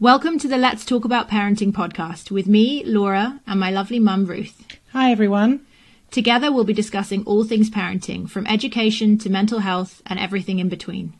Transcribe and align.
Welcome 0.00 0.38
to 0.38 0.46
the 0.46 0.58
Let's 0.58 0.84
Talk 0.84 1.04
About 1.04 1.28
Parenting 1.28 1.72
podcast 1.72 2.30
with 2.30 2.46
me, 2.46 2.84
Laura, 2.84 3.40
and 3.48 3.58
my 3.58 3.72
lovely 3.72 3.98
mum, 3.98 4.26
Ruth. 4.26 4.64
Hi, 4.92 5.10
everyone. 5.10 5.66
Together, 6.12 6.52
we'll 6.52 6.62
be 6.62 6.72
discussing 6.72 7.24
all 7.24 7.42
things 7.42 7.68
parenting, 7.68 8.30
from 8.30 8.46
education 8.46 9.18
to 9.18 9.28
mental 9.28 9.58
health 9.58 10.00
and 10.06 10.20
everything 10.20 10.60
in 10.60 10.68
between. 10.68 11.14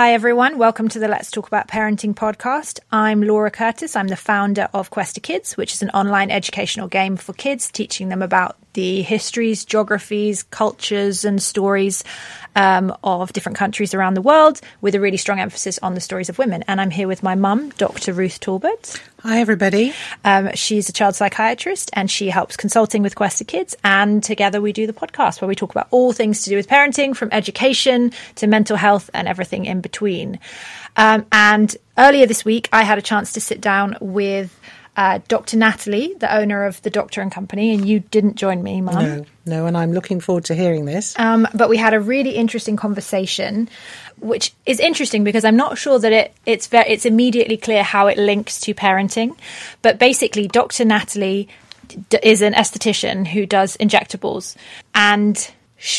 Hi, 0.00 0.14
everyone. 0.14 0.56
Welcome 0.56 0.88
to 0.88 0.98
the 0.98 1.08
Let's 1.08 1.30
Talk 1.30 1.46
About 1.46 1.68
Parenting 1.68 2.14
podcast. 2.14 2.80
I'm 2.90 3.22
Laura 3.22 3.50
Curtis. 3.50 3.94
I'm 3.94 4.08
the 4.08 4.16
founder 4.16 4.66
of 4.72 4.88
Questa 4.88 5.20
Kids, 5.20 5.58
which 5.58 5.74
is 5.74 5.82
an 5.82 5.90
online 5.90 6.30
educational 6.30 6.88
game 6.88 7.18
for 7.18 7.34
kids, 7.34 7.70
teaching 7.70 8.08
them 8.08 8.22
about 8.22 8.56
the 8.74 9.02
histories, 9.02 9.64
geographies, 9.64 10.42
cultures, 10.44 11.24
and 11.24 11.42
stories 11.42 12.04
um, 12.56 12.94
of 13.02 13.32
different 13.32 13.58
countries 13.58 13.94
around 13.94 14.14
the 14.14 14.22
world, 14.22 14.60
with 14.80 14.94
a 14.94 15.00
really 15.00 15.16
strong 15.16 15.40
emphasis 15.40 15.78
on 15.82 15.94
the 15.94 16.00
stories 16.00 16.28
of 16.28 16.38
women. 16.38 16.64
And 16.68 16.80
I'm 16.80 16.90
here 16.90 17.08
with 17.08 17.22
my 17.22 17.34
mum, 17.34 17.70
Dr. 17.70 18.12
Ruth 18.12 18.40
Talbot. 18.40 19.00
Hi, 19.22 19.40
everybody. 19.40 19.92
Um, 20.24 20.50
she's 20.54 20.88
a 20.88 20.92
child 20.92 21.14
psychiatrist 21.14 21.90
and 21.92 22.10
she 22.10 22.30
helps 22.30 22.56
consulting 22.56 23.02
with 23.02 23.14
Questa 23.14 23.44
Kids. 23.44 23.76
And 23.84 24.22
together 24.22 24.60
we 24.60 24.72
do 24.72 24.86
the 24.86 24.92
podcast 24.92 25.40
where 25.40 25.48
we 25.48 25.54
talk 25.54 25.70
about 25.70 25.88
all 25.90 26.12
things 26.12 26.42
to 26.44 26.50
do 26.50 26.56
with 26.56 26.68
parenting, 26.68 27.14
from 27.14 27.28
education 27.32 28.12
to 28.36 28.46
mental 28.46 28.76
health 28.76 29.10
and 29.12 29.28
everything 29.28 29.66
in 29.66 29.80
between. 29.80 30.38
Um, 30.96 31.26
and 31.30 31.76
earlier 31.98 32.26
this 32.26 32.44
week, 32.44 32.68
I 32.72 32.82
had 32.82 32.98
a 32.98 33.02
chance 33.02 33.34
to 33.34 33.40
sit 33.40 33.60
down 33.60 33.96
with 34.00 34.58
uh, 34.96 35.20
Dr. 35.28 35.56
Natalie, 35.56 36.14
the 36.18 36.34
owner 36.34 36.64
of 36.64 36.82
the 36.82 36.90
Doctor 36.90 37.20
and 37.20 37.30
Company, 37.30 37.72
and 37.72 37.86
you 37.86 38.00
didn't 38.00 38.34
join 38.34 38.62
me, 38.62 38.80
Mum. 38.80 38.94
No, 38.94 39.24
no, 39.46 39.66
and 39.66 39.76
I'm 39.76 39.92
looking 39.92 40.20
forward 40.20 40.44
to 40.46 40.54
hearing 40.54 40.84
this. 40.84 41.18
Um, 41.18 41.46
but 41.54 41.68
we 41.68 41.76
had 41.76 41.94
a 41.94 42.00
really 42.00 42.30
interesting 42.30 42.76
conversation, 42.76 43.68
which 44.18 44.52
is 44.66 44.80
interesting 44.80 45.24
because 45.24 45.44
I'm 45.44 45.56
not 45.56 45.78
sure 45.78 45.98
that 45.98 46.12
it 46.12 46.34
it's 46.44 46.66
very, 46.66 46.90
it's 46.90 47.06
immediately 47.06 47.56
clear 47.56 47.82
how 47.82 48.08
it 48.08 48.18
links 48.18 48.60
to 48.60 48.74
parenting. 48.74 49.36
But 49.82 49.98
basically, 49.98 50.48
Dr. 50.48 50.84
Natalie 50.84 51.48
d- 52.08 52.18
is 52.22 52.42
an 52.42 52.54
esthetician 52.54 53.26
who 53.28 53.46
does 53.46 53.76
injectables, 53.76 54.56
and 54.94 55.50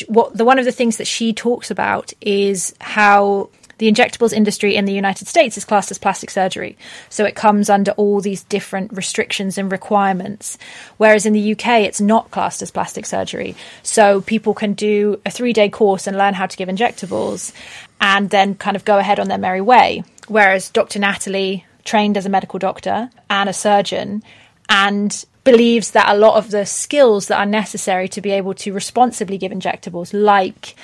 what 0.07 0.37
the 0.37 0.45
one 0.45 0.59
of 0.59 0.65
the 0.65 0.71
things 0.71 0.97
that 0.97 1.07
she 1.07 1.33
talks 1.33 1.71
about 1.71 2.13
is 2.21 2.75
how 2.79 3.49
the 3.81 3.91
injectables 3.91 4.31
industry 4.31 4.75
in 4.75 4.85
the 4.85 4.93
United 4.93 5.27
States 5.27 5.57
is 5.57 5.65
classed 5.65 5.89
as 5.89 5.97
plastic 5.97 6.29
surgery. 6.29 6.77
So 7.09 7.25
it 7.25 7.33
comes 7.33 7.67
under 7.67 7.89
all 7.93 8.21
these 8.21 8.43
different 8.43 8.93
restrictions 8.93 9.57
and 9.57 9.71
requirements. 9.71 10.59
Whereas 10.97 11.25
in 11.25 11.33
the 11.33 11.53
UK, 11.53 11.81
it's 11.81 11.99
not 11.99 12.29
classed 12.29 12.61
as 12.61 12.69
plastic 12.69 13.07
surgery. 13.07 13.55
So 13.81 14.21
people 14.21 14.53
can 14.53 14.73
do 14.73 15.19
a 15.25 15.31
three 15.31 15.51
day 15.51 15.67
course 15.67 16.05
and 16.05 16.15
learn 16.15 16.35
how 16.35 16.45
to 16.45 16.55
give 16.55 16.69
injectables 16.69 17.53
and 17.99 18.29
then 18.29 18.53
kind 18.53 18.75
of 18.75 18.85
go 18.85 18.99
ahead 18.99 19.19
on 19.19 19.29
their 19.29 19.39
merry 19.39 19.61
way. 19.61 20.03
Whereas 20.27 20.69
Dr. 20.69 20.99
Natalie 20.99 21.65
trained 21.83 22.17
as 22.17 22.27
a 22.27 22.29
medical 22.29 22.59
doctor 22.59 23.09
and 23.31 23.49
a 23.49 23.53
surgeon 23.53 24.21
and 24.69 25.25
believes 25.43 25.89
that 25.89 26.07
a 26.07 26.19
lot 26.19 26.37
of 26.37 26.51
the 26.51 26.67
skills 26.67 27.29
that 27.29 27.39
are 27.39 27.47
necessary 27.47 28.07
to 28.09 28.21
be 28.21 28.29
able 28.29 28.53
to 28.53 28.73
responsibly 28.73 29.39
give 29.39 29.51
injectables, 29.51 30.11
like 30.13 30.75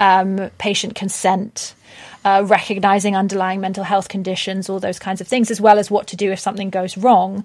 um, 0.00 0.50
patient 0.56 0.94
consent, 0.94 1.74
uh, 2.24 2.44
recognizing 2.46 3.16
underlying 3.16 3.60
mental 3.60 3.84
health 3.84 4.08
conditions, 4.08 4.68
all 4.68 4.80
those 4.80 4.98
kinds 4.98 5.20
of 5.20 5.28
things, 5.28 5.50
as 5.50 5.60
well 5.60 5.78
as 5.78 5.90
what 5.90 6.06
to 6.08 6.16
do 6.16 6.32
if 6.32 6.40
something 6.40 6.70
goes 6.70 6.96
wrong, 6.96 7.44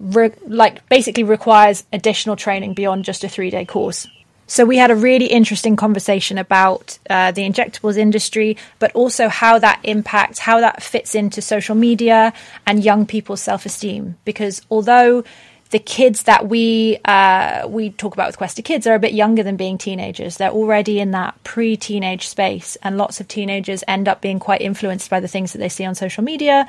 re- 0.00 0.32
like 0.46 0.86
basically 0.88 1.24
requires 1.24 1.84
additional 1.92 2.36
training 2.36 2.74
beyond 2.74 3.04
just 3.04 3.24
a 3.24 3.28
three 3.28 3.50
day 3.50 3.64
course. 3.64 4.06
So 4.50 4.64
we 4.64 4.78
had 4.78 4.90
a 4.90 4.96
really 4.96 5.26
interesting 5.26 5.76
conversation 5.76 6.38
about 6.38 6.98
uh, 7.10 7.32
the 7.32 7.42
injectables 7.42 7.98
industry, 7.98 8.56
but 8.78 8.90
also 8.92 9.28
how 9.28 9.58
that 9.58 9.78
impacts, 9.84 10.38
how 10.38 10.60
that 10.60 10.82
fits 10.82 11.14
into 11.14 11.42
social 11.42 11.74
media 11.74 12.32
and 12.66 12.82
young 12.82 13.04
people's 13.04 13.42
self 13.42 13.66
esteem. 13.66 14.16
Because 14.24 14.62
although 14.70 15.22
the 15.70 15.78
kids 15.78 16.22
that 16.22 16.48
we 16.48 16.98
uh, 17.04 17.66
we 17.68 17.90
talk 17.90 18.14
about 18.14 18.28
with 18.28 18.38
Questa 18.38 18.62
Kids 18.62 18.86
are 18.86 18.94
a 18.94 18.98
bit 18.98 19.12
younger 19.12 19.42
than 19.42 19.56
being 19.56 19.76
teenagers. 19.76 20.36
They're 20.36 20.50
already 20.50 20.98
in 20.98 21.10
that 21.10 21.42
pre-teenage 21.44 22.26
space, 22.26 22.76
and 22.82 22.96
lots 22.96 23.20
of 23.20 23.28
teenagers 23.28 23.84
end 23.86 24.08
up 24.08 24.20
being 24.20 24.38
quite 24.38 24.62
influenced 24.62 25.10
by 25.10 25.20
the 25.20 25.28
things 25.28 25.52
that 25.52 25.58
they 25.58 25.68
see 25.68 25.84
on 25.84 25.94
social 25.94 26.24
media, 26.24 26.68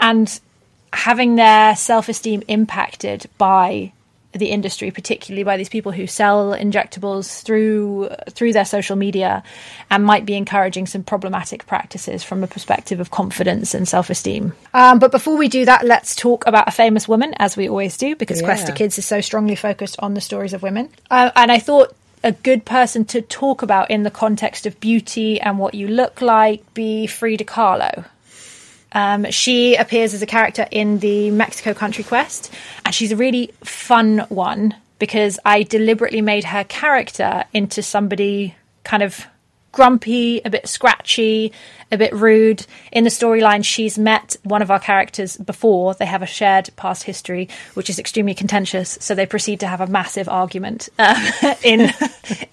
and 0.00 0.40
having 0.92 1.36
their 1.36 1.76
self-esteem 1.76 2.42
impacted 2.48 3.26
by 3.38 3.92
the 4.32 4.46
industry, 4.46 4.90
particularly 4.90 5.42
by 5.42 5.56
these 5.56 5.68
people 5.68 5.92
who 5.92 6.06
sell 6.06 6.52
injectables 6.52 7.42
through 7.42 8.10
through 8.30 8.52
their 8.52 8.64
social 8.64 8.96
media, 8.96 9.42
and 9.90 10.04
might 10.04 10.24
be 10.24 10.34
encouraging 10.34 10.86
some 10.86 11.02
problematic 11.02 11.66
practices 11.66 12.22
from 12.22 12.44
a 12.44 12.46
perspective 12.46 13.00
of 13.00 13.10
confidence 13.10 13.74
and 13.74 13.88
self 13.88 14.10
esteem. 14.10 14.52
Um, 14.72 14.98
but 14.98 15.10
before 15.10 15.36
we 15.36 15.48
do 15.48 15.64
that, 15.64 15.84
let's 15.84 16.14
talk 16.14 16.46
about 16.46 16.68
a 16.68 16.72
famous 16.72 17.08
woman, 17.08 17.34
as 17.38 17.56
we 17.56 17.68
always 17.68 17.96
do, 17.96 18.14
because 18.16 18.40
Yeah. 18.40 18.46
Questa 18.46 18.72
Kids 18.72 18.98
is 18.98 19.06
so 19.06 19.20
strongly 19.20 19.56
focused 19.56 19.96
on 20.00 20.14
the 20.14 20.20
stories 20.20 20.52
of 20.52 20.62
women. 20.62 20.88
Uh, 21.10 21.30
and 21.34 21.50
I 21.50 21.58
thought 21.58 21.94
a 22.22 22.32
good 22.32 22.64
person 22.64 23.04
to 23.06 23.22
talk 23.22 23.62
about 23.62 23.90
in 23.90 24.02
the 24.02 24.10
context 24.10 24.66
of 24.66 24.78
beauty 24.80 25.40
and 25.40 25.58
what 25.58 25.74
you 25.74 25.88
look 25.88 26.20
like 26.20 26.74
be 26.74 27.06
Frida 27.06 27.44
Kahlo. 27.44 28.04
Um, 28.92 29.30
she 29.30 29.76
appears 29.76 30.14
as 30.14 30.22
a 30.22 30.26
character 30.26 30.66
in 30.70 30.98
the 30.98 31.30
Mexico 31.30 31.74
Country 31.74 32.04
Quest, 32.04 32.52
and 32.84 32.94
she's 32.94 33.12
a 33.12 33.16
really 33.16 33.52
fun 33.62 34.26
one 34.28 34.74
because 34.98 35.38
I 35.44 35.62
deliberately 35.62 36.20
made 36.20 36.44
her 36.44 36.64
character 36.64 37.44
into 37.52 37.82
somebody 37.82 38.54
kind 38.84 39.02
of 39.02 39.26
grumpy, 39.72 40.40
a 40.44 40.50
bit 40.50 40.66
scratchy, 40.66 41.52
a 41.92 41.96
bit 41.96 42.12
rude. 42.12 42.66
In 42.92 43.04
the 43.04 43.10
storyline, 43.10 43.64
she's 43.64 43.98
met 43.98 44.36
one 44.42 44.62
of 44.62 44.70
our 44.70 44.80
characters 44.80 45.36
before. 45.36 45.94
They 45.94 46.06
have 46.06 46.22
a 46.22 46.26
shared 46.26 46.70
past 46.76 47.04
history, 47.04 47.48
which 47.74 47.88
is 47.88 47.98
extremely 47.98 48.34
contentious. 48.34 48.98
So 49.00 49.14
they 49.14 49.26
proceed 49.26 49.60
to 49.60 49.66
have 49.66 49.80
a 49.80 49.86
massive 49.86 50.28
argument 50.28 50.88
uh, 50.98 51.54
in 51.64 51.92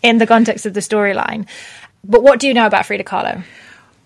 in 0.04 0.18
the 0.20 0.28
context 0.28 0.66
of 0.66 0.74
the 0.74 0.80
storyline. 0.80 1.48
But 2.04 2.24
what 2.24 2.40
do 2.40 2.48
you 2.48 2.54
know 2.54 2.68
about 2.68 2.86
Frida 2.86 3.04
Kahlo? 3.04 3.44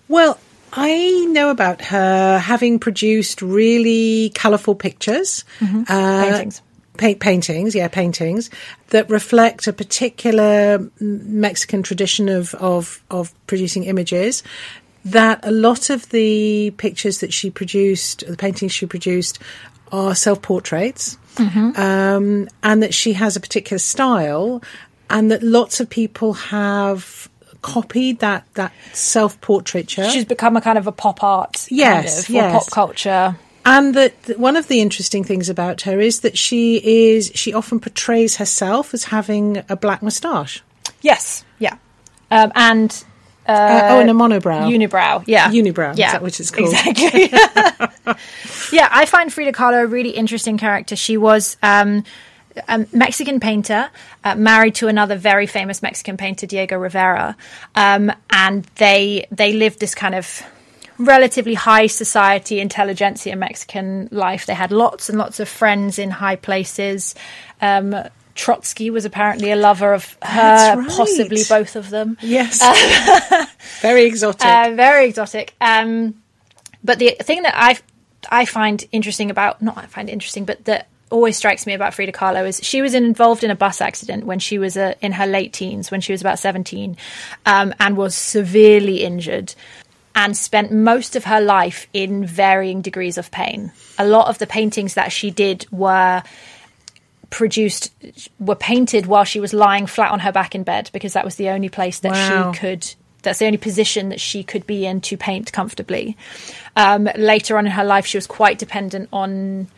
Well, 0.08 0.38
I 0.72 1.26
know 1.30 1.50
about 1.50 1.82
her 1.82 2.38
having 2.38 2.78
produced 2.78 3.42
really 3.42 4.30
colourful 4.34 4.74
pictures, 4.74 5.44
uh, 5.60 5.84
Paintings. 5.88 6.62
pa- 6.96 7.14
paintings, 7.20 7.74
yeah, 7.74 7.88
paintings 7.88 8.48
that 8.88 9.10
reflect 9.10 9.66
a 9.66 9.72
particular 9.72 10.90
Mexican 11.00 11.82
tradition 11.82 12.28
of, 12.28 12.54
of 12.54 13.02
of 13.10 13.32
producing 13.46 13.84
images. 13.84 14.42
That 15.04 15.40
a 15.42 15.50
lot 15.50 15.90
of 15.90 16.08
the 16.10 16.70
pictures 16.78 17.18
that 17.20 17.32
she 17.32 17.50
produced, 17.50 18.24
the 18.26 18.36
paintings 18.36 18.72
she 18.72 18.86
produced, 18.86 19.40
are 19.90 20.14
self 20.14 20.40
portraits, 20.42 21.18
um, 21.76 22.48
and 22.62 22.82
that 22.82 22.94
she 22.94 23.12
has 23.14 23.36
a 23.36 23.40
particular 23.40 23.78
style, 23.78 24.62
and 25.10 25.30
that 25.30 25.42
lots 25.42 25.80
of 25.80 25.90
people 25.90 26.34
have 26.34 27.28
copied 27.62 28.18
that 28.18 28.44
that 28.54 28.72
self 28.92 29.40
portraiture. 29.40 30.08
She's 30.10 30.24
become 30.24 30.56
a 30.56 30.60
kind 30.60 30.76
of 30.78 30.86
a 30.86 30.92
pop 30.92 31.22
art, 31.22 31.66
Yes, 31.70 32.26
kind 32.26 32.38
of, 32.38 32.42
yes. 32.44 32.52
pop 32.64 32.70
culture. 32.72 33.36
And 33.64 33.94
that 33.94 34.14
one 34.38 34.56
of 34.56 34.66
the 34.66 34.80
interesting 34.80 35.22
things 35.22 35.48
about 35.48 35.82
her 35.82 36.00
is 36.00 36.20
that 36.20 36.36
she 36.36 36.76
is 37.14 37.30
she 37.34 37.54
often 37.54 37.78
portrays 37.78 38.36
herself 38.36 38.92
as 38.92 39.04
having 39.04 39.62
a 39.68 39.76
black 39.76 40.02
moustache. 40.02 40.62
Yes, 41.00 41.44
yeah, 41.60 41.76
um, 42.30 42.50
and 42.56 43.04
Uh, 43.46 43.80
oh, 43.90 44.00
and 44.00 44.10
a 44.10 44.12
monobrow. 44.12 44.66
unibrow, 44.68 45.22
yeah, 45.26 45.48
Unibrow, 45.50 45.92
is 45.92 45.98
yeah, 45.98 46.12
that 46.12 46.22
what 46.22 46.38
it's 46.40 46.50
called? 46.50 46.72
Exactly. 46.72 47.28
yeah, 48.72 48.88
I 48.90 49.04
find 49.06 49.32
Frida 49.32 49.52
Kahlo 49.52 49.82
a 49.82 49.86
really 49.86 50.10
interesting 50.10 50.58
character. 50.58 50.96
She 50.96 51.16
was 51.16 51.56
um, 51.62 52.04
a 52.68 52.86
Mexican 52.92 53.40
painter, 53.40 53.90
uh, 54.24 54.34
married 54.34 54.74
to 54.76 54.88
another 54.88 55.16
very 55.16 55.46
famous 55.46 55.82
Mexican 55.82 56.16
painter, 56.16 56.46
Diego 56.46 56.76
Rivera, 56.76 57.36
um, 57.74 58.12
and 58.30 58.64
they 58.76 59.26
they 59.30 59.52
lived 59.52 59.80
this 59.80 59.94
kind 59.94 60.14
of 60.14 60.42
relatively 60.98 61.54
high 61.54 61.86
society 61.86 62.60
intelligentsia 62.60 63.36
Mexican 63.36 64.08
life. 64.10 64.46
They 64.46 64.54
had 64.54 64.72
lots 64.72 65.08
and 65.08 65.18
lots 65.18 65.40
of 65.40 65.48
friends 65.48 65.98
in 65.98 66.10
high 66.10 66.36
places. 66.36 67.14
Um, 67.60 67.94
Trotsky 68.34 68.90
was 68.90 69.04
apparently 69.04 69.50
a 69.50 69.56
lover 69.56 69.92
of 69.92 70.16
her, 70.22 70.76
right. 70.76 70.88
possibly 70.88 71.42
both 71.48 71.76
of 71.76 71.90
them. 71.90 72.16
Yes, 72.22 72.62
very 73.80 74.04
exotic. 74.04 74.46
Uh, 74.46 74.72
very 74.74 75.06
exotic. 75.06 75.54
Um, 75.60 76.22
but 76.82 76.98
the 76.98 77.16
thing 77.20 77.42
that 77.42 77.54
I 77.56 77.78
I 78.30 78.44
find 78.44 78.84
interesting 78.92 79.30
about 79.30 79.60
not 79.60 79.76
I 79.76 79.86
find 79.86 80.08
interesting, 80.08 80.44
but 80.44 80.64
that 80.64 80.88
always 81.12 81.36
strikes 81.36 81.66
me 81.66 81.74
about 81.74 81.94
Frida 81.94 82.12
Kahlo 82.12 82.46
is 82.48 82.58
she 82.62 82.82
was 82.82 82.94
involved 82.94 83.44
in 83.44 83.50
a 83.50 83.54
bus 83.56 83.80
accident 83.80 84.24
when 84.26 84.38
she 84.40 84.58
was 84.58 84.76
uh, 84.76 84.94
in 85.00 85.12
her 85.12 85.26
late 85.26 85.52
teens, 85.52 85.90
when 85.90 86.00
she 86.00 86.12
was 86.12 86.20
about 86.20 86.38
seventeen, 86.40 86.96
um, 87.46 87.72
and 87.78 87.96
was 87.96 88.14
severely 88.16 89.04
injured. 89.04 89.54
and 90.14 90.36
spent 90.36 90.70
most 90.70 91.16
of 91.16 91.24
her 91.24 91.40
life 91.40 91.86
in 91.94 92.26
varying 92.26 92.82
degrees 92.82 93.16
of 93.16 93.30
pain. 93.30 93.72
A 93.98 94.04
lot 94.04 94.28
of 94.28 94.36
the 94.38 94.46
paintings 94.46 94.92
that 94.94 95.10
she 95.10 95.30
did 95.30 95.64
were 95.72 96.22
produced 97.30 97.90
were 98.38 98.54
painted 98.54 99.06
while 99.06 99.24
she 99.24 99.40
was 99.40 99.54
lying 99.54 99.86
flat 99.86 100.10
on 100.10 100.20
her 100.20 100.30
back 100.32 100.54
in 100.54 100.62
bed 100.64 100.90
because 100.92 101.14
that 101.14 101.24
was 101.24 101.36
the 101.36 101.48
only 101.48 101.70
place 101.70 102.00
that 102.00 102.12
Wow. 102.12 102.52
she 102.52 102.58
could 102.58 102.94
that's 103.22 103.38
the 103.38 103.46
only 103.46 103.56
position 103.56 104.08
that 104.10 104.20
she 104.20 104.42
could 104.42 104.66
be 104.66 104.84
in 104.84 105.00
to 105.00 105.16
paint 105.16 105.52
comfortably. 105.52 106.16
Um, 106.76 107.08
later 107.16 107.56
on 107.56 107.64
in 107.66 107.72
her 107.72 107.84
life, 107.84 108.04
she 108.04 108.18
was 108.18 108.26
quite 108.26 108.58
dependent 108.58 109.08
on 109.12 109.68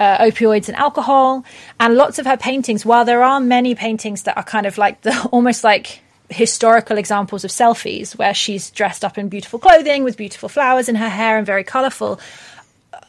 uh, 0.00 0.18
opioids 0.18 0.68
and 0.68 0.76
alcohol. 0.76 1.44
And 1.80 1.94
lots 1.94 2.18
of 2.18 2.26
her 2.26 2.36
paintings, 2.36 2.84
while 2.84 3.04
there 3.04 3.22
are 3.22 3.40
many 3.40 3.74
paintings 3.74 4.22
that 4.24 4.36
are 4.36 4.42
kind 4.42 4.66
of 4.66 4.78
like 4.78 5.02
the 5.02 5.28
almost 5.32 5.64
like 5.64 6.00
historical 6.30 6.98
examples 6.98 7.44
of 7.44 7.50
selfies, 7.50 8.16
where 8.16 8.34
she's 8.34 8.70
dressed 8.70 9.04
up 9.04 9.18
in 9.18 9.28
beautiful 9.28 9.58
clothing 9.58 10.04
with 10.04 10.16
beautiful 10.16 10.48
flowers 10.48 10.88
in 10.88 10.94
her 10.94 11.08
hair 11.08 11.38
and 11.38 11.46
very 11.46 11.64
colourful, 11.64 12.20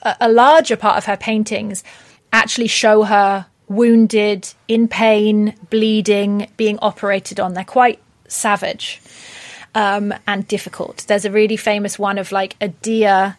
a, 0.03 0.15
a 0.21 0.29
larger 0.29 0.75
part 0.75 0.97
of 0.97 1.05
her 1.05 1.17
paintings 1.17 1.83
actually 2.31 2.67
show 2.67 3.03
her 3.03 3.45
wounded, 3.67 4.51
in 4.67 4.87
pain, 4.87 5.55
bleeding, 5.69 6.49
being 6.57 6.79
operated 6.79 7.39
on. 7.39 7.53
They're 7.53 7.63
quite 7.63 7.99
savage 8.27 9.01
um, 9.75 10.13
and 10.27 10.47
difficult. 10.47 11.05
There's 11.07 11.25
a 11.25 11.31
really 11.31 11.57
famous 11.57 11.99
one 11.99 12.17
of 12.17 12.31
like 12.31 12.55
a 12.59 12.69
deer 12.69 13.37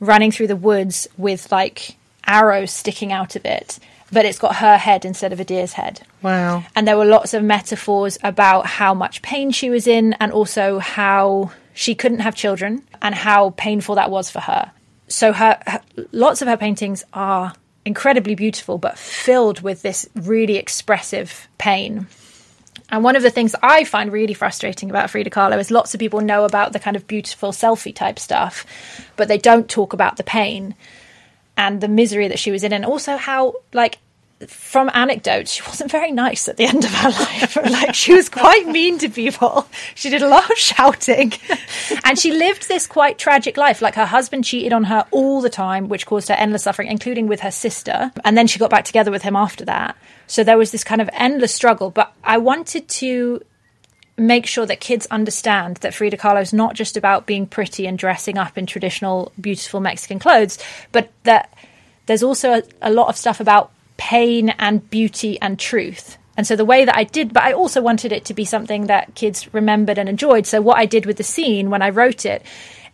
running 0.00 0.30
through 0.30 0.48
the 0.48 0.56
woods 0.56 1.08
with 1.16 1.50
like 1.52 1.96
arrows 2.28 2.70
sticking 2.70 3.12
out 3.12 3.34
of 3.34 3.44
it, 3.44 3.78
but 4.12 4.24
it's 4.24 4.38
got 4.38 4.56
her 4.56 4.76
head 4.76 5.04
instead 5.04 5.32
of 5.32 5.40
a 5.40 5.44
deer's 5.44 5.72
head. 5.72 6.02
Wow. 6.22 6.64
And 6.76 6.86
there 6.86 6.96
were 6.96 7.04
lots 7.04 7.34
of 7.34 7.42
metaphors 7.42 8.18
about 8.22 8.66
how 8.66 8.94
much 8.94 9.22
pain 9.22 9.50
she 9.50 9.70
was 9.70 9.86
in 9.86 10.12
and 10.14 10.30
also 10.30 10.78
how 10.78 11.50
she 11.74 11.94
couldn't 11.94 12.20
have 12.20 12.34
children 12.34 12.82
and 13.02 13.14
how 13.14 13.50
painful 13.50 13.96
that 13.96 14.10
was 14.10 14.30
for 14.30 14.40
her. 14.40 14.72
So 15.08 15.32
her, 15.32 15.58
her 15.66 15.80
lots 16.12 16.42
of 16.42 16.48
her 16.48 16.56
paintings 16.56 17.02
are 17.12 17.54
incredibly 17.84 18.34
beautiful 18.34 18.76
but 18.76 18.98
filled 18.98 19.62
with 19.62 19.82
this 19.82 20.06
really 20.14 20.56
expressive 20.56 21.48
pain. 21.56 22.06
And 22.90 23.04
one 23.04 23.16
of 23.16 23.22
the 23.22 23.30
things 23.30 23.54
I 23.62 23.84
find 23.84 24.12
really 24.12 24.34
frustrating 24.34 24.88
about 24.88 25.10
Frida 25.10 25.30
Kahlo 25.30 25.58
is 25.58 25.70
lots 25.70 25.94
of 25.94 26.00
people 26.00 26.20
know 26.20 26.44
about 26.44 26.72
the 26.72 26.78
kind 26.78 26.96
of 26.96 27.06
beautiful 27.06 27.52
selfie 27.52 27.94
type 27.94 28.18
stuff, 28.18 28.64
but 29.16 29.28
they 29.28 29.38
don't 29.38 29.68
talk 29.68 29.92
about 29.92 30.16
the 30.16 30.24
pain 30.24 30.74
and 31.58 31.80
the 31.80 31.88
misery 31.88 32.28
that 32.28 32.38
she 32.38 32.50
was 32.50 32.64
in, 32.64 32.72
and 32.72 32.86
also 32.86 33.16
how, 33.16 33.56
like, 33.74 33.98
from 34.46 34.88
anecdotes, 34.94 35.52
she 35.52 35.62
wasn't 35.66 35.90
very 35.90 36.12
nice 36.12 36.48
at 36.48 36.56
the 36.56 36.64
end 36.64 36.84
of 36.84 36.94
her 36.94 37.10
life. 37.10 37.56
like, 37.56 37.94
she 37.94 38.14
was 38.14 38.28
quite 38.28 38.66
mean 38.66 38.98
to 38.98 39.08
people. 39.08 39.66
She 39.94 40.08
did 40.08 40.22
a 40.22 40.28
lot 40.28 40.50
of 40.50 40.56
shouting. 40.56 41.32
and 42.04 42.18
she 42.18 42.32
lived 42.32 42.68
this 42.68 42.86
quite 42.86 43.18
tragic 43.18 43.56
life. 43.56 43.82
Like, 43.82 43.96
her 43.96 44.06
husband 44.06 44.44
cheated 44.44 44.72
on 44.72 44.84
her 44.84 45.04
all 45.10 45.40
the 45.40 45.50
time, 45.50 45.88
which 45.88 46.06
caused 46.06 46.28
her 46.28 46.34
endless 46.34 46.62
suffering, 46.62 46.88
including 46.88 47.26
with 47.26 47.40
her 47.40 47.50
sister. 47.50 48.12
And 48.24 48.38
then 48.38 48.46
she 48.46 48.58
got 48.58 48.70
back 48.70 48.84
together 48.84 49.10
with 49.10 49.22
him 49.22 49.36
after 49.36 49.64
that. 49.64 49.96
So 50.28 50.44
there 50.44 50.58
was 50.58 50.70
this 50.70 50.84
kind 50.84 51.00
of 51.00 51.10
endless 51.12 51.54
struggle. 51.54 51.90
But 51.90 52.12
I 52.22 52.38
wanted 52.38 52.88
to 52.88 53.42
make 54.18 54.46
sure 54.46 54.66
that 54.66 54.80
kids 54.80 55.06
understand 55.10 55.76
that 55.78 55.94
Frida 55.94 56.16
Kahlo 56.16 56.42
is 56.42 56.52
not 56.52 56.74
just 56.74 56.96
about 56.96 57.26
being 57.26 57.46
pretty 57.46 57.86
and 57.86 57.98
dressing 57.98 58.36
up 58.36 58.58
in 58.58 58.66
traditional, 58.66 59.32
beautiful 59.40 59.80
Mexican 59.80 60.18
clothes, 60.18 60.58
but 60.92 61.10
that 61.22 61.54
there's 62.06 62.22
also 62.22 62.54
a, 62.54 62.62
a 62.82 62.90
lot 62.90 63.08
of 63.08 63.16
stuff 63.16 63.40
about 63.40 63.70
pain 63.96 64.50
and 64.58 64.88
beauty 64.90 65.40
and 65.40 65.58
truth. 65.58 66.18
And 66.36 66.46
so 66.46 66.56
the 66.56 66.64
way 66.64 66.84
that 66.84 66.96
I 66.96 67.04
did, 67.04 67.32
but 67.32 67.42
I 67.42 67.52
also 67.52 67.82
wanted 67.82 68.12
it 68.12 68.24
to 68.26 68.34
be 68.34 68.44
something 68.44 68.86
that 68.86 69.14
kids 69.14 69.52
remembered 69.52 69.98
and 69.98 70.08
enjoyed. 70.08 70.46
So 70.46 70.60
what 70.60 70.78
I 70.78 70.86
did 70.86 71.04
with 71.04 71.16
the 71.16 71.24
scene 71.24 71.68
when 71.68 71.82
I 71.82 71.90
wrote 71.90 72.24
it 72.24 72.42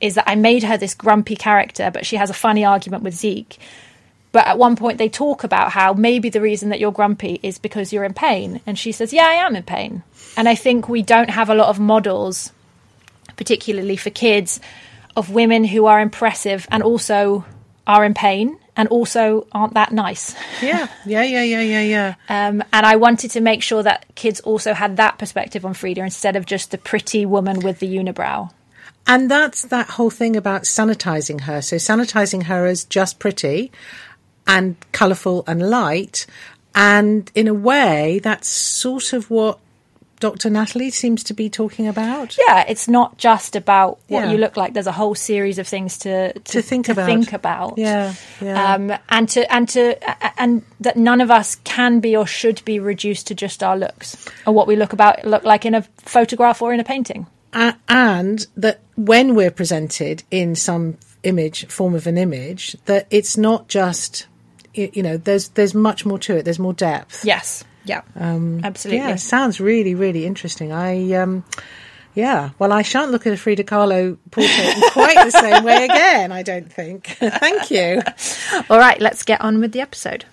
is 0.01 0.15
that 0.15 0.29
I 0.29 0.35
made 0.35 0.63
her 0.63 0.77
this 0.77 0.95
grumpy 0.95 1.37
character, 1.37 1.91
but 1.91 2.07
she 2.07 2.17
has 2.17 2.31
a 2.31 2.35
funny 2.35 2.65
argument 2.65 3.03
with 3.03 3.15
Zeke. 3.15 3.59
But 4.35 4.49
at 4.49 4.59
one 4.59 4.75
point, 4.75 4.99
they 4.99 5.09
talk 5.09 5.45
about 5.45 5.71
how 5.71 5.93
maybe 5.93 6.29
the 6.29 6.41
reason 6.41 6.71
that 6.71 6.81
you're 6.81 6.91
grumpy 6.91 7.39
is 7.45 7.57
because 7.57 7.93
you're 7.93 8.03
in 8.03 8.15
pain. 8.15 8.61
And 8.67 8.77
she 8.77 8.91
says, 8.91 9.13
Yeah, 9.13 9.27
I 9.29 9.35
am 9.35 9.55
in 9.55 9.63
pain. 9.63 10.03
And 10.37 10.49
I 10.49 10.57
think 10.57 10.89
we 10.89 11.03
don't 11.03 11.31
have 11.31 11.51
a 11.51 11.55
lot 11.55 11.69
of 11.69 11.79
models, 11.79 12.51
particularly 13.37 13.95
for 13.95 14.11
kids, 14.11 14.59
of 15.15 15.31
women 15.31 15.63
who 15.63 15.87
are 15.87 16.01
impressive 16.01 16.67
and 16.73 16.83
also 16.83 17.45
are 17.87 18.05
in 18.05 18.13
pain 18.13 18.59
and 18.77 18.89
also 18.89 19.47
aren't 19.53 19.75
that 19.75 19.93
nice. 19.93 20.35
Yeah. 20.61 20.89
Yeah. 21.07 21.23
Yeah. 21.23 21.45
Yeah. 21.45 21.61
Yeah. 21.61 21.83
Yeah. 21.83 22.15
Um, 22.29 22.65
and 22.73 22.85
I 22.85 22.97
wanted 22.97 23.31
to 23.31 23.41
make 23.41 23.63
sure 23.63 23.85
that 23.85 24.05
kids 24.17 24.41
also 24.41 24.75
had 24.75 24.97
that 24.97 25.17
perspective 25.17 25.65
on 25.65 25.75
Frida 25.75 26.03
instead 26.03 26.35
of 26.35 26.45
just 26.45 26.73
the 26.73 26.79
pretty 26.79 27.25
woman 27.25 27.61
with 27.61 27.79
the 27.79 27.87
unibrow. 27.87 28.51
And 29.07 29.31
that's 29.31 29.63
that 29.67 29.91
whole 29.91 30.11
thing 30.11 30.35
about 30.35 30.63
sanitizing 30.63 31.43
her. 31.43 31.63
So 31.63 31.77
sanitizing 31.77 32.45
her 32.45 32.67
as 32.67 32.85
just 32.85 33.21
pretty 33.21 33.71
and 34.47 34.77
colourful 34.93 35.45
and 35.47 35.69
light. 35.71 36.27
And 36.75 37.31
in 37.35 37.49
a 37.49 37.55
way, 37.55 38.19
that's 38.23 38.49
sort 38.49 39.13
of 39.13 39.31
what 39.31 39.59
Dr. 40.21 40.49
Natalie 40.49 40.91
seems 40.91 41.23
to 41.25 41.35
be 41.35 41.51
talking 41.51 41.87
about. 41.87 42.37
Yeah, 42.49 42.65
it's 42.67 42.89
not 42.89 43.19
just 43.19 43.57
about 43.57 43.99
what 44.09 44.25
Yeah. 44.25 44.31
you 44.33 44.39
look 44.39 44.57
like. 44.57 44.73
There's 44.73 44.87
a 44.87 44.93
whole 44.93 45.15
series 45.15 45.59
of 45.59 45.69
things 45.69 45.99
to 45.99 46.33
to, 46.33 46.41
To 46.41 46.63
think 46.63 46.89
about. 46.89 47.07
Think 47.07 47.33
about. 47.33 47.75
Yeah, 47.77 48.15
yeah. 48.41 48.75
Um, 48.75 48.93
and 49.11 49.29
to 49.31 49.53
and 49.53 49.69
to 49.71 50.41
and 50.41 50.63
that 50.81 50.97
none 50.97 51.21
of 51.21 51.31
us 51.31 51.57
can 51.65 52.01
be 52.01 52.17
or 52.17 52.27
should 52.27 52.65
be 52.65 52.79
reduced 52.79 53.27
to 53.27 53.35
just 53.35 53.63
our 53.63 53.77
looks 53.77 54.17
or 54.47 54.53
what 54.55 54.67
we 54.67 54.77
look 54.77 54.93
about 54.93 55.25
look 55.27 55.45
like 55.45 55.67
in 55.67 55.75
a 55.75 55.83
photograph 55.99 56.63
or 56.63 56.73
in 56.73 56.81
a 56.81 56.85
painting. 56.85 57.27
A- 57.53 57.75
and 57.89 58.47
that 58.57 58.81
when 58.97 59.35
we're 59.35 59.51
presented 59.51 60.23
in 60.31 60.55
some 60.55 60.97
image, 61.23 61.67
form 61.67 61.95
of 61.95 62.07
an 62.07 62.17
image, 62.19 62.77
that 62.87 63.07
it's 63.11 63.37
not 63.37 63.69
just, 63.69 64.27
you 64.75 65.03
know, 65.03 65.17
there's 65.17 65.49
there's 65.49 65.75
much 65.75 66.05
more 66.05 66.19
to 66.21 66.37
it. 66.37 66.45
There's 66.45 66.59
more 66.59 66.75
depth. 66.75 67.25
Yes. 67.25 67.65
Yeah. 67.85 68.03
Um, 68.17 68.61
Absolutely. 68.65 68.99
Yeah, 68.99 69.17
sounds 69.17 69.61
really, 69.61 69.95
really 69.95 70.25
interesting. 70.25 70.73
I, 70.73 71.13
um, 71.13 71.45
yeah, 72.15 72.51
well, 72.59 72.73
I 72.73 72.83
shan't 72.83 73.11
look 73.11 73.27
at 73.27 73.33
a 73.33 73.37
Frida 73.37 73.65
Kahlo 73.65 74.17
portrait 74.31 74.77
in 74.77 74.91
quite 74.91 75.23
the 75.25 75.31
same 75.31 75.65
way 75.65 75.85
again, 75.85 76.33
I 76.33 76.43
don't 76.43 76.73
think. 76.73 77.07
Thank 77.21 77.71
you. 77.71 78.03
All 78.71 78.79
right, 78.79 79.01
let's 79.01 79.23
get 79.25 79.41
on 79.41 79.61
with 79.61 79.73
the 79.73 79.81
episode. 79.81 80.25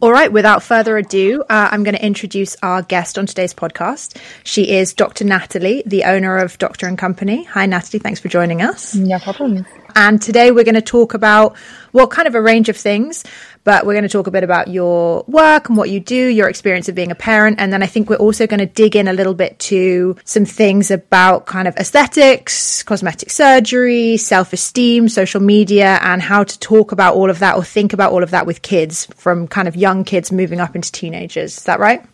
All 0.00 0.10
right, 0.10 0.32
without 0.32 0.64
further 0.64 0.96
ado, 0.96 1.42
uh, 1.42 1.68
I'm 1.70 1.84
going 1.84 1.94
to 1.94 2.04
introduce 2.04 2.56
our 2.60 2.82
guest 2.82 3.18
on 3.18 3.26
today's 3.26 3.54
podcast. 3.54 4.20
She 4.42 4.72
is 4.72 4.94
Dr. 4.94 5.24
Natalie, 5.24 5.84
the 5.86 6.02
owner 6.04 6.38
of 6.38 6.58
Doctor 6.58 6.88
and 6.88 6.98
Company. 6.98 7.44
Hi, 7.44 7.66
Natalie. 7.66 8.00
Thanks 8.00 8.18
for 8.18 8.26
joining 8.26 8.62
us. 8.62 8.96
No 8.96 9.20
problem. 9.20 9.64
And 9.94 10.20
today 10.20 10.50
we're 10.50 10.64
going 10.64 10.74
to 10.74 10.80
talk 10.82 11.14
about, 11.14 11.56
well, 11.92 12.06
kind 12.06 12.26
of 12.26 12.34
a 12.34 12.40
range 12.40 12.68
of 12.68 12.76
things, 12.76 13.24
but 13.64 13.86
we're 13.86 13.92
going 13.92 14.02
to 14.02 14.08
talk 14.08 14.26
a 14.26 14.30
bit 14.30 14.44
about 14.44 14.68
your 14.68 15.24
work 15.26 15.68
and 15.68 15.76
what 15.76 15.90
you 15.90 16.00
do, 16.00 16.16
your 16.16 16.48
experience 16.48 16.88
of 16.88 16.94
being 16.94 17.10
a 17.10 17.14
parent. 17.14 17.60
And 17.60 17.72
then 17.72 17.82
I 17.82 17.86
think 17.86 18.08
we're 18.08 18.16
also 18.16 18.46
going 18.46 18.60
to 18.60 18.66
dig 18.66 18.96
in 18.96 19.08
a 19.08 19.12
little 19.12 19.34
bit 19.34 19.58
to 19.60 20.16
some 20.24 20.44
things 20.44 20.90
about 20.90 21.46
kind 21.46 21.68
of 21.68 21.76
aesthetics, 21.76 22.82
cosmetic 22.82 23.30
surgery, 23.30 24.16
self 24.16 24.52
esteem, 24.52 25.08
social 25.08 25.40
media, 25.40 25.98
and 26.02 26.22
how 26.22 26.44
to 26.44 26.58
talk 26.58 26.92
about 26.92 27.14
all 27.14 27.30
of 27.30 27.38
that 27.40 27.56
or 27.56 27.64
think 27.64 27.92
about 27.92 28.12
all 28.12 28.22
of 28.22 28.30
that 28.30 28.46
with 28.46 28.62
kids 28.62 29.06
from 29.16 29.46
kind 29.46 29.68
of 29.68 29.76
young 29.76 30.04
kids 30.04 30.32
moving 30.32 30.60
up 30.60 30.74
into 30.74 30.90
teenagers. 30.90 31.58
Is 31.58 31.64
that 31.64 31.80
right? 31.80 32.04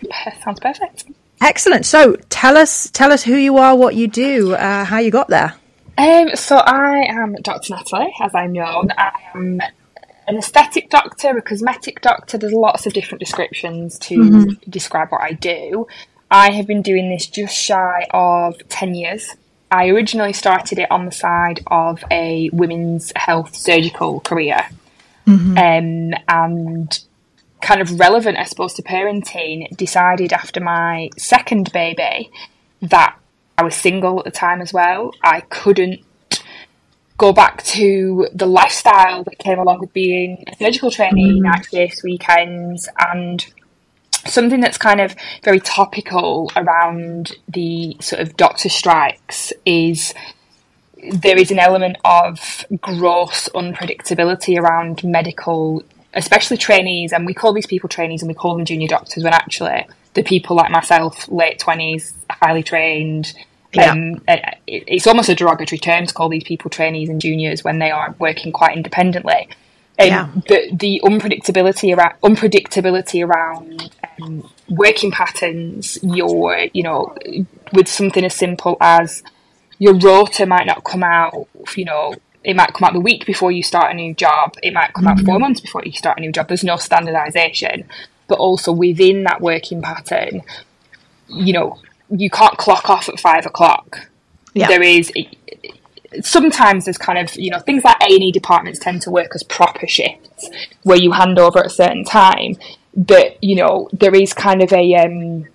Yeah, 0.00 0.34
sounds 0.44 0.60
perfect. 0.60 1.04
Excellent. 1.40 1.86
So 1.86 2.16
tell 2.28 2.56
us, 2.56 2.90
tell 2.90 3.12
us 3.12 3.22
who 3.22 3.34
you 3.34 3.56
are, 3.58 3.76
what 3.76 3.94
you 3.94 4.08
do, 4.08 4.54
uh, 4.54 4.84
how 4.84 4.98
you 4.98 5.10
got 5.10 5.28
there. 5.28 5.54
Um, 6.00 6.34
so 6.34 6.56
I 6.56 7.04
am 7.10 7.34
Dr. 7.42 7.74
Natalie, 7.74 8.14
as 8.22 8.34
I'm 8.34 8.52
known. 8.52 8.90
I 8.96 9.12
am 9.34 9.60
an 10.26 10.38
aesthetic 10.38 10.88
doctor, 10.88 11.36
a 11.36 11.42
cosmetic 11.42 12.00
doctor. 12.00 12.38
There's 12.38 12.54
lots 12.54 12.86
of 12.86 12.94
different 12.94 13.20
descriptions 13.20 13.98
to 13.98 14.56
describe 14.66 15.10
what 15.10 15.20
I 15.20 15.32
do. 15.32 15.86
I 16.30 16.52
have 16.52 16.66
been 16.66 16.80
doing 16.80 17.10
this 17.10 17.26
just 17.26 17.54
shy 17.54 18.06
of 18.14 18.66
10 18.70 18.94
years. 18.94 19.36
I 19.70 19.88
originally 19.90 20.32
started 20.32 20.78
it 20.78 20.90
on 20.90 21.04
the 21.04 21.12
side 21.12 21.60
of 21.66 22.02
a 22.10 22.48
women's 22.50 23.12
health 23.14 23.54
surgical 23.54 24.20
career. 24.20 24.70
Um, 25.58 26.14
and 26.28 26.98
kind 27.60 27.82
of 27.82 28.00
relevant, 28.00 28.38
I 28.38 28.44
suppose, 28.44 28.72
to 28.74 28.82
parenting, 28.82 29.68
decided 29.76 30.32
after 30.32 30.60
my 30.60 31.10
second 31.18 31.70
baby 31.72 32.30
that 32.80 33.19
I 33.60 33.62
was 33.62 33.74
single 33.74 34.20
at 34.20 34.24
the 34.24 34.30
time 34.30 34.62
as 34.62 34.72
well. 34.72 35.12
I 35.22 35.42
couldn't 35.42 36.00
go 37.18 37.30
back 37.30 37.62
to 37.64 38.26
the 38.32 38.46
lifestyle 38.46 39.22
that 39.24 39.38
came 39.38 39.58
along 39.58 39.80
with 39.80 39.92
being 39.92 40.42
a 40.50 40.56
surgical 40.56 40.90
trainee, 40.90 41.38
mm. 41.38 41.42
night 41.42 41.66
shifts, 41.70 42.02
weekends, 42.02 42.88
and 43.12 43.46
something 44.26 44.60
that's 44.60 44.78
kind 44.78 44.98
of 44.98 45.14
very 45.44 45.60
topical 45.60 46.50
around 46.56 47.36
the 47.48 47.98
sort 48.00 48.22
of 48.22 48.34
doctor 48.38 48.70
strikes 48.70 49.52
is 49.66 50.14
there 51.12 51.36
is 51.36 51.50
an 51.50 51.58
element 51.58 51.98
of 52.06 52.64
gross 52.80 53.50
unpredictability 53.50 54.58
around 54.58 55.04
medical, 55.04 55.82
especially 56.14 56.56
trainees, 56.56 57.12
and 57.12 57.26
we 57.26 57.34
call 57.34 57.52
these 57.52 57.66
people 57.66 57.90
trainees 57.90 58.22
and 58.22 58.28
we 58.30 58.34
call 58.34 58.56
them 58.56 58.64
junior 58.64 58.88
doctors 58.88 59.22
when 59.22 59.34
actually 59.34 59.86
the 60.14 60.22
people 60.22 60.56
like 60.56 60.70
myself, 60.70 61.28
late 61.28 61.60
20s, 61.60 62.14
highly 62.30 62.62
trained, 62.62 63.34
Yeah. 63.72 63.92
Um, 63.92 64.22
it's 64.66 65.06
almost 65.06 65.28
a 65.28 65.34
derogatory 65.34 65.78
term 65.78 66.06
to 66.06 66.14
call 66.14 66.28
these 66.28 66.44
people 66.44 66.70
trainees 66.70 67.08
and 67.08 67.20
juniors 67.20 67.62
when 67.62 67.78
they 67.78 67.90
are 67.90 68.14
working 68.18 68.52
quite 68.52 68.76
independently. 68.76 69.48
Um, 69.98 70.06
yeah. 70.08 70.28
the, 70.48 70.70
the 70.72 71.00
unpredictability 71.04 71.96
around 71.96 72.14
unpredictability 72.22 73.24
around 73.26 73.90
um, 74.22 74.50
working 74.68 75.10
patterns, 75.10 75.98
your 76.02 76.56
you 76.72 76.82
know, 76.82 77.14
with 77.72 77.86
something 77.86 78.24
as 78.24 78.34
simple 78.34 78.76
as 78.80 79.22
your 79.78 79.94
rota 79.94 80.46
might 80.46 80.66
not 80.66 80.84
come 80.84 81.02
out, 81.02 81.46
you 81.76 81.84
know, 81.84 82.14
it 82.42 82.56
might 82.56 82.72
come 82.72 82.86
out 82.86 82.92
the 82.94 83.00
week 83.00 83.26
before 83.26 83.52
you 83.52 83.62
start 83.62 83.92
a 83.92 83.94
new 83.94 84.14
job. 84.14 84.54
It 84.62 84.72
might 84.72 84.94
come 84.94 85.04
mm-hmm. 85.04 85.18
out 85.18 85.24
four 85.24 85.34
mm-hmm. 85.34 85.42
months 85.42 85.60
before 85.60 85.82
you 85.84 85.92
start 85.92 86.18
a 86.18 86.20
new 86.20 86.32
job. 86.32 86.48
There's 86.48 86.64
no 86.64 86.76
standardization, 86.76 87.84
but 88.26 88.38
also 88.38 88.72
within 88.72 89.24
that 89.24 89.40
working 89.40 89.82
pattern, 89.82 90.42
you 91.28 91.52
know, 91.52 91.78
you 92.10 92.30
can't 92.30 92.56
clock 92.56 92.88
off 92.90 93.08
at 93.08 93.20
five 93.20 93.46
o'clock. 93.46 94.08
Yeah. 94.54 94.68
There 94.68 94.82
is 94.82 95.12
sometimes 96.22 96.84
there's 96.84 96.98
kind 96.98 97.18
of 97.18 97.34
you 97.36 97.50
know 97.50 97.60
things 97.60 97.84
like 97.84 98.00
A 98.00 98.14
and 98.14 98.22
E 98.22 98.32
departments 98.32 98.80
tend 98.80 99.02
to 99.02 99.10
work 99.10 99.30
as 99.34 99.42
proper 99.42 99.86
shifts 99.86 100.48
where 100.82 100.98
you 100.98 101.12
hand 101.12 101.38
over 101.38 101.60
at 101.60 101.66
a 101.66 101.70
certain 101.70 102.04
time, 102.04 102.56
but 102.96 103.42
you 103.42 103.56
know 103.56 103.88
there 103.92 104.14
is 104.14 104.32
kind 104.32 104.62
of 104.62 104.72
a 104.72 104.94
um, 104.94 105.46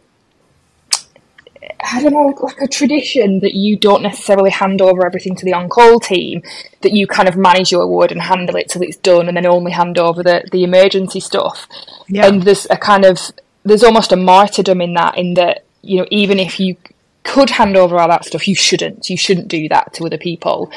I 1.94 2.02
don't 2.02 2.14
know, 2.14 2.34
like 2.42 2.62
a 2.62 2.68
tradition 2.68 3.40
that 3.40 3.54
you 3.54 3.78
don't 3.78 4.04
necessarily 4.04 4.50
hand 4.50 4.82
over 4.82 5.06
everything 5.06 5.36
to 5.36 5.46
the 5.46 5.54
on-call 5.54 6.00
team, 6.00 6.42
that 6.82 6.94
you 6.94 7.08
kind 7.08 7.28
of 7.28 7.36
manage 7.36 7.72
your 7.72 7.88
ward 7.88 8.12
and 8.12 8.22
handle 8.22 8.56
it 8.56 8.70
till 8.70 8.82
it's 8.82 8.98
done, 8.98 9.28
and 9.28 9.36
then 9.36 9.46
only 9.46 9.72
hand 9.72 9.98
over 9.98 10.24
the 10.24 10.48
the 10.52 10.64
emergency 10.64 11.20
stuff. 11.20 11.68
Yeah. 12.08 12.28
And 12.28 12.44
there's 12.44 12.66
a 12.70 12.78
kind 12.78 13.06
of 13.06 13.32
there's 13.64 13.84
almost 13.84 14.12
a 14.12 14.16
martyrdom 14.16 14.80
in 14.80 14.94
that, 14.94 15.18
in 15.18 15.34
that 15.34 15.65
you 15.86 15.98
know 15.98 16.08
even 16.12 16.40
if 16.40 16.60
you 16.60 16.78
could 17.24 17.50
hand 17.50 17.76
over 17.76 17.98
all 17.98 18.08
that 18.08 18.26
stuff, 18.26 18.48
you 18.48 18.56
shouldn't. 18.56 19.10
You 19.10 19.18
shouldn't 19.18 19.48
do 19.48 19.68
that 19.70 19.94
to 19.96 20.06
other 20.06 20.18
people. 20.18 20.72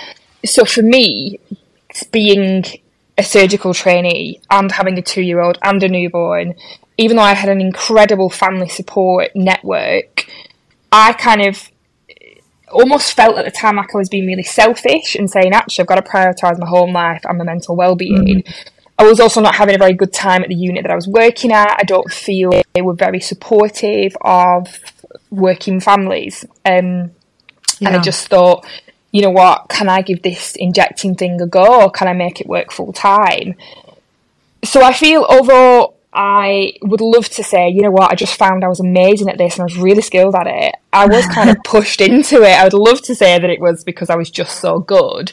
So 0.44 0.64
for 0.64 0.82
me, 0.82 1.40
being 2.10 2.64
a 3.18 3.22
surgical 3.22 3.74
trainee 3.74 4.40
and 4.50 4.70
having 4.72 4.96
a 4.98 5.02
two-year-old 5.02 5.58
and 5.62 5.82
a 5.82 5.88
newborn, 5.88 6.54
even 6.96 7.16
though 7.16 7.22
I 7.22 7.34
had 7.34 7.50
an 7.50 7.60
incredible 7.60 8.30
family 8.30 8.68
support 8.68 9.32
network 9.34 10.26
I 10.92 11.12
kind 11.12 11.42
of 11.46 11.70
almost 12.70 13.14
felt 13.14 13.38
at 13.38 13.44
the 13.44 13.50
time 13.50 13.76
like 13.76 13.94
I 13.94 13.98
was 13.98 14.08
being 14.08 14.26
really 14.26 14.42
selfish 14.42 15.14
and 15.14 15.30
saying, 15.30 15.52
actually, 15.52 15.82
I've 15.82 15.88
got 15.88 15.96
to 15.96 16.02
prioritise 16.02 16.58
my 16.58 16.66
home 16.66 16.92
life 16.92 17.22
and 17.24 17.38
my 17.38 17.44
mental 17.44 17.76
well-being. 17.76 18.42
Mm. 18.42 18.64
I 18.98 19.04
was 19.04 19.20
also 19.20 19.40
not 19.40 19.54
having 19.54 19.74
a 19.74 19.78
very 19.78 19.94
good 19.94 20.12
time 20.12 20.42
at 20.42 20.48
the 20.48 20.56
unit 20.56 20.82
that 20.82 20.90
I 20.90 20.96
was 20.96 21.06
working 21.06 21.52
at. 21.52 21.76
I 21.78 21.84
don't 21.84 22.10
feel 22.10 22.50
they 22.74 22.82
were 22.82 22.94
very 22.94 23.20
supportive 23.20 24.16
of 24.22 24.66
working 25.30 25.80
families. 25.80 26.44
Um, 26.64 27.12
yeah. 27.78 27.88
And 27.88 27.96
I 27.96 28.00
just 28.00 28.28
thought, 28.28 28.66
you 29.12 29.22
know 29.22 29.30
what, 29.30 29.68
can 29.68 29.88
I 29.88 30.02
give 30.02 30.22
this 30.22 30.54
injecting 30.56 31.14
thing 31.14 31.40
a 31.40 31.46
go 31.46 31.82
or 31.82 31.90
can 31.90 32.08
I 32.08 32.12
make 32.12 32.40
it 32.40 32.46
work 32.46 32.72
full 32.72 32.92
time? 32.92 33.54
So 34.64 34.82
I 34.82 34.92
feel, 34.92 35.24
although 35.28 35.94
I 36.12 36.72
would 36.82 37.00
love 37.00 37.28
to 37.30 37.44
say, 37.44 37.68
you 37.68 37.82
know 37.82 37.90
what, 37.90 38.10
I 38.10 38.14
just 38.14 38.36
found 38.36 38.64
I 38.64 38.68
was 38.68 38.80
amazing 38.80 39.28
at 39.28 39.38
this 39.38 39.54
and 39.54 39.62
I 39.62 39.64
was 39.64 39.78
really 39.78 40.02
skilled 40.02 40.34
at 40.34 40.46
it. 40.46 40.74
I 40.92 41.06
was 41.06 41.26
kind 41.34 41.50
of 41.50 41.56
pushed 41.64 42.00
into 42.00 42.42
it. 42.42 42.58
I 42.58 42.64
would 42.64 42.74
love 42.74 43.02
to 43.02 43.14
say 43.14 43.38
that 43.38 43.50
it 43.50 43.60
was 43.60 43.84
because 43.84 44.10
I 44.10 44.16
was 44.16 44.30
just 44.30 44.60
so 44.60 44.80
good 44.80 45.32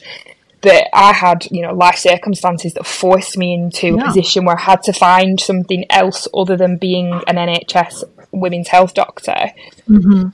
that 0.62 0.88
I 0.94 1.12
had, 1.12 1.46
you 1.50 1.62
know, 1.62 1.74
life 1.74 1.96
circumstances 1.96 2.74
that 2.74 2.86
forced 2.86 3.36
me 3.36 3.52
into 3.54 3.88
yeah. 3.88 4.02
a 4.02 4.04
position 4.06 4.44
where 4.44 4.56
I 4.56 4.62
had 4.62 4.82
to 4.84 4.92
find 4.92 5.40
something 5.40 5.84
else 5.90 6.28
other 6.34 6.56
than 6.56 6.76
being 6.76 7.12
an 7.26 7.36
NHS 7.36 8.04
women's 8.40 8.68
health 8.68 8.94
doctor. 8.94 9.52
Mm-hmm. 9.88 10.28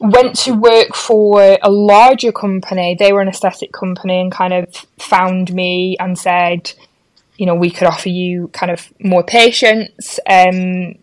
Went 0.00 0.36
to 0.40 0.52
work 0.52 0.94
for 0.94 1.58
a 1.60 1.70
larger 1.70 2.30
company. 2.30 2.96
They 2.98 3.12
were 3.12 3.20
an 3.20 3.28
aesthetic 3.28 3.72
company 3.72 4.20
and 4.20 4.30
kind 4.30 4.52
of 4.52 4.72
found 4.98 5.52
me 5.52 5.96
and 5.98 6.16
said, 6.16 6.72
you 7.36 7.46
know, 7.46 7.54
we 7.54 7.70
could 7.70 7.88
offer 7.88 8.08
you 8.08 8.48
kind 8.48 8.70
of 8.70 8.92
more 9.00 9.24
patients, 9.24 10.20
um, 10.28 10.94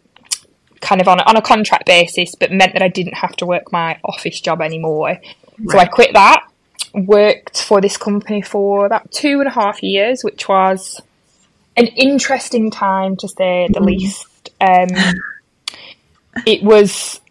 kind 0.80 1.02
of 1.02 1.08
on 1.08 1.20
a, 1.20 1.24
on 1.24 1.36
a 1.36 1.42
contract 1.42 1.86
basis, 1.86 2.36
but 2.36 2.52
meant 2.52 2.74
that 2.74 2.82
I 2.82 2.88
didn't 2.88 3.16
have 3.16 3.36
to 3.38 3.46
work 3.46 3.72
my 3.72 4.00
office 4.04 4.40
job 4.40 4.62
anymore. 4.62 5.20
Right. 5.58 5.72
So 5.72 5.80
I 5.80 5.86
quit 5.86 6.14
that, 6.14 6.48
worked 6.94 7.64
for 7.64 7.82
this 7.82 7.98
company 7.98 8.42
for 8.42 8.86
about 8.86 9.12
two 9.12 9.40
and 9.40 9.48
a 9.48 9.52
half 9.52 9.84
years, 9.84 10.24
which 10.24 10.48
was 10.48 11.02
an 11.76 11.88
interesting 11.88 12.72
time 12.72 13.18
to 13.18 13.28
say 13.28 13.68
the 13.74 13.80
mm. 13.80 13.86
least. 13.86 14.50
Um, 14.62 14.88
it 16.46 16.64
was, 16.64 17.22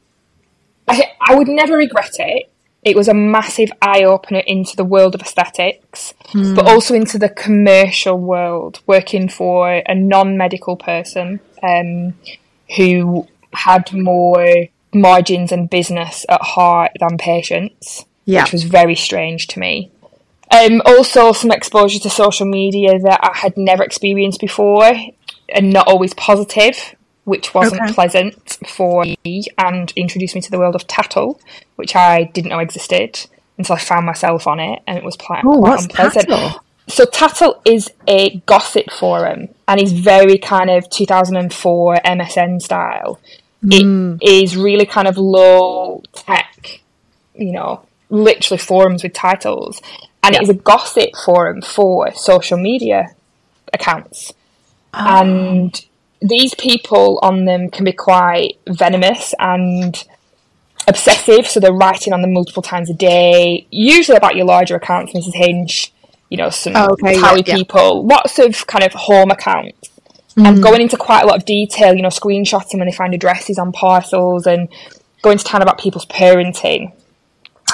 I, 0.89 1.13
I 1.21 1.35
would 1.35 1.49
never 1.49 1.77
regret 1.77 2.17
it 2.19 2.51
it 2.85 2.97
was 2.97 3.09
a 3.09 3.15
massive 3.15 3.71
eye 3.81 4.05
opener 4.05 4.41
into 4.41 4.77
the 4.77 4.85
world 4.85 5.15
of 5.15 5.23
aesthetics, 5.23 6.13
mm. 6.33 6.55
but 6.55 6.69
also 6.69 6.95
into 6.95 7.19
the 7.19 7.31
commercial 7.31 8.19
world, 8.19 8.81
working 8.87 9.29
for 9.29 9.83
a 9.87 9.95
non 9.95 10.37
medical 10.37 10.77
person 10.77 11.41
um, 11.63 12.15
who 12.77 13.27
had 13.55 13.93
more 13.93 14.67
margins 14.93 15.51
and 15.51 15.71
business 15.71 16.27
at 16.29 16.43
heart 16.43 16.93
than 17.01 17.17
patients, 17.17 18.05
yeah. 18.27 18.43
which 18.43 18.53
was 18.53 18.65
very 18.65 18.95
strange 18.95 19.47
to 19.49 19.59
me. 19.59 19.91
Um, 20.51 20.83
also, 20.85 21.33
some 21.33 21.51
exposure 21.51 21.99
to 22.01 22.11
social 22.11 22.47
media 22.47 22.99
that 22.99 23.21
I 23.23 23.37
had 23.37 23.57
never 23.57 23.83
experienced 23.83 24.41
before 24.41 24.93
and 25.49 25.73
not 25.73 25.89
always 25.89 26.13
positive 26.15 26.95
which 27.25 27.55
wasn't 27.55 27.81
okay. 27.83 27.93
pleasant 27.93 28.59
for 28.69 29.05
me 29.25 29.45
and 29.59 29.93
introduced 29.97 30.35
me 30.35 30.41
to 30.43 30.51
the 30.51 30.59
world 30.59 30.75
of 30.75 30.87
tattle, 30.87 31.41
which 31.77 31.97
I 31.97 32.25
didn't 32.25 32.51
know 32.51 32.59
existed 32.59 33.27
until 33.59 33.77
I 33.77 33.79
found 33.79 34.07
myself 34.07 34.47
on 34.47 34.61
it, 34.61 34.83
and 34.87 34.99
it 34.99 35.05
was 35.05 35.17
quite, 35.17 35.45
Ooh, 35.45 35.61
quite 35.61 35.83
unpleasant. 35.83 36.29
Tattle? 36.29 36.61
So 36.87 37.07
Tattle 37.07 37.63
is 37.65 37.91
a 38.07 38.41
gossip 38.47 38.91
forum, 38.91 39.49
and 39.67 39.81
is 39.81 39.93
very 39.93 40.39
kind 40.39 40.71
of 40.71 40.89
2004 40.91 41.97
MSN 42.05 42.61
style. 42.61 43.21
Mm. 43.65 44.19
It 44.21 44.29
is 44.29 44.57
really 44.57 44.85
kind 44.85 45.09
of 45.09 45.17
low 45.17 46.03
tech, 46.13 46.81
you 47.35 47.53
know, 47.53 47.87
literally 48.11 48.59
forums 48.59 49.03
with 49.03 49.15
titles, 49.15 49.81
and 50.23 50.35
yeah. 50.35 50.41
it 50.41 50.43
is 50.43 50.51
a 50.51 50.55
gossip 50.55 51.11
forum 51.25 51.63
for 51.63 52.13
social 52.13 52.59
media 52.59 53.15
accounts. 53.73 54.33
Oh. 54.93 55.23
And 55.23 55.85
these 56.21 56.55
people 56.55 57.19
on 57.23 57.45
them 57.45 57.71
can 57.71 57.85
be 57.85 57.93
quite 57.93 58.59
venomous 58.69 59.35
and 59.39 60.05
obsessive, 60.87 61.47
so 61.47 61.61
they're 61.61 61.73
writing 61.73 62.13
on 62.13 62.23
them 62.23 62.33
multiple 62.33 62.63
times 62.63 62.91
a 62.91 62.95
day, 62.95 63.67
usually 63.71 64.17
about 64.17 64.37
your 64.37 64.47
larger 64.47 64.77
accounts, 64.77 65.13
Mrs. 65.13 65.35
Hinch, 65.35 65.93
you 66.31 66.37
know, 66.37 66.51
some 66.51 66.75
oh, 66.77 66.89
okay, 66.93 67.19
yeah, 67.19 67.57
people, 67.57 68.07
lots 68.07 68.39
of 68.39 68.67
kind 68.67 68.85
of 68.85 68.93
home 68.93 69.31
accounts. 69.31 69.91
Mm. 70.37 70.47
And 70.47 70.63
going 70.63 70.81
into 70.81 70.97
quite 70.97 71.23
a 71.23 71.27
lot 71.27 71.37
of 71.37 71.45
detail, 71.45 71.95
you 71.95 72.03
know, 72.03 72.09
screenshotting 72.09 72.79
when 72.79 72.89
they 72.89 72.95
find 72.95 73.15
addresses 73.15 73.59
on 73.59 73.73
parcels 73.73 74.47
and 74.47 74.69
going 75.23 75.39
to 75.39 75.45
town 75.45 75.63
about 75.63 75.79
people's 75.79 76.07
parenting. 76.07 76.93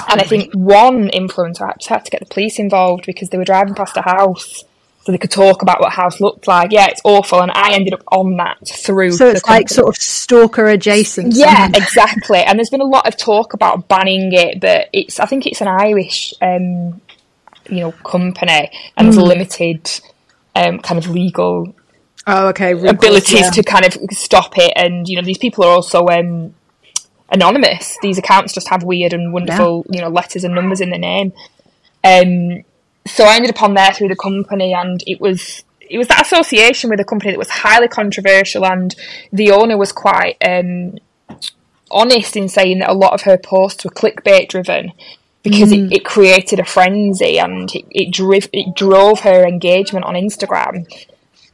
And 0.09 0.21
I 0.21 0.23
think 0.23 0.53
one 0.53 1.09
influencer 1.09 1.67
actually 1.67 1.95
had 1.95 2.05
to 2.05 2.11
get 2.11 2.19
the 2.21 2.27
police 2.27 2.59
involved 2.59 3.05
because 3.05 3.29
they 3.29 3.37
were 3.37 3.45
driving 3.45 3.75
past 3.75 3.97
a 3.97 4.01
house 4.01 4.63
so 5.03 5.11
they 5.11 5.17
could 5.17 5.31
talk 5.31 5.63
about 5.63 5.79
what 5.79 5.91
house 5.91 6.21
looked 6.21 6.47
like. 6.47 6.71
Yeah, 6.71 6.87
it's 6.87 7.01
awful, 7.03 7.41
and 7.41 7.51
I 7.51 7.73
ended 7.73 7.93
up 7.93 8.03
on 8.11 8.37
that 8.37 8.57
through. 8.67 9.13
So 9.13 9.27
it's 9.29 9.45
like 9.47 9.67
sort 9.67 9.89
of 9.89 9.95
stalker 9.99 10.67
adjacent. 10.67 11.33
Yeah, 11.35 11.69
exactly. 11.73 12.39
And 12.39 12.59
there's 12.59 12.69
been 12.69 12.81
a 12.81 12.85
lot 12.85 13.07
of 13.07 13.17
talk 13.17 13.53
about 13.53 13.87
banning 13.87 14.31
it, 14.33 14.61
but 14.61 14.89
it's 14.93 15.19
I 15.19 15.25
think 15.25 15.47
it's 15.47 15.59
an 15.59 15.67
Irish, 15.67 16.35
um, 16.41 17.01
you 17.67 17.79
know, 17.79 17.91
company, 17.91 18.71
and 18.95 19.07
mm. 19.07 19.13
there's 19.13 19.17
limited 19.17 19.89
um, 20.55 20.79
kind 20.79 21.03
of 21.03 21.09
legal. 21.09 21.73
Oh, 22.27 22.49
okay. 22.49 22.73
abilities 22.73 23.39
yeah. 23.39 23.49
to 23.49 23.63
kind 23.63 23.85
of 23.85 23.97
stop 24.11 24.55
it, 24.57 24.73
and 24.75 25.09
you 25.09 25.15
know, 25.15 25.23
these 25.23 25.39
people 25.39 25.63
are 25.63 25.71
also 25.71 26.05
um, 26.09 26.53
anonymous. 27.31 27.97
These 28.03 28.19
accounts 28.19 28.53
just 28.53 28.69
have 28.69 28.83
weird 28.83 29.13
and 29.13 29.33
wonderful, 29.33 29.83
yeah. 29.89 29.97
you 29.97 30.01
know, 30.03 30.09
letters 30.09 30.43
and 30.43 30.53
numbers 30.53 30.79
in 30.79 30.91
the 30.91 30.99
name. 30.99 31.33
Um, 32.03 32.63
so 33.05 33.25
I 33.25 33.35
ended 33.35 33.51
up 33.51 33.63
on 33.63 33.73
there 33.73 33.93
through 33.93 34.09
the 34.09 34.15
company, 34.15 34.73
and 34.73 35.03
it 35.07 35.19
was 35.19 35.63
it 35.89 35.97
was 35.97 36.07
that 36.07 36.25
association 36.25 36.89
with 36.89 36.99
a 36.99 37.03
company 37.03 37.31
that 37.31 37.39
was 37.39 37.49
highly 37.49 37.87
controversial, 37.87 38.65
and 38.65 38.95
the 39.31 39.51
owner 39.51 39.77
was 39.77 39.91
quite 39.91 40.37
um, 40.45 40.97
honest 41.89 42.35
in 42.35 42.47
saying 42.47 42.79
that 42.79 42.89
a 42.89 42.93
lot 42.93 43.13
of 43.13 43.23
her 43.23 43.37
posts 43.37 43.83
were 43.83 43.91
clickbait 43.91 44.49
driven 44.49 44.93
because 45.43 45.71
mm. 45.71 45.87
it, 45.87 45.97
it, 45.97 46.05
created 46.05 46.59
a 46.59 46.65
frenzy 46.65 47.39
and 47.39 47.73
it, 47.75 47.85
it, 47.89 48.13
drove 48.13 48.47
it 48.53 48.75
drove 48.75 49.21
her 49.21 49.45
engagement 49.45 50.05
on 50.05 50.13
Instagram. 50.13 50.85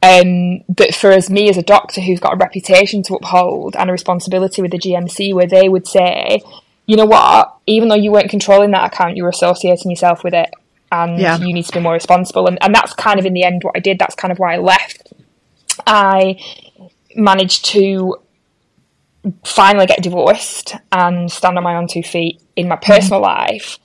Um, 0.00 0.62
but 0.68 0.94
for 0.94 1.10
as 1.10 1.28
me 1.28 1.48
as 1.48 1.56
a 1.56 1.62
doctor 1.62 2.00
who's 2.00 2.20
got 2.20 2.34
a 2.34 2.36
reputation 2.36 3.02
to 3.04 3.14
uphold 3.14 3.74
and 3.74 3.90
a 3.90 3.92
responsibility 3.92 4.62
with 4.62 4.70
the 4.70 4.78
GMC, 4.78 5.34
where 5.34 5.46
they 5.46 5.68
would 5.68 5.88
say, 5.88 6.40
you 6.86 6.96
know 6.96 7.06
what, 7.06 7.56
even 7.66 7.88
though 7.88 7.96
you 7.96 8.12
weren't 8.12 8.30
controlling 8.30 8.70
that 8.70 8.92
account, 8.92 9.16
you 9.16 9.24
were 9.24 9.30
associating 9.30 9.90
yourself 9.90 10.22
with 10.22 10.34
it 10.34 10.50
and 10.90 11.18
yeah. 11.18 11.38
you 11.38 11.52
need 11.52 11.64
to 11.66 11.72
be 11.72 11.80
more 11.80 11.92
responsible. 11.92 12.46
And, 12.46 12.58
and 12.62 12.74
that's 12.74 12.92
kind 12.94 13.18
of 13.18 13.26
in 13.26 13.34
the 13.34 13.44
end 13.44 13.62
what 13.62 13.76
I 13.76 13.80
did. 13.80 13.98
That's 13.98 14.14
kind 14.14 14.32
of 14.32 14.38
why 14.38 14.54
I 14.54 14.58
left. 14.58 15.12
I 15.86 16.40
managed 17.14 17.64
to 17.66 18.16
finally 19.44 19.86
get 19.86 20.02
divorced 20.02 20.74
and 20.92 21.30
stand 21.30 21.56
on 21.56 21.64
my 21.64 21.76
own 21.76 21.88
two 21.88 22.02
feet 22.02 22.40
in 22.56 22.68
my 22.68 22.76
personal 22.76 23.20
mm-hmm. 23.20 23.52
life, 23.52 23.78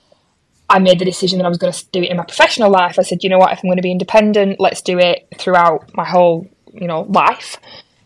I 0.68 0.78
made 0.78 0.98
the 0.98 1.04
decision 1.04 1.38
that 1.38 1.44
I 1.44 1.48
was 1.48 1.58
going 1.58 1.72
to 1.72 1.84
do 1.92 2.02
it 2.02 2.10
in 2.10 2.16
my 2.16 2.24
professional 2.24 2.70
life. 2.70 2.98
I 2.98 3.02
said, 3.02 3.22
you 3.22 3.28
know 3.28 3.38
what, 3.38 3.52
if 3.52 3.58
I'm 3.58 3.68
going 3.68 3.76
to 3.76 3.82
be 3.82 3.90
independent, 3.90 4.58
let's 4.58 4.80
do 4.80 4.98
it 4.98 5.28
throughout 5.38 5.94
my 5.94 6.04
whole, 6.04 6.48
you 6.72 6.86
know, 6.86 7.02
life. 7.02 7.58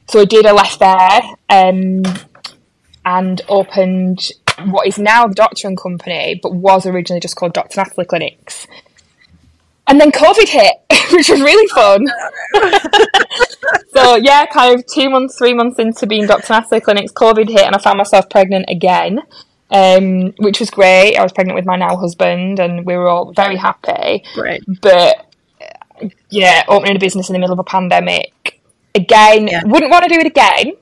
So 0.09 0.21
I 0.21 0.25
did. 0.25 0.47
I 0.47 0.53
left 0.53 0.81
there 0.81 1.21
um, 1.51 2.03
and 3.05 3.41
opened 3.49 4.31
what 4.65 4.89
is 4.89 4.99
now 4.99 5.29
the 5.29 5.35
Doctor 5.35 5.69
and 5.69 5.81
Company, 5.81 6.41
but 6.43 6.55
was 6.55 6.85
originally 6.85 7.21
just 7.21 7.37
called 7.37 7.53
Dr. 7.53 7.81
Natalie 7.81 8.07
Clinics. 8.07 8.67
And 9.89 10.01
then 10.01 10.13
COVID 10.13 10.49
hit, 10.49 10.75
which 11.13 11.29
was 11.29 11.41
really 11.41 11.67
fun. 11.69 12.07
so 13.95 14.17
yeah, 14.17 14.47
kind 14.47 14.79
of 14.79 14.87
two 14.87 15.11
months, 15.11 15.37
three 15.37 15.55
months 15.55 15.79
into 15.79 16.07
being 16.07 16.27
Dr. 16.27 16.53
Natalie 16.53 16.81
Clinics, 16.81 17.13
COVID 17.13 17.49
hit, 17.49 17.63
and 17.63 17.75
I 17.75 17.79
found 17.79 17.99
myself 17.99 18.29
pregnant 18.31 18.67
again, 18.69 19.21
um, 19.71 20.35
which 20.39 20.61
was 20.61 20.71
great. 20.71 21.17
I 21.17 21.23
was 21.23 21.33
pregnant 21.33 21.57
with 21.57 21.67
my 21.67 21.77
now 21.77 21.97
husband, 21.97 22.61
and 22.61 22.87
we 22.87 22.97
were 22.97 23.09
all 23.09 23.33
very 23.33 23.57
happy. 23.57 24.23
Great, 24.35 24.63
but 24.83 25.25
yeah, 26.31 26.65
opening 26.69 26.97
a 26.97 27.01
business 27.01 27.29
in 27.29 27.33
the 27.33 27.39
middle 27.39 27.55
of 27.55 27.59
a 27.59 27.65
pandemic 27.65 28.61
again, 28.95 29.49
yeah. 29.49 29.63
wouldn't 29.65 29.91
want 29.91 30.05
to 30.05 30.09
do 30.09 30.21
it 30.21 30.27
again. 30.27 30.73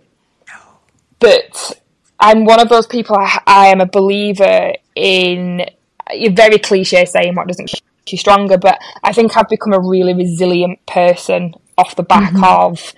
But 1.18 1.80
I'm 2.18 2.44
one 2.44 2.60
of 2.60 2.68
those 2.68 2.86
people. 2.86 3.16
I, 3.16 3.40
I 3.46 3.66
am 3.68 3.80
a 3.80 3.86
believer 3.86 4.72
in 4.94 5.66
a 6.10 6.28
very 6.28 6.58
cliche 6.58 7.04
saying 7.04 7.34
what 7.34 7.48
doesn't 7.48 7.80
you 8.12 8.18
stronger, 8.18 8.58
but 8.58 8.78
I 9.02 9.12
think 9.12 9.36
I've 9.36 9.48
become 9.48 9.72
a 9.72 9.80
really 9.80 10.14
resilient 10.14 10.84
person 10.86 11.54
off 11.76 11.96
the 11.96 12.02
back 12.02 12.32
mm-hmm. 12.32 12.44
of, 12.44 12.94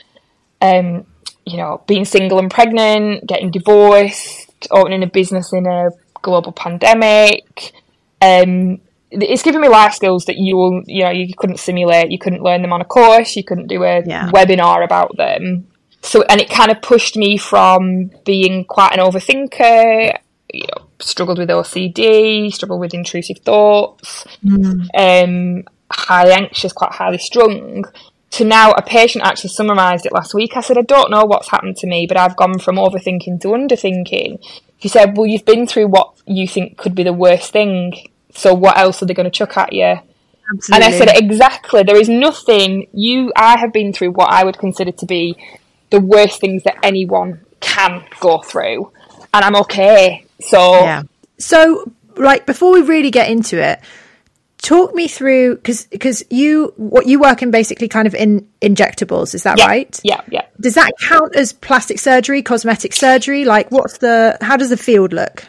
um, 0.60 1.06
you 1.46 1.56
know, 1.56 1.82
being 1.86 2.04
single 2.04 2.38
and 2.38 2.50
pregnant, 2.50 3.26
getting 3.26 3.50
divorced, 3.50 4.68
opening 4.70 5.02
a 5.02 5.06
business 5.06 5.52
in 5.52 5.66
a 5.66 5.90
global 6.22 6.52
pandemic. 6.52 7.72
Um, 8.20 8.80
it's 9.10 9.42
given 9.42 9.62
me 9.62 9.68
life 9.68 9.94
skills 9.94 10.26
that 10.26 10.36
you 10.36 10.56
will, 10.56 10.82
you 10.86 11.02
know, 11.02 11.10
you 11.10 11.32
couldn't 11.34 11.58
simulate. 11.58 12.10
You 12.10 12.18
couldn't 12.18 12.42
learn 12.42 12.60
them 12.62 12.72
on 12.72 12.82
a 12.82 12.84
course. 12.84 13.36
You 13.36 13.44
couldn't 13.44 13.68
do 13.68 13.82
a 13.84 14.02
yeah. 14.04 14.30
webinar 14.30 14.84
about 14.84 15.16
them 15.16 15.68
so 16.00 16.22
and 16.28 16.40
it 16.40 16.48
kind 16.48 16.70
of 16.70 16.80
pushed 16.80 17.16
me 17.16 17.36
from 17.36 18.10
being 18.24 18.64
quite 18.64 18.92
an 18.92 19.00
overthinker 19.00 20.16
you 20.52 20.62
know, 20.62 20.87
struggled 21.00 21.38
with 21.38 21.48
OCD, 21.48 22.52
struggled 22.52 22.80
with 22.80 22.94
intrusive 22.94 23.38
thoughts, 23.38 24.24
mm. 24.44 24.86
um, 24.96 25.64
highly 25.90 26.32
anxious, 26.32 26.72
quite 26.72 26.92
highly 26.92 27.18
strung, 27.18 27.84
to 28.30 28.44
now 28.44 28.72
a 28.72 28.82
patient 28.82 29.24
actually 29.24 29.50
summarised 29.50 30.06
it 30.06 30.12
last 30.12 30.34
week. 30.34 30.56
I 30.56 30.60
said, 30.60 30.78
I 30.78 30.82
don't 30.82 31.10
know 31.10 31.24
what's 31.24 31.50
happened 31.50 31.76
to 31.78 31.86
me, 31.86 32.06
but 32.06 32.16
I've 32.16 32.36
gone 32.36 32.58
from 32.58 32.76
overthinking 32.76 33.40
to 33.40 33.48
underthinking. 33.48 34.38
He 34.76 34.88
said, 34.88 35.16
Well, 35.16 35.26
you've 35.26 35.44
been 35.44 35.66
through 35.66 35.88
what 35.88 36.14
you 36.26 36.46
think 36.46 36.76
could 36.76 36.94
be 36.94 37.02
the 37.02 37.12
worst 37.12 37.52
thing, 37.52 37.94
so 38.34 38.54
what 38.54 38.78
else 38.78 39.02
are 39.02 39.06
they 39.06 39.14
going 39.14 39.24
to 39.24 39.30
chuck 39.30 39.56
at 39.56 39.72
you? 39.72 39.98
Absolutely. 40.50 40.74
And 40.74 40.84
I 40.84 40.98
said, 40.98 41.08
Exactly. 41.16 41.82
There 41.82 41.96
is 42.00 42.08
nothing 42.08 42.86
you, 42.92 43.32
I 43.34 43.58
have 43.58 43.72
been 43.72 43.92
through 43.92 44.12
what 44.12 44.30
I 44.30 44.44
would 44.44 44.58
consider 44.58 44.92
to 44.92 45.06
be 45.06 45.36
the 45.90 46.00
worst 46.00 46.40
things 46.40 46.64
that 46.64 46.78
anyone 46.82 47.44
can 47.60 48.04
go 48.20 48.38
through, 48.38 48.92
and 49.32 49.44
I'm 49.44 49.56
okay. 49.56 50.24
So, 50.40 50.80
yeah. 50.80 51.02
So, 51.38 51.92
like, 52.16 52.46
before 52.46 52.72
we 52.72 52.82
really 52.82 53.10
get 53.10 53.30
into 53.30 53.62
it, 53.62 53.80
talk 54.58 54.94
me 54.94 55.08
through 55.08 55.56
because 55.56 55.86
because 55.86 56.24
you 56.30 56.72
what 56.76 57.06
you 57.06 57.20
work 57.20 57.42
in 57.42 57.50
basically 57.50 57.88
kind 57.88 58.06
of 58.06 58.14
in 58.14 58.46
injectables 58.60 59.34
is 59.34 59.44
that 59.44 59.58
yeah, 59.58 59.66
right? 59.66 60.00
Yeah 60.02 60.20
yeah. 60.30 60.46
Does 60.60 60.74
that 60.74 60.92
count 61.00 61.34
as 61.36 61.52
plastic 61.52 61.98
surgery 61.98 62.42
cosmetic 62.42 62.92
surgery? 62.92 63.44
Like 63.44 63.70
what's 63.70 63.98
the 63.98 64.36
how 64.40 64.56
does 64.56 64.70
the 64.70 64.76
field 64.76 65.12
look? 65.12 65.44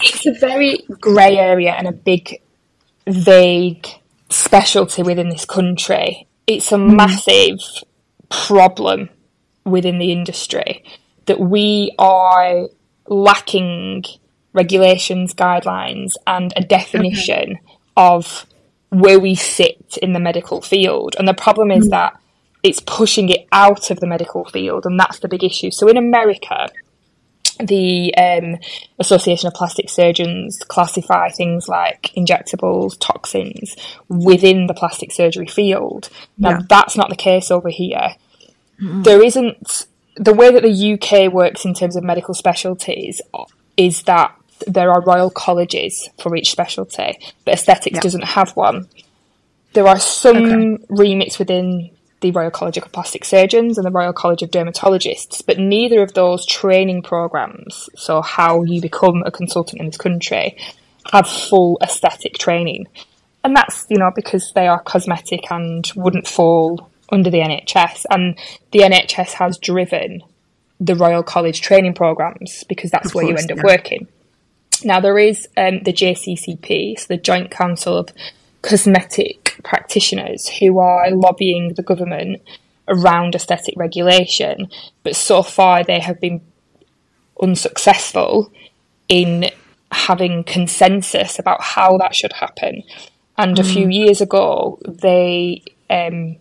It's 0.00 0.26
a 0.26 0.32
very 0.38 0.78
grey 1.00 1.36
area 1.36 1.72
and 1.72 1.88
a 1.88 1.92
big 1.92 2.40
vague 3.06 3.86
specialty 4.30 5.02
within 5.02 5.28
this 5.28 5.44
country. 5.44 6.26
It's 6.46 6.70
a 6.72 6.76
mm. 6.76 6.94
massive 6.96 7.58
problem 8.30 9.08
within 9.64 9.98
the 9.98 10.12
industry 10.12 10.84
that 11.26 11.40
we 11.40 11.94
are 11.98 12.68
lacking 13.08 14.04
regulations, 14.52 15.34
guidelines, 15.34 16.12
and 16.26 16.52
a 16.56 16.62
definition 16.62 17.52
okay. 17.52 17.60
of 17.96 18.46
where 18.90 19.20
we 19.20 19.34
sit 19.34 19.98
in 20.02 20.12
the 20.12 20.20
medical 20.20 20.60
field. 20.60 21.14
And 21.18 21.28
the 21.28 21.34
problem 21.34 21.70
is 21.70 21.86
mm. 21.86 21.90
that 21.90 22.18
it's 22.62 22.80
pushing 22.80 23.28
it 23.28 23.46
out 23.52 23.90
of 23.90 24.00
the 24.00 24.06
medical 24.06 24.44
field, 24.44 24.84
and 24.86 24.98
that's 24.98 25.20
the 25.20 25.28
big 25.28 25.44
issue. 25.44 25.70
So 25.70 25.88
in 25.88 25.96
America, 25.96 26.68
the 27.60 28.14
um, 28.16 28.56
Association 28.98 29.48
of 29.48 29.54
Plastic 29.54 29.90
Surgeons 29.90 30.58
classify 30.68 31.30
things 31.30 31.68
like 31.68 32.12
injectables, 32.16 32.96
toxins 32.98 33.76
within 34.08 34.66
the 34.66 34.74
plastic 34.74 35.12
surgery 35.12 35.46
field. 35.46 36.08
Now, 36.36 36.50
yeah. 36.50 36.60
that's 36.68 36.96
not 36.96 37.10
the 37.10 37.16
case 37.16 37.50
over 37.50 37.68
here. 37.68 38.14
Mm. 38.80 39.04
There 39.04 39.22
isn't 39.22 39.87
the 40.18 40.34
way 40.34 40.50
that 40.50 40.62
the 40.62 40.92
UK 40.94 41.32
works 41.32 41.64
in 41.64 41.74
terms 41.74 41.96
of 41.96 42.02
medical 42.02 42.34
specialties 42.34 43.20
is 43.76 44.02
that 44.02 44.34
there 44.66 44.90
are 44.90 45.00
royal 45.02 45.30
colleges 45.30 46.08
for 46.18 46.34
each 46.34 46.50
specialty, 46.50 47.18
but 47.44 47.54
aesthetics 47.54 47.94
yeah. 47.94 48.00
doesn't 48.00 48.24
have 48.24 48.50
one. 48.56 48.88
There 49.72 49.86
are 49.86 50.00
some 50.00 50.36
okay. 50.36 50.84
remits 50.88 51.38
within 51.38 51.90
the 52.20 52.32
Royal 52.32 52.50
College 52.50 52.78
of 52.78 52.90
Plastic 52.90 53.24
Surgeons 53.24 53.78
and 53.78 53.86
the 53.86 53.92
Royal 53.92 54.12
College 54.12 54.42
of 54.42 54.50
Dermatologists, 54.50 55.42
but 55.46 55.58
neither 55.58 56.02
of 56.02 56.14
those 56.14 56.44
training 56.44 57.02
programs, 57.02 57.88
so 57.94 58.20
how 58.20 58.64
you 58.64 58.80
become 58.80 59.22
a 59.24 59.30
consultant 59.30 59.80
in 59.80 59.86
this 59.86 59.96
country, 59.96 60.56
have 61.12 61.28
full 61.28 61.78
aesthetic 61.80 62.36
training. 62.38 62.88
And 63.44 63.54
that's, 63.54 63.86
you 63.88 63.98
know, 63.98 64.10
because 64.14 64.52
they 64.54 64.66
are 64.66 64.80
cosmetic 64.80 65.50
and 65.52 65.88
wouldn't 65.94 66.26
fall 66.26 66.87
under 67.10 67.30
the 67.30 67.38
NHS, 67.38 68.04
and 68.10 68.38
the 68.72 68.80
NHS 68.80 69.32
has 69.32 69.58
driven 69.58 70.22
the 70.80 70.94
Royal 70.94 71.22
College 71.22 71.60
training 71.60 71.94
programs 71.94 72.64
because 72.64 72.90
that's 72.90 73.08
of 73.08 73.14
where 73.14 73.24
course, 73.24 73.40
you 73.40 73.42
end 73.42 73.52
up 73.52 73.58
yeah. 73.58 73.76
working. 73.76 74.08
Now 74.84 75.00
there 75.00 75.18
is 75.18 75.48
um, 75.56 75.82
the 75.82 75.92
JCCP, 75.92 76.98
so 76.98 77.06
the 77.08 77.16
Joint 77.16 77.50
Council 77.50 77.96
of 77.96 78.10
Cosmetic 78.62 79.56
Practitioners, 79.64 80.48
who 80.48 80.78
are 80.78 81.10
lobbying 81.10 81.74
the 81.74 81.82
government 81.82 82.42
around 82.86 83.34
aesthetic 83.34 83.74
regulation, 83.76 84.68
but 85.02 85.16
so 85.16 85.42
far 85.42 85.82
they 85.84 86.00
have 86.00 86.20
been 86.20 86.40
unsuccessful 87.40 88.52
in 89.08 89.50
having 89.90 90.44
consensus 90.44 91.38
about 91.38 91.62
how 91.62 91.96
that 91.98 92.14
should 92.14 92.32
happen. 92.32 92.82
And 93.36 93.56
mm. 93.56 93.60
a 93.60 93.64
few 93.64 93.86
mm. 93.86 93.94
years 93.94 94.20
ago, 94.20 94.78
they 94.86 95.62
um, 95.90 96.36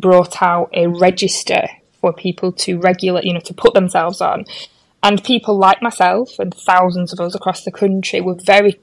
brought 0.00 0.42
out 0.42 0.70
a 0.72 0.86
register 0.86 1.68
for 2.00 2.12
people 2.12 2.52
to 2.52 2.78
regulate, 2.78 3.24
you 3.24 3.34
know, 3.34 3.40
to 3.40 3.54
put 3.54 3.74
themselves 3.74 4.20
on. 4.20 4.44
And 5.02 5.22
people 5.22 5.56
like 5.56 5.80
myself 5.80 6.38
and 6.38 6.52
thousands 6.52 7.12
of 7.12 7.20
us 7.20 7.34
across 7.34 7.64
the 7.64 7.72
country 7.72 8.20
were 8.20 8.34
very 8.34 8.80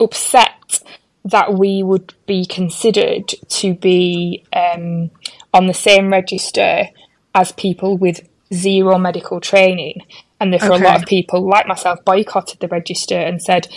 upset 0.00 0.82
that 1.24 1.54
we 1.54 1.82
would 1.82 2.14
be 2.26 2.44
considered 2.44 3.28
to 3.48 3.74
be 3.74 4.44
um, 4.52 5.10
on 5.52 5.66
the 5.66 5.74
same 5.74 6.10
register 6.10 6.88
as 7.34 7.52
people 7.52 7.96
with 7.96 8.28
zero 8.52 8.98
medical 8.98 9.40
training. 9.40 10.00
And 10.40 10.52
therefore, 10.52 10.74
okay. 10.74 10.84
a 10.84 10.88
lot 10.88 11.02
of 11.02 11.08
people, 11.08 11.46
like 11.48 11.66
myself, 11.66 12.04
boycotted 12.04 12.60
the 12.60 12.68
register 12.68 13.18
and 13.18 13.40
said 13.40 13.68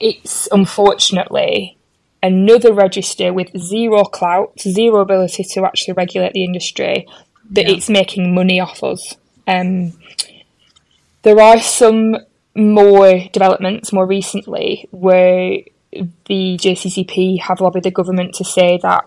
it's 0.00 0.48
unfortunately 0.52 1.77
another 2.22 2.72
register 2.72 3.32
with 3.32 3.56
zero 3.56 4.04
clout, 4.04 4.58
zero 4.60 5.00
ability 5.00 5.44
to 5.44 5.64
actually 5.64 5.94
regulate 5.94 6.32
the 6.32 6.44
industry, 6.44 7.06
that 7.50 7.68
yeah. 7.68 7.74
it's 7.74 7.88
making 7.88 8.34
money 8.34 8.60
off 8.60 8.82
us. 8.82 9.16
Um, 9.46 9.92
there 11.22 11.40
are 11.40 11.60
some 11.60 12.16
more 12.54 13.20
developments 13.32 13.92
more 13.92 14.06
recently 14.06 14.88
where 14.90 15.58
the 15.92 16.58
JCCP 16.60 17.40
have 17.42 17.60
lobbied 17.60 17.84
the 17.84 17.90
government 17.90 18.34
to 18.34 18.44
say 18.44 18.78
that 18.82 19.04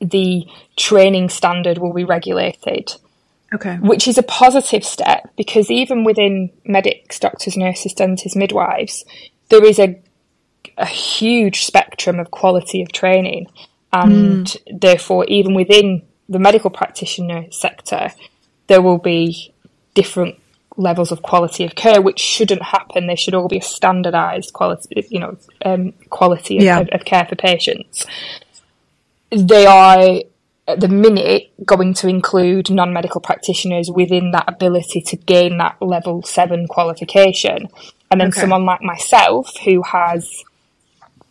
the 0.00 0.46
training 0.76 1.28
standard 1.28 1.78
will 1.78 1.92
be 1.92 2.04
regulated. 2.04 2.94
Okay. 3.54 3.76
Which 3.76 4.08
is 4.08 4.18
a 4.18 4.22
positive 4.22 4.84
step 4.84 5.30
because 5.36 5.70
even 5.70 6.04
within 6.04 6.50
medics, 6.64 7.18
doctors, 7.18 7.56
nurses, 7.56 7.92
dentists, 7.92 8.36
midwives, 8.36 9.04
there 9.48 9.64
is 9.64 9.78
a 9.78 10.00
a 10.76 10.86
huge 10.86 11.64
spectrum 11.64 12.18
of 12.18 12.30
quality 12.30 12.82
of 12.82 12.92
training, 12.92 13.46
and 13.92 14.46
mm. 14.46 14.80
therefore, 14.80 15.24
even 15.26 15.54
within 15.54 16.02
the 16.28 16.38
medical 16.38 16.70
practitioner 16.70 17.46
sector, 17.50 18.10
there 18.66 18.82
will 18.82 18.98
be 18.98 19.52
different 19.94 20.38
levels 20.76 21.10
of 21.10 21.22
quality 21.22 21.64
of 21.64 21.74
care, 21.74 22.02
which 22.02 22.18
shouldn't 22.18 22.62
happen. 22.62 23.06
They 23.06 23.16
should 23.16 23.34
all 23.34 23.48
be 23.48 23.58
a 23.58 23.62
standardised 23.62 24.52
quality, 24.52 25.06
you 25.08 25.20
know, 25.20 25.38
um, 25.64 25.92
quality 26.10 26.58
of, 26.58 26.64
yeah. 26.64 26.80
of, 26.80 26.88
of 26.90 27.04
care 27.04 27.24
for 27.26 27.36
patients. 27.36 28.04
They 29.30 29.66
are 29.66 30.20
at 30.68 30.80
the 30.80 30.88
minute 30.88 31.52
going 31.64 31.94
to 31.94 32.08
include 32.08 32.70
non 32.70 32.92
medical 32.92 33.20
practitioners 33.20 33.90
within 33.90 34.32
that 34.32 34.44
ability 34.48 35.00
to 35.00 35.16
gain 35.16 35.58
that 35.58 35.80
level 35.80 36.22
seven 36.22 36.66
qualification. 36.66 37.68
And 38.10 38.20
then 38.20 38.28
Okay. 38.28 38.40
someone 38.40 38.64
like 38.64 38.82
myself 38.82 39.56
who 39.64 39.82
has 39.82 40.44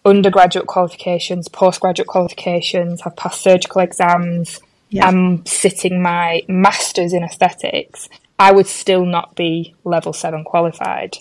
undergraduate 0.05 0.67
qualifications, 0.67 1.47
postgraduate 1.47 2.07
qualifications, 2.07 3.01
have 3.01 3.15
passed 3.15 3.41
surgical 3.41 3.81
exams, 3.81 4.59
Yeah. 4.89 5.07
I'm 5.07 5.45
sitting 5.45 6.01
my 6.01 6.43
masters 6.47 7.11
in 7.11 7.23
aesthetics, 7.23 8.07
I 8.37 8.51
would 8.51 8.67
still 8.67 9.05
not 9.05 9.35
be 9.35 9.73
level 9.83 10.13
seven 10.13 10.43
qualified. 10.43 11.17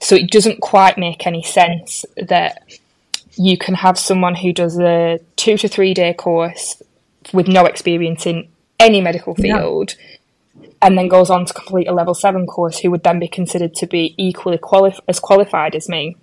So 0.00 0.14
it 0.14 0.30
doesn't 0.30 0.60
quite 0.60 0.98
make 0.98 1.26
any 1.26 1.42
sense 1.42 2.04
that 2.16 2.62
you 3.38 3.56
can 3.56 3.74
have 3.74 3.98
someone 3.98 4.34
who 4.34 4.52
does 4.52 4.78
a 4.78 5.18
two 5.36 5.56
to 5.58 5.68
three 5.68 5.94
day 5.94 6.12
course 6.12 6.82
with 7.32 7.48
no 7.48 7.64
experience 7.64 8.26
in 8.26 8.48
any 8.78 9.00
medical 9.00 9.34
Yeah. 9.38 9.58
field 9.58 9.94
and 10.82 10.96
then 10.98 11.08
goes 11.08 11.30
on 11.30 11.46
to 11.46 11.54
complete 11.54 11.88
a 11.88 11.92
level 11.92 12.14
seven 12.14 12.46
course 12.46 12.78
who 12.78 12.90
would 12.90 13.02
then 13.02 13.18
be 13.18 13.28
considered 13.28 13.74
to 13.76 13.86
be 13.86 14.14
equally 14.18 14.58
quali- 14.58 14.94
as 15.08 15.18
qualified 15.18 15.74
as 15.74 15.88
me. 15.88 16.16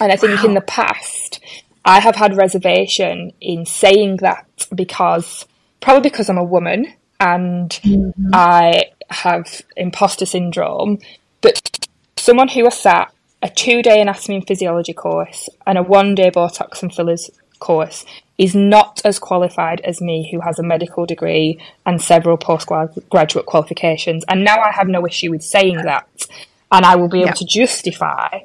And 0.00 0.12
I 0.12 0.16
think 0.16 0.44
in 0.44 0.54
the 0.54 0.60
past, 0.60 1.40
I 1.84 2.00
have 2.00 2.16
had 2.16 2.36
reservation 2.36 3.32
in 3.40 3.64
saying 3.64 4.18
that 4.18 4.46
because 4.74 5.46
probably 5.80 6.10
because 6.10 6.28
I'm 6.28 6.38
a 6.38 6.44
woman 6.44 6.92
and 7.20 7.70
mm-hmm. 7.70 8.30
I 8.32 8.90
have 9.10 9.62
imposter 9.76 10.26
syndrome, 10.26 10.98
but 11.40 11.88
someone 12.16 12.48
who 12.48 12.64
has 12.64 12.78
sat 12.78 13.12
a 13.42 13.48
two 13.48 13.82
day 13.82 14.00
anatomy 14.00 14.36
and 14.36 14.46
physiology 14.46 14.92
course 14.92 15.48
and 15.66 15.78
a 15.78 15.82
one 15.82 16.14
day 16.14 16.30
Botox 16.30 16.82
and 16.82 16.92
fillers 16.92 17.30
course 17.58 18.04
is 18.38 18.54
not 18.54 19.00
as 19.04 19.18
qualified 19.18 19.80
as 19.82 20.00
me, 20.00 20.28
who 20.30 20.40
has 20.40 20.58
a 20.58 20.62
medical 20.62 21.06
degree 21.06 21.58
and 21.86 22.02
several 22.02 22.36
postgraduate 22.36 23.46
qualifications. 23.46 24.24
And 24.28 24.44
now 24.44 24.60
I 24.60 24.72
have 24.72 24.88
no 24.88 25.06
issue 25.06 25.30
with 25.30 25.42
saying 25.42 25.82
that. 25.82 26.26
And 26.70 26.84
I 26.84 26.96
will 26.96 27.08
be 27.08 27.18
able 27.18 27.28
Yeah. 27.28 27.34
to 27.34 27.44
justify 27.46 28.40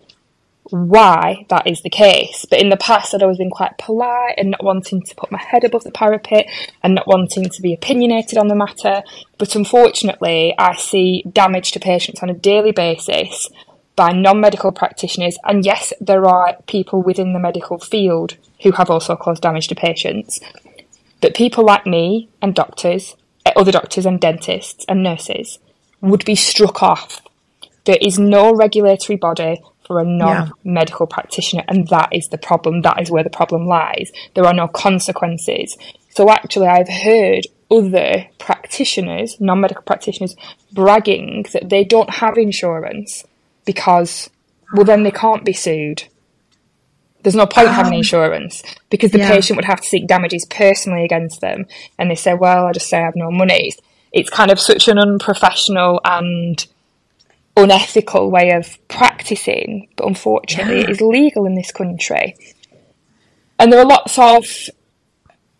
why 0.72 1.46
that 1.50 1.68
is 1.68 1.82
the 1.82 1.90
case. 1.90 2.46
But 2.50 2.60
in 2.60 2.70
the 2.70 2.78
past, 2.78 3.14
I'd 3.14 3.22
always 3.22 3.38
been 3.38 3.50
quite 3.50 3.78
polite 3.78 4.36
and 4.38 4.52
not 4.52 4.64
wanting 4.64 5.02
to 5.04 5.16
put 5.16 5.32
my 5.32 5.40
head 5.40 5.64
above 5.64 5.84
the 5.84 5.92
parapet 5.92 6.48
and 6.82 6.96
not 6.96 7.08
wanting 7.08 7.50
to 7.50 7.62
be 7.62 7.74
opinionated 7.74 8.38
on 8.38 8.48
the 8.48 8.56
matter. 8.56 9.04
But 9.38 9.56
unfortunately, 9.56 10.56
I 10.58 10.76
see 10.76 11.24
damage 11.32 11.72
to 11.74 11.80
patients 11.80 12.24
on 12.24 12.30
a 12.30 12.34
daily 12.34 12.72
basis 12.72 13.50
by 13.96 14.12
non 14.12 14.40
medical 14.40 14.72
practitioners. 14.72 15.38
And 15.44 15.66
yes, 15.66 15.94
there 16.00 16.26
are 16.26 16.58
people 16.68 17.02
within 17.02 17.34
the 17.34 17.40
medical 17.40 17.78
field 17.78 18.38
who 18.64 18.72
have 18.72 18.90
also 18.90 19.16
caused 19.16 19.44
damage 19.44 19.68
to 19.68 19.76
patients. 19.76 20.40
But 21.22 21.36
people 21.36 21.66
like 21.66 21.86
me 21.86 22.30
and 22.42 22.56
doctors, 22.56 23.16
eh, 23.46 23.52
other 23.56 23.72
doctors 23.72 24.06
and 24.06 24.20
dentists 24.20 24.86
and 24.88 25.04
nurses 25.04 25.60
would 26.02 26.26
be 26.26 26.36
struck 26.36 26.82
off. 26.82 27.22
There 27.86 27.98
is 28.02 28.18
no 28.18 28.54
regulatory 28.54 29.18
body 29.18 29.62
for 29.86 30.00
a 30.00 30.06
non 30.06 30.54
medical 30.64 31.08
practitioner, 31.08 31.64
and 31.68 31.88
that 31.90 32.10
is 32.12 32.30
the 32.30 32.38
problem. 32.38 32.82
That 32.82 33.02
is 33.02 33.12
where 33.12 33.24
the 33.24 33.30
problem 33.30 33.66
lies. 33.66 34.12
There 34.36 34.46
are 34.46 34.54
no 34.54 34.68
consequences. 34.68 35.78
So, 36.10 36.30
actually, 36.30 36.68
I've 36.68 36.90
heard 36.90 37.46
other 37.70 38.28
practitioners, 38.38 39.40
non 39.40 39.62
medical 39.62 39.84
practitioners, 39.84 40.36
bragging 40.72 41.46
that 41.54 41.70
they 41.70 41.84
don't 41.84 42.10
have 42.10 42.38
insurance 42.38 43.24
because, 43.66 44.30
well, 44.74 44.86
then 44.86 45.04
they 45.04 45.12
can't 45.12 45.46
be 45.46 45.54
sued. 45.54 46.04
There's 47.24 47.36
no 47.36 47.46
point 47.46 47.68
having 47.68 47.94
um, 47.94 47.98
insurance 47.98 48.64
because 48.90 49.12
the 49.12 49.20
Yeah. 49.20 49.30
patient 49.30 49.58
would 49.58 49.66
have 49.66 49.80
to 49.82 49.88
seek 49.88 50.08
damages 50.08 50.46
personally 50.46 51.06
against 51.06 51.40
them. 51.40 51.68
And 52.00 52.10
they 52.10 52.16
say, 52.16 52.34
well, 52.34 52.66
I 52.66 52.72
just 52.72 52.90
say 52.90 52.98
I 52.98 53.06
have 53.06 53.16
no 53.16 53.30
money. 53.30 53.74
It's 54.12 54.30
kind 54.30 54.52
of 54.52 54.60
such 54.60 54.88
an 54.88 54.98
unprofessional 54.98 56.02
and 56.04 56.66
unethical 57.58 58.32
way 58.32 58.52
of 58.52 58.78
practicing, 58.88 59.90
but 59.96 60.08
unfortunately, 60.08 60.82
it 60.82 60.90
is 60.90 61.02
legal 61.02 61.46
in 61.46 61.56
this 61.56 61.72
country. 61.72 62.36
And 63.60 63.72
there 63.72 63.80
are 63.80 63.86
lots 63.86 64.18
of 64.18 64.46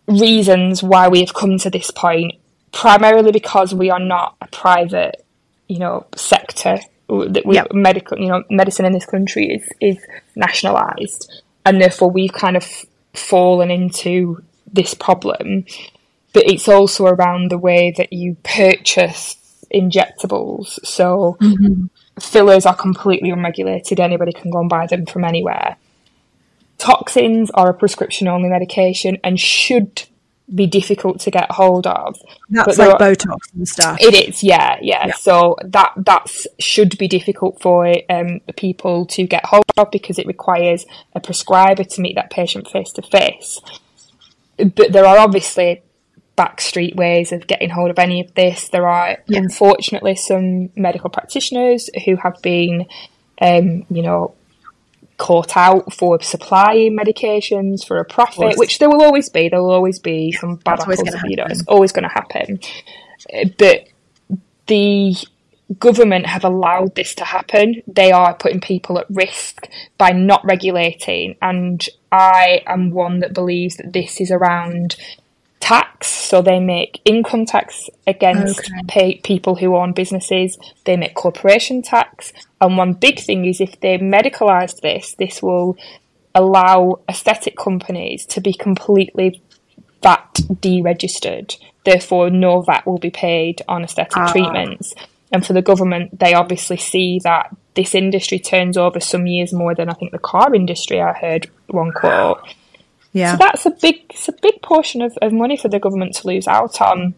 reasons 0.08 0.82
why 0.82 1.08
we 1.08 1.20
have 1.20 1.34
come 1.34 1.58
to 1.58 1.70
this 1.70 1.90
point, 1.90 2.34
primarily 2.72 3.32
because 3.32 3.74
we 3.74 3.90
are 3.90 4.00
not 4.00 4.36
a 4.40 4.48
private, 4.48 5.24
you 5.68 5.78
know, 5.78 6.06
sector. 6.16 6.78
That 7.08 7.44
we 7.44 7.56
Yep. 7.56 7.72
medical, 7.72 8.18
you 8.18 8.28
know, 8.28 8.42
medicine 8.48 8.86
in 8.86 8.92
this 8.92 9.04
country 9.04 9.46
is 9.54 9.68
is 9.80 10.02
nationalised, 10.34 11.42
and 11.66 11.78
therefore 11.80 12.10
we've 12.10 12.32
kind 12.32 12.56
of 12.56 12.66
fallen 13.12 13.70
into 13.70 14.42
this 14.72 14.94
problem. 14.94 15.66
But 16.32 16.44
it's 16.50 16.68
also 16.68 17.04
around 17.04 17.50
the 17.50 17.58
way 17.58 17.92
that 17.98 18.14
you 18.14 18.38
purchase 18.42 19.36
injectables. 19.74 20.84
So 20.84 21.38
fillers 22.20 22.66
are 22.66 22.76
completely 22.76 23.30
unregulated; 23.30 24.00
anybody 24.00 24.32
can 24.32 24.50
go 24.50 24.60
and 24.60 24.68
buy 24.68 24.86
them 24.86 25.06
from 25.06 25.24
anywhere. 25.24 25.76
Toxins 26.78 27.50
are 27.52 27.70
a 27.70 27.74
prescription 27.74 28.26
only 28.26 28.48
medication 28.48 29.18
and 29.22 29.38
should 29.38 30.02
be 30.52 30.66
difficult 30.66 31.20
to 31.20 31.30
get 31.30 31.50
hold 31.50 31.86
of. 31.86 32.18
That's 32.50 32.76
like 32.78 32.94
are- 32.94 32.98
Botox 32.98 33.54
and 33.54 33.66
stuff. 33.66 33.98
it 34.00 34.28
is, 34.28 34.42
yeah, 34.42 34.78
yeah. 34.82 35.06
Yeah. 35.06 35.14
So 35.14 35.56
that 35.64 35.92
that's 35.96 36.46
should 36.58 36.98
be 36.98 37.08
difficult 37.08 37.60
for 37.62 37.92
um, 38.10 38.40
people 38.56 39.06
to 39.06 39.26
get 39.26 39.46
hold 39.46 39.64
of 39.76 39.90
because 39.90 40.18
it 40.18 40.26
requires 40.26 40.84
a 41.14 41.20
prescriber 41.20 41.84
to 41.84 42.00
meet 42.00 42.16
that 42.16 42.30
patient 42.30 42.68
face 42.68 42.92
to 42.92 43.02
face. 43.02 43.60
But 44.58 44.92
there 44.92 45.06
are 45.06 45.18
obviously 45.18 45.82
backstreet 46.36 46.96
ways 46.96 47.32
of 47.32 47.46
getting 47.46 47.70
hold 47.70 47.90
of 47.90 47.98
any 47.98 48.20
of 48.20 48.34
this. 48.34 48.68
There 48.68 48.88
are 48.88 49.18
Yeah. 49.28 49.38
unfortunately 49.38 50.14
some 50.14 50.70
medical 50.76 51.10
practitioners 51.10 51.90
who 52.04 52.16
have 52.16 52.40
been, 52.42 52.86
um, 53.40 53.84
you 53.90 54.02
know, 54.02 54.32
caught 55.18 55.56
out 55.56 55.92
for 55.92 56.20
supplying 56.22 56.96
medications 56.96 57.84
for 57.86 57.98
a 57.98 58.04
profit, 58.04 58.56
which 58.56 58.78
there 58.78 58.88
will 58.88 59.02
always 59.02 59.28
be. 59.28 59.48
There 59.48 59.62
will 59.62 59.70
always 59.70 59.98
be 59.98 60.32
some 60.32 60.56
bad 60.64 60.80
apples. 60.80 60.98
You 61.28 61.36
know, 61.36 61.46
it's 61.48 61.62
always 61.68 61.92
going 61.92 62.04
to 62.04 62.08
happen. 62.08 62.58
Uh, 63.32 63.44
But 63.56 63.88
the 64.66 65.14
government 65.78 66.26
have 66.26 66.44
allowed 66.44 66.94
this 66.94 67.14
to 67.16 67.24
happen. 67.24 67.82
They 67.86 68.10
are 68.10 68.34
putting 68.34 68.60
people 68.60 68.98
at 68.98 69.06
risk 69.10 69.68
by 69.96 70.10
not 70.10 70.44
regulating, 70.44 71.36
and 71.40 71.86
I 72.10 72.62
am 72.66 72.90
one 72.90 73.20
that 73.20 73.32
believes 73.32 73.76
that 73.76 73.92
this 73.92 74.20
is 74.20 74.30
around 74.30 74.96
tax. 75.62 76.08
So 76.08 76.42
they 76.42 76.58
make 76.60 77.00
income 77.04 77.46
tax 77.46 77.88
against 78.06 78.58
Okay. 78.60 78.80
pay 78.88 79.14
people 79.20 79.54
who 79.54 79.76
own 79.76 79.92
businesses. 79.92 80.58
They 80.84 80.96
make 80.96 81.14
corporation 81.14 81.82
tax, 81.82 82.32
and 82.60 82.76
one 82.76 82.92
big 82.94 83.20
thing 83.20 83.44
is 83.44 83.60
if 83.60 83.80
they 83.80 83.96
medicalise 83.98 84.80
this, 84.80 85.14
this 85.18 85.42
will 85.42 85.76
allow 86.34 87.00
aesthetic 87.08 87.56
companies 87.56 88.26
to 88.26 88.40
be 88.40 88.52
completely 88.54 89.40
VAT 90.02 90.34
deregistered. 90.60 91.56
Therefore, 91.84 92.30
no 92.30 92.62
VAT 92.62 92.86
will 92.86 92.98
be 92.98 93.10
paid 93.10 93.62
on 93.68 93.84
aesthetic 93.84 94.16
Ah. 94.16 94.32
treatments. 94.32 94.94
And 95.32 95.46
for 95.46 95.52
the 95.54 95.62
government, 95.62 96.18
they 96.18 96.34
obviously 96.34 96.76
see 96.76 97.18
that 97.24 97.50
this 97.74 97.94
industry 97.94 98.38
turns 98.38 98.76
over 98.76 99.00
some 99.00 99.26
years 99.26 99.52
more 99.52 99.74
than 99.74 99.88
I 99.88 99.94
think 99.94 100.12
the 100.12 100.18
car 100.18 100.54
industry. 100.54 101.00
I 101.00 101.12
heard 101.12 101.48
one 101.68 101.92
quote. 101.92 102.40
Yeah. 103.12 103.32
So 103.32 103.38
that's 103.38 103.66
a 103.66 103.70
big, 103.70 104.04
it's 104.10 104.28
a 104.28 104.32
big 104.40 104.62
portion 104.62 105.02
of, 105.02 105.16
of 105.20 105.32
money 105.32 105.56
for 105.56 105.68
the 105.68 105.78
government 105.78 106.14
to 106.16 106.26
lose 106.26 106.48
out 106.48 106.80
on. 106.80 107.14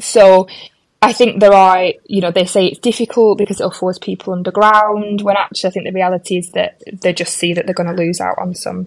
So 0.00 0.48
I 1.00 1.12
think 1.12 1.40
there 1.40 1.52
are, 1.52 1.92
you 2.06 2.20
know, 2.20 2.30
they 2.30 2.44
say 2.44 2.66
it's 2.66 2.78
difficult 2.78 3.38
because 3.38 3.60
it'll 3.60 3.72
force 3.72 3.98
people 3.98 4.32
underground. 4.32 5.22
When 5.22 5.36
actually, 5.36 5.68
I 5.68 5.72
think 5.72 5.86
the 5.86 5.92
reality 5.92 6.38
is 6.38 6.50
that 6.52 6.80
they 6.92 7.12
just 7.12 7.36
see 7.36 7.54
that 7.54 7.66
they're 7.66 7.74
going 7.74 7.94
to 7.94 8.02
lose 8.02 8.20
out 8.20 8.38
on 8.38 8.54
some. 8.54 8.86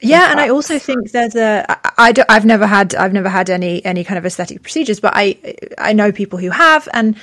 Yeah, 0.00 0.30
and 0.30 0.40
I 0.40 0.48
also 0.48 0.78
think 0.78 1.10
there's 1.12 1.36
a 1.36 1.66
I, 1.68 1.92
I 1.98 2.12
don't, 2.12 2.30
I've 2.30 2.46
never 2.46 2.66
had 2.66 2.94
I've 2.94 3.12
never 3.12 3.28
had 3.28 3.50
any 3.50 3.84
any 3.84 4.02
kind 4.02 4.16
of 4.16 4.24
aesthetic 4.24 4.62
procedures, 4.62 4.98
but 4.98 5.12
I 5.14 5.36
I 5.76 5.92
know 5.92 6.10
people 6.10 6.38
who 6.38 6.48
have, 6.48 6.88
and 6.94 7.16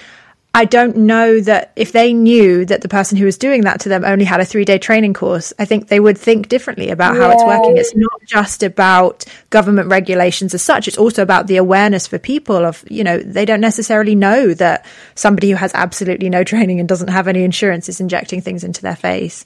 I 0.58 0.66
don't 0.66 0.98
know 0.98 1.40
that 1.42 1.72
if 1.76 1.92
they 1.92 2.14
knew 2.14 2.66
that 2.66 2.82
the 2.82 2.90
person 2.90 3.16
who 3.16 3.26
was 3.26 3.38
doing 3.38 3.62
that 3.62 3.82
to 3.82 3.90
them 3.90 4.04
only 4.04 4.26
had 4.26 4.40
a 4.40 4.46
three 4.46 4.66
day 4.66 4.80
training 4.80 5.14
course, 5.14 5.54
I 5.60 5.66
think 5.66 5.88
they 5.88 6.00
would 6.00 6.18
think 6.18 6.50
differently 6.50 6.90
about 6.90 7.16
how 7.16 7.30
it's 7.30 7.44
working. 7.44 7.78
It's 7.78 7.96
not 7.96 8.20
just 8.26 8.64
about 8.64 9.24
government 9.52 9.88
regulations 9.88 10.56
as 10.56 10.64
such; 10.64 10.88
it's 10.88 10.98
also 10.98 11.22
about 11.22 11.46
the 11.46 11.58
awareness 11.58 12.08
for 12.08 12.18
people 12.18 12.66
of 12.66 12.84
you 12.90 13.04
know 13.04 13.20
they 13.20 13.46
don't 13.46 13.62
necessarily 13.62 14.16
know 14.16 14.56
that 14.56 14.88
somebody 15.14 15.52
who 15.52 15.58
has 15.58 15.72
absolutely 15.76 16.28
no 16.28 16.44
training 16.44 16.80
and 16.80 16.90
doesn't 16.90 17.10
have 17.10 17.28
any 17.28 17.44
insurance 17.44 17.88
is 17.88 18.02
injecting 18.02 18.42
things 18.42 18.64
into 18.64 18.82
their 18.82 18.96
face. 18.96 19.46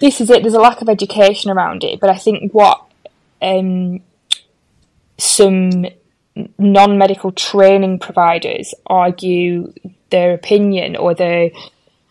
This 0.00 0.20
is 0.20 0.30
it. 0.30 0.42
There's 0.42 0.54
a 0.54 0.58
lack 0.58 0.80
of 0.80 0.88
education 0.88 1.52
around 1.52 1.84
it, 1.84 2.00
but 2.00 2.10
I 2.10 2.18
think 2.18 2.52
what 2.52 2.82
um, 3.40 4.00
some 5.16 5.86
non-medical 6.58 7.32
training 7.32 7.98
providers 7.98 8.74
argue 8.86 9.72
their 10.10 10.34
opinion 10.34 10.96
or 10.96 11.14
their 11.14 11.50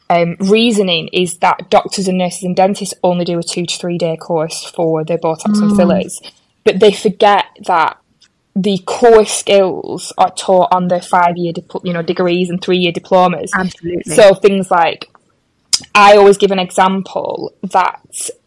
um, 0.10 0.36
reasoning 0.39 1.10
is 1.13 1.38
that 1.38 1.69
doctors 1.69 2.08
and 2.08 2.17
nurses 2.17 2.43
and 2.43 2.55
dentists 2.55 2.95
only 3.03 3.25
do 3.25 3.38
a 3.38 3.43
two 3.43 3.65
to 3.65 3.77
three 3.77 3.97
day 3.97 4.17
course 4.17 4.65
for 4.65 5.03
their 5.03 5.17
Botox 5.17 5.62
and 5.62 5.75
fillers, 5.75 6.19
but 6.63 6.79
they 6.79 6.91
forget 6.91 7.45
that 7.67 7.97
the 8.55 8.79
core 8.86 9.25
skills 9.25 10.12
are 10.17 10.32
taught 10.32 10.69
on 10.71 10.88
the 10.88 10.99
five 10.99 11.38
year 11.38 11.53
dipl- 11.53 11.86
you 11.86 11.93
know 11.93 12.01
degrees 12.01 12.49
and 12.49 12.62
three 12.62 12.77
year 12.77 12.91
diplomas. 12.91 13.51
Absolutely. 13.53 14.15
So 14.15 14.34
things 14.34 14.71
like 14.71 15.10
I 15.93 16.17
always 16.17 16.38
give 16.38 16.51
an 16.51 16.60
example 16.60 17.53
that 17.62 18.01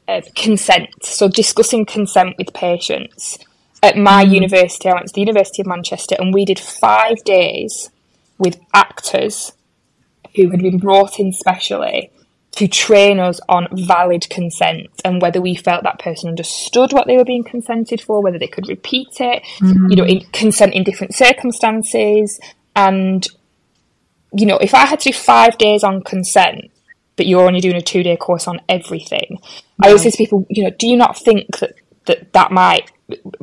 of 0.09 0.35
consent. 0.35 0.89
So 1.03 1.29
discussing 1.29 1.87
consent 1.87 2.37
with 2.39 2.53
patients. 2.53 3.39
At 3.83 3.97
my 3.97 4.25
mm. 4.25 4.33
university, 4.33 4.89
I 4.89 4.95
went 4.95 5.09
to 5.09 5.15
the 5.15 5.21
University 5.21 5.63
of 5.63 5.67
Manchester, 5.67 6.17
and 6.19 6.33
we 6.33 6.45
did 6.45 6.59
five 6.59 7.23
days 7.25 7.91
with 8.39 8.61
actors 8.73 9.53
who 10.37 10.51
had 10.51 10.61
been 10.61 10.79
brought 10.79 11.19
in 11.19 11.33
specially 11.33 12.11
to 12.53 12.69
train 12.69 13.19
us 13.19 13.41
on 13.49 13.67
valid 13.73 14.29
consent 14.29 14.89
and 15.05 15.23
whether 15.23 15.41
we 15.41 15.55
felt 15.55 15.85
that 15.85 15.99
person 15.99 16.29
understood 16.29 16.93
what 16.93 17.07
they 17.07 17.17
were 17.17 17.25
being 17.25 17.45
consented 17.45 18.01
for, 18.01 18.23
whether 18.23 18.39
they 18.39 18.47
could 18.47 18.69
repeat 18.69 19.21
it, 19.21 19.43
mm-hmm. 19.59 19.89
you 19.89 19.97
know, 19.97 20.05
in 20.05 20.21
consent 20.33 20.75
in 20.75 20.85
different 20.85 21.15
circumstances. 21.15 22.39
And, 22.77 23.27
you 24.35 24.45
know, 24.45 24.59
if 24.59 24.75
I 24.75 24.85
had 24.85 25.01
to 25.01 25.11
do 25.11 25.17
five 25.17 25.57
days 25.57 25.83
on 25.83 26.03
consent, 26.03 26.71
but 27.17 27.27
you're 27.27 27.47
only 27.47 27.61
doing 27.61 27.77
a 27.77 27.83
two 27.83 28.03
day 28.03 28.17
course 28.17 28.47
on 28.47 28.61
everything, 28.69 29.41
I 29.83 29.89
always 29.89 30.03
say 30.03 30.11
to 30.11 30.17
people, 30.17 30.47
you 30.51 30.65
know, 30.65 30.71
do 30.79 30.89
you 30.89 30.97
not 30.97 31.17
think 31.17 31.59
that 31.59 31.75
that, 32.05 32.33
that 32.35 32.51
might 32.51 32.91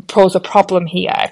pose 0.08 0.36
a 0.36 0.40
problem 0.40 0.86
here? 0.86 1.32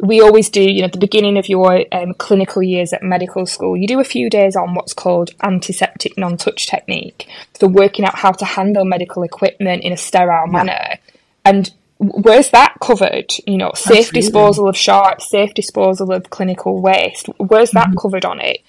we 0.00 0.20
always 0.20 0.48
do, 0.48 0.62
you 0.62 0.80
know, 0.80 0.84
at 0.86 0.92
the 0.92 0.98
beginning 0.98 1.38
of 1.38 1.48
your 1.48 1.84
um, 1.92 2.14
clinical 2.14 2.62
years 2.62 2.92
at 2.92 3.02
medical 3.02 3.46
school, 3.46 3.76
you 3.76 3.86
do 3.88 3.98
a 3.98 4.04
few 4.04 4.30
days 4.30 4.54
on 4.54 4.74
what's 4.74 4.92
called 4.92 5.30
antiseptic 5.42 6.16
non-touch 6.16 6.68
technique. 6.68 7.28
So 7.58 7.66
working 7.66 8.04
out 8.04 8.14
how 8.14 8.30
to 8.32 8.44
handle 8.44 8.84
medical 8.84 9.22
equipment 9.24 9.82
in 9.82 9.92
a 9.92 9.96
sterile 9.96 10.46
Yeah. 10.46 10.52
manner. 10.52 10.98
And 11.44 11.70
where's 11.98 12.50
that 12.50 12.74
covered? 12.80 13.32
You 13.46 13.56
know, 13.58 13.72
safe 13.74 14.08
Absolutely. 14.08 14.20
disposal 14.20 14.68
of 14.68 14.76
sharps, 14.76 15.30
safe 15.30 15.52
disposal 15.54 16.12
of 16.12 16.30
clinical 16.30 16.80
waste. 16.80 17.26
Where's 17.38 17.72
that 17.72 17.88
Mm-hmm. 17.88 17.98
covered 17.98 18.24
on 18.24 18.40
it? 18.40 18.60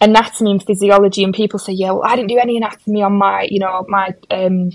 Anatomy 0.00 0.52
and 0.52 0.62
physiology, 0.62 1.24
and 1.24 1.34
people 1.34 1.58
say, 1.58 1.72
yeah, 1.72 1.90
well, 1.90 2.04
I 2.04 2.14
didn't 2.16 2.28
do 2.28 2.38
any 2.38 2.56
anatomy 2.56 3.02
on 3.02 3.14
my, 3.14 3.48
you 3.50 3.58
know, 3.58 3.84
my 3.88 4.14
um, 4.30 4.70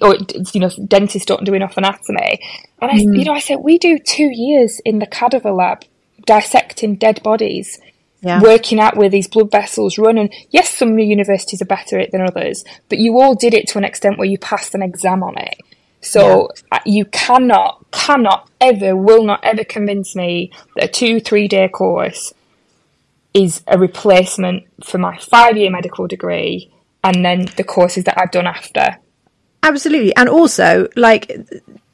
or 0.00 0.16
you 0.52 0.60
know 0.60 0.70
dentists 0.86 1.26
don't 1.26 1.44
do 1.44 1.54
enough 1.54 1.76
anatomy. 1.76 2.40
And 2.80 2.90
I 2.90 2.94
you 2.94 3.24
know 3.24 3.32
I 3.32 3.40
said 3.40 3.56
we 3.56 3.78
do 3.78 3.98
two 3.98 4.30
years 4.32 4.80
in 4.84 4.98
the 4.98 5.06
cadaver 5.06 5.52
lab 5.52 5.84
dissecting 6.26 6.96
dead 6.96 7.22
bodies 7.22 7.78
Yeah. 8.22 8.40
working 8.40 8.80
out 8.80 8.96
where 8.96 9.10
these 9.10 9.28
blood 9.28 9.50
vessels 9.50 9.98
run. 9.98 10.18
And 10.18 10.32
yes 10.50 10.70
some 10.70 10.98
universities 10.98 11.60
are 11.62 11.66
better 11.66 11.98
at 11.98 12.06
it 12.06 12.12
than 12.12 12.22
others 12.22 12.64
but 12.88 12.98
you 12.98 13.18
all 13.20 13.34
did 13.34 13.54
it 13.54 13.68
to 13.68 13.78
an 13.78 13.84
extent 13.84 14.18
where 14.18 14.28
you 14.28 14.38
passed 14.38 14.74
an 14.74 14.82
exam 14.82 15.22
on 15.22 15.36
it. 15.38 15.56
So 16.00 16.50
uh, 16.70 16.80
you 16.84 17.06
cannot 17.06 17.84
cannot 17.90 18.50
ever 18.60 18.94
will 18.94 19.24
not 19.24 19.40
ever 19.42 19.64
convince 19.64 20.14
me 20.14 20.52
that 20.76 20.84
a 20.84 20.88
two 20.88 21.20
three 21.20 21.48
day 21.48 21.68
course 21.68 22.32
is 23.32 23.62
a 23.66 23.76
replacement 23.78 24.64
for 24.84 24.98
my 24.98 25.18
five 25.18 25.56
year 25.56 25.70
medical 25.70 26.06
degree 26.06 26.70
and 27.02 27.24
then 27.24 27.46
the 27.56 27.64
courses 27.64 28.04
that 28.04 28.18
I've 28.18 28.30
done 28.30 28.46
after 28.46 28.96
Absolutely. 29.64 30.14
And 30.14 30.28
also, 30.28 30.88
like, 30.94 31.32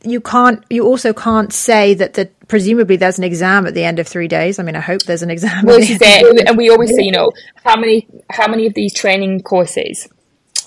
you 0.03 0.21
can't, 0.21 0.65
you 0.69 0.85
also 0.85 1.13
can't 1.13 1.53
say 1.53 1.95
that 1.95 2.15
the, 2.15 2.29
presumably 2.49 2.97
there's 2.97 3.19
an 3.19 3.25
exam 3.25 3.67
at 3.67 3.75
the 3.75 3.85
end 3.85 3.99
of 3.99 4.09
three 4.09 4.29
days. 4.29 4.59
I 4.59 4.63
mean, 4.63 4.77
I 4.77 4.81
hope 4.81 5.03
there's 5.05 5.23
an 5.23 5.31
exam. 5.31 5.65
Well, 5.65 5.79
this 5.79 5.91
is 5.91 5.99
it. 6.01 6.49
And 6.49 6.57
we 6.59 6.69
always 6.69 6.91
say, 6.91 7.03
you 7.03 7.13
know, 7.13 7.33
how 7.65 7.79
many 7.79 8.07
how 8.29 8.49
many 8.49 8.67
of 8.67 8.75
these 8.75 8.93
training 8.93 9.43
courses 9.43 10.09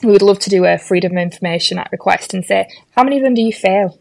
we 0.02 0.12
would 0.12 0.22
love 0.22 0.39
to 0.39 0.50
do 0.50 0.66
a 0.66 0.78
freedom 0.78 1.13
of 1.13 1.22
information 1.22 1.78
at 1.80 1.89
request 1.92 2.34
and 2.34 2.44
say, 2.46 2.68
how 2.92 3.04
many 3.04 3.18
of 3.18 3.24
them 3.24 3.34
do 3.34 3.42
you 3.42 3.54
fail? 3.54 3.98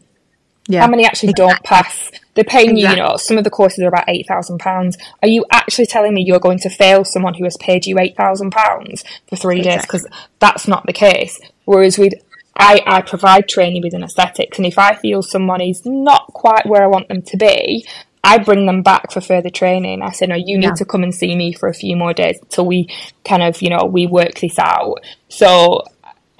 Yeah. 0.67 0.81
How 0.81 0.87
many 0.87 1.05
actually 1.05 1.33
don't 1.33 1.61
pass? 1.63 2.11
They're 2.35 2.43
paying 2.45 2.77
you, 2.77 2.87
you 2.87 2.95
know, 2.95 3.17
some 3.17 3.37
of 3.37 3.43
the 3.43 3.49
courses 3.49 3.83
are 3.83 3.89
about 3.89 4.07
eight 4.07 4.25
thousand 4.27 4.59
pounds. 4.59 4.97
Are 5.21 5.27
you 5.27 5.45
actually 5.51 5.87
telling 5.87 6.13
me 6.13 6.23
you're 6.25 6.39
going 6.39 6.59
to 6.59 6.69
fail 6.69 7.03
someone 7.03 7.33
who 7.33 7.43
has 7.43 7.57
paid 7.57 7.85
you 7.85 7.99
eight 7.99 8.15
thousand 8.15 8.51
pounds 8.51 9.03
for 9.27 9.35
three 9.35 9.61
days? 9.61 9.81
Because 9.81 10.07
that's 10.39 10.67
not 10.67 10.85
the 10.85 10.93
case. 10.93 11.39
Whereas 11.65 11.97
with 11.97 12.13
I, 12.55 12.81
I 12.85 13.01
provide 13.01 13.47
training 13.49 13.81
within 13.83 14.03
aesthetics, 14.03 14.57
and 14.57 14.65
if 14.67 14.77
I 14.77 14.95
feel 14.95 15.21
someone 15.21 15.61
is 15.61 15.81
not 15.85 16.27
quite 16.27 16.65
where 16.65 16.83
I 16.83 16.87
want 16.87 17.07
them 17.07 17.21
to 17.23 17.37
be, 17.37 17.85
I 18.23 18.37
bring 18.37 18.65
them 18.67 18.83
back 18.83 19.11
for 19.11 19.21
further 19.21 19.49
training. 19.49 20.01
I 20.01 20.11
say, 20.11 20.27
no, 20.27 20.35
you 20.35 20.57
need 20.57 20.67
Yeah. 20.67 20.73
to 20.75 20.85
come 20.85 21.03
and 21.03 21.13
see 21.13 21.35
me 21.35 21.51
for 21.53 21.67
a 21.67 21.73
few 21.73 21.95
more 21.97 22.13
days 22.13 22.39
till 22.49 22.65
we 22.65 22.87
kind 23.25 23.43
of, 23.43 23.61
you 23.61 23.69
know, 23.69 23.83
we 23.85 24.07
work 24.07 24.35
this 24.39 24.57
out. 24.59 24.99
So 25.27 25.83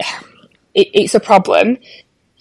it, 0.74 0.88
it's 0.94 1.14
a 1.14 1.20
problem. 1.20 1.76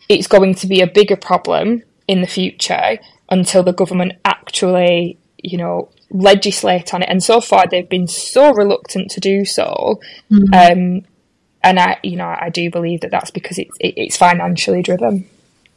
It's 0.08 0.28
going 0.28 0.56
to 0.56 0.68
be 0.68 0.82
a 0.82 0.88
bigger 0.88 1.18
problem 1.18 1.84
in 2.08 2.22
the 2.22 2.28
future 2.28 3.00
until 3.30 3.64
the 3.64 3.74
government 3.74 4.14
actually, 4.24 5.18
you 5.44 5.58
know, 5.58 5.90
legislate 6.12 6.94
on 6.94 7.02
it. 7.02 7.10
And 7.10 7.24
so 7.24 7.42
far, 7.42 7.66
they've 7.70 7.90
been 7.90 8.08
so 8.08 8.54
reluctant 8.54 9.12
to 9.12 9.20
do 9.20 9.44
so. 9.46 10.00
Um, 10.54 11.02
and 11.63 11.80
I, 11.80 11.97
you 12.04 12.15
know, 12.17 12.28
I 12.28 12.49
do 12.49 12.69
believe 12.69 13.02
that 13.02 13.12
that's 13.12 13.32
because 13.32 13.58
it's 13.58 13.76
it, 13.80 13.93
it's 13.97 14.17
financially 14.17 14.82
driven. 14.82 15.28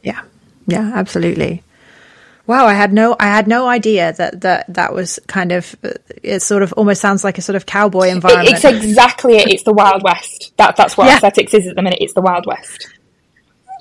Yeah, 0.03 0.21
yeah, 0.67 0.91
absolutely. 0.95 1.63
Wow, 2.45 2.65
I 2.65 2.73
had 2.75 2.93
no, 2.93 3.15
I 3.19 3.25
had 3.25 3.45
no 3.47 3.67
idea 3.67 4.13
that 4.13 4.41
that 4.41 4.73
that 4.73 4.93
was 4.93 5.19
kind 5.27 5.51
of. 5.51 5.75
uh, 5.83 5.89
It 6.23 6.41
sort 6.41 6.63
of 6.63 6.71
almost 6.73 7.01
sounds 7.01 7.23
like 7.23 7.37
a 7.37 7.41
sort 7.41 7.55
of 7.57 7.65
cowboy 7.65 8.07
It, 8.07 8.11
environment. 8.15 8.49
it's 8.55 8.63
exactly 8.63 9.35
it. 9.37 9.47
It's 9.49 9.63
the 9.63 9.73
Wild 9.73 10.01
West. 10.03 10.53
That 10.57 10.75
that's 10.77 10.95
what 10.95 11.07
Yeah. 11.07 11.15
aesthetics 11.15 11.53
is 11.53 11.67
at 11.67 11.75
the 11.75 11.81
minute. 11.81 11.99
It's 12.01 12.13
the 12.13 12.21
Wild 12.21 12.45
West. 12.45 12.87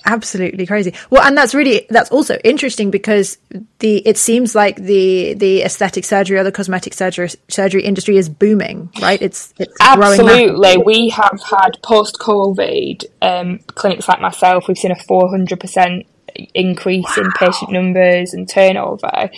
Absolutely 0.06 0.66
crazy. 0.66 0.94
Well, 1.10 1.22
and 1.22 1.36
that's 1.36 1.54
really 1.54 1.86
that's 1.90 2.10
also 2.10 2.38
interesting 2.44 2.90
because 2.90 3.38
the 3.80 3.98
it 4.06 4.16
seems 4.16 4.54
like 4.54 4.76
the 4.76 5.34
the 5.34 5.62
aesthetic 5.62 6.04
surgery 6.04 6.38
or 6.38 6.44
the 6.44 6.52
cosmetic 6.52 6.94
surgery 6.94 7.30
surgery 7.48 7.82
industry 7.82 8.16
is 8.16 8.28
booming, 8.28 8.90
right? 9.02 9.20
It's 9.20 9.52
it's. 9.58 9.76
Absolutely. 9.80 10.78
We 10.78 11.08
have 11.10 11.40
had 11.50 11.78
post 11.82 12.18
COVID 12.18 13.04
um, 13.26 13.58
clinics 13.74 14.08
like 14.08 14.20
myself, 14.20 14.68
we've 14.68 14.78
seen 14.78 14.92
a 14.92 14.96
400% 14.96 16.06
increase 16.54 17.18
in 17.18 17.30
patient 17.32 17.70
numbers 17.70 18.34
and 18.34 18.48
turnover. 18.48 19.30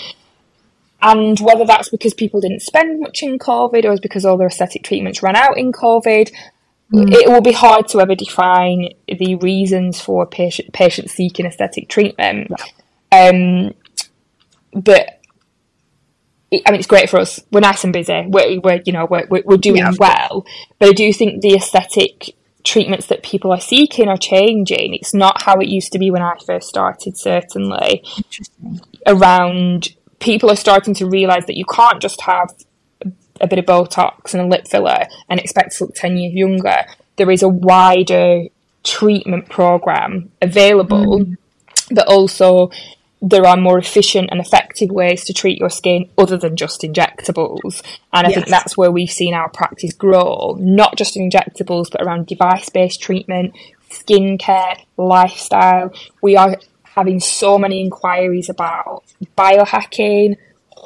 And 1.00 1.38
whether 1.38 1.64
that's 1.64 1.90
because 1.90 2.12
people 2.12 2.40
didn't 2.40 2.62
spend 2.62 3.00
much 3.00 3.22
in 3.22 3.38
COVID 3.38 3.84
or 3.84 3.92
it's 3.92 4.00
because 4.00 4.24
all 4.24 4.36
their 4.36 4.48
aesthetic 4.48 4.82
treatments 4.82 5.22
ran 5.22 5.36
out 5.36 5.56
in 5.56 5.72
COVID, 5.72 6.32
it 6.92 7.28
will 7.28 7.42
be 7.42 7.52
hard 7.52 7.88
to 7.88 8.00
ever 8.00 8.14
define 8.14 8.88
the 9.06 9.34
reasons 9.36 10.00
for 10.00 10.26
patient 10.26 10.72
patients 10.72 11.12
seeking 11.12 11.46
aesthetic 11.46 11.88
treatment. 11.88 12.50
Um, 13.12 13.74
but 14.72 15.20
I 16.50 16.70
mean, 16.70 16.78
it's 16.78 16.86
great 16.86 17.10
for 17.10 17.18
us. 17.18 17.40
We're 17.52 17.60
nice 17.60 17.84
and 17.84 17.92
busy. 17.92 18.24
We're, 18.26 18.60
we're 18.60 18.80
you 18.86 18.92
know, 18.92 19.06
we're, 19.06 19.26
we're 19.28 19.58
doing 19.58 19.78
Yeah, 19.78 19.92
well. 19.98 20.46
But 20.78 20.88
I 20.88 20.92
do 20.92 21.12
think 21.12 21.42
the 21.42 21.54
aesthetic 21.54 22.34
treatments 22.64 23.06
that 23.06 23.22
people 23.22 23.52
are 23.52 23.60
seeking 23.60 24.08
are 24.08 24.16
changing. 24.16 24.94
It's 24.94 25.12
not 25.12 25.42
how 25.42 25.58
it 25.58 25.68
used 25.68 25.92
to 25.92 25.98
be 25.98 26.10
when 26.10 26.22
I 26.22 26.36
first 26.46 26.68
started, 26.68 27.18
certainly. 27.18 28.02
Around 29.06 29.94
people 30.20 30.50
are 30.50 30.56
starting 30.56 30.94
to 30.94 31.06
realise 31.06 31.44
that 31.46 31.56
you 31.56 31.64
can't 31.66 32.00
just 32.00 32.22
have 32.22 32.54
a 33.40 33.46
bit 33.46 33.58
of 33.58 33.66
Botox 33.66 34.34
and 34.34 34.42
a 34.42 34.46
lip 34.46 34.66
filler 34.68 35.06
and 35.28 35.40
expect 35.40 35.76
to 35.76 35.84
look 35.84 35.94
10 35.94 36.16
years 36.16 36.34
younger. 36.34 36.84
There 37.16 37.30
is 37.30 37.42
a 37.42 37.48
wider 37.48 38.44
treatment 38.84 39.48
program 39.48 40.30
available, 40.40 41.20
mm. 41.20 41.36
but 41.90 42.06
also 42.06 42.70
there 43.20 43.44
are 43.46 43.56
more 43.56 43.78
efficient 43.78 44.28
and 44.30 44.40
effective 44.40 44.90
ways 44.90 45.24
to 45.24 45.32
treat 45.32 45.58
your 45.58 45.70
skin 45.70 46.08
other 46.16 46.36
than 46.36 46.56
just 46.56 46.82
injectables. 46.82 47.82
And 48.12 48.26
I 48.26 48.32
think 48.32 48.46
that's 48.46 48.76
where 48.76 48.92
we've 48.92 49.10
seen 49.10 49.34
our 49.34 49.48
practice 49.48 49.92
grow, 49.92 50.56
not 50.60 50.96
just 50.96 51.16
in 51.16 51.28
injectables, 51.28 51.90
but 51.90 52.00
around 52.00 52.26
device 52.26 52.68
based 52.68 53.02
treatment, 53.02 53.54
skincare, 53.90 54.80
lifestyle. 54.96 55.92
We 56.22 56.36
are 56.36 56.56
having 56.84 57.20
so 57.20 57.58
many 57.58 57.80
inquiries 57.80 58.48
about 58.48 59.04
biohacking, 59.36 60.36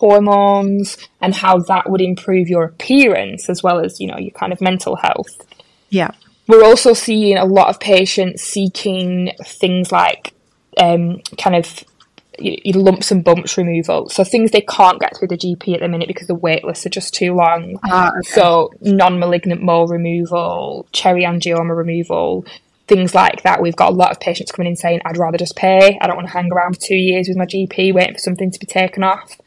hormones, 0.02 0.98
and 1.20 1.32
how 1.32 1.58
that 1.58 1.88
would 1.88 2.00
improve 2.00 2.48
your 2.48 2.64
appearance 2.64 3.48
as 3.48 3.62
well 3.62 3.78
as, 3.78 4.00
you 4.00 4.08
know, 4.08 4.18
your 4.18 4.32
kind 4.32 4.52
of 4.52 4.60
mental 4.60 4.96
health. 4.96 5.46
Yeah, 5.90 6.10
We're 6.48 6.64
also 6.64 6.92
seeing 6.92 7.36
a 7.38 7.44
lot 7.44 7.68
of 7.68 7.78
patients 7.78 8.42
seeking 8.42 9.30
things 9.44 9.92
like 9.92 10.34
um, 10.76 11.20
kind 11.38 11.54
of 11.54 11.84
lumps 12.74 13.12
and 13.12 13.22
bumps 13.22 13.56
removal. 13.56 14.08
So 14.08 14.24
things 14.24 14.50
they 14.50 14.62
can't 14.62 14.98
get 14.98 15.16
through 15.16 15.28
the 15.28 15.36
GP 15.36 15.74
at 15.74 15.80
the 15.80 15.88
minute 15.88 16.08
because 16.08 16.26
the 16.26 16.34
wait 16.34 16.64
lists 16.64 16.84
are 16.84 16.90
just 16.90 17.14
too 17.14 17.34
long. 17.34 17.78
Ah, 17.84 18.10
okay. 18.10 18.28
So 18.28 18.72
non-malignant 18.80 19.62
mole 19.62 19.86
removal, 19.86 20.88
cherry 20.90 21.22
angioma 21.22 21.76
removal, 21.76 22.44
things 22.88 23.14
like 23.14 23.42
that. 23.42 23.62
We've 23.62 23.76
got 23.76 23.92
a 23.92 23.94
lot 23.94 24.10
of 24.10 24.18
patients 24.18 24.50
coming 24.50 24.70
in 24.70 24.76
saying, 24.76 25.00
"I'd 25.04 25.16
rather 25.18 25.38
just 25.38 25.54
pay. 25.54 25.96
I 26.00 26.06
don't 26.08 26.16
want 26.16 26.26
to 26.28 26.32
hang 26.32 26.50
around 26.52 26.74
for 26.74 26.80
two 26.80 26.96
years 26.96 27.28
with 27.28 27.36
my 27.36 27.46
GP 27.46 27.92
waiting 27.92 28.14
for 28.14 28.20
something 28.20 28.50
to 28.50 28.58
be 28.58 28.66
taken 28.66 29.04
off." 29.04 29.38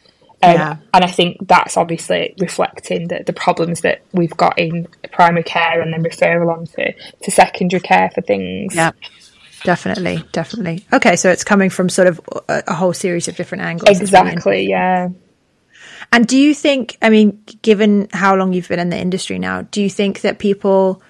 Um, 0.46 0.54
Yeah. 0.54 0.78
And 0.94 1.04
I 1.04 1.08
think 1.08 1.48
that's 1.48 1.78
obviously 1.78 2.36
reflecting 2.40 3.08
the, 3.08 3.24
the 3.26 3.34
problems 3.34 3.82
that 3.82 4.02
we've 4.14 4.36
got 4.36 4.58
in 4.58 4.88
primary 5.12 5.44
care 5.44 5.82
and 5.82 5.94
then 5.94 6.04
referral 6.04 6.56
on 6.56 6.66
to, 6.66 6.94
to 7.24 7.32
secondary 7.32 7.82
care 7.82 8.10
for 8.14 8.22
things. 8.22 8.76
Yeah. 8.76 8.92
definitely, 9.64 10.24
definitely. 10.32 10.86
Okay, 10.94 11.16
so 11.16 11.30
it's 11.30 11.44
coming 11.44 11.70
from 11.70 11.90
sort 11.90 12.08
of 12.08 12.22
a, 12.48 12.64
a 12.68 12.74
whole 12.74 12.94
series 12.94 13.28
of 13.28 13.36
different 13.36 13.64
angles. 13.64 14.00
Exactly, 14.00 14.68
yeah. 14.68 15.10
And 16.12 16.28
do 16.28 16.38
you 16.38 16.54
think, 16.54 16.98
I 17.02 17.10
mean, 17.10 17.44
given 17.62 18.08
how 18.14 18.36
long 18.36 18.54
you've 18.54 18.68
been 18.68 18.80
in 18.80 18.90
the 18.90 18.98
industry 18.98 19.40
now, 19.40 19.64
do 19.64 19.82
you 19.82 19.90
think 19.90 20.22
that 20.22 20.40
people 20.40 21.02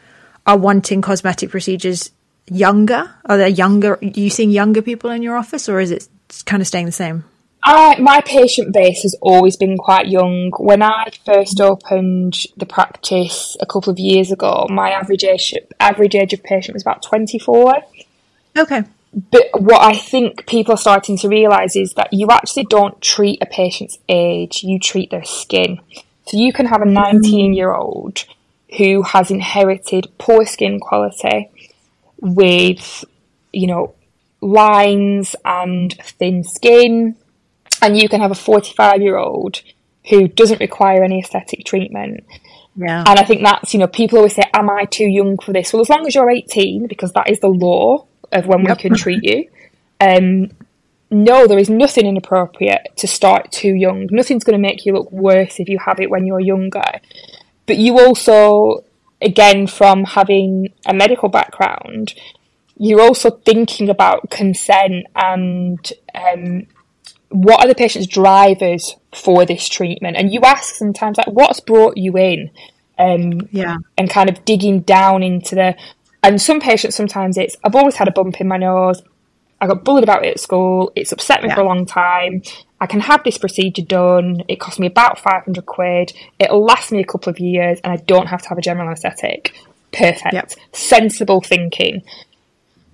are 0.48 0.58
wanting 0.58 1.02
cosmetic 1.02 1.50
procedures 1.50 2.12
younger? 2.50 3.13
Are 3.26 3.38
there 3.38 3.48
younger, 3.48 3.95
are 3.95 4.00
you 4.04 4.30
seeing 4.30 4.52
younger 4.52 4.82
people 4.82 5.10
in 5.10 5.21
your 5.21 5.36
office 5.36 5.67
or 5.67 5.80
is 5.80 5.91
it 5.91 6.08
kind 6.45 6.62
of 6.62 6.67
staying 6.67 6.86
the 6.86 6.91
same? 6.91 7.26
I, 7.67 7.99
my 7.99 8.21
patient 8.21 8.73
base 8.73 9.01
has 9.01 9.15
always 9.21 9.58
been 9.58 9.75
quite 9.75 10.08
young. 10.08 10.51
When 10.60 10.84
I 10.84 11.10
first 11.25 11.60
opened 11.60 12.36
the 12.56 12.67
practice 12.67 13.58
a 13.60 13.65
couple 13.65 13.91
of 13.91 13.97
years 13.97 14.32
ago, 14.32 14.67
my 14.69 14.91
average 14.91 15.23
age 15.23 15.51
average 15.80 16.13
age 16.13 16.32
of 16.32 16.43
patient 16.43 16.75
was 16.75 16.84
about 16.84 17.01
twenty 17.01 17.39
four. 17.39 17.73
Okay. 18.56 18.84
But 19.32 19.47
what 19.60 19.82
I 19.82 19.95
think 19.95 20.45
people 20.45 20.75
are 20.75 20.78
starting 20.78 21.17
to 21.19 21.30
realise 21.30 21.75
is 21.75 21.93
that 21.93 22.13
you 22.13 22.28
actually 22.30 22.65
don't 22.65 23.01
treat 23.01 23.41
a 23.41 23.47
patient's 23.47 23.97
age; 24.08 24.62
you 24.62 24.78
treat 24.78 25.10
their 25.10 25.25
skin. 25.25 25.80
So 26.28 26.38
you 26.38 26.54
can 26.54 26.67
have 26.67 26.84
a 26.84 26.86
mm-hmm. 26.86 26.93
nineteen 26.93 27.54
year 27.56 27.73
old 27.73 28.25
who 28.78 29.01
has 29.01 29.32
inherited 29.32 30.12
poor 30.19 30.45
skin 30.45 30.80
quality 30.80 31.49
with, 32.19 33.06
you 33.51 33.67
know, 33.67 33.95
lines 34.41 35.36
and 35.45 35.93
thin 35.93 36.43
skin 36.43 37.15
and 37.86 37.98
you 37.98 38.10
can 38.10 38.19
have 38.19 38.32
a 38.32 38.36
45 38.36 39.02
year 39.02 39.17
old 39.17 39.62
who 40.10 40.28
doesn't 40.28 40.60
require 40.60 41.04
any 41.04 41.19
aesthetic 41.19 41.65
treatment. 41.65 42.26
Yeah. 42.76 43.04
And 43.08 43.19
I 43.19 43.24
think 43.24 43.43
that's, 43.43 43.74
you 43.74 43.80
know, 43.80 43.88
people 43.88 44.17
always 44.17 44.36
say, 44.36 44.43
Am 44.54 44.69
I 44.69 44.86
too 44.86 45.06
young 45.06 45.38
for 45.38 45.54
this? 45.54 45.71
Well, 45.71 45.82
as 45.82 45.89
long 45.89 46.06
as 46.06 46.15
you're 46.15 46.30
18, 46.30 46.88
because 46.88 47.13
that 47.13 47.30
is 47.30 47.39
the 47.39 47.48
law 47.48 48.06
of 48.32 48.48
when 48.48 48.65
yep. 48.65 48.78
we 48.78 48.82
can 48.82 48.95
treat 48.95 49.24
you, 49.24 49.48
um, 50.02 50.50
no, 51.12 51.48
there 51.48 51.60
is 51.60 51.69
nothing 51.69 52.08
inappropriate 52.08 52.88
to 52.98 53.08
start 53.08 53.52
too 53.52 53.74
young. 53.74 54.08
Nothing's 54.10 54.43
going 54.43 54.60
to 54.60 54.67
make 54.67 54.86
you 54.86 54.93
look 54.93 55.12
worse 55.12 55.60
if 55.60 55.69
you 55.69 55.78
have 55.80 56.00
it 56.00 56.10
when 56.10 56.26
you're 56.26 56.39
younger. 56.39 57.00
But 57.67 57.78
you 57.78 58.00
also, 58.00 58.84
again, 59.21 59.67
from 59.67 60.04
having 60.04 60.74
a 60.86 60.93
medical 60.93 61.30
background, 61.30 62.15
you're 62.78 63.02
also 63.02 63.30
thinking 63.30 63.89
about 63.89 64.30
consent 64.32 65.06
and 65.15 65.93
um, 66.13 66.67
what 67.36 67.63
are 67.63 67.67
the 67.67 67.76
patient's 67.76 68.08
drivers 68.08 68.95
for 69.13 69.45
this 69.45 69.67
treatment? 69.67 70.17
And 70.17 70.32
you 70.32 70.41
ask 70.41 70.76
sometimes, 70.76 71.17
like, 71.17 71.28
what's 71.28 71.60
brought 71.60 71.98
you 71.98 72.17
in? 72.17 72.50
Um, 72.98 73.48
yeah. 73.52 73.78
And 73.98 74.10
kind 74.10 74.30
of 74.30 74.45
digging 74.45 74.82
down 74.82 75.21
into 75.21 75.56
the. 75.56 75.76
And 76.24 76.41
some 76.41 76.60
patients, 76.60 76.95
sometimes 76.95 77.38
it's, 77.38 77.56
I've 77.63 77.76
always 77.76 77.95
had 77.95 78.08
a 78.08 78.12
bump 78.12 78.41
in 78.41 78.48
my 78.48 78.58
nose. 78.58 79.02
I 79.62 79.67
got 79.67 79.84
bullied 79.84 80.04
about 80.04 80.26
it 80.26 80.32
at 80.32 80.39
school. 80.39 80.91
It's 80.95 81.12
upset 81.12 81.41
me 81.41 81.50
yeah. 81.50 81.56
for 81.56 81.62
a 81.62 81.65
long 81.65 81.86
time. 81.86 82.41
I 82.82 82.88
can 82.88 83.00
have 83.02 83.24
this 83.24 83.38
procedure 83.38 83.84
done. 83.84 84.43
It 84.48 84.60
costs 84.60 84.80
me 84.80 84.88
about 84.88 85.19
500 85.19 85.65
quid. 85.65 86.13
It'll 86.39 86.63
last 86.63 86.91
me 86.91 87.00
a 87.00 87.06
couple 87.06 87.30
of 87.30 87.39
years 87.39 87.80
and 87.84 87.93
I 87.93 87.98
don't 87.98 88.28
have 88.28 88.41
to 88.43 88.50
have 88.50 88.58
a 88.58 88.62
general 88.62 88.88
anaesthetic. 88.88 89.56
Perfect. 89.91 90.34
Yep. 90.34 90.52
Sensible 90.74 91.41
thinking. 91.41 92.04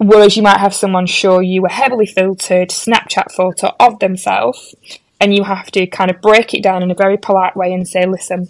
Whereas 0.03 0.35
you 0.35 0.41
might 0.41 0.59
have 0.59 0.73
someone 0.73 1.05
show 1.05 1.41
you 1.41 1.63
a 1.63 1.71
heavily 1.71 2.07
filtered 2.07 2.69
Snapchat 2.69 3.31
photo 3.31 3.75
of 3.79 3.99
themselves, 3.99 4.73
and 5.19 5.35
you 5.35 5.43
have 5.43 5.69
to 5.71 5.85
kind 5.85 6.09
of 6.09 6.19
break 6.21 6.55
it 6.55 6.63
down 6.63 6.81
in 6.81 6.89
a 6.89 6.95
very 6.95 7.17
polite 7.17 7.55
way 7.55 7.71
and 7.71 7.87
say, 7.87 8.07
listen, 8.07 8.47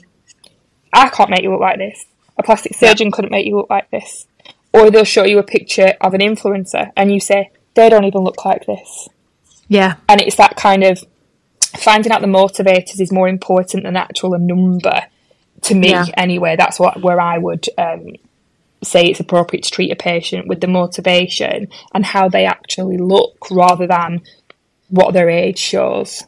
I 0.94 1.10
can't 1.10 1.30
make 1.30 1.44
you 1.44 1.52
look 1.52 1.60
like 1.60 1.78
this. 1.78 2.06
A 2.38 2.44
plastic 2.44 2.74
surgeon 2.76 3.08
yeah. 3.08 3.12
couldn't 3.14 3.32
make 3.32 3.46
you 3.46 3.58
look 3.58 3.70
like 3.70 3.92
this. 3.92 4.28
Or 4.72 4.90
they'll 4.90 5.04
show 5.04 5.26
you 5.26 5.40
a 5.40 5.44
picture 5.44 5.94
of 6.00 6.14
an 6.14 6.22
influencer 6.22 6.94
and 6.96 7.12
you 7.12 7.20
say, 7.20 7.52
they 7.74 7.90
don't 7.90 8.06
even 8.06 8.22
look 8.22 8.46
like 8.46 8.66
this. 8.66 9.10
Yeah. 9.68 9.96
And 10.08 10.22
it's 10.22 10.38
that 10.38 10.56
kind 10.56 10.86
of 10.86 11.04
finding 11.60 12.14
out 12.14 12.22
the 12.22 12.28
motivators 12.28 13.02
is 13.02 13.12
more 13.12 13.28
important 13.28 13.84
than 13.84 13.98
actual 13.98 14.34
a 14.36 14.40
number 14.40 15.02
to 15.64 15.76
me 15.76 15.90
yeah. 15.90 16.06
anyway. 16.16 16.56
That's 16.56 16.80
what 16.80 17.02
where 17.02 17.20
I 17.20 17.38
would 17.38 17.68
um, 17.78 18.14
say 18.84 19.06
it's 19.06 19.20
appropriate 19.20 19.64
to 19.64 19.72
treat 19.72 19.92
a 19.92 19.96
patient 19.96 20.48
with 20.48 20.62
the 20.62 20.68
motivation 20.68 21.68
and 21.94 22.06
how 22.06 22.30
they 22.30 22.46
actually 22.46 22.98
look 22.98 23.50
rather 23.52 23.88
than 23.88 24.22
what 24.90 25.14
their 25.14 25.30
age 25.30 25.60
shows. 25.60 26.24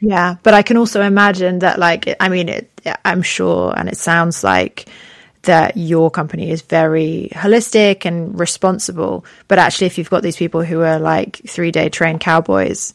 Yeah, 0.00 0.36
but 0.42 0.54
I 0.54 0.62
can 0.62 0.76
also 0.76 1.02
imagine 1.02 1.58
that, 1.60 1.78
like, 1.78 2.14
I 2.20 2.28
mean, 2.28 2.48
it, 2.48 2.70
I'm 3.04 3.22
sure, 3.22 3.74
and 3.76 3.88
it 3.88 3.96
sounds 3.96 4.44
like 4.44 4.88
that 5.42 5.76
your 5.76 6.10
company 6.10 6.50
is 6.50 6.62
very 6.62 7.30
holistic 7.32 8.04
and 8.04 8.38
responsible. 8.38 9.24
But 9.48 9.58
actually, 9.58 9.88
if 9.88 9.98
you've 9.98 10.10
got 10.10 10.22
these 10.22 10.36
people 10.36 10.62
who 10.62 10.82
are 10.82 10.98
like 10.98 11.40
three 11.46 11.72
day 11.72 11.88
trained 11.88 12.20
cowboys, 12.20 12.94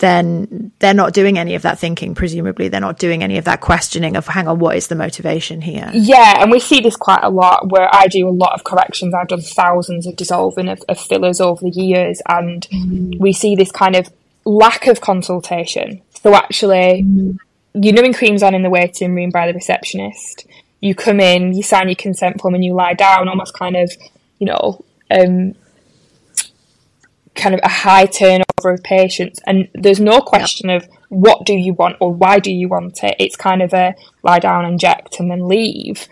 then 0.00 0.72
they're 0.78 0.94
not 0.94 1.14
doing 1.14 1.38
any 1.38 1.54
of 1.54 1.62
that 1.62 1.78
thinking. 1.78 2.14
Presumably, 2.14 2.68
they're 2.68 2.80
not 2.80 2.98
doing 2.98 3.22
any 3.22 3.38
of 3.38 3.44
that 3.44 3.60
questioning 3.60 4.16
of, 4.16 4.26
hang 4.26 4.48
on, 4.48 4.58
what 4.58 4.76
is 4.76 4.88
the 4.88 4.94
motivation 4.94 5.60
here? 5.60 5.90
Yeah, 5.94 6.42
and 6.42 6.50
we 6.50 6.58
see 6.58 6.80
this 6.80 6.96
quite 6.96 7.22
a 7.22 7.30
lot 7.30 7.70
where 7.70 7.88
I 7.92 8.06
do 8.08 8.28
a 8.28 8.30
lot 8.30 8.54
of 8.54 8.64
corrections. 8.64 9.14
I've 9.14 9.28
done 9.28 9.42
thousands 9.42 10.06
of 10.06 10.16
dissolving 10.16 10.68
of, 10.68 10.82
of 10.88 10.98
fillers 10.98 11.40
over 11.40 11.62
the 11.62 11.70
years, 11.70 12.20
and 12.28 12.66
mm. 12.68 13.18
we 13.20 13.32
see 13.32 13.54
this 13.54 13.70
kind 13.70 13.94
of 13.94 14.10
lack 14.44 14.86
of 14.86 15.00
consultation. 15.00 16.02
So, 16.22 16.34
actually, 16.34 17.04
mm. 17.06 17.38
you're 17.74 17.94
knowing 17.94 18.14
creams 18.14 18.42
on 18.42 18.54
in 18.54 18.62
the 18.62 18.70
waiting 18.70 19.14
room 19.14 19.30
by 19.30 19.46
the 19.46 19.54
receptionist. 19.54 20.46
You 20.80 20.94
come 20.94 21.20
in, 21.20 21.52
you 21.52 21.62
sign 21.62 21.88
your 21.88 21.94
consent 21.94 22.40
form, 22.40 22.54
and 22.54 22.64
you 22.64 22.74
lie 22.74 22.94
down, 22.94 23.28
almost 23.28 23.54
kind 23.54 23.76
of, 23.76 23.92
you 24.38 24.46
know, 24.46 24.82
um, 25.10 25.54
kind 27.34 27.54
of 27.54 27.60
a 27.62 27.68
high 27.68 28.06
turnover 28.06 28.72
of 28.72 28.82
patients, 28.82 29.40
and 29.46 29.68
there's 29.74 30.00
no 30.00 30.20
question 30.20 30.70
of 30.70 30.88
what 31.08 31.44
do 31.44 31.54
you 31.54 31.74
want 31.74 31.96
or 32.00 32.12
why 32.12 32.38
do 32.38 32.52
you 32.52 32.68
want 32.68 33.02
it. 33.02 33.16
It's 33.18 33.36
kind 33.36 33.62
of 33.62 33.72
a 33.72 33.94
lie 34.22 34.38
down, 34.38 34.64
inject, 34.64 35.18
and 35.18 35.30
then 35.30 35.48
leave. 35.48 36.06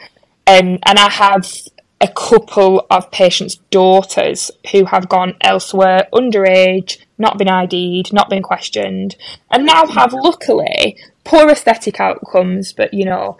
Um, 0.47 0.79
and 0.85 0.99
I 0.99 1.11
have 1.11 1.53
a 2.01 2.09
couple 2.09 2.87
of 2.91 3.11
patients' 3.11 3.57
daughters 3.71 4.51
who 4.73 4.85
have 4.87 5.09
gone 5.09 5.35
elsewhere 5.41 6.09
underage, 6.13 6.99
not 7.19 7.39
been 7.39 7.49
ID'd, 7.49 8.13
not 8.13 8.31
been 8.31 8.43
questioned, 8.43 9.17
and 9.51 9.67
now 9.67 9.87
have 9.87 10.13
luckily 10.13 10.97
poor 11.25 11.51
aesthetic 11.51 12.01
outcomes, 12.01 12.73
but 12.73 12.95
you 12.95 13.05
know, 13.05 13.37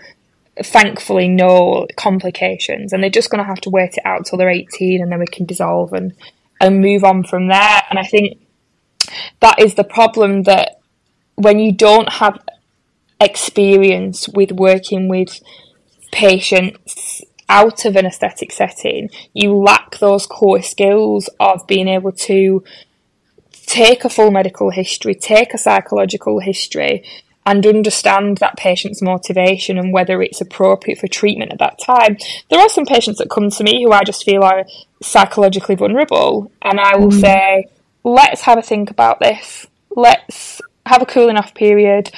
thankfully 0.63 1.29
no 1.29 1.87
complications. 1.97 2.93
And 2.93 3.03
they're 3.03 3.11
just 3.11 3.31
going 3.31 3.43
to 3.43 3.49
have 3.49 3.61
to 3.63 3.71
wait 3.71 3.95
it 3.97 4.05
out 4.05 4.27
till 4.27 4.39
they're 4.39 4.51
18 4.51 5.01
and 5.01 5.11
then 5.11 5.21
we 5.21 5.27
can 5.27 5.47
dissolve 5.47 5.93
and 5.93 6.13
and 6.61 6.81
move 6.81 7.05
on 7.05 7.25
from 7.25 7.49
there. 7.49 7.83
And 7.91 7.99
I 7.99 8.05
think 8.05 8.41
that 9.41 9.59
is 9.61 9.75
the 9.75 9.85
problem 9.85 10.43
that 10.45 10.81
when 11.37 11.59
you 11.59 11.73
don't 11.73 12.09
have 12.15 12.39
experience 13.21 14.29
with 14.29 14.53
working 14.53 15.09
with 15.09 15.41
patients 16.13 17.23
out 17.49 17.85
of 17.85 17.97
an 17.97 18.07
aesthetic 18.07 18.53
setting, 18.53 19.09
you 19.33 19.55
lack 19.55 19.99
those 19.99 20.27
core 20.27 20.63
skills 20.63 21.29
of 21.41 21.67
being 21.67 21.89
able 21.89 22.13
to 22.13 22.63
take 23.67 24.05
a 24.05 24.11
full 24.11 24.31
medical 24.31 24.71
history, 24.71 25.15
take 25.15 25.55
a 25.55 25.59
psychological 25.59 26.41
history, 26.41 27.05
and 27.49 27.65
understand 27.67 28.37
that 28.39 28.59
patient's 28.59 29.01
motivation 29.01 29.79
and 29.79 29.91
whether 29.91 30.21
it's 30.21 30.43
appropriate 30.43 30.99
for 30.99 31.09
treatment 31.09 31.51
at 31.51 31.59
that 31.59 31.79
time. 31.79 32.19
There 32.51 32.61
are 32.61 32.69
some 32.69 32.85
patients 32.85 33.19
that 33.19 33.31
come 33.31 33.49
to 33.49 33.65
me 33.65 33.83
who 33.83 33.91
I 33.91 34.05
just 34.05 34.23
feel 34.23 34.45
are 34.45 34.67
psychologically 35.03 35.75
vulnerable, 35.75 36.53
and 36.61 36.79
I 36.79 36.97
will 36.97 37.11
mm. 37.11 37.21
say, 37.21 37.65
let's 38.05 38.43
have 38.43 38.59
a 38.59 38.63
think 38.63 38.91
about 38.91 39.19
this. 39.21 39.67
Let's 39.97 40.61
have 40.85 41.01
a 41.01 41.07
cooling 41.07 41.39
off 41.39 41.55
period. 41.55 42.11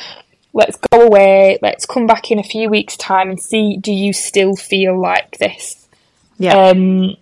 Let's 0.52 0.76
go 0.90 1.06
away. 1.06 1.60
Let's 1.62 1.86
come 1.86 2.08
back 2.08 2.32
in 2.32 2.40
a 2.40 2.42
few 2.42 2.68
weeks' 2.68 2.96
time 2.96 3.30
and 3.30 3.40
see 3.40 3.76
do 3.76 3.92
you 3.92 4.12
still 4.12 4.56
feel 4.56 5.00
like 5.00 5.38
this? 5.38 5.86
Yeah. 6.38 6.56
Um, 6.56 7.14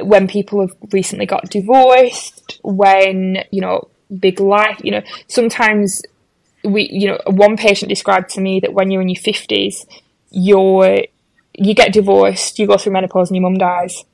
when 0.00 0.28
people 0.28 0.60
have 0.60 0.76
recently 0.92 1.26
got 1.26 1.50
divorced, 1.50 2.60
when, 2.62 3.38
you 3.50 3.60
know, 3.60 3.88
big 4.16 4.38
life, 4.38 4.80
you 4.84 4.92
know, 4.92 5.02
sometimes 5.26 6.02
we, 6.64 6.88
you 6.90 7.08
know, 7.08 7.20
one 7.26 7.56
patient 7.56 7.88
described 7.88 8.30
to 8.30 8.40
me 8.40 8.60
that 8.60 8.72
when 8.72 8.90
you're 8.90 9.02
in 9.02 9.08
your 9.08 9.20
fifties, 9.20 9.86
you're 10.30 11.04
you 11.54 11.74
get 11.74 11.92
divorced, 11.92 12.58
you 12.58 12.66
go 12.66 12.76
through 12.76 12.92
menopause, 12.92 13.30
and 13.30 13.36
your 13.36 13.42
mum 13.42 13.58
dies, 13.58 14.04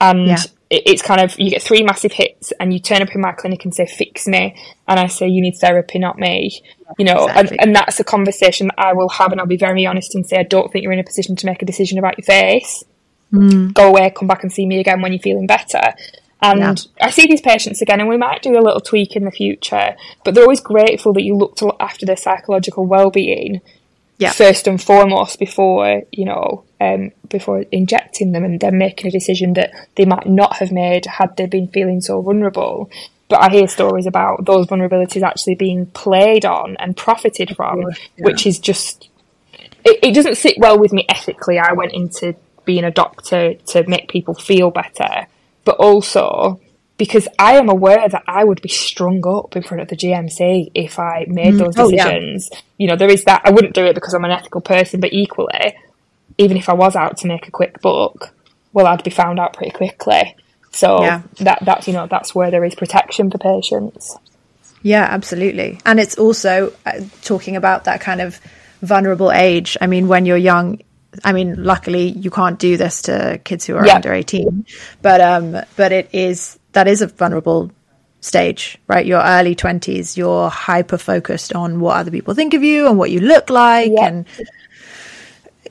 and 0.00 0.26
yeah. 0.26 0.42
it's 0.70 1.02
kind 1.02 1.20
of 1.20 1.38
you 1.38 1.50
get 1.50 1.62
three 1.62 1.82
massive 1.82 2.12
hits, 2.12 2.52
and 2.60 2.72
you 2.72 2.78
turn 2.78 3.02
up 3.02 3.14
in 3.14 3.20
my 3.20 3.32
clinic 3.32 3.64
and 3.64 3.74
say, 3.74 3.86
"Fix 3.86 4.26
me," 4.26 4.56
and 4.88 5.00
I 5.00 5.06
say, 5.06 5.28
"You 5.28 5.40
need 5.40 5.56
therapy, 5.56 5.98
not 5.98 6.18
me." 6.18 6.62
You 6.98 7.06
know, 7.06 7.26
exactly. 7.26 7.58
and, 7.58 7.68
and 7.68 7.76
that's 7.76 8.00
a 8.00 8.04
conversation 8.04 8.68
that 8.68 8.78
I 8.78 8.92
will 8.92 9.08
have, 9.08 9.32
and 9.32 9.40
I'll 9.40 9.46
be 9.46 9.56
very 9.56 9.86
honest 9.86 10.14
and 10.14 10.26
say, 10.26 10.38
"I 10.38 10.42
don't 10.42 10.70
think 10.70 10.82
you're 10.82 10.92
in 10.92 10.98
a 10.98 11.04
position 11.04 11.36
to 11.36 11.46
make 11.46 11.62
a 11.62 11.66
decision 11.66 11.98
about 11.98 12.18
your 12.18 12.24
face." 12.24 12.84
Mm. 13.32 13.72
Go 13.72 13.88
away, 13.88 14.10
come 14.10 14.28
back 14.28 14.42
and 14.42 14.52
see 14.52 14.66
me 14.66 14.78
again 14.78 15.00
when 15.00 15.12
you're 15.12 15.20
feeling 15.20 15.46
better. 15.46 15.94
And 16.42 16.60
yeah. 16.60 17.06
I 17.06 17.10
see 17.10 17.26
these 17.26 17.40
patients 17.40 17.80
again, 17.80 18.00
and 18.00 18.08
we 18.08 18.16
might 18.16 18.42
do 18.42 18.58
a 18.58 18.60
little 18.60 18.80
tweak 18.80 19.16
in 19.16 19.24
the 19.24 19.30
future, 19.30 19.96
but 20.24 20.34
they're 20.34 20.44
always 20.44 20.60
grateful 20.60 21.12
that 21.14 21.22
you 21.22 21.34
look 21.34 21.56
to 21.56 21.66
look 21.66 21.76
after 21.80 22.04
their 22.04 22.16
psychological 22.16 22.86
well 22.86 23.10
being 23.10 23.62
yeah. 24.18 24.30
first 24.30 24.66
and 24.66 24.80
foremost 24.80 25.38
before 25.38 26.02
you 26.12 26.24
know 26.24 26.64
um, 26.80 27.12
before 27.28 27.64
injecting 27.72 28.32
them 28.32 28.44
and 28.44 28.60
then 28.60 28.78
making 28.78 29.08
a 29.08 29.10
decision 29.10 29.54
that 29.54 29.72
they 29.96 30.04
might 30.04 30.26
not 30.26 30.56
have 30.56 30.70
made 30.70 31.06
had 31.06 31.36
they 31.36 31.46
been 31.46 31.68
feeling 31.68 32.00
so 32.00 32.20
vulnerable. 32.20 32.90
But 33.28 33.42
I 33.42 33.48
hear 33.48 33.66
stories 33.66 34.06
about 34.06 34.44
those 34.44 34.66
vulnerabilities 34.66 35.22
actually 35.22 35.54
being 35.54 35.86
played 35.86 36.44
on 36.44 36.76
and 36.78 36.96
profited 36.96 37.56
from, 37.56 37.80
yeah. 37.80 37.94
which 38.18 38.46
is 38.46 38.58
just 38.58 39.08
it, 39.84 39.98
it 40.02 40.14
doesn't 40.14 40.36
sit 40.36 40.58
well 40.58 40.78
with 40.78 40.92
me 40.92 41.06
ethically. 41.08 41.58
I 41.58 41.72
went 41.72 41.92
into 41.92 42.34
being 42.64 42.84
a 42.84 42.90
doctor 42.90 43.54
to 43.54 43.88
make 43.88 44.08
people 44.08 44.34
feel 44.34 44.70
better, 44.70 45.26
but 45.64 45.76
also 45.76 46.60
because 46.96 47.26
I 47.38 47.54
am 47.54 47.68
aware 47.68 48.08
that 48.08 48.22
I 48.26 48.44
would 48.44 48.62
be 48.62 48.68
strung 48.68 49.26
up 49.26 49.56
in 49.56 49.62
front 49.62 49.82
of 49.82 49.88
the 49.88 49.96
GMC 49.96 50.70
if 50.74 50.98
I 50.98 51.24
made 51.28 51.54
mm. 51.54 51.58
those 51.58 51.74
decisions. 51.74 52.48
Oh, 52.52 52.56
yeah. 52.56 52.60
You 52.78 52.86
know, 52.88 52.96
there 52.96 53.10
is 53.10 53.24
that. 53.24 53.42
I 53.44 53.50
wouldn't 53.50 53.74
do 53.74 53.84
it 53.84 53.94
because 53.94 54.14
I'm 54.14 54.24
an 54.24 54.30
ethical 54.30 54.60
person, 54.60 55.00
but 55.00 55.12
equally, 55.12 55.74
even 56.38 56.56
if 56.56 56.68
I 56.68 56.74
was 56.74 56.94
out 56.94 57.16
to 57.18 57.26
make 57.26 57.48
a 57.48 57.50
quick 57.50 57.80
buck, 57.80 58.32
well, 58.72 58.86
I'd 58.86 59.02
be 59.02 59.10
found 59.10 59.40
out 59.40 59.54
pretty 59.54 59.72
quickly. 59.72 60.36
So 60.70 61.02
yeah. 61.02 61.22
that 61.38 61.60
that's 61.62 61.86
you 61.86 61.92
know 61.92 62.08
that's 62.08 62.34
where 62.34 62.50
there 62.50 62.64
is 62.64 62.74
protection 62.74 63.30
for 63.30 63.38
patients. 63.38 64.16
Yeah, 64.82 65.04
absolutely, 65.04 65.80
and 65.86 66.00
it's 66.00 66.18
also 66.18 66.72
uh, 66.84 67.00
talking 67.22 67.56
about 67.56 67.84
that 67.84 68.00
kind 68.00 68.20
of 68.20 68.40
vulnerable 68.82 69.30
age. 69.30 69.76
I 69.80 69.86
mean, 69.86 70.08
when 70.08 70.26
you're 70.26 70.36
young, 70.36 70.80
I 71.22 71.32
mean, 71.32 71.62
luckily 71.62 72.08
you 72.08 72.30
can't 72.30 72.58
do 72.58 72.76
this 72.76 73.02
to 73.02 73.40
kids 73.44 73.66
who 73.66 73.76
are 73.76 73.86
yeah. 73.86 73.96
under 73.96 74.12
18, 74.12 74.66
but 75.02 75.20
um, 75.20 75.56
but 75.76 75.92
it 75.92 76.08
is 76.12 76.58
that 76.72 76.88
is 76.88 77.02
a 77.02 77.06
vulnerable 77.06 77.70
stage, 78.24 78.78
right? 78.88 79.04
Your 79.04 79.20
early 79.20 79.54
20s, 79.54 80.16
you're 80.16 80.48
hyper 80.48 80.96
focused 80.96 81.54
on 81.54 81.78
what 81.78 81.96
other 81.96 82.10
people 82.10 82.34
think 82.34 82.54
of 82.54 82.62
you 82.62 82.86
and 82.88 82.98
what 82.98 83.10
you 83.10 83.20
look 83.20 83.50
like. 83.50 83.92
Yeah. 83.94 84.06
And, 84.06 84.26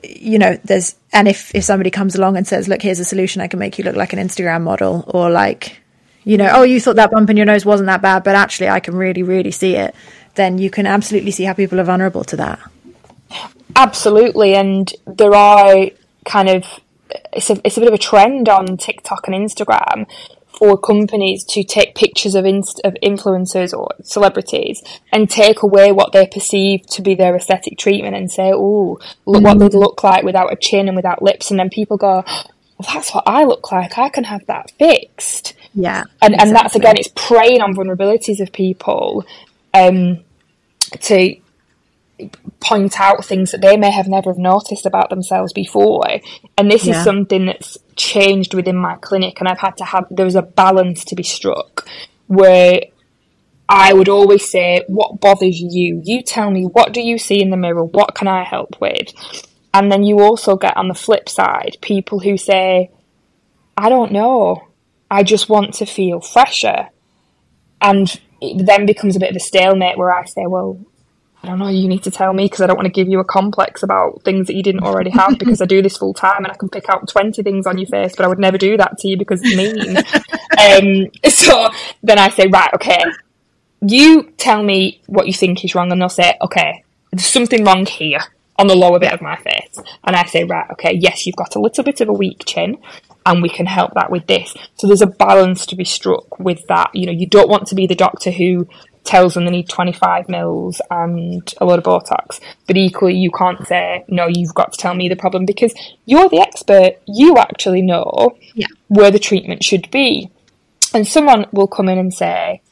you 0.02 0.38
know, 0.38 0.58
there's, 0.64 0.94
and 1.12 1.26
if, 1.26 1.52
if 1.54 1.64
somebody 1.64 1.90
comes 1.90 2.14
along 2.14 2.36
and 2.36 2.46
says, 2.46 2.68
look, 2.68 2.80
here's 2.80 3.00
a 3.00 3.04
solution, 3.04 3.42
I 3.42 3.48
can 3.48 3.58
make 3.58 3.76
you 3.76 3.84
look 3.84 3.96
like 3.96 4.12
an 4.12 4.20
Instagram 4.20 4.62
model 4.62 5.04
or 5.08 5.30
like, 5.30 5.80
you 6.22 6.36
know, 6.36 6.48
oh, 6.52 6.62
you 6.62 6.80
thought 6.80 6.96
that 6.96 7.10
bump 7.10 7.28
in 7.28 7.36
your 7.36 7.46
nose 7.46 7.66
wasn't 7.66 7.88
that 7.88 8.02
bad, 8.02 8.22
but 8.22 8.36
actually 8.36 8.68
I 8.68 8.80
can 8.80 8.94
really, 8.94 9.24
really 9.24 9.50
see 9.50 9.74
it, 9.74 9.94
then 10.36 10.58
you 10.58 10.70
can 10.70 10.86
absolutely 10.86 11.32
see 11.32 11.44
how 11.44 11.54
people 11.54 11.80
are 11.80 11.84
vulnerable 11.84 12.24
to 12.24 12.36
that. 12.36 12.60
Absolutely. 13.76 14.54
And 14.54 14.92
there 15.06 15.34
are 15.34 15.90
kind 16.24 16.48
of, 16.48 16.64
it's 17.32 17.50
a, 17.50 17.60
it's 17.64 17.76
a 17.76 17.80
bit 17.80 17.88
of 17.88 17.94
a 17.94 17.98
trend 17.98 18.48
on 18.48 18.76
TikTok 18.76 19.28
and 19.28 19.36
Instagram 19.36 20.06
for 20.58 20.78
companies 20.78 21.44
to 21.44 21.64
take 21.64 21.94
pictures 21.94 22.34
of, 22.34 22.44
inst- 22.44 22.80
of 22.84 22.94
influencers 23.02 23.76
or 23.76 23.88
celebrities 24.02 24.82
and 25.12 25.28
take 25.28 25.62
away 25.62 25.90
what 25.92 26.12
they 26.12 26.26
perceive 26.26 26.86
to 26.86 27.02
be 27.02 27.14
their 27.14 27.34
aesthetic 27.34 27.76
treatment 27.76 28.14
and 28.14 28.30
say, 28.30 28.52
"Oh, 28.54 28.98
look 29.26 29.42
mm 29.42 29.44
what 29.44 29.58
they'd 29.58 29.76
look 29.76 30.04
like 30.04 30.24
without 30.24 30.52
a 30.52 30.56
chin 30.56 30.86
and 30.86 30.96
without 30.96 31.22
lips," 31.22 31.50
and 31.50 31.58
then 31.58 31.70
people 31.70 31.96
go, 31.96 32.24
well, 32.78 32.88
"That's 32.92 33.12
what 33.12 33.24
I 33.26 33.44
look 33.44 33.72
like. 33.72 33.98
I 33.98 34.08
can 34.08 34.24
have 34.24 34.46
that 34.46 34.70
fixed." 34.78 35.54
Yeah, 35.74 36.04
and 36.22 36.34
exactly. 36.34 36.48
and 36.48 36.56
that's 36.56 36.76
again, 36.76 36.96
it's 36.96 37.10
preying 37.16 37.60
on 37.60 37.74
vulnerabilities 37.74 38.40
of 38.40 38.52
people 38.52 39.24
um, 39.74 40.20
to 41.00 41.36
point 42.60 43.00
out 43.00 43.24
things 43.24 43.50
that 43.50 43.60
they 43.60 43.76
may 43.76 43.90
have 43.90 44.08
never 44.08 44.30
have 44.30 44.38
noticed 44.38 44.86
about 44.86 45.10
themselves 45.10 45.52
before. 45.52 46.20
And 46.56 46.70
this 46.70 46.86
yeah. 46.86 46.98
is 46.98 47.04
something 47.04 47.46
that's 47.46 47.76
changed 47.96 48.54
within 48.54 48.76
my 48.76 48.96
clinic, 48.96 49.40
and 49.40 49.48
I've 49.48 49.58
had 49.58 49.76
to 49.78 49.84
have 49.84 50.06
there's 50.10 50.34
a 50.34 50.42
balance 50.42 51.04
to 51.06 51.14
be 51.14 51.22
struck 51.22 51.86
where 52.26 52.80
I 53.68 53.92
would 53.92 54.08
always 54.08 54.50
say, 54.50 54.84
What 54.88 55.20
bothers 55.20 55.60
you? 55.60 56.00
You 56.04 56.22
tell 56.22 56.50
me, 56.50 56.64
what 56.64 56.92
do 56.92 57.00
you 57.00 57.18
see 57.18 57.40
in 57.40 57.50
the 57.50 57.56
mirror? 57.56 57.84
What 57.84 58.14
can 58.14 58.28
I 58.28 58.44
help 58.44 58.80
with? 58.80 59.12
And 59.72 59.90
then 59.90 60.04
you 60.04 60.20
also 60.20 60.56
get 60.56 60.76
on 60.76 60.88
the 60.88 60.94
flip 60.94 61.28
side 61.28 61.76
people 61.80 62.20
who 62.20 62.36
say, 62.36 62.90
I 63.76 63.88
don't 63.88 64.12
know. 64.12 64.68
I 65.10 65.22
just 65.22 65.48
want 65.48 65.74
to 65.74 65.86
feel 65.86 66.20
fresher. 66.20 66.88
And 67.80 68.20
it 68.40 68.64
then 68.64 68.86
becomes 68.86 69.16
a 69.16 69.20
bit 69.20 69.30
of 69.30 69.36
a 69.36 69.40
stalemate 69.40 69.98
where 69.98 70.12
I 70.12 70.24
say, 70.24 70.46
Well, 70.46 70.84
I 71.44 71.48
don't 71.48 71.58
know, 71.58 71.68
you 71.68 71.88
need 71.88 72.02
to 72.04 72.10
tell 72.10 72.32
me 72.32 72.46
because 72.46 72.62
I 72.62 72.66
don't 72.66 72.76
want 72.76 72.86
to 72.86 72.92
give 72.92 73.06
you 73.06 73.20
a 73.20 73.24
complex 73.24 73.82
about 73.82 74.22
things 74.22 74.46
that 74.46 74.56
you 74.56 74.62
didn't 74.62 74.82
already 74.82 75.10
have 75.10 75.38
because 75.38 75.60
I 75.60 75.66
do 75.66 75.82
this 75.82 75.98
full 75.98 76.14
time 76.14 76.42
and 76.42 76.46
I 76.46 76.54
can 76.54 76.70
pick 76.70 76.88
out 76.88 77.06
20 77.06 77.42
things 77.42 77.66
on 77.66 77.76
your 77.76 77.86
face, 77.86 78.16
but 78.16 78.24
I 78.24 78.28
would 78.28 78.38
never 78.38 78.56
do 78.56 78.78
that 78.78 78.96
to 79.00 79.08
you 79.08 79.18
because 79.18 79.42
it's 79.44 79.54
mean. 79.54 79.98
um, 80.58 81.10
so 81.30 81.68
then 82.02 82.18
I 82.18 82.30
say, 82.30 82.46
right, 82.46 82.72
okay, 82.72 83.02
you 83.82 84.32
tell 84.38 84.62
me 84.62 85.02
what 85.06 85.26
you 85.26 85.34
think 85.34 85.62
is 85.66 85.74
wrong 85.74 85.92
and 85.92 86.00
they'll 86.00 86.08
say, 86.08 86.34
okay, 86.40 86.82
there's 87.12 87.26
something 87.26 87.62
wrong 87.62 87.84
here 87.84 88.20
on 88.56 88.66
the 88.66 88.74
lower 88.74 88.98
bit 88.98 89.12
of 89.12 89.20
my 89.20 89.36
face. 89.36 89.78
And 90.04 90.16
I 90.16 90.24
say, 90.24 90.44
right, 90.44 90.70
okay, 90.72 90.94
yes, 90.94 91.26
you've 91.26 91.36
got 91.36 91.56
a 91.56 91.60
little 91.60 91.84
bit 91.84 92.00
of 92.00 92.08
a 92.08 92.14
weak 92.14 92.44
chin 92.46 92.78
and 93.26 93.42
we 93.42 93.50
can 93.50 93.66
help 93.66 93.92
that 93.96 94.10
with 94.10 94.26
this. 94.28 94.54
So 94.76 94.86
there's 94.86 95.02
a 95.02 95.06
balance 95.06 95.66
to 95.66 95.76
be 95.76 95.84
struck 95.84 96.38
with 96.38 96.66
that. 96.68 96.90
You 96.94 97.04
know, 97.04 97.12
you 97.12 97.26
don't 97.26 97.50
want 97.50 97.66
to 97.66 97.74
be 97.74 97.86
the 97.86 97.94
doctor 97.94 98.30
who 98.30 98.66
tells 99.04 99.34
them 99.34 99.44
they 99.44 99.50
need 99.50 99.68
25 99.68 100.28
mils 100.28 100.80
and 100.90 101.54
a 101.60 101.64
lot 101.64 101.78
of 101.78 101.84
Botox. 101.84 102.40
But 102.66 102.76
equally, 102.76 103.16
you 103.16 103.30
can't 103.30 103.66
say, 103.66 104.04
no, 104.08 104.26
you've 104.26 104.54
got 104.54 104.72
to 104.72 104.78
tell 104.78 104.94
me 104.94 105.08
the 105.08 105.16
problem 105.16 105.44
because 105.44 105.74
you're 106.06 106.28
the 106.28 106.40
expert. 106.40 106.98
You 107.06 107.36
actually 107.36 107.82
know 107.82 108.36
yeah. 108.54 108.66
where 108.88 109.10
the 109.10 109.18
treatment 109.18 109.62
should 109.62 109.90
be. 109.90 110.30
And 110.94 111.06
someone 111.06 111.46
will 111.52 111.66
come 111.66 111.88
in 111.88 111.98
and 111.98 112.12
say, 112.12 112.62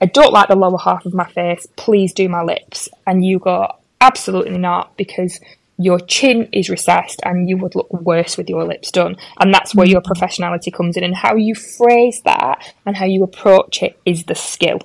I 0.00 0.06
don't 0.06 0.32
like 0.32 0.48
the 0.48 0.56
lower 0.56 0.78
half 0.78 1.04
of 1.04 1.14
my 1.14 1.28
face. 1.30 1.66
Please 1.76 2.12
do 2.12 2.28
my 2.28 2.42
lips. 2.42 2.88
And 3.06 3.24
you 3.24 3.38
go, 3.38 3.68
absolutely 4.00 4.58
not, 4.58 4.96
because 4.96 5.38
your 5.78 5.98
chin 5.98 6.48
is 6.52 6.70
recessed 6.70 7.20
and 7.24 7.48
you 7.48 7.56
would 7.56 7.74
look 7.74 7.92
worse 7.92 8.36
with 8.36 8.48
your 8.48 8.64
lips 8.64 8.90
done. 8.90 9.16
And 9.40 9.52
that's 9.52 9.74
where 9.74 9.86
your 9.86 10.00
mm. 10.00 10.12
professionality 10.12 10.72
comes 10.72 10.96
in. 10.96 11.04
And 11.04 11.14
how 11.14 11.36
you 11.36 11.54
phrase 11.54 12.20
that 12.24 12.74
and 12.86 12.96
how 12.96 13.06
you 13.06 13.22
approach 13.22 13.82
it 13.82 13.98
is 14.04 14.24
the 14.24 14.34
skill 14.34 14.80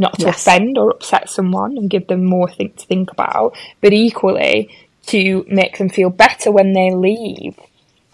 not 0.00 0.18
to 0.18 0.26
yes. 0.26 0.40
offend 0.40 0.78
or 0.78 0.90
upset 0.90 1.28
someone 1.28 1.76
and 1.76 1.90
give 1.90 2.08
them 2.08 2.24
more 2.24 2.50
thing 2.50 2.72
to 2.72 2.86
think 2.86 3.12
about, 3.12 3.54
but 3.82 3.92
equally 3.92 4.74
to 5.06 5.44
make 5.46 5.76
them 5.78 5.90
feel 5.90 6.08
better 6.08 6.50
when 6.50 6.72
they 6.72 6.90
leave. 6.90 7.56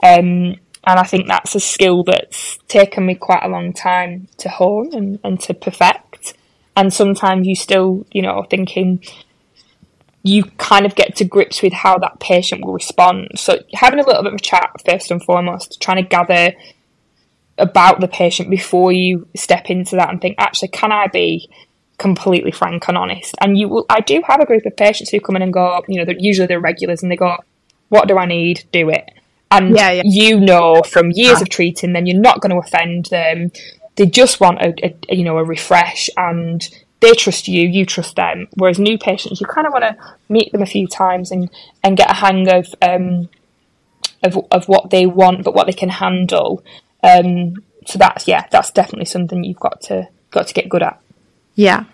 Um, 0.02 0.56
and 0.84 1.00
I 1.00 1.04
think 1.04 1.28
that's 1.28 1.54
a 1.54 1.60
skill 1.60 2.02
that's 2.02 2.58
taken 2.68 3.06
me 3.06 3.14
quite 3.14 3.44
a 3.44 3.48
long 3.48 3.72
time 3.72 4.28
to 4.38 4.48
hone 4.48 4.94
and, 4.94 5.20
and 5.22 5.40
to 5.42 5.54
perfect. 5.54 6.34
And 6.76 6.92
sometimes 6.92 7.46
you 7.46 7.54
still, 7.54 8.04
you 8.10 8.22
know, 8.22 8.44
thinking 8.50 9.02
you 10.22 10.44
kind 10.58 10.84
of 10.84 10.96
get 10.96 11.14
to 11.16 11.24
grips 11.24 11.62
with 11.62 11.72
how 11.72 11.98
that 11.98 12.18
patient 12.18 12.64
will 12.64 12.72
respond. 12.72 13.30
So 13.36 13.60
having 13.74 14.00
a 14.00 14.06
little 14.06 14.24
bit 14.24 14.32
of 14.32 14.38
a 14.40 14.42
chat 14.42 14.70
first 14.84 15.12
and 15.12 15.22
foremost, 15.22 15.80
trying 15.80 16.02
to 16.02 16.08
gather 16.08 16.52
about 17.58 18.00
the 18.00 18.08
patient 18.08 18.50
before 18.50 18.92
you 18.92 19.28
step 19.36 19.70
into 19.70 19.96
that 19.96 20.10
and 20.10 20.20
think, 20.20 20.36
actually, 20.38 20.68
can 20.68 20.92
I 20.92 21.06
be 21.06 21.48
completely 21.98 22.50
frank 22.50 22.88
and 22.88 22.98
honest. 22.98 23.34
And 23.40 23.56
you 23.58 23.68
will, 23.68 23.86
I 23.88 24.00
do 24.00 24.22
have 24.26 24.40
a 24.40 24.46
group 24.46 24.66
of 24.66 24.76
patients 24.76 25.10
who 25.10 25.20
come 25.20 25.36
in 25.36 25.42
and 25.42 25.52
go, 25.52 25.82
you 25.88 25.98
know, 25.98 26.04
they're, 26.04 26.18
usually 26.18 26.46
they're 26.46 26.60
regulars 26.60 27.02
and 27.02 27.10
they 27.10 27.16
go, 27.16 27.36
what 27.88 28.08
do 28.08 28.18
I 28.18 28.26
need? 28.26 28.64
Do 28.72 28.90
it. 28.90 29.10
And 29.50 29.76
yeah, 29.76 29.92
yeah. 29.92 30.02
you 30.04 30.40
know 30.40 30.82
from 30.82 31.12
years 31.12 31.40
of 31.40 31.48
treating 31.48 31.92
them, 31.92 32.06
you're 32.06 32.20
not 32.20 32.40
going 32.40 32.50
to 32.50 32.58
offend 32.58 33.06
them. 33.06 33.52
They 33.94 34.06
just 34.06 34.40
want 34.40 34.60
a, 34.60 34.74
a, 34.84 35.16
you 35.16 35.24
know, 35.24 35.38
a 35.38 35.44
refresh 35.44 36.10
and 36.16 36.68
they 37.00 37.12
trust 37.14 37.48
you, 37.48 37.68
you 37.68 37.86
trust 37.86 38.16
them. 38.16 38.48
Whereas 38.54 38.78
new 38.78 38.98
patients, 38.98 39.40
you 39.40 39.46
kind 39.46 39.66
of 39.66 39.72
want 39.72 39.84
to 39.84 39.96
meet 40.28 40.52
them 40.52 40.62
a 40.62 40.66
few 40.66 40.86
times 40.86 41.30
and, 41.30 41.48
and 41.82 41.96
get 41.96 42.10
a 42.10 42.14
hang 42.14 42.48
of, 42.48 42.74
um, 42.82 43.28
of, 44.22 44.38
of 44.50 44.68
what 44.68 44.90
they 44.90 45.06
want, 45.06 45.44
but 45.44 45.54
what 45.54 45.66
they 45.66 45.72
can 45.72 45.90
handle. 45.90 46.64
Um, 47.02 47.62
so 47.86 47.98
that's, 47.98 48.26
yeah, 48.26 48.46
that's 48.50 48.72
definitely 48.72 49.04
something 49.04 49.44
you've 49.44 49.60
got 49.60 49.80
to, 49.82 50.08
got 50.30 50.48
to 50.48 50.54
get 50.54 50.68
good 50.68 50.82
at. 50.82 51.00
Yeah. 51.56 51.84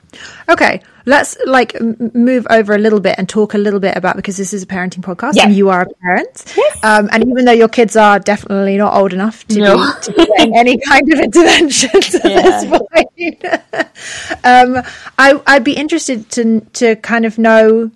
Okay. 0.48 0.82
Let's 1.04 1.36
like 1.46 1.80
move 1.80 2.46
over 2.48 2.74
a 2.74 2.78
little 2.78 3.00
bit 3.00 3.16
and 3.18 3.28
talk 3.28 3.54
a 3.54 3.58
little 3.58 3.80
bit 3.80 3.96
about 3.96 4.14
because 4.14 4.36
this 4.36 4.52
is 4.52 4.62
a 4.62 4.66
parenting 4.66 5.00
podcast 5.00 5.34
yeah. 5.34 5.46
and 5.46 5.56
you 5.56 5.68
are 5.68 5.82
a 5.82 5.94
parent. 6.00 6.54
Yes. 6.56 6.84
Um, 6.84 7.08
and 7.10 7.26
even 7.28 7.44
though 7.44 7.52
your 7.52 7.68
kids 7.68 7.96
are 7.96 8.20
definitely 8.20 8.76
not 8.76 8.94
old 8.94 9.12
enough 9.12 9.44
to, 9.48 9.58
no. 9.58 9.76
be, 9.76 10.02
to 10.02 10.12
be 10.12 10.52
any 10.54 10.78
kind 10.78 11.12
of 11.12 11.18
intervention 11.18 11.90
at 11.94 12.24
yeah. 12.24 12.42
this 12.42 12.64
point, 12.66 13.44
um, 14.44 14.84
I, 15.18 15.40
I'd 15.46 15.64
be 15.64 15.72
interested 15.72 16.30
to 16.32 16.60
to 16.74 16.94
kind 16.96 17.24
of 17.24 17.36
know 17.36 17.90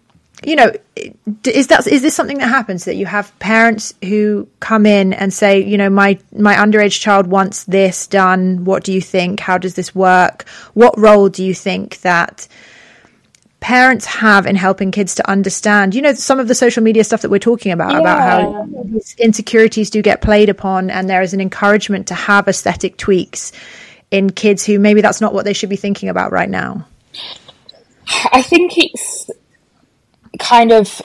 you 0.45 0.57
know, 0.57 0.73
is 1.45 1.67
that 1.67 1.87
is 1.87 2.03
this 2.03 2.15
something 2.15 2.39
that 2.39 2.49
happens 2.49 2.87
that 2.87 2.97
you 2.97 3.07
have 3.07 3.37
parents 3.39 3.95
who 4.03 4.49
come 4.61 4.87
in 4.87 5.13
and 5.13 5.33
say, 5.33 5.63
you 5.63 5.77
know, 5.77 5.91
my 5.91 6.19
my 6.33 6.55
underage 6.55 7.01
child 7.01 7.27
wants 7.27 7.65
this 7.65 8.07
done. 8.07 8.65
What 8.65 8.85
do 8.85 8.93
you 8.93 9.01
think? 9.01 9.41
How 9.41 9.59
does 9.59 9.75
this 9.75 9.95
work? 9.95 10.49
What 10.75 10.99
role 10.99 11.29
do 11.29 11.45
you 11.45 11.55
think 11.55 12.01
that 12.01 12.49
parents 13.61 14.07
have 14.07 14.47
in 14.47 14.55
helping 14.55 14.91
kids 14.91 15.15
to 15.17 15.29
understand, 15.29 15.95
you 15.95 16.03
know, 16.03 16.15
some 16.15 16.39
of 16.39 16.49
the 16.49 16.55
social 16.55 16.83
media 16.83 17.03
stuff 17.03 17.23
that 17.23 17.31
we're 17.31 17.39
talking 17.39 17.73
about, 17.73 17.93
yeah. 17.93 18.01
about 18.01 18.21
how 18.21 18.69
these 18.85 19.15
insecurities 19.19 19.91
do 19.91 20.03
get 20.03 20.23
played 20.23 20.49
upon, 20.49 20.89
and 20.89 21.11
there 21.11 21.23
is 21.23 21.35
an 21.35 21.41
encouragement 21.41 22.07
to 22.07 22.15
have 22.15 22.49
aesthetic 22.49 22.97
tweaks 22.97 23.53
in 24.11 24.31
kids 24.31 24.65
who 24.65 24.79
maybe 24.79 25.01
that's 25.01 25.21
not 25.21 25.35
what 25.35 25.45
they 25.45 25.53
should 25.53 25.69
be 25.69 25.77
thinking 25.77 26.09
about 26.09 26.33
right 26.33 26.49
now. 26.49 26.87
I 28.33 28.41
think 28.41 28.75
it's 28.77 29.31
kind 30.39 30.73
of 30.73 31.03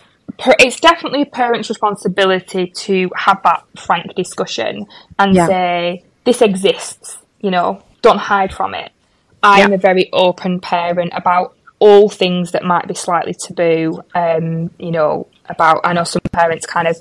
it's 0.59 0.79
definitely 0.79 1.21
a 1.21 1.25
parent's 1.25 1.69
responsibility 1.69 2.67
to 2.75 3.09
have 3.15 3.41
that 3.43 3.63
frank 3.77 4.15
discussion 4.15 4.87
and 5.19 5.35
Yeah. 5.35 5.45
say 5.47 6.03
this 6.25 6.41
exists. 6.41 7.17
You 7.41 7.51
know, 7.51 7.83
don't 8.01 8.17
hide 8.17 8.53
from 8.53 8.73
it. 8.73 8.91
I 9.43 9.61
am 9.61 9.69
Yeah. 9.71 9.75
a 9.75 9.79
very 9.79 10.09
open 10.13 10.59
parent 10.59 11.11
about 11.15 11.55
all 11.79 12.09
things 12.09 12.51
that 12.51 12.63
might 12.63 12.87
be 12.87 12.93
slightly 12.93 13.33
taboo. 13.33 14.01
Um, 14.15 14.69
you 14.79 14.91
know, 14.91 15.27
about 15.49 15.81
I 15.83 15.93
know 15.93 16.03
some 16.03 16.21
parents 16.31 16.65
kind 16.65 16.87
of 16.87 16.97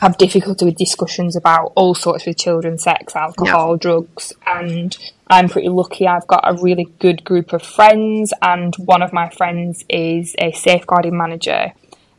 have 0.00 0.16
difficulty 0.18 0.64
with 0.64 0.76
discussions 0.76 1.36
about 1.36 1.72
all 1.76 1.94
sorts 1.94 2.26
with 2.26 2.38
children, 2.38 2.78
sex, 2.78 3.14
alcohol, 3.14 3.76
drugs, 3.76 4.32
and 4.46 4.96
I'm 5.28 5.48
pretty 5.48 5.68
lucky. 5.68 6.06
I've 6.06 6.26
got 6.26 6.40
a 6.44 6.60
really 6.60 6.88
good 6.98 7.22
group 7.22 7.52
of 7.52 7.62
friends, 7.62 8.32
and 8.42 8.74
one 8.76 9.02
of 9.02 9.12
my 9.12 9.28
friends 9.30 9.84
is 9.88 10.34
a 10.38 10.52
safeguarding 10.52 11.16
manager, 11.16 11.72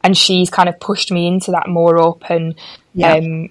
and 0.04 0.16
she's 0.18 0.50
kind 0.50 0.70
of 0.70 0.80
pushed 0.80 1.12
me 1.12 1.28
into 1.28 1.52
that 1.52 1.68
more 1.68 1.98
open 2.00 2.56
Yeah. 2.94 3.14
um, 3.16 3.50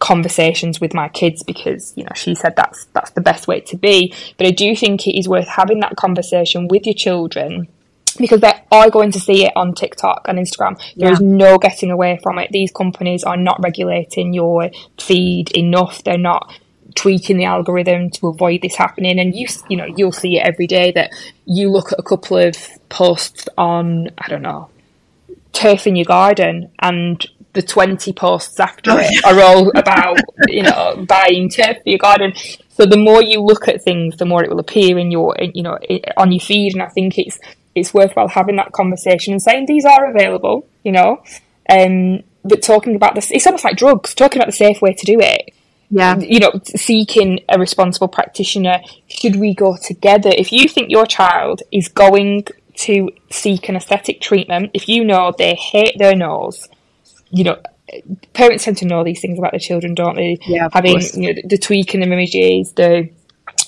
conversations 0.00 0.80
with 0.80 0.94
my 0.94 1.08
kids 1.08 1.42
because 1.42 1.92
you 1.96 2.04
know 2.04 2.12
she 2.14 2.32
said 2.34 2.54
that's 2.56 2.84
that's 2.92 3.10
the 3.10 3.20
best 3.20 3.48
way 3.48 3.60
to 3.60 3.76
be. 3.76 4.12
But 4.36 4.46
I 4.46 4.50
do 4.50 4.76
think 4.76 5.06
it 5.06 5.18
is 5.18 5.28
worth 5.28 5.48
having 5.48 5.80
that 5.80 5.96
conversation 5.96 6.68
with 6.68 6.86
your 6.86 6.94
children 6.94 7.68
because 8.18 8.40
they 8.40 8.52
are 8.70 8.90
going 8.90 9.10
to 9.12 9.20
see 9.20 9.44
it 9.46 9.52
on 9.56 9.74
TikTok 9.74 10.26
and 10.28 10.38
Instagram. 10.38 10.78
There 10.96 11.12
is 11.12 11.20
Yeah. 11.20 11.26
no 11.28 11.58
getting 11.58 11.90
away 11.90 12.18
from 12.22 12.38
it. 12.38 12.50
These 12.52 12.72
companies 12.72 13.24
are 13.24 13.36
not 13.36 13.60
regulating 13.62 14.34
your 14.34 14.70
feed 14.98 15.50
enough. 15.52 16.02
They're 16.04 16.18
not 16.18 16.52
tweaking 16.94 17.36
the 17.36 17.44
algorithm 17.44 18.10
to 18.10 18.28
avoid 18.28 18.62
this 18.62 18.74
happening. 18.76 19.18
And 19.20 19.34
you, 19.34 19.46
you 19.68 19.76
know, 19.76 19.86
you'll 19.96 20.12
see 20.12 20.36
it 20.38 20.46
every 20.46 20.66
day 20.66 20.90
that 20.92 21.10
you 21.46 21.70
look 21.70 21.92
at 21.92 21.98
a 21.98 22.02
couple 22.02 22.36
of 22.38 22.56
posts 22.88 23.48
on, 23.56 24.08
I 24.18 24.28
don't 24.28 24.42
know, 24.42 24.68
turf 25.52 25.86
in 25.86 25.96
your 25.96 26.04
garden 26.04 26.70
and 26.80 27.24
the 27.54 27.62
20 27.62 28.12
posts 28.12 28.60
after 28.60 28.92
oh, 28.92 28.98
it 29.00 29.24
are 29.24 29.40
all 29.40 29.70
about 29.74 30.18
you 30.46 30.62
know 30.62 31.04
buying 31.08 31.48
turf 31.48 31.78
for 31.82 31.88
your 31.88 31.98
garden 31.98 32.32
so 32.68 32.84
the 32.84 32.98
more 32.98 33.22
you 33.22 33.40
look 33.40 33.66
at 33.66 33.82
things 33.82 34.16
the 34.18 34.26
more 34.26 34.44
it 34.44 34.50
will 34.50 34.60
appear 34.60 34.98
in 34.98 35.10
your 35.10 35.34
in- 35.36 35.50
you 35.54 35.62
know 35.62 35.76
on 36.16 36.30
your 36.30 36.40
feed 36.40 36.74
and 36.74 36.82
i 36.82 36.88
think 36.88 37.14
it's 37.16 37.38
it's 37.74 37.92
worthwhile 37.94 38.28
having 38.28 38.56
that 38.56 38.72
conversation 38.72 39.32
and 39.32 39.42
saying 39.42 39.66
these 39.66 39.84
are 39.84 40.10
available 40.10 40.66
you 40.84 40.92
know 40.92 41.22
um 41.70 42.20
but 42.44 42.62
talking 42.62 42.96
about 42.96 43.14
this 43.14 43.30
it's 43.30 43.46
almost 43.46 43.64
like 43.64 43.76
drugs 43.76 44.14
talking 44.14 44.38
about 44.40 44.46
the 44.46 44.52
safe 44.52 44.80
way 44.80 44.92
to 44.92 45.04
do 45.06 45.18
it 45.20 45.52
Yeah. 45.90 46.18
you 46.18 46.38
know, 46.38 46.52
seeking 46.76 47.40
a 47.48 47.58
responsible 47.58 48.08
practitioner. 48.08 48.80
Should 49.06 49.36
we 49.36 49.54
go 49.54 49.76
together? 49.76 50.30
If 50.36 50.52
you 50.52 50.68
think 50.68 50.90
your 50.90 51.06
child 51.06 51.62
is 51.72 51.88
going 51.88 52.44
to 52.86 53.08
seek 53.30 53.68
an 53.70 53.76
aesthetic 53.76 54.20
treatment, 54.20 54.70
if 54.74 54.86
you 54.88 55.02
know 55.04 55.32
they 55.36 55.54
hate 55.54 55.96
their 55.98 56.14
nose, 56.14 56.68
you 57.30 57.44
know, 57.44 57.56
parents 58.34 58.64
tend 58.64 58.76
to 58.78 58.84
know 58.86 59.02
these 59.02 59.20
things 59.22 59.38
about 59.38 59.52
their 59.52 59.60
children, 59.60 59.94
don't 59.94 60.16
they? 60.16 60.36
Yeah, 60.46 60.68
Having 60.72 61.00
you 61.14 61.34
know, 61.34 61.40
the 61.48 61.58
tweaking 61.58 62.00
them 62.00 62.12
images, 62.12 62.72
the 62.74 63.08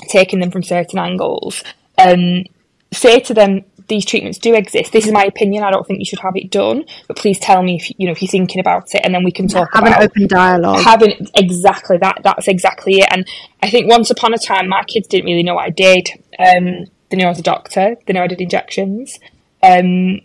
taking 0.08 0.40
them 0.40 0.50
from 0.50 0.62
certain 0.62 0.98
angles. 0.98 1.62
Um, 1.96 2.44
say 2.92 3.20
to 3.20 3.34
them, 3.34 3.64
these 3.90 4.06
treatments 4.06 4.38
do 4.38 4.54
exist. 4.54 4.92
This 4.92 5.04
is 5.06 5.12
my 5.12 5.24
opinion. 5.24 5.62
I 5.64 5.70
don't 5.70 5.86
think 5.86 5.98
you 5.98 6.06
should 6.06 6.20
have 6.20 6.34
it 6.36 6.50
done, 6.50 6.84
but 7.08 7.18
please 7.18 7.38
tell 7.38 7.62
me 7.62 7.76
if 7.76 7.90
you 7.98 8.06
know 8.06 8.12
if 8.12 8.22
you're 8.22 8.30
thinking 8.30 8.60
about 8.60 8.94
it, 8.94 9.02
and 9.04 9.14
then 9.14 9.22
we 9.24 9.30
can 9.32 9.46
talk 9.48 9.68
Have 9.74 9.84
an 9.84 10.02
open 10.02 10.26
dialogue. 10.26 10.80
having 10.82 11.28
exactly 11.34 11.98
that 11.98 12.20
that's 12.24 12.48
exactly 12.48 12.94
it 13.00 13.08
and 13.12 13.26
i 13.62 13.68
think 13.68 13.90
once 13.90 14.08
upon 14.10 14.32
a 14.32 14.38
time 14.38 14.68
my 14.68 14.82
kids 14.84 15.06
didn't 15.08 15.26
really 15.26 15.42
know 15.42 15.54
what 15.56 15.66
i 15.66 15.70
did 15.70 16.08
um 16.38 16.86
they 17.08 17.16
knew 17.16 17.26
i 17.26 17.28
was 17.28 17.38
a 17.38 17.42
doctor 17.42 17.96
they 18.06 18.12
knew 18.14 18.20
i 18.20 18.26
did 18.26 18.40
injections 18.40 19.18
um 19.62 20.20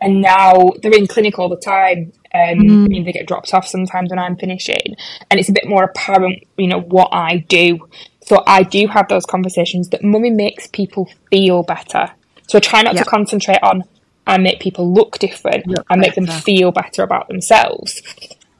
and 0.00 0.20
now 0.20 0.72
they're 0.82 0.94
in 0.94 1.06
clinic 1.06 1.38
all 1.38 1.48
the 1.48 1.56
time 1.56 2.12
um 2.34 2.50
I 2.50 2.54
mean, 2.54 3.04
they 3.04 3.12
get 3.12 3.26
dropped 3.28 3.54
off 3.54 3.66
sometimes 3.66 4.10
when 4.10 4.18
i'm 4.18 4.36
finishing 4.36 4.96
and 5.30 5.38
it's 5.40 5.48
a 5.48 5.52
bit 5.52 5.66
more 5.68 5.84
apparent 5.84 6.42
you 6.56 6.66
know 6.66 6.80
what 6.80 7.08
i 7.12 7.38
do 7.38 7.88
so 8.22 8.42
i 8.46 8.62
do 8.62 8.86
have 8.88 9.08
those 9.08 9.24
conversations 9.24 9.88
that 9.90 10.02
mummy 10.02 10.30
makes 10.30 10.66
people 10.66 11.08
feel 11.30 11.62
better 11.62 12.10
so 12.48 12.58
i 12.58 12.60
try 12.60 12.82
not 12.82 12.94
Yeah. 12.94 13.02
to 13.04 13.10
concentrate 13.10 13.62
on 13.62 13.84
i 14.26 14.36
make 14.38 14.60
people 14.60 14.92
look 14.92 15.18
different 15.18 15.66
Look 15.66 15.86
i 15.90 15.96
make 15.96 16.14
them 16.14 16.26
feel 16.26 16.72
better 16.72 17.02
about 17.02 17.28
themselves 17.28 18.02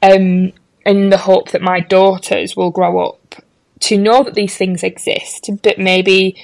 um, 0.03 0.51
in 0.85 1.09
the 1.09 1.17
hope 1.17 1.51
that 1.51 1.61
my 1.61 1.79
daughters 1.79 2.55
will 2.55 2.69
grow 2.71 2.99
up 3.07 3.35
to 3.81 3.97
know 3.97 4.23
that 4.23 4.35
these 4.35 4.55
things 4.55 4.83
exist, 4.83 5.49
but 5.63 5.77
maybe 5.77 6.35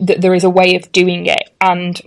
that 0.00 0.20
there 0.20 0.34
is 0.34 0.44
a 0.44 0.50
way 0.50 0.74
of 0.74 0.90
doing 0.92 1.26
it. 1.26 1.48
And 1.60 2.00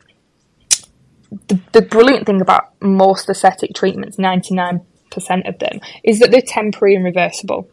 the, 1.47 1.59
the 1.71 1.81
brilliant 1.81 2.25
thing 2.25 2.41
about 2.41 2.73
most 2.81 3.29
aesthetic 3.29 3.73
treatments, 3.73 4.17
99% 4.17 4.81
of 5.47 5.59
them, 5.59 5.79
is 6.03 6.19
that 6.19 6.31
they're 6.31 6.41
temporary 6.41 6.95
and 6.95 7.05
reversible. 7.05 7.69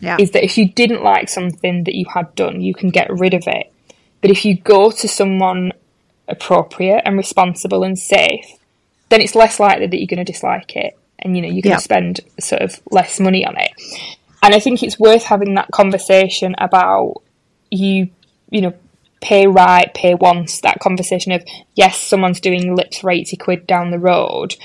yeah. 0.00 0.16
Is 0.18 0.30
that 0.32 0.44
if 0.44 0.56
you 0.56 0.68
didn't 0.72 1.02
like 1.02 1.28
something 1.28 1.84
that 1.84 1.94
you 1.94 2.06
had 2.12 2.34
done, 2.36 2.60
you 2.60 2.74
can 2.74 2.90
get 2.90 3.08
rid 3.10 3.34
of 3.34 3.44
it. 3.46 3.72
But 4.22 4.30
if 4.30 4.44
you 4.44 4.56
go 4.56 4.90
to 4.90 5.08
someone 5.08 5.72
appropriate 6.28 7.02
and 7.04 7.16
responsible 7.16 7.82
and 7.84 7.98
safe, 7.98 8.46
then 9.08 9.20
it's 9.20 9.34
less 9.34 9.60
likely 9.60 9.86
that 9.86 9.96
you're 9.98 10.06
going 10.06 10.24
to 10.24 10.32
dislike 10.32 10.74
it 10.76 10.98
and 11.18 11.36
you 11.36 11.42
know 11.42 11.48
you're 11.48 11.62
going 11.62 11.70
Yeah. 11.72 11.76
to 11.76 11.82
spend 11.82 12.20
sort 12.40 12.62
of 12.62 12.80
less 12.90 13.18
money 13.18 13.46
on 13.46 13.56
it 13.56 13.70
and 14.42 14.54
i 14.54 14.60
think 14.60 14.82
it's 14.82 14.98
worth 14.98 15.22
having 15.22 15.54
that 15.54 15.70
conversation 15.70 16.54
about 16.58 17.22
you 17.70 18.10
you 18.50 18.60
know 18.60 18.74
pay 19.22 19.46
right 19.46 19.92
pay 19.94 20.14
once 20.14 20.60
that 20.60 20.78
conversation 20.78 21.32
of 21.32 21.42
yes 21.74 21.98
someone's 21.98 22.38
doing 22.40 22.76
lips 22.76 22.98
for 22.98 23.10
80 23.10 23.34
quid 23.38 23.66
down 23.66 23.90
the 23.92 23.98
road 23.98 24.56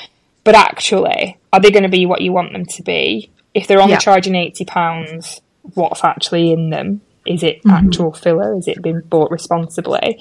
but 0.44 0.54
actually 0.56 1.38
are 1.54 1.62
they 1.62 1.72
going 1.72 1.84
to 1.84 1.90
be 1.90 2.06
what 2.06 2.20
you 2.22 2.34
want 2.34 2.52
them 2.52 2.66
to 2.66 2.84
be 2.84 3.30
if 3.54 3.66
they're 3.68 3.80
only 3.82 3.94
Yeah. 3.94 4.00
charging 4.00 4.36
80 4.36 4.66
pounds 4.66 5.40
what's 5.76 6.04
actually 6.04 6.52
in 6.52 6.70
them 6.70 7.00
is 7.26 7.44
it 7.44 7.60
Mm-hmm. 7.64 7.88
actual 7.88 8.12
filler 8.12 8.58
is 8.58 8.68
it 8.68 8.82
been 8.82 9.00
bought 9.02 9.32
responsibly 9.32 10.20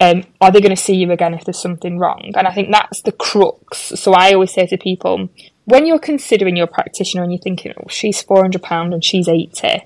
um, 0.00 0.24
are 0.40 0.50
they 0.50 0.60
going 0.60 0.74
to 0.74 0.80
see 0.80 0.94
you 0.94 1.10
again 1.10 1.34
if 1.34 1.44
there's 1.44 1.60
something 1.60 1.98
wrong? 1.98 2.32
And 2.34 2.46
I 2.46 2.52
think 2.52 2.70
that's 2.70 3.02
the 3.02 3.12
crux. 3.12 3.78
So 4.00 4.12
I 4.12 4.32
always 4.32 4.52
say 4.52 4.66
to 4.66 4.76
people, 4.76 5.28
when 5.64 5.86
you're 5.86 5.98
considering 5.98 6.56
your 6.56 6.66
practitioner 6.66 7.22
and 7.22 7.32
you're 7.32 7.40
thinking, 7.40 7.72
oh, 7.78 7.88
she's 7.88 8.22
£400 8.22 8.94
and 8.94 9.04
she's 9.04 9.28
80, 9.28 9.82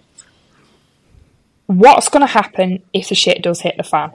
what's 1.66 2.08
going 2.08 2.26
to 2.26 2.32
happen 2.32 2.82
if 2.92 3.08
the 3.08 3.14
shit 3.14 3.42
does 3.42 3.60
hit 3.60 3.76
the 3.76 3.82
fan? 3.82 4.12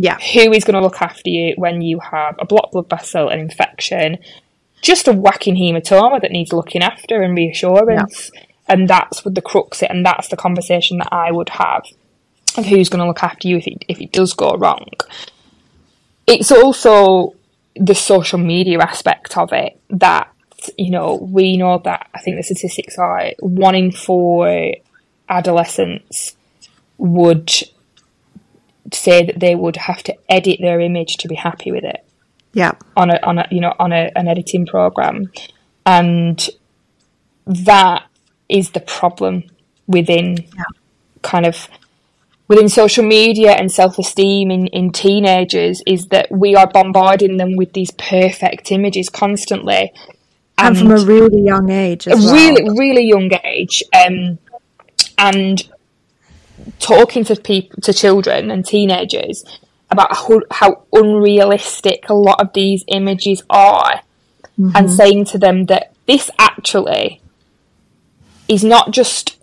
yeah. 0.00 0.18
Who 0.18 0.50
is 0.52 0.64
going 0.64 0.76
to 0.76 0.80
look 0.80 1.02
after 1.02 1.28
you 1.28 1.52
when 1.58 1.82
you 1.82 1.98
have 2.00 2.34
a 2.38 2.46
blocked 2.46 2.72
blood 2.72 2.88
vessel, 2.88 3.28
an 3.28 3.38
infection, 3.38 4.16
just 4.80 5.06
a 5.06 5.12
whacking 5.12 5.56
hematoma 5.56 6.22
that 6.22 6.30
needs 6.30 6.54
looking 6.54 6.82
after 6.82 7.20
and 7.20 7.36
reassurance? 7.36 8.30
And 8.66 8.88
that's 8.88 9.26
what 9.26 9.34
the 9.34 9.42
crux 9.42 9.82
it, 9.82 9.90
and 9.90 10.06
that's 10.06 10.28
the 10.28 10.38
conversation 10.38 10.96
that 10.98 11.12
I 11.12 11.30
would 11.30 11.50
have 11.50 11.84
of 12.56 12.64
who's 12.64 12.88
going 12.88 13.00
to 13.00 13.06
look 13.06 13.22
after 13.22 13.46
you 13.46 13.58
if 13.58 13.66
it, 13.66 13.84
if 13.88 14.00
it 14.00 14.10
does 14.10 14.32
go 14.32 14.54
wrong. 14.54 14.88
It's 16.30 16.52
also 16.52 17.34
the 17.76 17.94
social 17.94 18.38
media 18.38 18.78
aspect 18.80 19.36
of 19.36 19.52
it 19.52 19.80
that, 19.90 20.32
you 20.76 20.90
know, 20.90 21.16
we 21.16 21.56
know 21.56 21.78
that 21.84 22.08
I 22.14 22.20
think 22.20 22.36
the 22.36 22.42
statistics 22.42 22.98
are 22.98 23.30
one 23.40 23.74
in 23.74 23.90
four 23.92 24.72
adolescents 25.28 26.36
would 26.98 27.50
say 28.92 29.24
that 29.24 29.38
they 29.40 29.54
would 29.54 29.76
have 29.76 30.02
to 30.04 30.14
edit 30.28 30.58
their 30.60 30.80
image 30.80 31.16
to 31.18 31.28
be 31.28 31.34
happy 31.36 31.70
with 31.72 31.84
it 31.84 32.04
Yeah. 32.52 32.72
on 32.96 33.10
a 33.10 33.18
on 33.22 33.38
a 33.38 33.46
you 33.50 33.60
know 33.60 33.72
on 33.78 33.92
a, 33.92 34.10
an 34.16 34.26
editing 34.28 34.66
program, 34.66 35.30
and 35.86 36.48
that 37.46 38.04
is 38.48 38.70
the 38.70 38.80
problem 38.80 39.44
within 39.86 40.36
Yeah. 40.56 40.64
kind 41.22 41.46
of 41.46 41.68
within 42.50 42.68
social 42.68 43.04
media 43.04 43.52
and 43.52 43.70
self 43.70 43.96
esteem 43.96 44.50
in, 44.50 44.66
in 44.66 44.90
teenagers 44.90 45.80
is 45.86 46.08
that 46.08 46.26
we 46.32 46.56
are 46.56 46.66
bombarding 46.66 47.36
them 47.36 47.54
with 47.54 47.72
these 47.74 47.92
perfect 47.92 48.72
images 48.72 49.08
constantly. 49.08 49.92
And 50.58 50.76
from 50.76 50.90
a 50.90 50.98
really 50.98 51.42
young 51.42 51.70
age 51.70 52.08
as 52.08 52.18
a 52.18 52.26
well. 52.26 52.34
really 52.34 52.78
really 52.78 53.06
young 53.06 53.30
age 53.44 53.84
um, 53.94 54.38
and 55.16 55.66
talking 56.80 57.22
to 57.24 57.36
people 57.36 57.80
to 57.82 57.92
children 57.92 58.50
and 58.50 58.66
teenagers 58.66 59.44
about 59.88 60.14
how, 60.16 60.40
how 60.50 60.82
unrealistic 60.92 62.08
a 62.08 62.14
lot 62.14 62.40
of 62.40 62.52
these 62.52 62.84
images 62.88 63.44
are 63.48 64.02
and 64.74 64.90
saying 64.90 65.24
to 65.24 65.38
them 65.38 65.66
that 65.66 65.92
this 66.06 66.30
actually 66.38 67.22
is 68.48 68.62
not 68.62 68.90
just 68.90 69.39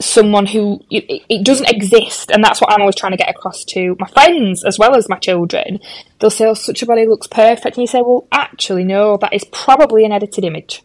someone 0.00 0.46
who 0.46 0.80
it, 0.90 1.22
it 1.28 1.44
doesn't 1.44 1.68
exist 1.68 2.30
and 2.30 2.42
that's 2.42 2.60
what 2.60 2.72
i'm 2.72 2.80
always 2.80 2.96
trying 2.96 3.12
to 3.12 3.18
get 3.18 3.28
across 3.28 3.64
to 3.64 3.94
my 3.98 4.08
friends 4.08 4.64
as 4.64 4.78
well 4.78 4.96
as 4.96 5.08
my 5.08 5.18
children. 5.18 5.78
They'll 6.18 6.30
say 6.30 6.46
oh 6.46 6.54
such 6.54 6.82
a 6.82 6.86
body 6.86 7.06
looks 7.06 7.26
perfect 7.26 7.76
and 7.76 7.82
you 7.82 7.86
say 7.86 8.00
well 8.00 8.26
actually 8.32 8.84
no 8.84 9.16
that 9.18 9.32
is 9.32 9.44
probably 9.44 10.04
an 10.04 10.12
edited 10.12 10.44
image. 10.44 10.82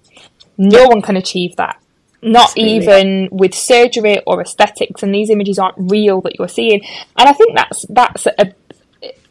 No 0.58 0.88
one 0.88 1.02
can 1.02 1.18
achieve 1.18 1.56
that. 1.58 1.82
Not 2.22 2.50
Absolutely. 2.50 2.76
even 2.76 3.30
with 3.32 3.54
surgery 3.54 4.20
or 4.26 4.42
aesthetics 4.42 5.04
and 5.04 5.14
these 5.14 5.30
images 5.30 5.60
aren't 5.60 5.76
real 5.78 6.22
that 6.22 6.38
you're 6.38 6.48
seeing. 6.48 6.82
And 7.18 7.30
i 7.30 7.34
think 7.34 7.56
that's 7.56 7.86
that's 7.90 8.28
a, 8.28 8.54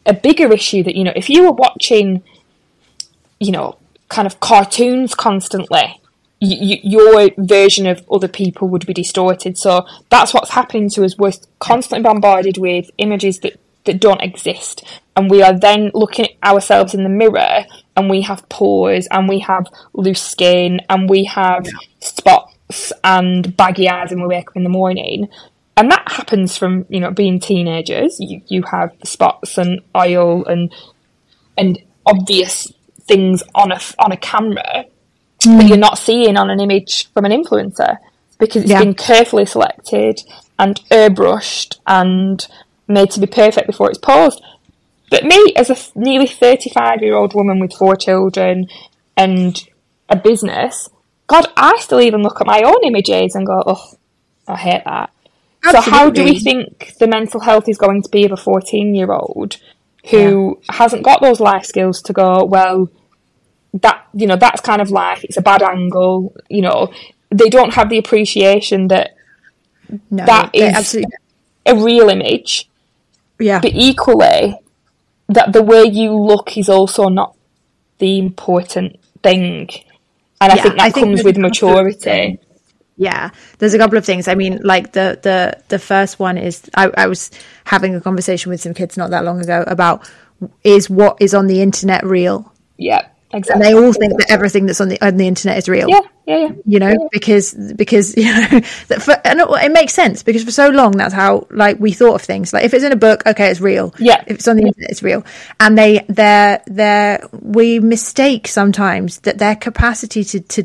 a 0.05 0.13
bigger 0.13 0.51
issue 0.51 0.83
that 0.83 0.95
you 0.95 1.03
know 1.03 1.13
if 1.15 1.29
you 1.29 1.43
were 1.43 1.51
watching 1.51 2.23
you 3.39 3.51
know 3.51 3.77
kind 4.09 4.25
of 4.25 4.39
cartoons 4.39 5.15
constantly, 5.15 5.99
your 6.45 7.29
version 7.37 7.87
of 7.87 8.05
other 8.11 8.27
people 8.27 8.67
would 8.69 8.85
be 8.85 8.93
distorted. 8.93 9.57
So 9.57 9.85
that's 10.09 10.33
what's 10.33 10.51
happening 10.51 10.89
to 10.91 11.03
us. 11.03 11.17
We're 11.17 11.33
constantly 11.59 12.03
bombarded 12.03 12.57
with 12.57 12.89
images 12.97 13.39
that, 13.39 13.59
that 13.85 13.99
don't 13.99 14.21
exist. 14.21 14.83
And 15.15 15.29
we 15.29 15.41
are 15.41 15.57
then 15.57 15.91
looking 15.93 16.25
at 16.25 16.53
ourselves 16.53 16.93
in 16.93 17.03
the 17.03 17.09
mirror 17.09 17.65
and 17.95 18.09
we 18.09 18.21
have 18.21 18.47
pores 18.49 19.07
and 19.11 19.29
we 19.29 19.39
have 19.39 19.67
loose 19.93 20.21
skin 20.21 20.81
and 20.89 21.09
we 21.09 21.25
have 21.25 21.65
spots 21.99 22.91
and 23.03 23.55
baggy 23.55 23.89
eyes 23.89 24.09
when 24.09 24.21
we 24.21 24.27
wake 24.27 24.49
up 24.49 24.57
in 24.57 24.63
the 24.63 24.69
morning. 24.69 25.29
And 25.77 25.91
that 25.91 26.11
happens 26.11 26.57
from, 26.57 26.85
you 26.89 26.99
know, 26.99 27.11
being 27.11 27.39
teenagers. 27.39 28.17
You, 28.19 28.41
you 28.47 28.63
have 28.63 28.91
spots 29.03 29.57
and 29.57 29.81
oil 29.95 30.45
and, 30.45 30.73
and 31.57 31.81
obvious 32.05 32.71
things 33.01 33.43
on 33.53 33.71
a, 33.71 33.79
on 33.99 34.11
a 34.11 34.17
camera 34.17 34.85
mm. 35.45 35.59
that 35.59 35.67
you're 35.67 35.77
not 35.77 35.97
seeing 35.97 36.37
on 36.37 36.49
an 36.49 36.59
image 36.59 37.07
from 37.13 37.25
an 37.25 37.31
influencer 37.31 37.97
because 38.39 38.63
it's 38.63 38.71
yeah. 38.71 38.79
been 38.79 38.93
carefully 38.93 39.45
selected 39.45 40.21
and 40.59 40.81
airbrushed 40.91 41.77
and 41.87 42.47
made 42.87 43.11
to 43.11 43.19
be 43.19 43.27
perfect 43.27 43.67
before 43.67 43.89
it's 43.89 43.97
posed. 43.97 44.41
But 45.09 45.23
me, 45.23 45.53
as 45.55 45.69
a 45.69 45.77
nearly 45.97 46.27
35 46.27 47.01
year 47.01 47.15
old 47.15 47.33
woman 47.33 47.59
with 47.59 47.73
four 47.73 47.95
children 47.95 48.67
and 49.15 49.67
a 50.09 50.15
business, 50.15 50.89
God, 51.27 51.47
I 51.55 51.77
still 51.79 52.01
even 52.01 52.21
look 52.21 52.41
at 52.41 52.47
my 52.47 52.61
own 52.63 52.83
images 52.83 53.35
and 53.35 53.45
go, 53.45 53.63
oh, 53.65 53.93
I 54.47 54.57
hate 54.57 54.83
that. 54.85 55.11
Absolutely. 55.63 55.83
So, 55.83 55.91
how 55.91 56.09
do 56.09 56.23
we 56.23 56.39
think 56.39 56.95
the 56.99 57.07
mental 57.07 57.39
health 57.39 57.67
is 57.67 57.77
going 57.77 58.03
to 58.03 58.09
be 58.09 58.25
of 58.25 58.31
a 58.31 58.37
14 58.37 58.93
year 58.93 59.11
old 59.11 59.57
who 60.11 60.59
yeah. 60.61 60.75
hasn't 60.75 61.03
got 61.03 61.21
those 61.21 61.39
life 61.39 61.65
skills 61.65 62.01
to 62.03 62.13
go, 62.13 62.43
well, 62.43 62.89
that 63.81 64.07
you 64.13 64.27
know 64.27 64.35
that's 64.35 64.61
kind 64.61 64.81
of 64.81 64.89
like 64.89 65.23
It's 65.23 65.37
a 65.37 65.41
bad 65.41 65.61
angle. 65.61 66.35
You 66.49 66.61
know, 66.61 66.93
they 67.29 67.49
don't 67.49 67.73
have 67.73 67.89
the 67.89 67.97
appreciation 67.97 68.87
that 68.89 69.15
no, 70.09 70.25
that 70.25 70.49
is 70.53 70.73
absolutely... 70.73 71.13
a 71.65 71.75
real 71.75 72.09
image. 72.09 72.69
Yeah, 73.39 73.59
but 73.59 73.71
equally, 73.73 74.57
that 75.27 75.53
the 75.53 75.63
way 75.63 75.83
you 75.83 76.13
look 76.13 76.57
is 76.57 76.69
also 76.69 77.09
not 77.09 77.35
the 77.97 78.17
important 78.17 78.99
thing, 79.21 79.69
and 80.39 80.51
I 80.51 80.55
think 80.55 80.77
that 80.77 80.81
I 80.81 80.91
comes 80.91 81.23
with 81.23 81.37
maturity. 81.37 82.39
Yeah, 82.97 83.31
there's 83.59 83.73
a 83.73 83.77
couple 83.77 83.97
of 83.97 84.05
things. 84.05 84.29
I 84.29 84.35
mean, 84.35 84.61
like 84.63 84.93
the 84.93 85.19
the 85.21 85.61
the 85.67 85.79
first 85.79 86.17
one 86.17 86.37
is 86.37 86.69
I, 86.75 86.89
I 86.97 87.07
was 87.07 87.29
having 87.65 87.93
a 87.93 87.99
conversation 87.99 88.51
with 88.51 88.61
some 88.61 88.73
kids 88.73 88.95
not 88.95 89.09
that 89.09 89.25
long 89.25 89.41
ago 89.41 89.65
about 89.67 90.09
is 90.63 90.89
what 90.89 91.17
is 91.19 91.33
on 91.33 91.47
the 91.47 91.61
internet 91.61 92.05
real? 92.05 92.53
Yeah 92.77 93.09
Exactly. 93.35 93.67
And 93.67 93.77
they 93.77 93.77
all 93.77 93.91
think 93.91 94.17
that 94.17 94.31
everything 94.31 94.65
that's 94.65 94.79
on 94.79 94.87
the 94.87 95.01
on 95.05 95.17
the 95.17 95.27
internet 95.27 95.57
is 95.57 95.67
real. 95.67 95.89
Yeah, 95.89 95.99
yeah, 96.25 96.37
yeah. 96.37 96.51
You 96.65 96.79
know, 96.79 96.89
yeah. 96.89 97.07
because 97.11 97.53
because 97.53 98.15
you 98.17 98.33
know 98.33 98.61
that 98.87 99.01
for, 99.01 99.15
and 99.25 99.41
it 99.41 99.71
makes 99.71 99.93
sense 99.93 100.23
because 100.23 100.43
for 100.43 100.51
so 100.51 100.69
long 100.69 100.91
that's 100.91 101.13
how 101.13 101.45
like 101.49 101.77
we 101.79 101.91
thought 101.91 102.15
of 102.15 102.21
things. 102.21 102.53
Like 102.53 102.63
if 102.63 102.73
it's 102.73 102.83
in 102.83 102.93
a 102.93 102.97
book, 102.97 103.23
okay, 103.25 103.51
it's 103.51 103.59
real. 103.59 103.93
Yeah. 103.99 104.23
If 104.25 104.37
it's 104.37 104.47
on 104.47 104.55
the 104.55 104.63
internet, 104.63 104.89
it's 104.89 105.03
real. 105.03 105.25
And 105.59 105.77
they 105.77 106.05
they're 106.07 106.63
they're 106.65 107.27
we 107.33 107.79
mistake 107.79 108.47
sometimes 108.47 109.19
that 109.21 109.37
their 109.37 109.55
capacity 109.55 110.23
to 110.23 110.39
to 110.39 110.63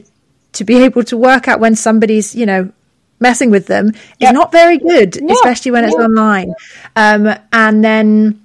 to 0.52 0.64
be 0.64 0.84
able 0.84 1.02
to 1.04 1.16
work 1.16 1.48
out 1.48 1.58
when 1.58 1.74
somebody's 1.74 2.36
you 2.36 2.46
know 2.46 2.70
messing 3.18 3.50
with 3.50 3.66
them 3.66 3.92
yeah. 4.18 4.28
is 4.28 4.32
not 4.32 4.52
very 4.52 4.78
good, 4.78 5.16
yeah. 5.16 5.32
especially 5.32 5.72
when 5.72 5.84
it's 5.84 5.94
online. 5.96 6.54
Um, 6.94 7.34
and 7.52 7.84
then 7.84 8.40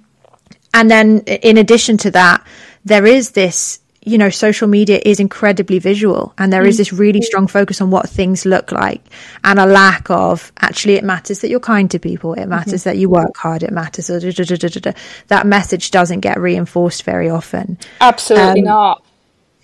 and 0.74 0.90
then 0.90 1.20
in 1.20 1.58
addition 1.58 1.96
to 1.98 2.10
that, 2.10 2.44
there 2.84 3.06
is 3.06 3.30
this 3.30 3.80
you 4.06 4.18
know, 4.18 4.30
social 4.30 4.68
media 4.68 5.00
is 5.04 5.18
incredibly 5.18 5.80
visual 5.80 6.32
and 6.38 6.52
there 6.52 6.64
is 6.64 6.76
mm. 6.76 6.78
this 6.78 6.92
really 6.92 7.20
strong 7.20 7.48
focus 7.48 7.80
on 7.80 7.90
what 7.90 8.08
things 8.08 8.46
look 8.46 8.70
like 8.70 9.02
and 9.42 9.58
a 9.58 9.66
lack 9.66 10.08
of 10.10 10.52
actually 10.60 10.94
it 10.94 11.02
matters 11.02 11.40
that 11.40 11.48
you're 11.48 11.58
kind 11.58 11.90
to 11.90 11.98
people. 11.98 12.32
It 12.32 12.46
matters 12.46 12.82
mm-hmm. 12.82 12.90
that 12.90 12.98
you 12.98 13.10
work 13.10 13.36
hard. 13.36 13.64
It 13.64 13.72
matters. 13.72 14.06
Da, 14.06 14.20
da, 14.20 14.68
da, 14.68 14.92
that 15.26 15.44
message 15.44 15.90
doesn't 15.90 16.20
get 16.20 16.38
reinforced 16.38 17.02
very 17.02 17.28
often. 17.28 17.78
Absolutely 18.00 18.60
um, 18.60 18.66
not. 18.66 19.04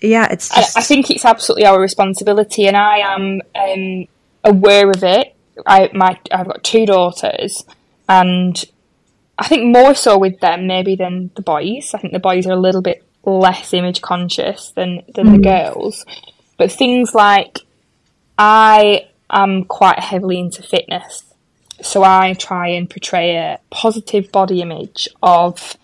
Yeah, 0.01 0.27
it's 0.29 0.49
just... 0.49 0.75
I, 0.75 0.81
I, 0.81 0.83
think 0.83 1.09
it's 1.09 1.23
absolutely 1.23 1.65
our 1.65 1.79
responsibility 1.79 2.67
and 2.67 2.75
I 2.75 2.97
am 2.97 3.41
um, 3.55 4.07
aware 4.43 4.89
of 4.89 5.05
it. 5.05 5.33
I, 5.65 5.89
my, 5.93 6.19
I've 6.33 6.47
got 6.47 6.65
two 6.65 6.85
daughters 6.85 7.63
and 8.09 8.61
I 9.39 9.47
think 9.47 9.73
more 9.73 9.95
so 9.95 10.17
with 10.17 10.41
them 10.41 10.67
maybe 10.67 10.97
than 10.97 11.31
the 11.35 11.41
boys. 11.41 11.93
I 11.93 11.99
think 11.99 12.11
the 12.11 12.19
boys 12.19 12.45
are 12.45 12.51
a 12.51 12.59
little 12.59 12.81
bit 12.81 13.05
less 13.25 13.73
image 13.73 14.01
conscious 14.01 14.71
than 14.71 15.01
than 15.13 15.27
mm. 15.27 15.31
the 15.33 15.41
girls. 15.43 16.05
But 16.57 16.71
things 16.71 17.13
like 17.13 17.59
I 18.37 19.07
am 19.29 19.65
quite 19.65 19.99
heavily 19.99 20.39
into 20.39 20.61
fitness. 20.61 21.23
So 21.81 22.03
I 22.03 22.33
try 22.33 22.69
and 22.69 22.89
portray 22.89 23.35
a 23.35 23.59
positive 23.69 24.31
body 24.31 24.61
image 24.61 25.09
of 25.21 25.77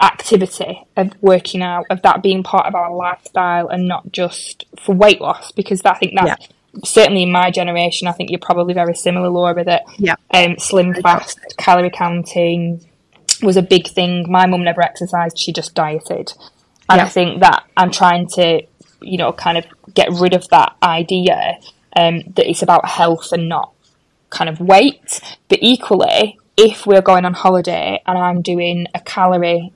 activity, 0.00 0.84
of 0.96 1.12
working 1.20 1.62
out, 1.62 1.86
of 1.90 2.02
that 2.02 2.22
being 2.22 2.42
part 2.42 2.66
of 2.66 2.74
our 2.74 2.94
lifestyle 2.94 3.68
and 3.68 3.88
not 3.88 4.12
just 4.12 4.64
for 4.78 4.94
weight 4.94 5.20
loss 5.20 5.52
because 5.52 5.82
I 5.84 5.94
think 5.94 6.14
that 6.16 6.40
yeah. 6.40 6.80
certainly 6.84 7.24
in 7.24 7.32
my 7.32 7.50
generation, 7.50 8.06
I 8.06 8.12
think 8.12 8.30
you're 8.30 8.38
probably 8.38 8.74
very 8.74 8.94
similar, 8.94 9.28
Laura, 9.28 9.64
that 9.64 9.82
yeah. 9.98 10.14
um, 10.32 10.56
slim 10.58 10.94
fast, 10.94 11.38
calorie 11.56 11.90
counting, 11.90 12.84
was 13.42 13.56
a 13.56 13.62
big 13.62 13.88
thing. 13.88 14.26
My 14.30 14.46
mum 14.46 14.64
never 14.64 14.82
exercised; 14.82 15.38
she 15.38 15.52
just 15.52 15.74
dieted, 15.74 16.32
and 16.88 16.98
yeah. 16.98 17.04
I 17.04 17.08
think 17.08 17.40
that 17.40 17.64
I'm 17.76 17.90
trying 17.90 18.28
to, 18.34 18.62
you 19.00 19.18
know, 19.18 19.32
kind 19.32 19.58
of 19.58 19.64
get 19.94 20.08
rid 20.12 20.34
of 20.34 20.48
that 20.48 20.76
idea 20.82 21.58
um, 21.96 22.22
that 22.34 22.48
it's 22.48 22.62
about 22.62 22.86
health 22.86 23.32
and 23.32 23.48
not 23.48 23.72
kind 24.30 24.48
of 24.48 24.60
weight. 24.60 25.20
But 25.48 25.58
equally, 25.62 26.38
if 26.56 26.86
we're 26.86 27.02
going 27.02 27.24
on 27.24 27.34
holiday 27.34 28.00
and 28.06 28.18
I'm 28.18 28.42
doing 28.42 28.86
a 28.94 29.00
calorie 29.00 29.72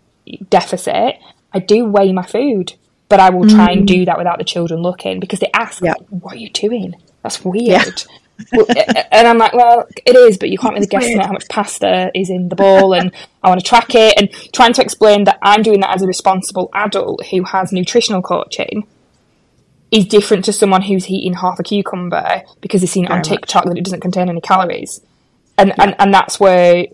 deficit, 0.49 1.17
I 1.53 1.59
do 1.59 1.85
weigh 1.85 2.13
my 2.13 2.25
food, 2.25 2.75
but 3.09 3.21
I 3.21 3.31
will 3.31 3.49
try 3.49 3.69
mm. 3.69 3.79
and 3.79 3.89
do 3.89 4.05
that 4.05 4.19
without 4.19 4.39
the 4.39 4.45
children 4.45 4.83
looking 4.83 5.21
because 5.21 5.41
they 5.41 5.51
ask, 5.53 5.83
yeah. 5.83 5.95
"What 6.09 6.35
are 6.35 6.39
you 6.39 6.51
doing? 6.51 6.95
That's 7.23 7.45
weird." 7.45 7.67
Yeah 7.67 8.17
well, 8.53 8.67
and 9.13 9.27
I'm 9.27 9.39
like, 9.39 9.53
well, 9.53 9.87
it 10.05 10.17
is, 10.17 10.39
but 10.39 10.51
you 10.51 10.59
can't 10.59 10.75
really 10.75 10.87
guess 10.87 11.15
how 11.25 11.33
much 11.33 11.49
pasta 11.49 12.11
is 12.15 12.31
in 12.31 12.49
the 12.49 12.57
bowl, 12.57 12.95
and 12.95 13.13
I 13.43 13.49
want 13.49 13.61
to 13.61 13.67
track 13.67 13.95
it, 13.95 14.15
and 14.19 14.31
trying 14.53 14.73
to 14.75 14.83
explain 14.83 15.25
that 15.25 15.39
I'm 15.43 15.63
doing 15.63 15.81
that 15.81 15.95
as 15.95 16.03
a 16.03 16.07
responsible 16.07 16.71
adult 16.75 17.27
who 17.27 17.45
has 17.45 17.73
nutritional 17.73 18.23
coaching 18.23 18.87
is 19.91 20.07
different 20.07 20.45
to 20.45 20.53
someone 20.53 20.83
who's 20.83 21.09
eating 21.09 21.35
half 21.35 21.59
a 21.61 21.63
cucumber 21.63 22.43
because 22.61 22.81
they've 22.81 22.91
seen 22.91 23.05
it 23.05 23.11
on 23.11 23.23
TikTok 23.23 23.65
much. 23.65 23.75
that 23.75 23.79
it 23.79 23.85
doesn't 23.85 24.01
contain 24.01 24.29
any 24.29 24.41
calories, 24.41 25.01
and 25.57 25.69
yeah. 25.69 25.75
and 25.79 25.97
and 25.99 26.15
that's 26.15 26.39
where 26.39 26.87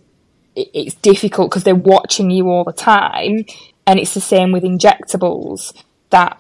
it's 0.55 0.95
difficult 0.97 1.51
because 1.51 1.65
they're 1.65 1.75
watching 1.75 2.31
you 2.31 2.49
all 2.49 2.65
the 2.65 2.73
time, 2.73 3.45
and 3.87 3.99
it's 3.99 4.15
the 4.15 4.21
same 4.21 4.53
with 4.53 4.63
injectables 4.63 5.73
that 6.11 6.39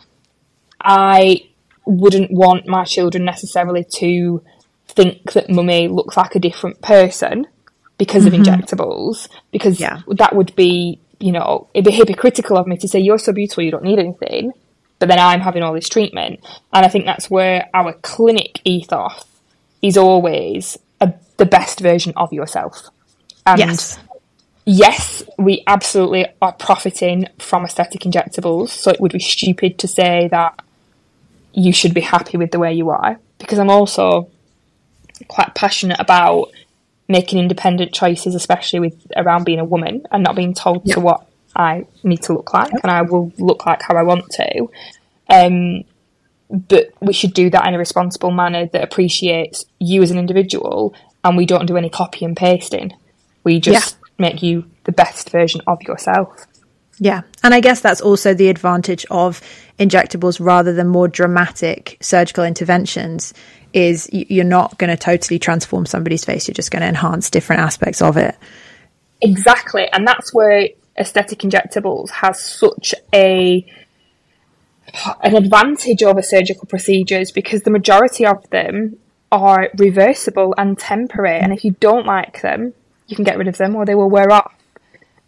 I 0.80 1.48
wouldn't 1.84 2.30
want 2.30 2.66
my 2.66 2.84
children 2.84 3.24
necessarily 3.24 3.84
to 3.84 4.42
think 4.94 5.32
that 5.32 5.50
mummy 5.50 5.88
looks 5.88 6.16
like 6.16 6.34
a 6.34 6.38
different 6.38 6.80
person 6.82 7.46
because 7.98 8.24
mm-hmm. 8.24 8.40
of 8.40 8.46
injectables, 8.46 9.28
because 9.50 9.78
yeah. 9.78 10.00
that 10.08 10.34
would 10.34 10.54
be, 10.56 11.00
you 11.20 11.32
know, 11.32 11.68
it'd 11.74 11.84
be 11.84 11.90
hypocritical 11.90 12.56
of 12.56 12.66
me 12.66 12.76
to 12.76 12.88
say, 12.88 12.98
you're 12.98 13.18
so 13.18 13.32
beautiful, 13.32 13.62
you 13.62 13.70
don't 13.70 13.84
need 13.84 13.98
anything, 13.98 14.52
but 14.98 15.08
then 15.08 15.18
I'm 15.18 15.40
having 15.40 15.62
all 15.62 15.72
this 15.72 15.88
treatment. 15.88 16.40
And 16.72 16.84
I 16.84 16.88
think 16.88 17.04
that's 17.04 17.30
where 17.30 17.68
our 17.72 17.92
clinic 17.92 18.60
ethos 18.64 19.24
is 19.82 19.96
always 19.96 20.78
a, 21.00 21.12
the 21.36 21.46
best 21.46 21.80
version 21.80 22.12
of 22.16 22.32
yourself. 22.32 22.88
And 23.46 23.58
yes. 23.58 23.98
yes, 24.64 25.22
we 25.38 25.62
absolutely 25.66 26.26
are 26.40 26.52
profiting 26.52 27.26
from 27.38 27.64
aesthetic 27.64 28.02
injectables, 28.02 28.68
so 28.68 28.90
it 28.90 29.00
would 29.00 29.12
be 29.12 29.20
stupid 29.20 29.78
to 29.78 29.88
say 29.88 30.28
that 30.28 30.60
you 31.52 31.72
should 31.72 31.94
be 31.94 32.00
happy 32.00 32.36
with 32.38 32.50
the 32.50 32.58
way 32.58 32.72
you 32.72 32.90
are, 32.90 33.18
because 33.38 33.58
I'm 33.58 33.70
also 33.70 34.30
quite 35.28 35.54
passionate 35.54 35.98
about 36.00 36.50
making 37.08 37.38
independent 37.38 37.92
choices, 37.92 38.34
especially 38.34 38.80
with 38.80 39.06
around 39.16 39.44
being 39.44 39.58
a 39.58 39.64
woman 39.64 40.06
and 40.10 40.22
not 40.22 40.36
being 40.36 40.54
told 40.54 40.84
to 40.86 41.00
what 41.00 41.26
I 41.54 41.86
need 42.02 42.22
to 42.22 42.32
look 42.32 42.54
like, 42.54 42.72
and 42.72 42.90
I 42.90 43.02
will 43.02 43.32
look 43.38 43.66
like 43.66 43.82
how 43.82 43.96
I 43.96 44.02
want 44.02 44.30
to. 44.30 44.68
Um, 45.28 45.84
but 46.50 46.90
we 47.00 47.12
should 47.12 47.34
do 47.34 47.50
that 47.50 47.66
in 47.66 47.74
a 47.74 47.78
responsible 47.78 48.30
manner 48.30 48.66
that 48.66 48.82
appreciates 48.82 49.64
you 49.78 50.02
as 50.02 50.10
an 50.10 50.18
individual, 50.18 50.94
and 51.24 51.36
we 51.36 51.46
don't 51.46 51.66
do 51.66 51.76
any 51.76 51.90
copy 51.90 52.24
and 52.24 52.36
pasting. 52.36 52.92
We 53.44 53.60
just 53.60 53.96
yeah. 54.00 54.30
make 54.30 54.42
you 54.42 54.70
the 54.84 54.92
best 54.92 55.30
version 55.30 55.60
of 55.66 55.82
yourself. 55.82 56.46
Yeah. 56.98 57.22
And 57.42 57.54
I 57.54 57.60
guess 57.60 57.80
that's 57.80 58.00
also 58.00 58.34
the 58.34 58.48
advantage 58.48 59.04
of 59.10 59.40
injectables 59.78 60.38
rather 60.38 60.72
than 60.72 60.86
more 60.88 61.08
dramatic 61.08 61.96
surgical 62.00 62.44
interventions 62.44 63.34
is 63.72 64.08
you're 64.12 64.44
not 64.44 64.78
going 64.78 64.90
to 64.90 64.96
totally 64.96 65.38
transform 65.38 65.86
somebody's 65.86 66.24
face. 66.24 66.48
You're 66.48 66.54
just 66.54 66.70
going 66.70 66.82
to 66.82 66.88
enhance 66.88 67.30
different 67.30 67.62
aspects 67.62 68.02
of 68.02 68.16
it. 68.16 68.36
Exactly. 69.20 69.88
And 69.92 70.06
that's 70.06 70.34
where 70.34 70.68
aesthetic 70.98 71.40
injectables 71.40 72.10
has 72.10 72.42
such 72.42 72.94
a 73.14 73.66
an 75.22 75.36
advantage 75.36 76.02
over 76.02 76.20
surgical 76.20 76.66
procedures 76.66 77.30
because 77.30 77.62
the 77.62 77.70
majority 77.70 78.26
of 78.26 78.48
them 78.50 78.98
are 79.30 79.70
reversible 79.78 80.54
and 80.58 80.78
temporary. 80.78 81.38
And 81.38 81.52
if 81.52 81.64
you 81.64 81.70
don't 81.80 82.04
like 82.04 82.42
them, 82.42 82.74
you 83.06 83.16
can 83.16 83.24
get 83.24 83.38
rid 83.38 83.48
of 83.48 83.56
them 83.56 83.74
or 83.74 83.86
they 83.86 83.94
will 83.94 84.10
wear 84.10 84.30
off. 84.30 84.52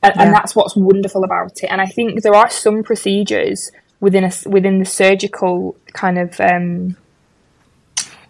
And, 0.03 0.13
yeah. 0.17 0.23
and 0.23 0.35
that's 0.35 0.55
what's 0.55 0.77
wonderful 0.77 1.25
about 1.25 1.63
it. 1.63 1.69
And 1.71 1.81
I 1.81 1.87
think 1.87 2.23
there 2.23 2.35
are 2.35 2.51
some 2.51 2.83
procedures 2.83 3.71
within 4.01 4.25
a, 4.25 4.33
within 4.47 4.81
the 4.81 4.85
surgical 4.85 5.77
kind 5.95 6.19
of 6.19 6.39
um, 6.41 6.97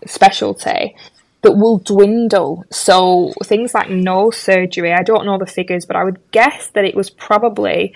specialty 0.06 0.96
that 1.44 1.52
will 1.52 1.78
dwindle. 1.78 2.64
So 2.70 3.32
things 3.44 3.74
like 3.74 3.90
nose 3.90 4.36
surgery, 4.36 4.92
I 4.92 5.02
don't 5.02 5.26
know 5.26 5.38
the 5.38 5.46
figures, 5.46 5.84
but 5.84 5.94
I 5.94 6.02
would 6.02 6.30
guess 6.30 6.68
that 6.68 6.84
it 6.84 6.94
was 6.94 7.10
probably 7.10 7.94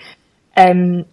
um, 0.55 1.05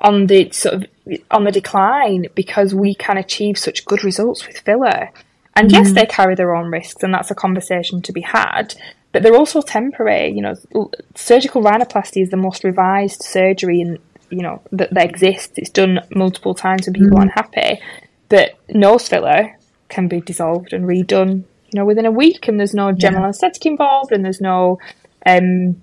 on 0.00 0.26
the 0.26 0.50
sort 0.50 0.74
of 0.74 0.86
on 1.30 1.44
the 1.44 1.50
decline 1.50 2.26
because 2.34 2.74
we 2.74 2.94
can 2.94 3.16
achieve 3.16 3.58
such 3.58 3.84
good 3.86 4.04
results 4.04 4.46
with 4.46 4.58
filler. 4.58 5.10
And 5.56 5.68
mm. 5.68 5.72
yes, 5.72 5.92
they 5.92 6.06
carry 6.06 6.34
their 6.34 6.54
own 6.54 6.70
risks, 6.70 7.02
and 7.02 7.12
that's 7.12 7.30
a 7.30 7.34
conversation 7.34 8.02
to 8.02 8.12
be 8.12 8.20
had. 8.20 8.74
But 9.12 9.22
they're 9.22 9.34
also 9.34 9.62
temporary. 9.62 10.32
You 10.32 10.42
know, 10.42 10.90
surgical 11.14 11.62
rhinoplasty 11.62 12.22
is 12.22 12.30
the 12.30 12.36
most 12.36 12.64
revised 12.64 13.22
surgery 13.22 13.80
in 13.80 13.98
you 14.28 14.42
know 14.42 14.62
that, 14.72 14.92
that 14.92 15.08
exists. 15.08 15.54
It's 15.56 15.70
done 15.70 16.00
multiple 16.14 16.54
times 16.54 16.86
when 16.86 16.94
people 16.94 17.16
mm. 17.16 17.18
are 17.18 17.22
unhappy. 17.22 17.80
But 18.28 18.58
nose 18.68 19.08
filler 19.08 19.56
can 19.90 20.08
be 20.08 20.20
dissolved 20.20 20.72
and 20.72 20.86
redone, 20.86 21.44
you 21.70 21.74
know, 21.78 21.84
within 21.84 22.06
a 22.06 22.10
week, 22.10 22.48
and 22.48 22.58
there's 22.58 22.74
no 22.74 22.92
general 22.92 23.22
yeah. 23.22 23.26
anaesthetic 23.26 23.66
involved, 23.66 24.12
and 24.12 24.24
there's 24.24 24.40
no 24.40 24.78
um, 25.26 25.82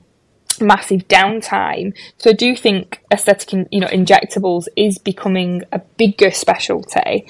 massive 0.59 1.07
downtime. 1.07 1.95
So 2.17 2.31
I 2.31 2.33
do 2.33 2.55
think 2.55 3.01
aesthetic, 3.11 3.53
in, 3.53 3.67
you 3.71 3.79
know, 3.79 3.87
injectables 3.87 4.67
is 4.75 4.97
becoming 4.97 5.63
a 5.71 5.79
bigger 5.79 6.31
specialty. 6.31 7.27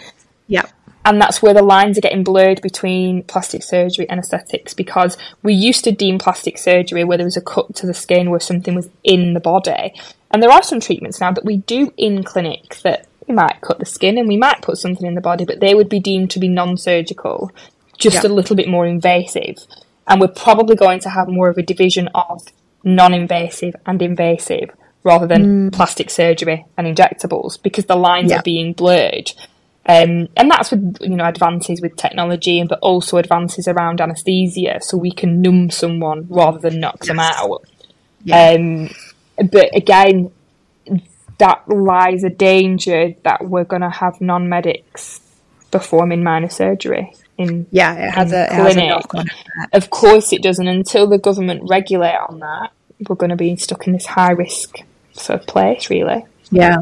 Yeah. 0.48 0.66
And 1.06 1.22
that's 1.22 1.42
where 1.42 1.54
the 1.54 1.64
lines 1.64 1.98
are 1.98 2.02
getting 2.02 2.24
blurred 2.24 2.62
between 2.62 3.24
plastic 3.24 3.64
surgery 3.64 4.10
and 4.10 4.20
aesthetics 4.20 4.74
because 4.74 5.18
we 5.42 5.54
used 5.54 5.86
to 5.86 5.92
deem 5.94 6.20
plastic 6.20 6.58
surgery 6.58 7.06
where 7.06 7.18
there 7.18 7.26
was 7.26 7.38
a 7.38 7.42
cut 7.42 7.74
to 7.76 7.88
the 7.88 7.94
skin 7.94 8.30
where 8.30 8.42
something 8.42 8.76
was 8.76 8.90
in 9.06 9.34
the 9.34 9.40
body. 9.40 9.94
And 10.32 10.44
there 10.44 10.52
are 10.52 10.64
some 10.64 10.82
treatments 10.82 11.22
now 11.22 11.32
that 11.32 11.46
we 11.46 11.58
do 11.58 11.94
in 11.96 12.24
clinic 12.24 12.76
that 12.84 13.08
we 13.28 13.34
might 13.34 13.62
cut 13.62 13.80
the 13.80 13.86
skin 13.86 14.18
and 14.18 14.28
we 14.28 14.38
might 14.38 14.62
put 14.62 14.78
something 14.78 15.06
in 15.06 15.16
the 15.16 15.22
body, 15.22 15.46
but 15.46 15.60
they 15.60 15.74
would 15.74 15.90
be 15.90 16.00
deemed 16.00 16.32
to 16.32 16.40
be 16.40 16.48
non 16.48 16.78
surgical, 16.78 17.52
just 17.98 18.24
yeah. 18.24 18.30
a 18.30 18.34
little 18.34 18.56
bit 18.56 18.70
more 18.70 18.86
invasive. 18.86 19.58
And 20.08 20.22
we're 20.22 20.30
probably 20.30 20.76
going 20.76 21.00
to 21.02 21.10
have 21.10 21.28
more 21.28 21.50
of 21.50 21.58
a 21.58 21.64
division 21.64 22.08
of 22.16 22.46
non 22.84 23.14
invasive 23.14 23.76
and 23.86 24.02
invasive 24.02 24.70
rather 25.04 25.28
than 25.28 25.70
mm. 25.70 25.74
plastic 25.74 26.10
surgery 26.10 26.66
and 26.78 26.88
injectables 26.88 27.62
because 27.62 27.86
the 27.86 27.96
lines 27.96 28.32
yeah. 28.32 28.40
are 28.40 28.44
being 28.44 28.74
blurred. 28.74 29.32
Um, 29.90 30.28
and 30.36 30.52
that's 30.52 30.72
with 30.72 30.98
you 31.00 31.16
know 31.16 31.26
advances 31.26 31.82
with 31.82 31.96
technology, 31.96 32.64
but 32.68 32.80
also 32.80 33.18
advances 33.18 33.70
around 33.70 34.02
anaesthesia, 34.02 34.80
so 34.82 34.98
we 34.98 35.12
can 35.12 35.42
numb 35.42 35.70
someone 35.70 36.28
rather 36.30 36.60
than 36.60 36.82
knock 36.82 36.98
yes. 37.02 37.08
them 37.08 37.20
out. 37.20 37.64
Yeah. 38.24 38.50
Um, 38.50 38.90
but 39.50 39.74
again, 39.74 40.32
that 41.38 41.68
lies 41.68 42.24
a 42.24 42.30
danger 42.30 43.14
that 43.24 43.48
we're 43.48 43.64
going 43.64 43.82
to 43.82 43.90
have 43.90 44.20
non 44.22 44.50
medics 44.50 45.22
performing 45.72 46.24
minor 46.24 46.50
surgery 46.50 47.14
in 47.38 47.68
yeah 47.72 47.94
it 47.94 48.12
has 48.12 48.32
a, 48.32 48.46
it 48.46 48.50
clinic. 49.10 49.32
Has 49.34 49.70
a 49.74 49.78
of 49.78 49.90
course 49.90 50.34
it 50.34 50.42
doesn't. 50.42 50.68
Until 50.68 51.08
the 51.08 51.18
government 51.18 51.64
regulate 51.70 52.18
on 52.30 52.40
that 52.40 52.72
we're 53.08 53.16
going 53.16 53.30
to 53.30 53.36
be 53.36 53.56
stuck 53.58 53.86
in 53.86 53.94
this 53.94 54.06
high 54.06 54.32
risk 54.32 54.78
sort 55.14 55.42
of 55.42 55.48
place 55.48 55.90
really. 55.90 56.26
Yeah. 56.52 56.78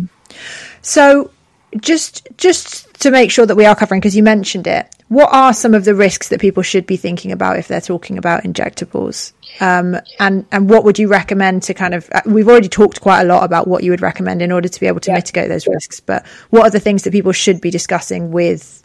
So 0.82 1.32
just 1.80 2.28
just 2.38 2.85
to 3.00 3.12
make 3.12 3.32
sure 3.32 3.46
that 3.46 3.56
we 3.56 3.66
are 3.66 3.76
covering 3.76 4.00
because 4.00 4.16
you 4.16 4.24
mentioned 4.24 4.68
it 4.68 4.96
what 5.08 5.30
are 5.32 5.54
some 5.54 5.76
of 5.76 5.86
the 5.86 5.94
risks 5.94 6.30
that 6.30 6.42
people 6.42 6.64
should 6.64 6.88
be 6.88 6.98
thinking 6.98 7.32
about 7.32 7.60
if 7.60 7.68
they're 7.68 7.82
talking 7.82 8.18
about 8.18 8.44
injectables? 8.44 9.34
Um, 9.62 9.98
and 10.20 10.46
and 10.52 10.70
what 10.70 10.84
would 10.84 10.98
you 10.98 11.08
recommend 11.08 11.64
to 11.64 11.74
kind 11.74 11.94
of 11.94 12.10
uh, 12.12 12.22
we've 12.26 12.48
already 12.48 12.70
talked 12.70 13.02
quite 13.02 13.22
a 13.22 13.26
lot 13.26 13.44
about 13.44 13.68
what 13.68 13.84
you 13.84 13.92
would 13.92 14.02
recommend 14.02 14.42
in 14.42 14.52
order 14.52 14.68
to 14.68 14.80
be 14.80 14.88
able 14.88 15.00
to 15.02 15.12
yeah. 15.12 15.18
mitigate 15.18 15.50
those 15.50 15.68
risks 15.68 16.00
but 16.00 16.26
what 16.50 16.64
are 16.64 16.72
the 16.72 16.80
things 16.80 17.04
that 17.04 17.12
people 17.12 17.32
should 17.32 17.62
be 17.62 17.70
discussing 17.70 18.32
with 18.32 18.84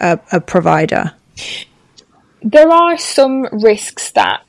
a, 0.00 0.18
a 0.32 0.40
provider? 0.40 1.12
There 2.42 2.70
are 2.70 2.98
some 2.98 3.46
risks 3.52 4.10
that 4.12 4.42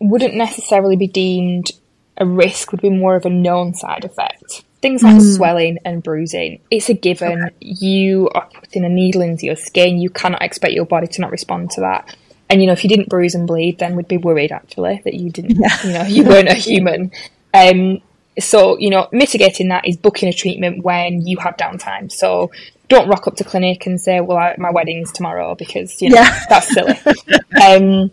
wouldn't 0.00 0.34
necessarily 0.34 0.96
be 0.96 1.08
deemed 1.08 1.72
a 2.16 2.26
risk 2.26 2.72
would 2.72 2.82
be 2.82 2.90
more 2.90 3.16
of 3.16 3.24
a 3.24 3.30
known 3.30 3.74
side 3.74 4.04
effect 4.04 4.64
Things 4.80 5.02
like 5.02 5.16
mm. 5.16 5.36
swelling 5.36 5.78
and 5.84 6.02
bruising, 6.02 6.60
it's 6.70 6.88
a 6.88 6.94
given. 6.94 7.44
Okay. 7.44 7.54
You 7.60 8.28
are 8.34 8.48
putting 8.52 8.84
a 8.84 8.88
needle 8.88 9.22
into 9.22 9.46
your 9.46 9.56
skin. 9.56 9.98
You 9.98 10.08
cannot 10.08 10.42
expect 10.42 10.72
your 10.72 10.86
body 10.86 11.08
to 11.08 11.20
not 11.20 11.32
respond 11.32 11.72
to 11.72 11.80
that. 11.80 12.16
And 12.48 12.60
you 12.60 12.66
know, 12.66 12.72
if 12.72 12.84
you 12.84 12.88
didn't 12.88 13.08
bruise 13.08 13.34
and 13.34 13.46
bleed, 13.46 13.78
then 13.78 13.96
we'd 13.96 14.08
be 14.08 14.16
worried 14.16 14.52
actually 14.52 15.02
that 15.04 15.14
you 15.14 15.30
didn't. 15.30 15.56
Yeah. 15.56 15.82
You 15.82 15.92
know, 15.92 16.02
you 16.04 16.24
weren't 16.24 16.48
a 16.48 16.54
human. 16.68 17.10
Um, 17.52 18.00
so 18.38 18.78
you 18.78 18.90
know, 18.90 19.08
mitigating 19.12 19.68
that 19.68 19.86
is 19.86 19.96
booking 19.96 20.28
a 20.28 20.32
treatment 20.32 20.84
when 20.84 21.26
you 21.26 21.38
have 21.38 21.56
downtime. 21.56 22.10
So 22.10 22.50
don't 22.88 23.08
rock 23.08 23.26
up 23.26 23.36
to 23.36 23.44
clinic 23.44 23.86
and 23.86 24.00
say, 24.00 24.20
"Well, 24.20 24.38
I, 24.38 24.54
my 24.58 24.70
wedding's 24.70 25.12
tomorrow," 25.12 25.54
because 25.54 26.00
you 26.00 26.10
know 26.10 26.16
yeah. 26.16 26.44
that's 26.48 26.72
silly. 26.72 26.98
um, 27.62 28.10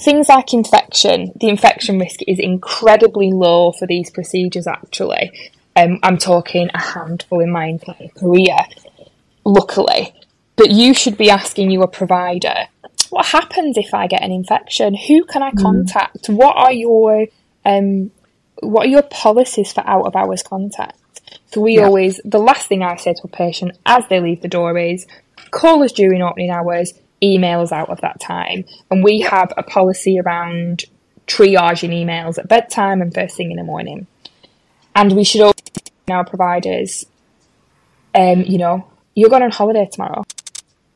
things 0.00 0.28
like 0.28 0.52
infection, 0.52 1.32
the 1.36 1.48
infection 1.48 1.98
risk 1.98 2.20
is 2.26 2.38
incredibly 2.38 3.32
low 3.32 3.72
for 3.72 3.86
these 3.86 4.10
procedures 4.10 4.66
actually. 4.66 5.32
Um, 5.76 5.98
I'm 6.02 6.18
talking 6.18 6.68
a 6.74 6.80
handful 6.80 7.40
in 7.40 7.50
my 7.50 7.66
entire 7.66 8.08
career, 8.16 8.56
luckily. 9.44 10.12
But 10.56 10.70
you 10.70 10.92
should 10.92 11.16
be 11.16 11.30
asking 11.30 11.70
your 11.70 11.86
provider, 11.86 12.66
what 13.10 13.26
happens 13.26 13.78
if 13.78 13.94
I 13.94 14.06
get 14.08 14.22
an 14.22 14.32
infection? 14.32 14.94
Who 14.94 15.24
can 15.24 15.42
I 15.42 15.50
hmm. 15.50 15.62
contact? 15.62 16.24
Mm. 16.24 16.36
What 16.36 16.56
are 16.56 16.72
your 16.72 17.26
um, 17.64 18.10
what 18.60 18.86
are 18.86 18.90
your 18.90 19.02
policies 19.02 19.72
for 19.72 19.86
out 19.86 20.06
of 20.06 20.16
hours 20.16 20.42
contact? 20.42 20.96
So 21.52 21.60
we 21.60 21.76
yeah. 21.76 21.84
always 21.84 22.20
the 22.24 22.38
last 22.38 22.68
thing 22.68 22.82
I 22.82 22.96
say 22.96 23.14
to 23.14 23.20
a 23.24 23.28
patient 23.28 23.78
as 23.86 24.04
they 24.08 24.20
leave 24.20 24.42
the 24.42 24.48
door 24.48 24.76
is 24.76 25.06
call 25.50 25.82
us 25.82 25.92
during 25.92 26.22
opening 26.22 26.50
hours, 26.50 26.92
emails 27.22 27.72
out 27.72 27.90
of 27.90 28.00
that 28.00 28.20
time. 28.20 28.64
And 28.90 29.02
we 29.02 29.20
have 29.20 29.52
a 29.56 29.62
policy 29.62 30.18
around 30.18 30.84
triaging 31.26 31.90
emails 31.90 32.38
at 32.38 32.48
bedtime 32.48 33.02
and 33.02 33.14
first 33.14 33.36
thing 33.36 33.50
in 33.50 33.56
the 33.56 33.64
morning. 33.64 34.06
And 34.94 35.12
we 35.12 35.24
should 35.24 35.42
also 35.42 35.54
our 36.10 36.24
providers, 36.24 37.04
um, 38.14 38.42
you 38.42 38.58
know, 38.58 38.86
you're 39.14 39.30
going 39.30 39.42
on 39.42 39.50
holiday 39.50 39.88
tomorrow. 39.90 40.24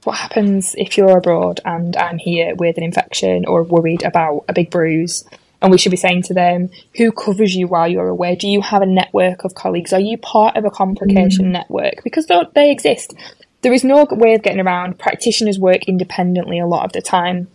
What 0.04 0.16
happens 0.16 0.74
if 0.76 0.96
you're 0.96 1.18
abroad 1.18 1.60
and 1.64 1.96
I'm 1.96 2.18
here 2.18 2.54
with 2.56 2.76
an 2.76 2.82
infection 2.82 3.44
or 3.46 3.62
worried 3.62 4.02
about 4.02 4.44
a 4.48 4.52
big 4.52 4.70
bruise? 4.70 5.24
And 5.60 5.70
we 5.70 5.78
should 5.78 5.90
be 5.90 5.96
saying 5.96 6.22
to 6.24 6.34
them, 6.34 6.70
who 6.96 7.12
covers 7.12 7.54
you 7.54 7.68
while 7.68 7.86
you're 7.86 8.08
away? 8.08 8.34
Do 8.34 8.48
you 8.48 8.62
have 8.62 8.82
a 8.82 8.86
network 8.86 9.44
of 9.44 9.54
colleagues? 9.54 9.92
Are 9.92 10.00
you 10.00 10.18
part 10.18 10.56
of 10.56 10.64
a 10.64 10.70
complication 10.70 11.46
mm. 11.46 11.52
network? 11.52 12.02
Because 12.02 12.26
they 12.54 12.72
exist 12.72 13.14
there 13.62 13.72
is 13.72 13.84
no 13.84 14.06
way 14.10 14.34
of 14.34 14.42
getting 14.42 14.60
around. 14.60 14.98
Practitioners 14.98 15.58
work 15.58 15.84
independently 15.88 16.58
a 16.58 16.66
lot 16.66 16.84
of 16.84 16.92
the 16.92 17.00
time. 17.00 17.48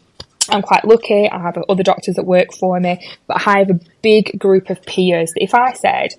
I'm 0.49 0.61
quite 0.61 0.85
lucky. 0.85 1.29
I 1.29 1.39
have 1.39 1.57
other 1.69 1.83
doctors 1.83 2.15
that 2.15 2.25
work 2.25 2.53
for 2.53 2.79
me, 2.79 3.05
but 3.27 3.45
I 3.45 3.59
have 3.59 3.69
a 3.69 3.79
big 4.01 4.39
group 4.39 4.69
of 4.69 4.81
peers 4.83 5.31
that 5.33 5.43
if 5.43 5.53
I 5.53 5.73
said, 5.73 6.13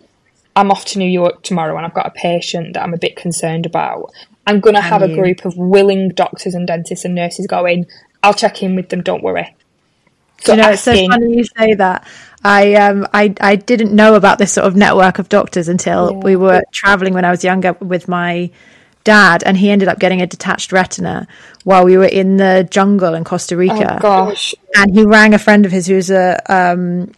I'm 0.55 0.71
off 0.71 0.85
to 0.87 0.99
New 0.99 1.09
York 1.09 1.43
tomorrow 1.43 1.77
and 1.77 1.87
I've 1.87 1.95
got 1.95 2.07
a 2.07 2.11
patient 2.11 2.75
that 2.75 2.83
I'm 2.83 2.93
a 2.93 2.99
bit 2.99 3.17
concerned 3.17 3.65
about, 3.65 4.13
I'm 4.47 4.61
going 4.61 4.75
to 4.75 4.83
have 4.83 5.03
a 5.03 5.15
group 5.15 5.45
of 5.45 5.57
willing 5.57 6.11
doctors 6.11 6.55
and 6.55 6.67
dentists 6.67 7.05
and 7.05 7.15
nurses 7.15 7.47
going, 7.47 7.87
I'll 8.23 8.35
check 8.35 8.63
in 8.63 8.77
with 8.77 8.91
them, 8.91 9.03
don't 9.03 9.23
worry. 9.23 9.55
So 10.41 10.53
you 10.53 10.63
know, 10.63 10.69
asking, 10.69 10.93
it's 10.93 11.01
so 11.01 11.09
funny 11.09 11.37
you 11.37 11.45
say 11.45 11.75
that. 11.75 12.07
I 12.45 12.75
um 12.75 13.07
I 13.13 13.35
I 13.41 13.57
didn't 13.57 13.93
know 13.93 14.15
about 14.15 14.39
this 14.39 14.53
sort 14.53 14.67
of 14.67 14.77
network 14.77 15.19
of 15.19 15.29
doctors 15.29 15.67
until 15.69 16.13
yeah. 16.13 16.19
we 16.19 16.37
were 16.37 16.63
traveling 16.71 17.13
when 17.13 17.25
I 17.25 17.31
was 17.31 17.43
younger 17.43 17.73
with 17.81 18.07
my 18.07 18.51
dad, 19.09 19.43
and 19.47 19.57
he 19.57 19.71
ended 19.71 19.89
up 19.89 19.99
getting 19.99 20.21
a 20.21 20.27
detached 20.27 20.71
retina 20.71 21.27
while 21.65 21.83
we 21.83 21.97
were 21.97 22.05
in 22.21 22.37
the 22.37 22.69
jungle 22.71 23.15
in 23.15 23.25
Costa 23.25 23.57
Rica. 23.57 23.97
Oh 23.97 24.01
gosh! 24.01 24.55
And 24.77 24.95
he 24.95 25.05
rang 25.05 25.33
a 25.33 25.39
friend 25.39 25.65
of 25.65 25.73
his 25.73 25.87
who's 25.87 26.11
a 26.11 26.39
um, 26.53 27.11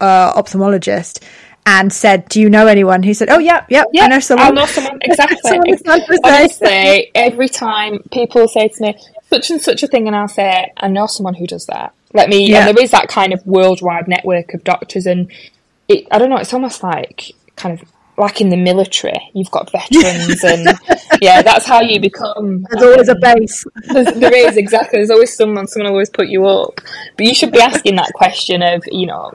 uh, 0.00 0.32
ophthalmologist 0.34 1.22
and 1.64 1.92
said, 1.92 2.28
"Do 2.28 2.40
you 2.40 2.50
know 2.50 2.66
anyone?" 2.66 3.04
He 3.04 3.14
said, 3.14 3.28
"Oh 3.30 3.38
yeah, 3.38 3.64
yeah, 3.68 3.84
yeah 3.92 4.04
I 4.04 4.08
know 4.08 4.18
someone." 4.18 4.48
I 4.48 4.50
know 4.50 4.66
someone 4.66 4.98
exactly. 5.02 5.38
someone 5.44 6.00
Honestly, 6.24 7.10
every 7.14 7.48
time 7.48 8.00
people 8.10 8.48
say 8.48 8.66
to 8.66 8.82
me 8.82 8.96
such 9.30 9.50
and 9.50 9.62
such 9.62 9.84
a 9.84 9.86
thing, 9.86 10.08
and 10.08 10.16
I'll 10.16 10.26
say, 10.26 10.72
"I 10.76 10.88
know 10.88 11.06
someone 11.06 11.34
who 11.34 11.46
does 11.46 11.66
that." 11.66 11.94
Let 12.14 12.28
me. 12.28 12.50
Yeah. 12.50 12.66
And 12.66 12.76
there 12.76 12.84
is 12.84 12.90
that 12.90 13.08
kind 13.08 13.32
of 13.32 13.46
worldwide 13.46 14.08
network 14.08 14.54
of 14.54 14.64
doctors, 14.64 15.06
and 15.06 15.30
it, 15.86 16.08
I 16.10 16.18
don't 16.18 16.30
know. 16.30 16.38
It's 16.38 16.52
almost 16.52 16.82
like 16.82 17.30
kind 17.54 17.80
of 17.80 17.88
like 18.18 18.40
in 18.40 18.48
the 18.48 18.56
military, 18.56 19.30
you've 19.32 19.50
got 19.50 19.70
veterans, 19.70 20.42
and 20.42 20.66
yeah, 21.22 21.40
that's 21.42 21.66
how 21.66 21.80
you 21.80 22.00
become. 22.00 22.66
There's 22.70 22.82
always 22.82 23.08
a 23.08 23.12
um, 23.12 23.20
base. 23.20 23.64
there 23.86 24.48
is 24.48 24.56
exactly. 24.56 24.98
There's 24.98 25.10
always 25.10 25.34
someone. 25.34 25.66
Someone 25.66 25.92
always 25.92 26.10
put 26.10 26.28
you 26.28 26.46
up. 26.46 26.80
But 27.16 27.26
you 27.26 27.34
should 27.34 27.52
be 27.52 27.60
asking 27.60 27.96
that 27.96 28.12
question 28.14 28.62
of, 28.62 28.82
you 28.90 29.06
know, 29.06 29.32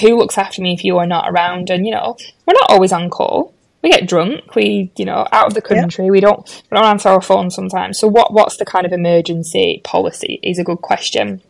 who 0.00 0.18
looks 0.18 0.36
after 0.36 0.60
me 0.60 0.74
if 0.74 0.84
you 0.84 0.98
are 0.98 1.06
not 1.06 1.30
around? 1.30 1.70
And 1.70 1.86
you 1.86 1.92
know, 1.92 2.16
we're 2.46 2.54
not 2.54 2.70
always 2.70 2.92
on 2.92 3.10
call. 3.10 3.54
we 3.82 3.90
get 3.90 4.06
drunk, 4.06 4.54
we 4.54 4.92
you 4.96 5.04
know 5.04 5.26
out 5.32 5.46
of 5.46 5.54
the 5.54 5.62
country, 5.62 6.04
yeah. 6.04 6.10
we 6.10 6.20
don't 6.20 6.62
we 6.70 6.76
don't 6.76 6.86
answer 6.86 7.08
our 7.08 7.22
phone 7.22 7.50
sometimes. 7.50 7.98
So 7.98 8.06
what 8.06 8.32
what's 8.32 8.58
the 8.58 8.66
kind 8.66 8.84
of 8.84 8.92
emergency 8.92 9.80
policy 9.82 10.38
is 10.42 10.58
a 10.58 10.64
good 10.64 10.82
question. 10.82 11.42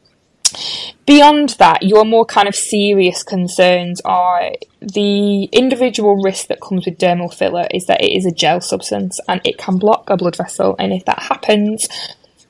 Beyond 1.07 1.51
that, 1.59 1.83
your 1.83 2.05
more 2.05 2.25
kind 2.25 2.49
of 2.49 2.55
serious 2.55 3.23
concerns 3.23 4.01
are 4.05 4.53
the 4.81 5.45
individual 5.45 6.17
risk 6.17 6.47
that 6.49 6.61
comes 6.61 6.87
with 6.87 6.99
dermal 6.99 7.33
filler 7.33 7.67
is 7.73 7.87
that 7.87 8.03
it 8.03 8.13
is 8.17 8.27
a 8.27 8.31
gel 8.31 8.61
substance 8.61 9.21
and 9.29 9.41
it 9.45 9.59
can 9.59 9.77
block 9.79 10.09
a 10.09 10.17
blood 10.17 10.37
vessel, 10.37 10.77
and 10.79 10.93
if 10.93 11.05
that 11.05 11.23
happens, 11.23 11.89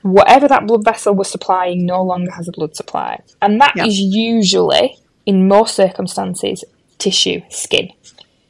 whatever 0.01 0.47
that 0.47 0.67
blood 0.67 0.83
vessel 0.83 1.13
was 1.13 1.29
supplying 1.29 1.85
no 1.85 2.03
longer 2.03 2.31
has 2.31 2.47
a 2.47 2.51
blood 2.51 2.75
supply, 2.75 3.21
and 3.41 3.59
that 3.59 3.75
is 3.77 3.99
usually, 3.99 4.97
in 5.25 5.47
most 5.47 5.75
circumstances, 5.75 6.63
tissue, 6.97 7.41
skin. 7.49 7.89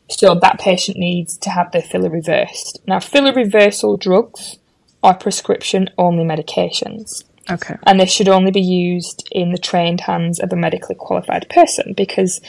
So 0.09 0.35
that 0.35 0.59
patient 0.59 0.97
needs 0.97 1.37
to 1.37 1.49
have 1.49 1.71
their 1.71 1.81
filler 1.81 2.09
reversed. 2.09 2.81
Now, 2.85 2.99
filler 2.99 3.33
reversal 3.33 3.95
drugs 3.95 4.57
are 5.01 5.15
prescription 5.15 5.89
only 5.97 6.25
medications. 6.25 7.23
Okay. 7.49 7.75
And 7.83 7.99
they 7.99 8.05
should 8.05 8.27
only 8.27 8.51
be 8.51 8.61
used 8.61 9.27
in 9.31 9.51
the 9.51 9.57
trained 9.57 10.01
hands 10.01 10.39
of 10.39 10.53
a 10.53 10.55
medically 10.55 10.95
qualified 10.95 11.49
person 11.49 11.93
because 11.93 12.41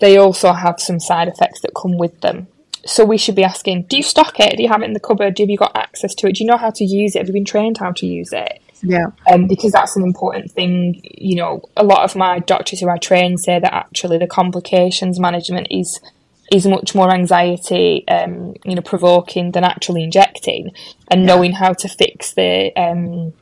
they 0.00 0.16
also 0.16 0.52
have 0.52 0.80
some 0.80 1.00
side 1.00 1.28
effects 1.28 1.60
that 1.62 1.74
come 1.74 1.96
with 1.96 2.20
them. 2.20 2.48
So 2.84 3.04
we 3.04 3.18
should 3.18 3.34
be 3.34 3.44
asking, 3.44 3.84
do 3.84 3.96
you 3.96 4.02
stock 4.02 4.38
it? 4.38 4.56
Do 4.56 4.62
you 4.62 4.68
have 4.68 4.82
it 4.82 4.86
in 4.86 4.92
the 4.92 5.00
cupboard? 5.00 5.38
Have 5.38 5.50
you 5.50 5.56
got 5.56 5.76
access 5.76 6.14
to 6.16 6.28
it? 6.28 6.36
Do 6.36 6.44
you 6.44 6.50
know 6.50 6.56
how 6.56 6.70
to 6.70 6.84
use 6.84 7.16
it? 7.16 7.18
Have 7.18 7.28
you 7.28 7.32
been 7.32 7.44
trained 7.44 7.78
how 7.78 7.92
to 7.92 8.06
use 8.06 8.32
it? 8.32 8.60
Yeah. 8.82 9.06
Um, 9.30 9.48
because 9.48 9.72
that's 9.72 9.96
an 9.96 10.04
important 10.04 10.52
thing. 10.52 11.00
You 11.02 11.36
know, 11.36 11.62
a 11.76 11.84
lot 11.84 12.04
of 12.04 12.14
my 12.14 12.38
doctors 12.40 12.80
who 12.80 12.88
I 12.88 12.98
train 12.98 13.38
say 13.38 13.58
that 13.58 13.74
actually 13.74 14.18
the 14.18 14.26
complications 14.26 15.18
management 15.18 15.68
is 15.70 16.00
is 16.52 16.64
much 16.64 16.94
more 16.94 17.12
anxiety, 17.12 18.06
um, 18.06 18.54
you 18.64 18.76
know, 18.76 18.82
provoking 18.82 19.50
than 19.50 19.64
actually 19.64 20.04
injecting, 20.04 20.70
and 21.08 21.22
yeah. 21.22 21.26
knowing 21.26 21.52
how 21.52 21.72
to 21.72 21.88
fix 21.88 22.34
the 22.34 22.72
um, 22.76 23.32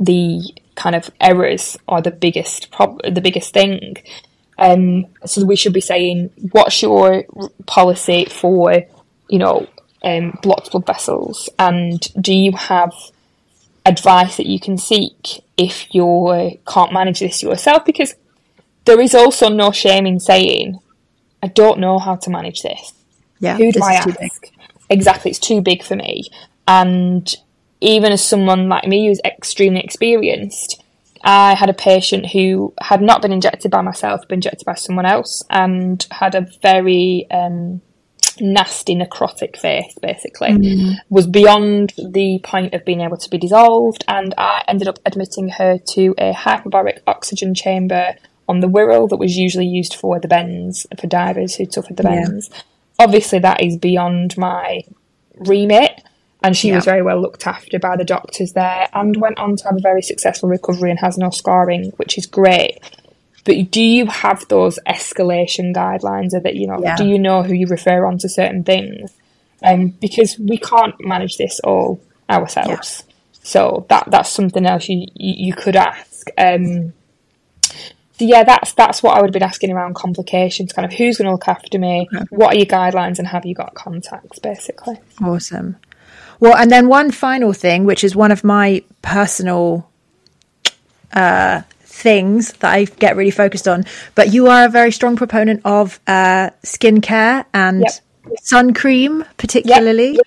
the 0.00 0.42
kind 0.74 0.96
of 0.96 1.10
errors 1.20 1.76
are 1.86 2.00
the 2.00 2.10
biggest 2.10 2.70
prob- 2.72 3.02
the 3.02 3.20
biggest 3.20 3.52
thing. 3.52 3.96
Um, 4.58 5.06
so 5.24 5.44
we 5.44 5.56
should 5.56 5.72
be 5.72 5.80
saying, 5.80 6.30
what's 6.52 6.82
your 6.82 7.24
policy 7.66 8.26
for, 8.26 8.82
you 9.28 9.38
know, 9.38 9.66
um, 10.02 10.38
blocked 10.42 10.70
blood 10.72 10.86
vessels, 10.86 11.48
and 11.58 12.00
do 12.20 12.34
you 12.34 12.52
have 12.52 12.92
advice 13.86 14.36
that 14.36 14.46
you 14.46 14.60
can 14.60 14.76
seek 14.76 15.42
if 15.56 15.94
you 15.94 16.58
can't 16.66 16.92
manage 16.92 17.20
this 17.20 17.42
yourself? 17.42 17.84
Because 17.84 18.14
there 18.84 19.00
is 19.00 19.14
also 19.14 19.48
no 19.48 19.70
shame 19.72 20.06
in 20.06 20.20
saying, 20.20 20.78
I 21.42 21.48
don't 21.48 21.80
know 21.80 21.98
how 21.98 22.16
to 22.16 22.30
manage 22.30 22.62
this. 22.62 22.92
Yeah, 23.38 23.56
who 23.56 23.72
do 23.72 23.80
I 23.82 23.94
ask? 23.94 24.50
Exactly, 24.88 25.30
it's 25.30 25.40
too 25.40 25.60
big 25.62 25.82
for 25.82 25.96
me, 25.96 26.24
and 26.66 27.34
even 27.80 28.12
as 28.12 28.24
someone 28.24 28.68
like 28.68 28.86
me 28.86 29.06
who's 29.06 29.20
extremely 29.24 29.80
experienced, 29.80 30.82
I 31.22 31.54
had 31.54 31.68
a 31.68 31.74
patient 31.74 32.26
who 32.26 32.72
had 32.80 33.02
not 33.02 33.22
been 33.22 33.32
injected 33.32 33.70
by 33.70 33.82
myself, 33.82 34.22
but 34.28 34.34
injected 34.34 34.64
by 34.64 34.74
someone 34.74 35.06
else, 35.06 35.42
and 35.50 36.06
had 36.10 36.34
a 36.34 36.46
very 36.62 37.26
um, 37.30 37.82
nasty 38.40 38.94
necrotic 38.94 39.56
face, 39.58 39.94
basically. 40.00 40.50
Mm. 40.50 40.94
Was 41.10 41.26
beyond 41.26 41.92
the 41.98 42.40
point 42.42 42.74
of 42.74 42.84
being 42.84 43.02
able 43.02 43.18
to 43.18 43.30
be 43.30 43.38
dissolved, 43.38 44.04
and 44.08 44.34
I 44.38 44.64
ended 44.66 44.88
up 44.88 44.98
admitting 45.04 45.48
her 45.50 45.78
to 45.90 46.14
a 46.18 46.32
hyperbaric 46.32 47.00
oxygen 47.06 47.54
chamber 47.54 48.14
on 48.48 48.60
the 48.60 48.68
Wirral 48.68 49.08
that 49.10 49.18
was 49.18 49.36
usually 49.36 49.66
used 49.66 49.94
for 49.94 50.18
the 50.18 50.28
bends, 50.28 50.86
for 50.98 51.06
divers 51.06 51.54
who 51.54 51.70
suffered 51.70 51.96
the 51.96 52.02
bends. 52.02 52.50
Yeah. 52.50 52.60
Obviously, 52.98 53.38
that 53.40 53.62
is 53.62 53.76
beyond 53.76 54.36
my 54.36 54.82
remit 55.36 56.02
and 56.42 56.56
she 56.56 56.68
yeah. 56.68 56.76
was 56.76 56.84
very 56.84 57.02
well 57.02 57.20
looked 57.20 57.46
after 57.46 57.78
by 57.78 57.96
the 57.96 58.04
doctors 58.04 58.52
there 58.52 58.88
and 58.92 59.16
went 59.16 59.38
on 59.38 59.56
to 59.56 59.64
have 59.64 59.76
a 59.76 59.80
very 59.80 60.02
successful 60.02 60.48
recovery 60.48 60.90
and 60.90 60.98
has 61.00 61.18
no 61.18 61.30
scarring, 61.30 61.90
which 61.96 62.16
is 62.16 62.26
great. 62.26 62.78
But 63.44 63.70
do 63.70 63.82
you 63.82 64.06
have 64.06 64.46
those 64.48 64.78
escalation 64.86 65.74
guidelines 65.74 66.34
of 66.34 66.42
that, 66.42 66.56
you 66.56 66.66
know, 66.66 66.80
yeah. 66.80 66.96
do 66.96 67.06
you 67.06 67.18
know 67.18 67.42
who 67.42 67.54
you 67.54 67.66
refer 67.66 68.04
on 68.04 68.18
to 68.18 68.28
certain 68.28 68.64
things? 68.64 69.12
Um, 69.62 69.88
because 69.88 70.38
we 70.38 70.58
can't 70.58 70.94
manage 71.00 71.36
this 71.36 71.60
all 71.60 72.00
ourselves. 72.28 73.04
Yeah. 73.06 73.14
So 73.42 73.86
that 73.88 74.04
that's 74.10 74.30
something 74.30 74.66
else 74.66 74.88
you 74.88 75.06
you, 75.14 75.46
you 75.46 75.52
could 75.54 75.76
ask. 75.76 76.28
Um, 76.38 76.92
so 78.20 78.26
yeah, 78.26 78.44
that's 78.44 78.74
that's 78.74 79.02
what 79.02 79.16
I 79.16 79.20
would 79.20 79.28
have 79.28 79.32
been 79.32 79.42
asking 79.42 79.72
around 79.72 79.94
complications. 79.94 80.72
Kind 80.72 80.84
of 80.84 80.92
who's 80.92 81.16
going 81.16 81.26
to 81.26 81.32
look 81.32 81.48
after 81.48 81.78
me? 81.78 82.08
Okay. 82.14 82.24
What 82.30 82.54
are 82.54 82.58
your 82.58 82.66
guidelines, 82.66 83.18
and 83.18 83.26
have 83.28 83.46
you 83.46 83.54
got 83.54 83.74
contacts? 83.74 84.38
Basically. 84.38 84.98
Awesome. 85.22 85.76
Well, 86.40 86.56
and 86.56 86.70
then 86.70 86.88
one 86.88 87.10
final 87.10 87.52
thing, 87.52 87.84
which 87.84 88.02
is 88.02 88.16
one 88.16 88.32
of 88.32 88.42
my 88.42 88.82
personal 89.02 89.88
uh, 91.12 91.62
things 91.80 92.54
that 92.54 92.72
I 92.72 92.84
get 92.84 93.16
really 93.16 93.30
focused 93.30 93.68
on. 93.68 93.84
But 94.14 94.32
you 94.32 94.48
are 94.48 94.64
a 94.64 94.68
very 94.68 94.90
strong 94.90 95.16
proponent 95.16 95.60
of 95.64 96.00
uh, 96.06 96.50
skincare 96.64 97.44
and 97.52 97.80
yep. 97.80 97.92
sun 98.42 98.74
cream, 98.74 99.24
particularly. 99.36 100.12
Yep 100.12 100.26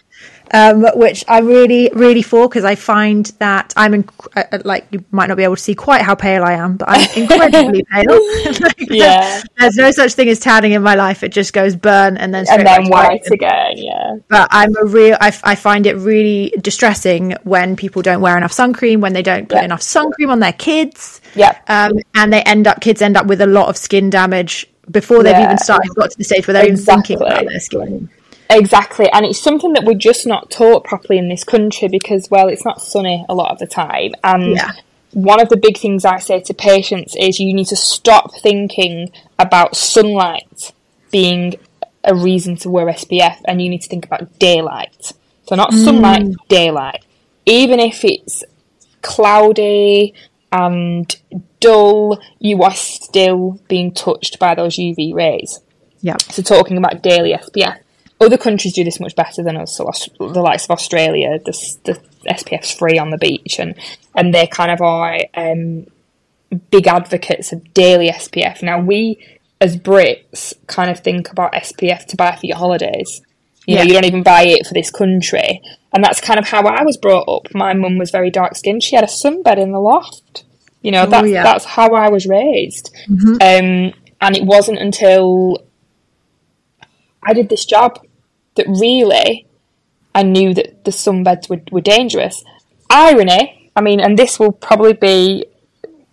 um, 0.54 0.86
which 0.94 1.26
I 1.28 1.40
really, 1.40 1.90
really 1.94 2.22
for 2.22 2.48
because 2.48 2.64
I 2.64 2.76
find 2.76 3.26
that 3.40 3.74
I'm 3.76 3.96
in, 3.96 4.10
uh, 4.36 4.44
uh, 4.52 4.60
like 4.64 4.86
you 4.92 5.04
might 5.10 5.28
not 5.28 5.36
be 5.36 5.44
able 5.44 5.56
to 5.56 5.62
see 5.62 5.74
quite 5.74 6.04
how 6.04 6.14
pale 6.14 6.44
I 6.44 6.54
am, 6.54 6.78
but 6.78 6.90
I'm 6.90 7.10
incredibly 7.22 7.84
pale. 7.92 8.20
like, 8.62 8.76
yeah, 8.80 9.42
there's, 9.58 9.76
no 9.76 9.90
such 9.90 10.14
thing 10.14 10.30
as 10.30 10.40
tanning 10.40 10.74
in 10.74 10.84
my 10.84 10.94
life. 10.94 11.24
It 11.24 11.30
just 11.30 11.54
goes 11.54 11.76
burn 11.76 12.18
and 12.18 12.34
then 12.34 12.46
and 12.50 12.66
then 12.66 12.88
white 12.88 13.26
again. 13.32 13.78
Yeah, 13.78 14.18
but 14.30 14.48
I'm 14.52 14.76
a 14.78 14.86
real. 14.86 15.18
I, 15.20 15.36
I 15.44 15.56
find 15.56 15.88
it 15.88 15.96
really 15.96 16.54
distressing 16.62 17.36
when 17.44 17.76
people 17.76 18.04
don't 18.04 18.22
wear 18.22 18.38
enough 18.38 18.52
sun 18.52 18.74
cream, 18.74 19.02
when 19.02 19.14
they 19.14 19.24
don't 19.24 19.50
put 19.50 19.64
enough 19.64 19.82
sun 19.82 20.12
cream 20.12 20.30
on 20.30 20.40
their 20.40 20.54
kids. 20.54 21.20
Yeah, 21.34 21.58
um, 21.68 21.98
and 22.14 22.32
they 22.32 22.44
end 22.44 22.68
up 22.68 22.80
kids 22.80 23.02
end 23.02 23.18
up 23.18 23.26
with 23.26 23.42
a 23.42 23.48
lot 23.48 23.70
of 23.70 23.78
skin 23.78 24.12
damage 24.12 24.68
before 24.92 25.24
they've 25.24 25.32
yeah. 25.32 25.46
even 25.46 25.58
started 25.58 25.90
got 25.96 26.12
to 26.12 26.18
the 26.18 26.24
stage 26.24 26.46
where 26.46 26.54
they're 26.54 26.66
exactly. 26.68 27.16
even 27.16 27.20
thinking 27.20 27.40
about 27.40 27.50
their 27.50 27.60
skin. 27.60 28.10
Exactly, 28.50 29.10
and 29.12 29.26
it's 29.26 29.40
something 29.40 29.74
that 29.74 29.84
we're 29.84 29.94
just 29.94 30.28
not 30.28 30.52
taught 30.52 30.84
properly 30.84 31.18
in 31.18 31.30
this 31.30 31.44
country 31.44 31.88
because, 31.88 32.30
well, 32.30 32.48
it's 32.48 32.66
not 32.66 32.82
sunny 32.82 33.26
a 33.30 33.34
lot 33.34 33.52
of 33.52 33.60
the 33.60 33.66
time. 33.66 34.12
And 34.24 34.56
yeah. 34.56 34.72
one 35.12 35.42
of 35.42 35.50
the 35.50 35.58
big 35.58 35.78
things 35.78 36.06
I 36.06 36.20
say 36.20 36.42
to 36.42 36.54
patients 36.54 37.16
is 37.20 37.40
you 37.40 37.54
need 37.54 37.68
to 37.68 37.76
stop 37.76 38.34
thinking 38.36 39.12
about 39.40 39.76
sunlight 39.76 40.74
being 41.12 41.56
a 42.04 42.16
reason 42.16 42.56
to 42.58 42.70
wear 42.70 42.88
SPF, 42.88 43.38
and 43.48 43.62
you 43.62 43.70
need 43.70 43.82
to 43.82 43.90
think 43.90 44.06
about 44.06 44.38
daylight. 44.40 45.14
So, 45.48 45.56
not 45.56 45.72
mm. 45.72 45.84
sunlight, 45.84 46.36
daylight. 46.50 47.04
Even 47.46 47.80
if 47.80 48.04
it's 48.04 48.44
cloudy 49.02 50.14
and 50.52 51.16
dull, 51.60 52.20
you 52.40 52.62
are 52.64 52.74
still 52.74 53.60
being 53.68 53.94
touched 53.94 54.38
by 54.38 54.54
those 54.54 54.76
UV 54.76 55.14
rays. 55.14 55.60
Yeah. 56.02 56.18
So, 56.30 56.44
talking 56.44 56.78
about 56.78 57.02
daily 57.02 57.34
SPF 57.34 57.80
other 58.26 58.38
countries 58.38 58.74
do 58.74 58.84
this 58.84 59.00
much 59.00 59.16
better 59.16 59.44
than 59.44 59.58
us. 59.58 59.78
So 59.78 59.92
the 60.20 60.42
likes 60.42 60.66
of 60.66 60.72
Australia, 60.72 61.40
the, 61.44 61.78
the 61.84 62.02
SPF's 62.30 62.72
free 62.72 62.98
on 62.98 63.10
the 63.10 63.18
beach, 63.18 63.60
and 63.60 63.76
and 64.16 64.34
they 64.34 64.48
kind 64.48 64.72
of 64.72 64.82
are 64.82 65.20
um, 65.36 65.88
big 66.72 66.88
advocates 66.88 67.52
of 67.52 67.74
daily 67.74 68.10
SPF. 68.10 68.62
Now 68.64 68.80
we 68.80 69.24
as 69.62 69.78
Brits 69.78 70.54
kind 70.68 70.92
of 70.92 71.00
think 71.00 71.32
about 71.32 71.54
SPF 71.54 72.06
to 72.08 72.18
buy 72.18 72.36
for 72.36 72.46
your 72.46 72.58
holidays. 72.58 73.22
You 73.66 73.78
know, 73.78 73.84
you 73.84 73.94
don't 73.94 74.06
even 74.06 74.24
buy 74.24 74.44
it 74.44 74.68
for 74.68 74.74
this 74.74 74.92
country, 74.92 75.62
and 75.94 76.04
that's 76.04 76.20
kind 76.20 76.38
of 76.38 76.46
how 76.46 76.64
I 76.64 76.84
was 76.84 76.98
brought 76.98 77.30
up. 77.30 77.54
My 77.56 77.74
mum 77.74 77.98
was 77.98 78.12
very 78.12 78.30
dark 78.30 78.56
skinned. 78.56 78.84
She 78.84 78.96
had 78.96 79.06
a 79.06 79.08
sunbed 79.08 79.58
in 79.58 79.72
the 79.72 79.80
loft. 79.80 80.44
You 80.82 80.92
know, 80.92 81.04
oh, 81.04 81.10
that's 81.10 81.30
yeah. 81.30 81.44
that's 81.44 81.64
how 81.64 81.94
I 81.94 82.10
was 82.10 82.28
raised. 82.28 82.94
Mm-hmm. 83.10 83.36
Um, 83.36 83.94
and 84.20 84.36
it 84.36 84.44
wasn't 84.44 84.80
until 84.80 85.64
I 87.26 87.34
did 87.34 87.48
this 87.48 87.66
job 87.66 88.06
that 88.56 88.68
really 88.68 89.46
I 90.16 90.24
knew 90.24 90.54
that 90.54 90.86
the 90.86 90.92
sunbeds 90.92 91.50
were, 91.50 91.62
were 91.72 91.82
dangerous. 91.82 92.44
Irony, 92.90 93.72
I 93.76 93.82
mean, 93.82 94.00
and 94.00 94.18
this 94.18 94.40
will 94.40 94.52
probably 94.52 94.94
be 94.94 95.46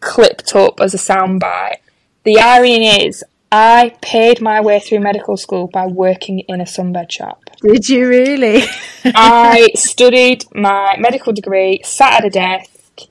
clipped 0.00 0.54
up 0.54 0.80
as 0.80 0.94
a 0.94 0.96
soundbite. 0.96 1.78
The 2.24 2.38
irony 2.38 3.06
is, 3.06 3.22
I 3.52 3.94
paid 4.00 4.40
my 4.40 4.60
way 4.60 4.80
through 4.80 5.00
medical 5.00 5.36
school 5.36 5.66
by 5.66 5.86
working 5.86 6.40
in 6.40 6.60
a 6.60 6.64
sunbed 6.64 7.10
shop. 7.10 7.42
Did 7.62 7.88
you 7.88 8.08
really? 8.08 8.62
I 9.04 9.70
studied 9.74 10.44
my 10.54 10.96
medical 10.98 11.32
degree, 11.32 11.80
sat 11.84 12.20
at 12.20 12.26
a 12.26 12.30
desk 12.30 13.02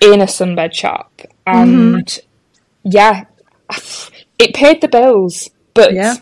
in 0.00 0.20
a 0.20 0.26
sunbed 0.26 0.74
shop, 0.74 1.20
and 1.46 2.06
mm-hmm. 2.06 2.90
yeah, 2.90 3.24
it 4.38 4.54
paid 4.54 4.80
the 4.80 4.88
bills. 4.88 5.50
But 5.74 5.92
yeah. 5.92 6.16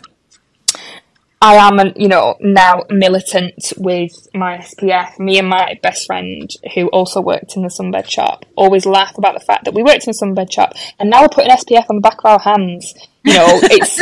I 1.39 1.55
am, 1.55 1.79
you 1.95 2.07
know, 2.07 2.35
now 2.39 2.83
militant 2.89 3.73
with 3.77 4.27
my 4.33 4.57
SPF. 4.57 5.19
Me 5.19 5.37
and 5.37 5.47
my 5.47 5.79
best 5.83 6.07
friend, 6.07 6.49
who 6.73 6.87
also 6.87 7.21
worked 7.21 7.55
in 7.55 7.61
the 7.61 7.67
sunbed 7.67 8.09
shop, 8.09 8.45
always 8.55 8.87
laugh 8.87 9.17
about 9.17 9.35
the 9.35 9.45
fact 9.45 9.65
that 9.65 9.73
we 9.75 9.83
worked 9.83 10.07
in 10.07 10.09
a 10.09 10.13
sunbed 10.13 10.51
shop 10.51 10.73
and 10.99 11.09
now 11.09 11.21
we're 11.21 11.29
putting 11.29 11.51
SPF 11.51 11.89
on 11.89 11.97
the 11.97 12.01
back 12.01 12.17
of 12.19 12.25
our 12.25 12.39
hands. 12.39 12.93
You 13.23 13.33
know, 13.33 13.45
it's 13.63 13.99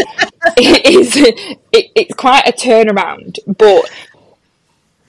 it 0.57 0.85
is 0.85 1.17
it, 1.17 1.91
it's 1.93 2.13
quite 2.13 2.47
a 2.47 2.53
turnaround, 2.53 3.37
but 3.45 3.91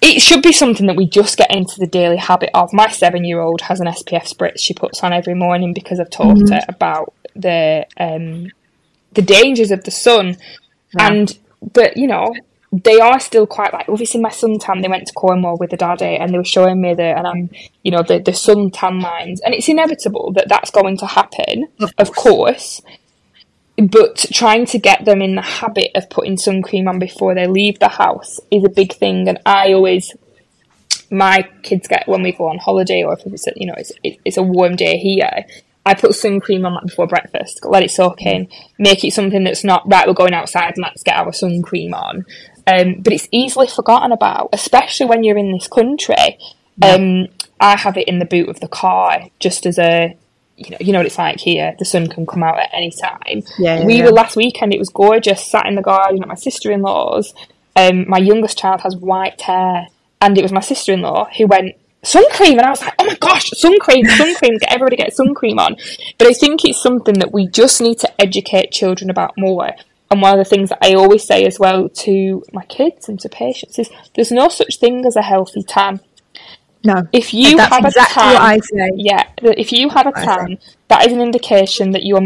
it 0.02 0.20
should 0.20 0.42
be 0.42 0.52
something 0.52 0.86
that 0.86 0.96
we 0.96 1.06
just 1.06 1.38
get 1.38 1.54
into 1.54 1.78
the 1.78 1.86
daily 1.86 2.16
habit 2.16 2.50
of. 2.54 2.72
My 2.72 2.88
seven 2.88 3.24
year 3.24 3.40
old 3.40 3.60
has 3.62 3.78
an 3.78 3.86
SPF 3.86 4.34
spritz 4.34 4.58
she 4.58 4.74
puts 4.74 5.02
on 5.04 5.12
every 5.12 5.34
morning 5.34 5.72
because 5.72 6.00
I've 6.00 6.10
taught 6.10 6.36
mm-hmm. 6.36 6.52
her 6.52 6.60
about 6.68 7.14
the 7.36 7.86
um, 7.98 8.50
the 9.12 9.22
dangers 9.22 9.70
of 9.70 9.84
the 9.84 9.92
sun. 9.92 10.38
Yeah. 10.96 11.12
And 11.12 11.38
but 11.61 11.96
you 11.96 12.07
know, 12.07 12.34
they 12.72 12.98
are 12.98 13.20
still 13.20 13.46
quite 13.46 13.72
like 13.72 13.88
obviously 13.88 14.20
my 14.20 14.30
suntan 14.30 14.82
they 14.82 14.88
went 14.88 15.07
to 15.07 15.12
Cornwall 15.14 15.57
with 15.59 15.70
the 15.70 15.76
daddy 15.76 16.16
and 16.16 16.32
they 16.32 16.38
were 16.38 16.44
showing 16.44 16.80
me 16.80 16.94
the 16.94 17.16
and 17.16 17.26
I'm 17.26 17.50
you 17.82 17.90
know 17.90 18.02
the 18.02 18.18
the 18.18 18.32
suntan 18.32 19.02
lines 19.02 19.40
and 19.40 19.54
it's 19.54 19.68
inevitable 19.68 20.32
that 20.34 20.48
that's 20.48 20.70
going 20.70 20.96
to 20.98 21.07
happen 21.07 21.68
of 21.80 21.94
course. 21.94 22.09
of 22.09 22.14
course. 22.14 22.82
but 23.76 24.16
trying 24.32 24.66
to 24.66 24.78
get 24.78 25.04
them 25.04 25.22
in 25.22 25.36
the 25.36 25.42
habit 25.42 25.90
of 25.94 26.11
putting 26.11 26.36
sun 26.36 26.62
cream 26.62 26.88
on 26.88 26.98
before 26.98 27.34
they 27.34 27.46
leave 27.46 27.78
the 27.78 27.88
house 27.88 28.40
is 28.50 28.64
a 28.64 28.68
big 28.68 28.92
thing. 28.92 29.28
And 29.28 29.38
I 29.46 29.72
always 29.72 30.14
my 31.11 31.48
kids 31.62 31.86
get 31.86 32.09
when 32.09 32.22
we 32.22 32.32
go 32.32 32.48
on 32.48 32.59
holiday 32.59 33.04
or 33.04 33.12
if 33.12 33.24
it's 33.26 33.46
a, 33.46 33.52
you 33.54 33.66
know 33.66 33.74
it's 33.76 33.92
it's 34.02 34.36
a 34.36 34.42
warm 34.42 34.74
day 34.74 34.96
here 34.96 35.46
I 35.87 35.95
put 35.95 36.14
sun 36.16 36.41
cream 36.41 36.66
on 36.66 36.74
that 36.74 36.87
before 36.87 37.07
breakfast, 37.07 37.61
let 37.64 37.84
it 37.84 37.93
soak 37.93 38.20
in, 38.22 38.49
make 38.76 39.05
it 39.05 39.12
something 39.12 39.45
that's 39.45 39.62
not 39.62 39.84
right. 39.87 40.07
We're 40.07 40.14
going 40.14 40.34
outside 40.34 40.74
and 40.74 40.82
let's 40.82 41.05
get 41.05 41.16
our 41.16 41.32
sun 41.32 41.62
cream 41.62 41.95
on. 41.95 42.26
Um, 42.66 42.97
but 43.03 43.12
it's 43.12 43.28
easily 43.30 43.68
forgotten 43.68 44.11
about, 44.11 44.49
especially 44.53 45.07
when 45.07 45.22
you're 45.22 45.39
in 45.39 45.53
this 45.53 45.68
country. 45.68 46.39
Yeah. 46.78 46.91
Um, 46.91 47.28
I 47.61 47.76
have 47.78 47.97
it 47.97 48.09
in 48.09 48.18
the 48.18 48.24
boot 48.24 48.49
of 48.49 48.59
the 48.59 48.66
car 48.66 49.28
just 49.39 49.64
as 49.64 49.78
a, 49.78 50.16
you 50.57 50.70
know, 50.70 50.76
you 50.80 50.93
know 50.93 50.99
what 50.99 51.07
it's 51.07 51.18
like 51.18 51.39
here. 51.39 51.76
The 51.78 51.84
sun 51.84 52.09
can 52.09 52.26
come 52.26 52.43
out 52.43 52.59
at 52.59 52.70
any 52.72 52.91
time. 52.91 53.45
Yeah, 53.57 53.84
we 53.84 53.99
yeah. 53.99 54.07
were 54.07 54.11
last 54.11 54.34
weekend. 54.34 54.74
It 54.74 54.80
was 54.80 54.89
gorgeous. 54.89 55.47
Sat 55.47 55.66
in 55.66 55.76
the 55.76 55.82
garden 55.82 56.20
at 56.20 56.28
my 56.28 56.34
sister 56.34 56.72
in 56.72 56.82
law's. 56.82 57.32
Um, 57.76 58.09
my 58.09 58.18
youngest 58.18 58.59
child 58.59 58.80
has 58.80 58.97
white 58.97 59.41
hair, 59.41 59.87
and 60.20 60.37
it 60.37 60.43
was 60.43 60.53
my 60.53 60.61
sister 60.61 60.93
in 60.93 61.03
law 61.03 61.28
who 61.37 61.47
went 61.47 61.76
sun 62.07 62.24
cream, 62.30 62.59
and 62.59 62.66
I 62.66 62.70
was 62.70 62.80
like, 62.80 62.94
oh 62.98 63.07
my 63.07 63.16
gosh, 63.16 63.50
sun 63.50 63.78
cream, 63.80 64.07
sun 64.07 64.34
cream. 64.36 64.59
Get 64.59 64.72
everybody 64.72 64.96
get 64.96 65.14
sun 65.14 65.34
cream 65.34 65.59
on. 65.59 65.76
But 66.18 66.28
I 66.28 66.32
think 66.32 66.64
it's 66.64 66.80
something 66.80 67.18
that 67.18 67.32
we 67.32 67.48
just 67.48 67.80
need 67.80 67.98
to 68.00 68.20
educate 68.20 68.70
children 68.70 69.11
about 69.11 69.34
more. 69.36 69.72
And 70.11 70.22
one 70.22 70.38
of 70.38 70.38
the 70.38 70.48
things 70.48 70.68
that 70.68 70.78
I 70.82 70.94
always 70.94 71.24
say 71.24 71.44
as 71.44 71.59
well 71.59 71.88
to 71.88 72.44
my 72.52 72.64
kids 72.66 73.09
and 73.09 73.18
to 73.20 73.28
patients 73.28 73.78
is 73.78 73.90
there's 74.14 74.30
no 74.30 74.48
such 74.48 74.78
thing 74.78 75.04
as 75.04 75.16
a 75.16 75.22
healthy 75.22 75.64
tan. 75.64 76.00
No. 76.84 77.09
If 77.12 77.34
you 77.34 77.59
have 77.59 77.84
exactly 77.84 78.22
a 78.22 78.61
tan, 78.61 78.98
yeah, 78.98 79.24
if 79.42 79.72
you 79.72 79.88
have 79.88 80.07
a 80.07 80.12
tan, 80.12 80.59
that 80.88 81.04
is 81.04 81.12
an 81.12 81.20
indication 81.20 81.90
that 81.90 82.04
your 82.04 82.20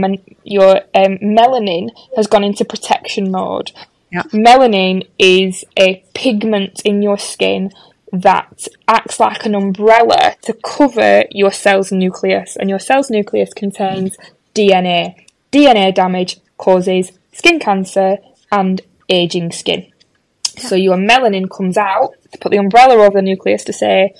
your 0.44 0.76
um, 0.94 1.16
melanin 1.22 1.88
has 2.14 2.26
gone 2.26 2.44
into 2.44 2.66
protection 2.66 3.30
mode. 3.30 3.72
Yeah. 4.12 4.24
Melanin 4.24 5.08
is 5.18 5.64
a 5.78 6.04
pigment 6.14 6.82
in 6.84 7.00
your 7.00 7.16
skin 7.16 7.72
that 8.12 8.66
acts 8.88 9.20
like 9.20 9.46
an 9.46 9.54
umbrella 9.54 10.36
to 10.42 10.52
cover 10.64 11.24
your 11.30 11.52
cell's 11.52 11.92
nucleus, 11.92 12.56
and 12.56 12.68
your 12.68 12.78
cell's 12.78 13.10
nucleus 13.10 13.52
contains 13.54 14.16
DNA. 14.54 15.26
DNA 15.52 15.94
damage 15.94 16.40
causes 16.56 17.12
skin 17.32 17.58
cancer, 17.58 18.18
and 18.52 18.82
aging 19.08 19.52
skin. 19.52 19.90
So 20.58 20.74
your 20.74 20.96
melanin 20.96 21.48
comes 21.50 21.76
out 21.76 22.14
to 22.32 22.38
put 22.38 22.52
the 22.52 22.58
umbrella 22.58 22.94
over 22.96 23.18
the 23.18 23.22
nucleus 23.22 23.64
to 23.64 23.72
say, 23.72 24.14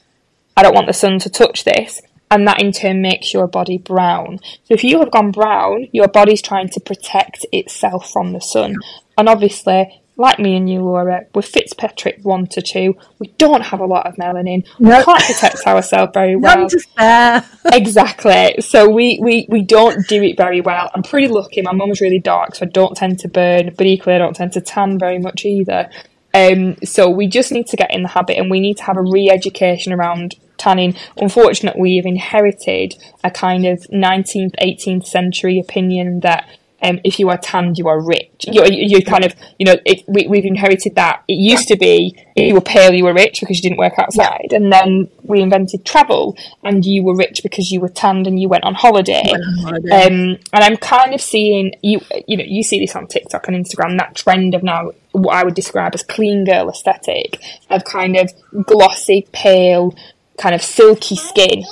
I 0.56 0.62
don't 0.62 0.74
want 0.74 0.86
the 0.86 0.92
sun 0.92 1.18
to 1.20 1.30
touch 1.30 1.64
this, 1.64 2.00
and 2.30 2.46
that 2.46 2.62
in 2.62 2.72
turn 2.72 3.02
makes 3.02 3.34
your 3.34 3.46
body 3.46 3.78
brown. 3.78 4.38
So 4.64 4.74
if 4.74 4.84
you 4.84 5.00
have 5.00 5.10
gone 5.10 5.32
brown, 5.32 5.88
your 5.92 6.08
body's 6.08 6.42
trying 6.42 6.68
to 6.70 6.80
protect 6.80 7.44
itself 7.52 8.10
from 8.10 8.32
the 8.32 8.40
sun. 8.40 8.76
And 9.18 9.28
obviously, 9.28 10.02
like 10.20 10.38
me 10.38 10.56
and 10.56 10.68
you, 10.68 10.82
Laura, 10.82 11.24
we're 11.34 11.42
Fitzpatrick 11.42 12.20
1 12.22 12.46
to 12.48 12.62
2. 12.62 12.94
We 13.18 13.28
don't 13.38 13.62
have 13.62 13.80
a 13.80 13.86
lot 13.86 14.06
of 14.06 14.16
melanin. 14.16 14.66
Nope. 14.78 14.98
We 14.98 15.04
can't 15.04 15.24
protect 15.24 15.66
ourselves 15.66 16.12
very 16.14 16.36
well. 16.36 16.58
None 16.58 16.68
to 16.68 16.80
spare. 16.80 17.44
exactly. 17.72 18.56
So 18.60 18.88
we, 18.88 19.18
we, 19.22 19.46
we 19.48 19.62
don't 19.62 20.06
do 20.06 20.22
it 20.22 20.36
very 20.36 20.60
well. 20.60 20.90
I'm 20.94 21.02
pretty 21.02 21.28
lucky. 21.28 21.62
My 21.62 21.72
mum's 21.72 22.00
really 22.00 22.18
dark, 22.18 22.54
so 22.54 22.66
I 22.66 22.68
don't 22.68 22.96
tend 22.96 23.18
to 23.20 23.28
burn, 23.28 23.74
but 23.76 23.86
equally 23.86 24.14
I 24.14 24.18
don't 24.18 24.36
tend 24.36 24.52
to 24.52 24.60
tan 24.60 24.98
very 24.98 25.18
much 25.18 25.44
either. 25.44 25.88
Um, 26.32 26.76
so 26.84 27.10
we 27.10 27.26
just 27.26 27.50
need 27.50 27.66
to 27.68 27.76
get 27.76 27.92
in 27.92 28.02
the 28.02 28.08
habit 28.08 28.36
and 28.38 28.50
we 28.50 28.60
need 28.60 28.76
to 28.76 28.84
have 28.84 28.96
a 28.96 29.02
re-education 29.02 29.92
around 29.92 30.36
tanning. 30.58 30.94
Unfortunately, 31.16 31.80
we've 31.80 32.06
inherited 32.06 32.94
a 33.24 33.30
kind 33.30 33.66
of 33.66 33.80
19th, 33.92 34.54
18th 34.62 35.06
century 35.06 35.58
opinion 35.58 36.20
that 36.20 36.46
um, 36.82 36.98
if 37.04 37.18
you 37.18 37.28
are 37.28 37.36
tanned, 37.36 37.78
you 37.78 37.88
are 37.88 38.00
rich. 38.00 38.46
You're, 38.46 38.70
you 38.70 39.04
kind 39.04 39.24
of, 39.24 39.34
you 39.58 39.66
know, 39.66 39.76
it, 39.84 40.02
we, 40.08 40.24
have 40.24 40.44
inherited 40.44 40.94
that. 40.94 41.22
It 41.28 41.34
used 41.34 41.68
to 41.68 41.76
be 41.76 42.16
if 42.36 42.48
you 42.48 42.54
were 42.54 42.60
pale, 42.60 42.94
you 42.94 43.04
were 43.04 43.12
rich 43.12 43.40
because 43.40 43.58
you 43.58 43.62
didn't 43.62 43.78
work 43.78 43.98
outside. 43.98 44.48
Yeah. 44.50 44.56
And 44.56 44.72
then 44.72 45.08
we 45.22 45.42
invented 45.42 45.84
travel 45.84 46.36
and 46.64 46.84
you 46.84 47.02
were 47.02 47.14
rich 47.14 47.42
because 47.42 47.70
you 47.70 47.80
were 47.80 47.88
tanned 47.88 48.26
and 48.26 48.40
you 48.40 48.48
went 48.48 48.64
on 48.64 48.74
holiday. 48.74 49.22
Went 49.30 49.44
on 49.44 49.58
holiday. 49.58 50.06
Um, 50.06 50.38
and 50.52 50.64
I'm 50.64 50.76
kind 50.78 51.12
of 51.12 51.20
seeing, 51.20 51.74
you, 51.82 52.00
you 52.26 52.36
know, 52.36 52.44
you 52.46 52.62
see 52.62 52.80
this 52.80 52.96
on 52.96 53.06
TikTok 53.06 53.46
and 53.48 53.56
Instagram, 53.56 53.98
that 53.98 54.14
trend 54.14 54.54
of 54.54 54.62
now 54.62 54.92
what 55.12 55.34
I 55.34 55.44
would 55.44 55.54
describe 55.54 55.94
as 55.94 56.02
clean 56.02 56.44
girl 56.44 56.70
aesthetic 56.70 57.42
of 57.68 57.84
kind 57.84 58.16
of 58.16 58.32
glossy, 58.64 59.26
pale, 59.32 59.94
kind 60.38 60.54
of 60.54 60.62
silky 60.62 61.16
skin. 61.16 61.64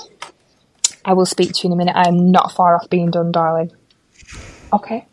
I 1.04 1.14
will 1.14 1.26
speak 1.26 1.54
to 1.54 1.61
you 1.62 1.72
in 1.72 1.72
a 1.72 1.76
minute. 1.76 1.96
I 1.96 2.09
am 2.09 2.30
not 2.30 2.52
far 2.52 2.74
off 2.74 2.90
being 2.90 3.11
done, 3.11 3.32
darling. 3.32 3.72
Okay. 4.73 5.07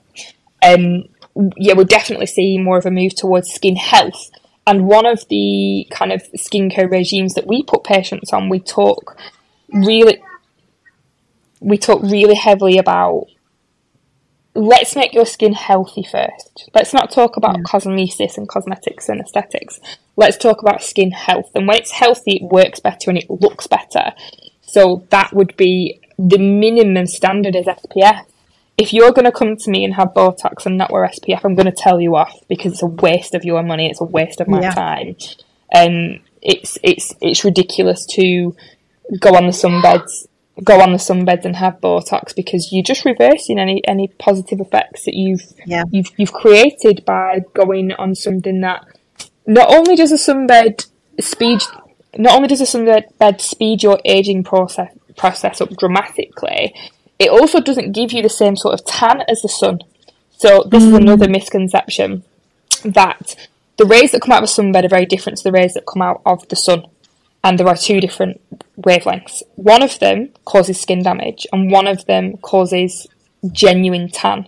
Um, 0.64 1.03
yeah, 1.58 1.74
we'll 1.74 1.86
definitely 1.86 2.26
see 2.26 2.58
more 2.58 2.78
of 2.78 2.86
a 2.86 2.91
move 2.91 3.16
towards 3.16 3.51
skin 3.51 3.76
health. 3.76 4.30
And 4.68 4.88
one 4.88 5.06
of 5.06 5.28
the 5.30 5.88
kind 5.91 6.12
of 6.12 6.24
skincare 6.34 6.89
regimes 6.89 7.36
that 7.36 7.47
we 7.47 7.64
put 7.64 7.84
patients 7.84 8.34
on, 8.34 8.49
we 8.49 8.60
talk 8.60 9.18
really, 9.72 10.22
we 11.60 11.78
talk 11.78 12.01
really 12.01 12.36
heavily 12.36 12.78
about. 12.78 13.28
Let's 14.58 14.95
make 14.95 15.14
your 15.14 15.26
skin 15.26 15.51
healthy 15.51 16.03
first. 16.10 16.70
Let's 16.74 16.93
not 16.93 17.12
talk 17.12 17.36
about 17.36 17.58
yeah. 17.58 17.64
cosmesis 17.64 18.38
and 18.38 18.47
cosmetics 18.47 19.10
and 19.10 19.20
aesthetics. 19.20 19.82
Let's 20.16 20.38
talk 20.38 20.62
about 20.62 20.82
skin 20.82 21.12
health. 21.12 21.51
And 21.53 21.68
when 21.68 21.78
it's 21.78 21.91
healthy, 21.91 22.38
it 22.38 22.49
works 22.49 22.80
better 22.80 23.10
and 23.10 23.18
it 23.18 23.30
looks 23.30 23.68
better. 23.68 24.14
So 24.62 25.06
that 25.10 25.34
would 25.34 25.58
be 25.58 25.99
the 26.18 26.38
minimum 26.38 27.06
standard 27.06 27.58
as 27.58 27.66
SPF 27.66 28.26
if 28.78 28.93
you're 28.93 29.11
going 29.11 29.26
to 29.26 29.32
come 29.32 29.55
to 29.55 29.71
me 29.71 29.86
and 29.86 29.93
have 29.93 30.09
Botox 30.09 30.65
and 30.65 30.78
not 30.78 30.91
wear 30.91 31.07
SPF, 31.07 31.41
I'm 31.43 31.55
going 31.55 31.65
to 31.65 31.71
tell 31.71 32.01
you 32.01 32.15
off 32.15 32.38
because 32.49 32.73
it's 32.73 32.84
a 32.84 32.88
waste 32.88 33.34
of 33.34 33.45
your 33.45 33.63
money. 33.63 33.89
It's 33.89 34.01
a 34.01 34.05
waste 34.05 34.41
of 34.41 34.47
my 34.47 34.61
yeah. 34.61 34.71
time. 34.71 35.15
And 35.71 36.15
um, 36.15 36.21
it's 36.41 36.78
it's 36.84 37.13
it's 37.21 37.43
ridiculous 37.43 38.05
to 38.11 38.55
go 39.19 39.36
on 39.36 39.45
the 39.45 39.51
sunbeds, 39.51 40.28
go 40.63 40.82
on 40.82 40.91
the 40.91 40.97
sunbeds 40.97 41.45
and 41.45 41.55
have 41.55 41.80
Botox 41.80 42.36
because 42.36 42.69
you're 42.71 42.84
just 42.84 43.05
reversing 43.05 43.59
any 43.59 43.82
any 43.88 44.09
positive 44.19 44.59
effects 44.59 45.05
that 45.05 45.15
you've 45.15 45.53
yeah. 45.65 45.84
you've 45.91 46.11
you've 46.17 46.34
created 46.34 47.03
by 47.05 47.41
going 47.53 47.93
on 47.93 48.13
something 48.13 48.61
that 48.61 48.86
not 49.47 49.73
only 49.73 49.95
does 49.95 50.11
a 50.11 50.15
sunbed 50.15 50.86
speed 51.19 51.61
not 52.17 52.36
only 52.36 52.47
does 52.47 52.61
a 52.61 52.65
sunbed 52.65 53.41
speed 53.41 53.84
your 53.84 53.99
aging 54.05 54.43
process 54.43 54.93
process 55.17 55.61
up 55.61 55.69
dramatically, 55.78 56.76
it 57.20 57.30
also 57.30 57.59
doesn't 57.61 57.93
give 57.93 58.11
you 58.11 58.22
the 58.22 58.30
same 58.30 58.55
sort 58.55 58.74
of 58.74 58.86
tan 58.86 59.24
as 59.28 59.41
the 59.41 59.49
sun. 59.49 59.80
So 60.38 60.63
this 60.70 60.84
mm. 60.84 60.88
is 60.88 60.93
another 60.93 61.30
misconception 61.30 62.24
that 62.84 63.36
the 63.78 63.86
rays 63.86 64.11
that 64.11 64.22
come 64.22 64.32
out 64.32 64.43
of 64.43 64.49
a 64.49 64.51
sunbed 64.51 64.84
are 64.84 64.89
very 64.89 65.05
different 65.05 65.38
to 65.38 65.43
the 65.43 65.51
rays 65.51 65.74
that 65.74 65.86
come 65.86 66.01
out 66.01 66.22
of 66.26 66.47
the 66.49 66.55
sun. 66.55 66.86
And 67.43 67.59
there 67.59 67.68
are 67.68 67.78
two 67.78 68.01
different 68.01 68.41
wavelengths. 68.78 69.43
One 69.55 69.84
of 69.84 69.99
them 69.99 70.30
causes 70.45 70.82
skin 70.82 71.03
damage, 71.03 71.45
and 71.53 71.72
one 71.72 71.88
of 71.88 72.05
them 72.05 72.38
causes 72.38 73.07
genuine 73.51 74.09
tan. 74.09 74.47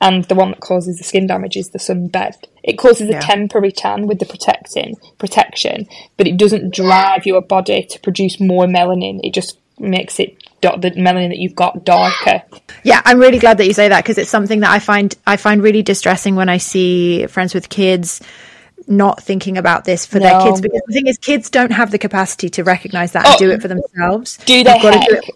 And 0.00 0.24
the 0.24 0.36
one 0.36 0.50
that 0.50 0.60
causes 0.60 0.98
the 0.98 1.04
skin 1.04 1.26
damage 1.26 1.56
is 1.56 1.70
the 1.70 1.78
sunbed. 1.80 2.36
It 2.62 2.78
causes 2.78 3.08
yeah. 3.10 3.18
a 3.18 3.22
temporary 3.22 3.72
tan 3.72 4.06
with 4.06 4.20
the 4.20 4.26
protecting 4.26 4.94
protection, 5.18 5.88
but 6.16 6.28
it 6.28 6.36
doesn't 6.36 6.72
drive 6.72 7.26
your 7.26 7.42
body 7.42 7.84
to 7.90 8.00
produce 8.00 8.38
more 8.38 8.66
melanin. 8.66 9.18
It 9.24 9.34
just 9.34 9.58
makes 9.80 10.20
it 10.20 10.36
the 10.60 10.92
melanin 10.96 11.28
that 11.28 11.38
you've 11.38 11.54
got 11.54 11.84
darker. 11.84 12.42
Yeah, 12.82 13.00
I'm 13.04 13.18
really 13.18 13.38
glad 13.38 13.58
that 13.58 13.66
you 13.66 13.72
say 13.72 13.88
that 13.88 14.02
because 14.02 14.18
it's 14.18 14.30
something 14.30 14.60
that 14.60 14.70
I 14.70 14.78
find 14.78 15.14
I 15.26 15.36
find 15.36 15.62
really 15.62 15.82
distressing 15.82 16.34
when 16.34 16.48
I 16.48 16.58
see 16.58 17.26
friends 17.26 17.54
with 17.54 17.68
kids 17.68 18.20
not 18.86 19.22
thinking 19.22 19.58
about 19.58 19.84
this 19.84 20.06
for 20.06 20.18
no. 20.18 20.24
their 20.24 20.40
kids 20.40 20.60
because 20.60 20.80
the 20.86 20.92
thing 20.92 21.06
is 21.06 21.18
kids 21.18 21.50
don't 21.50 21.72
have 21.72 21.90
the 21.90 21.98
capacity 21.98 22.48
to 22.48 22.64
recognize 22.64 23.12
that 23.12 23.26
oh, 23.26 23.30
and 23.30 23.38
do 23.38 23.50
it 23.50 23.60
for 23.60 23.68
themselves. 23.68 24.38
Do 24.38 24.64
they? 24.64 24.80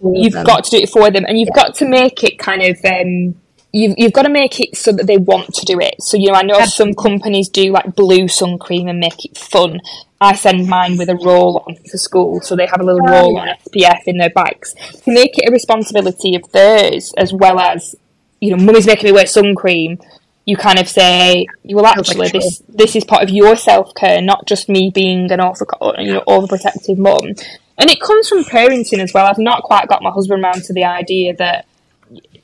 You've 0.03 0.33
got 0.45 0.65
to 0.65 0.71
do 0.71 0.79
it 0.79 0.89
for 0.89 1.11
them 1.11 1.25
and 1.27 1.39
you've 1.39 1.51
yeah. 1.55 1.63
got 1.63 1.75
to 1.77 1.89
make 1.89 2.25
it 2.25 2.39
kind 2.39 2.63
of 2.63 2.79
um, 2.85 3.35
you've, 3.73 3.95
you've 3.97 4.13
got 4.13 4.23
to 4.23 4.29
make 4.29 4.61
it 4.61 4.77
so 4.77 4.93
that 4.93 5.07
they 5.07 5.17
want 5.17 5.55
to 5.55 5.67
do 5.67 5.81
it. 5.81 5.95
So, 6.01 6.17
you 6.17 6.29
know, 6.29 6.35
I 6.35 6.43
know 6.43 6.59
Absolutely. 6.59 6.93
some 6.95 7.03
companies 7.03 7.49
do 7.49 7.73
like 7.73 7.95
blue 7.97 8.29
sun 8.29 8.59
cream 8.59 8.89
and 8.89 9.01
make 9.01 9.25
it 9.25 9.37
fun. 9.37 9.81
I 10.21 10.37
send 10.37 10.69
mine 10.69 10.99
with 10.99 11.09
a 11.09 11.17
roll 11.17 11.65
on 11.67 11.77
for 11.91 11.99
school, 11.99 12.41
so 12.41 12.55
they 12.55 12.67
have 12.67 12.81
a 12.81 12.85
little 12.85 13.01
oh, 13.09 13.13
roll 13.13 13.39
on 13.39 13.49
SPF 13.49 14.03
in 14.07 14.19
their 14.19 14.31
bags 14.31 14.75
to 14.75 15.13
make 15.13 15.37
it 15.37 15.49
a 15.49 15.53
responsibility 15.53 16.37
of 16.37 16.51
theirs 16.53 17.13
as 17.17 17.33
well 17.33 17.59
as, 17.59 17.97
you 18.41 18.55
know, 18.55 18.63
mummy's 18.63 18.87
making 18.87 19.07
me 19.07 19.13
wear 19.13 19.27
sun 19.27 19.55
cream. 19.57 19.99
you 20.45 20.57
kind 20.57 20.79
of 20.79 20.89
say, 20.89 21.47
well, 21.65 21.87
actually, 21.87 22.29
this 22.29 22.63
this 22.69 22.95
is 22.95 23.05
part 23.05 23.25
of 23.25 23.31
your 23.31 23.57
self 23.57 23.95
care, 23.97 24.21
not 24.21 24.47
just 24.47 24.69
me 24.69 24.93
being 24.95 25.31
an 25.33 25.41
over, 25.41 25.67
you 25.99 26.15
know, 26.15 26.23
overprotective 26.29 26.99
mum. 26.99 27.35
And 27.79 27.91
it 27.91 28.01
comes 28.01 28.29
from 28.29 28.45
parenting 28.45 29.01
as 29.01 29.13
well. 29.13 29.27
I've 29.27 29.39
not 29.39 29.63
quite 29.65 29.89
got 29.89 30.03
my 30.03 30.11
husband 30.11 30.45
around 30.45 30.63
to 30.65 30.73
the 30.73 30.85
idea 30.85 31.35
that 31.37 31.67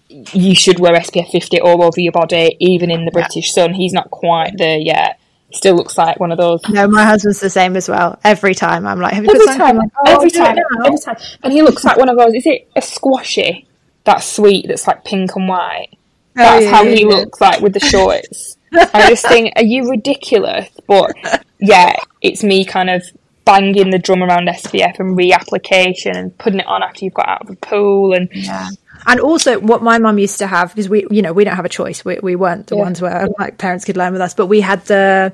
you 0.08 0.54
should 0.54 0.80
wear 0.80 0.94
SPF 0.94 1.30
50 1.30 1.60
all 1.60 1.84
over 1.84 2.00
your 2.00 2.12
body, 2.12 2.56
even 2.60 2.90
in 2.90 3.04
the 3.04 3.10
British 3.10 3.52
sun. 3.52 3.74
He's 3.74 3.92
not 3.92 4.10
quite 4.10 4.56
there 4.56 4.78
yet. 4.78 5.20
Still 5.52 5.76
looks 5.76 5.96
like 5.96 6.20
one 6.20 6.30
of 6.30 6.38
those. 6.38 6.60
No, 6.68 6.86
my 6.88 7.04
husband's 7.04 7.40
the 7.40 7.48
same 7.48 7.76
as 7.76 7.88
well. 7.88 8.18
Every 8.22 8.54
time 8.54 8.86
I'm 8.86 9.00
like, 9.00 9.14
have 9.14 9.24
you 9.24 9.30
every 9.30 9.46
put 9.46 9.56
time, 9.56 9.76
like, 9.78 9.90
oh, 10.06 10.16
every 10.16 10.30
time, 10.30 10.56
every 10.84 10.98
time, 10.98 11.16
and 11.42 11.52
he 11.52 11.62
looks 11.62 11.84
like 11.84 11.96
one 11.96 12.08
of 12.08 12.18
those. 12.18 12.34
Is 12.34 12.46
it 12.46 12.68
a 12.76 12.82
squashy? 12.82 13.66
That's 14.04 14.26
sweet. 14.26 14.66
That's 14.68 14.86
like 14.86 15.04
pink 15.04 15.34
and 15.36 15.48
white. 15.48 15.88
Oh, 15.92 15.96
That's 16.34 16.64
yeah, 16.64 16.70
how 16.70 16.84
he 16.84 17.00
yeah. 17.00 17.06
looks 17.06 17.40
like 17.40 17.60
with 17.60 17.72
the 17.72 17.80
shorts. 17.80 18.56
I 18.72 19.08
just 19.08 19.26
think, 19.26 19.54
are 19.56 19.64
you 19.64 19.88
ridiculous? 19.88 20.68
But 20.86 21.12
yeah, 21.58 21.96
it's 22.20 22.44
me 22.44 22.64
kind 22.64 22.90
of 22.90 23.02
banging 23.44 23.90
the 23.90 23.98
drum 23.98 24.22
around 24.22 24.46
SPF 24.48 25.00
and 25.00 25.16
reapplication 25.16 26.14
and 26.14 26.36
putting 26.36 26.60
it 26.60 26.66
on 26.66 26.82
after 26.82 27.04
you've 27.04 27.14
got 27.14 27.28
out 27.28 27.40
of 27.42 27.48
the 27.48 27.56
pool 27.56 28.12
and 28.12 28.28
yeah. 28.32 28.68
And 29.08 29.20
also, 29.20 29.58
what 29.58 29.82
my 29.82 29.98
mum 29.98 30.18
used 30.18 30.38
to 30.38 30.46
have 30.46 30.68
because 30.68 30.88
we, 30.88 31.06
you 31.10 31.22
know, 31.22 31.32
we 31.32 31.42
don't 31.44 31.56
have 31.56 31.64
a 31.64 31.70
choice. 31.70 32.04
We, 32.04 32.18
we 32.22 32.36
weren't 32.36 32.66
the 32.66 32.76
yeah. 32.76 32.82
ones 32.82 33.00
where 33.00 33.26
like 33.38 33.56
parents 33.56 33.84
could 33.86 33.96
learn 33.96 34.12
with 34.12 34.20
us, 34.20 34.34
but 34.34 34.46
we 34.46 34.60
had 34.60 34.84
the 34.84 35.32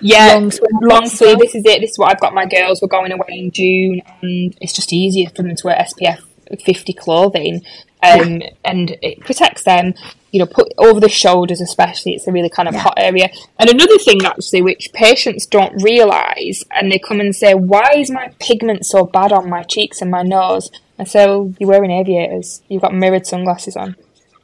yeah 0.00 0.32
long 0.34 0.50
sleeve. 0.50 0.70
Long 0.80 1.06
sleeve. 1.06 1.38
This 1.38 1.54
is 1.54 1.64
it. 1.66 1.80
This 1.80 1.90
is 1.90 1.98
what 1.98 2.10
I've 2.10 2.20
got. 2.20 2.32
My 2.32 2.46
girls 2.46 2.80
were 2.80 2.88
going 2.88 3.12
away 3.12 3.28
in 3.28 3.50
June, 3.50 4.00
and 4.22 4.56
it's 4.62 4.72
just 4.72 4.92
easier 4.92 5.28
for 5.36 5.42
them 5.42 5.54
to 5.54 5.66
wear 5.66 5.76
SPF 5.76 6.20
50 6.64 6.92
clothing 6.94 7.62
um, 8.02 8.40
yeah. 8.40 8.48
and 8.64 8.96
it 9.02 9.20
protects 9.20 9.64
them. 9.64 9.94
You 10.32 10.38
know, 10.38 10.46
put 10.46 10.72
over 10.78 11.00
the 11.00 11.08
shoulders, 11.08 11.60
especially. 11.60 12.14
It's 12.14 12.28
a 12.28 12.32
really 12.32 12.48
kind 12.48 12.68
of 12.68 12.74
yeah. 12.74 12.82
hot 12.82 12.94
area. 12.96 13.30
And 13.58 13.68
another 13.68 13.98
thing, 13.98 14.24
actually, 14.24 14.62
which 14.62 14.90
patients 14.92 15.44
don't 15.44 15.82
realise, 15.82 16.64
and 16.70 16.90
they 16.90 17.00
come 17.00 17.20
and 17.20 17.34
say, 17.34 17.54
"Why 17.54 17.94
is 17.96 18.10
my 18.10 18.32
pigment 18.38 18.86
so 18.86 19.04
bad 19.04 19.32
on 19.32 19.50
my 19.50 19.64
cheeks 19.64 20.00
and 20.00 20.10
my 20.10 20.22
nose?" 20.22 20.70
Say, 21.04 21.26
"Well, 21.26 21.54
you're 21.58 21.68
wearing 21.68 21.90
aviators. 21.90 22.62
You've 22.68 22.82
got 22.82 22.94
mirrored 22.94 23.26
sunglasses 23.26 23.76
on. 23.76 23.96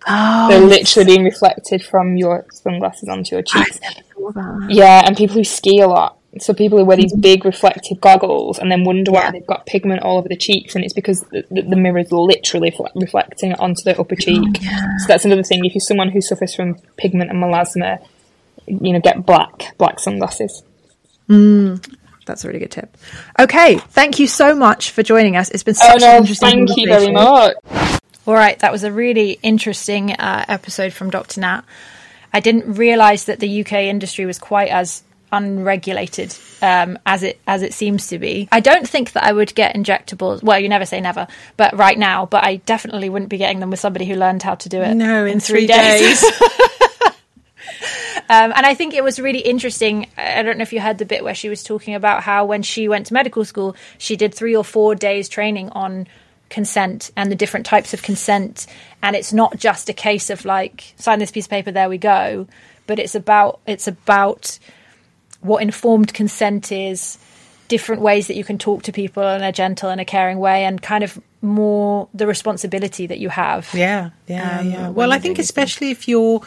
Oh, 0.09 0.49
They're 0.49 0.61
literally 0.61 1.07
being 1.07 1.25
reflected 1.25 1.83
from 1.83 2.17
your 2.17 2.47
sunglasses 2.53 3.09
onto 3.09 3.35
your 3.35 3.43
cheeks." 3.43 3.81
Yeah, 4.69 5.03
and 5.07 5.17
people 5.17 5.37
who 5.37 5.45
ski 5.45 5.81
a 5.81 5.89
lot 5.89 6.17
so 6.39 6.53
people 6.53 6.79
who 6.79 6.85
wear 6.85 6.97
these 6.97 7.15
big 7.15 7.45
reflective 7.45 8.01
goggles 8.01 8.59
and 8.59 8.71
then 8.71 8.85
wonder 8.85 9.11
why 9.11 9.25
yeah. 9.25 9.31
they've 9.31 9.47
got 9.47 9.67
pigment 9.67 10.03
all 10.03 10.19
over 10.19 10.29
the 10.29 10.37
cheeks, 10.37 10.75
and 10.75 10.85
it's 10.85 10.93
because 10.93 11.23
the, 11.31 11.45
the 11.51 11.77
mirror 11.77 11.99
is 11.99 12.13
literally 12.13 12.71
fl- 12.71 12.87
reflecting 12.95 13.55
onto 13.55 13.83
the 13.85 13.99
upper 13.99 14.17
cheek. 14.17 14.43
Oh, 14.43 14.61
yeah. 14.61 14.97
So 14.99 15.07
that's 15.09 15.25
another 15.25 15.43
thing. 15.43 15.65
If 15.65 15.75
you're 15.75 15.81
someone 15.81 16.11
who 16.11 16.21
suffers 16.21 16.55
from 16.55 16.77
pigment 16.97 17.31
and 17.31 17.43
melasma, 17.43 18.05
you 18.67 18.93
know, 18.93 19.01
get 19.01 19.25
black 19.25 19.77
black 19.79 19.99
sunglasses. 19.99 20.63
Mm, 21.29 21.97
that's 22.27 22.45
a 22.45 22.49
really 22.49 22.61
good 22.61 22.71
tip. 22.71 22.97
Okay, 23.39 23.79
thank 23.79 24.19
you 24.19 24.27
so 24.27 24.55
much 24.55 24.91
for 24.91 25.03
joining 25.03 25.37
us. 25.37 25.51
It's 25.51 25.63
been 25.63 25.75
such 25.75 26.03
oh, 26.03 26.07
no, 26.07 26.11
an 26.13 26.17
interesting. 26.19 26.67
Thank 26.67 26.77
you 26.77 26.89
very 26.89 27.11
much. 27.11 27.55
All 28.27 28.35
right, 28.35 28.59
that 28.59 28.73
was 28.73 28.85
a 28.85 28.93
really 28.93 29.39
interesting 29.43 30.13
uh, 30.13 30.45
episode 30.49 30.93
from 30.93 31.11
Dr. 31.11 31.41
Nat. 31.41 31.63
I 32.33 32.41
didn't 32.41 32.75
realise 32.75 33.25
that 33.25 33.41
the 33.41 33.61
UK 33.61 33.73
industry 33.73 34.27
was 34.27 34.39
quite 34.39 34.69
as 34.69 35.03
unregulated 35.33 36.35
um, 36.63 36.99
as 37.05 37.23
it 37.23 37.41
as 37.47 37.63
it 37.63 37.75
seems 37.75 38.09
to 38.09 38.19
be. 38.19 38.49
I 38.53 38.61
don't 38.61 38.89
think 38.89 39.13
that 39.13 39.25
I 39.25 39.33
would 39.33 39.55
get 39.55 39.75
injectables. 39.75 40.43
Well, 40.43 40.59
you 40.59 40.69
never 40.69 40.87
say 40.87 41.01
never, 41.01 41.29
but 41.57 41.77
right 41.77 41.99
now, 41.99 42.27
but 42.27 42.45
I 42.45 42.57
definitely 42.57 43.09
wouldn't 43.09 43.31
be 43.31 43.39
getting 43.39 43.61
them 43.61 43.71
with 43.71 43.81
somebody 43.81 44.07
who 44.07 44.17
learned 44.17 44.43
how 44.43 44.55
to 44.57 44.69
do 44.69 44.83
it. 44.83 44.95
No, 44.95 45.25
in, 45.25 45.35
in 45.35 45.41
three, 45.41 45.61
three, 45.61 45.67
days. 45.69 46.21
days. 46.21 46.41
Um, 48.29 48.53
and 48.57 48.67
I 48.67 48.75
think 48.75 48.95
it 48.95 49.05
was 49.05 49.21
really 49.21 49.39
interesting. 49.39 50.09
I 50.17 50.43
don't 50.43 50.59
know 50.59 50.63
if 50.63 50.73
you 50.73 50.81
heard 50.81 50.99
the 50.99 51.05
bit 51.05 51.23
where 51.23 51.35
she 51.35 51.49
was 51.49 51.63
talking 51.63 51.95
about 51.95 52.23
how 52.23 52.45
when 52.45 52.63
she 52.63 52.89
went 52.89 53.07
to 53.07 53.15
medical 53.15 53.45
school, 53.45 53.77
she 53.99 54.17
did 54.17 54.35
three 54.35 54.57
or 54.57 54.65
four 54.65 54.95
days 54.95 55.29
training 55.29 55.71
on 55.71 56.07
consent 56.49 57.11
and 57.17 57.31
the 57.31 57.37
different 57.37 57.67
types 57.67 57.95
of 57.95 58.03
consent. 58.03 58.67
And 59.03 59.15
it's 59.15 59.33
not 59.33 59.59
just 59.59 59.89
a 59.89 59.93
case 59.93 60.31
of 60.31 60.45
like 60.45 60.95
sign 60.97 61.19
this 61.19 61.31
piece 61.31 61.47
of 61.47 61.51
paper, 61.51 61.71
there 61.71 61.89
we 61.89 61.99
go, 61.99 62.47
but 62.87 62.99
it's 62.99 63.15
about 63.15 63.61
it's 63.67 63.87
about 63.87 64.59
what 65.41 65.63
informed 65.63 66.13
consent 66.13 66.73
is, 66.73 67.19
different 67.69 68.03
ways 68.03 68.27
that 68.27 68.37
you 68.37 68.45
can 68.45 68.59
talk 68.59 68.83
to 68.85 68.93
people 68.93 69.23
in 69.23 69.43
a 69.43 69.53
gentle 69.53 69.91
and 69.91 70.01
a 70.01 70.05
caring 70.05 70.39
way, 70.39 70.65
and 70.65 70.83
kind 70.83 71.05
of 71.05 71.21
more 71.43 72.09
the 72.15 72.27
responsibility 72.27 73.07
that 73.07 73.19
you 73.19 73.29
have. 73.29 73.69
Yeah, 73.73 74.11
yeah, 74.27 74.59
um, 74.59 74.71
yeah. 74.71 74.89
Well, 74.89 75.13
I 75.13 75.19
think 75.19 75.39
especially 75.39 75.91
if 75.91 76.09
you're 76.09 76.43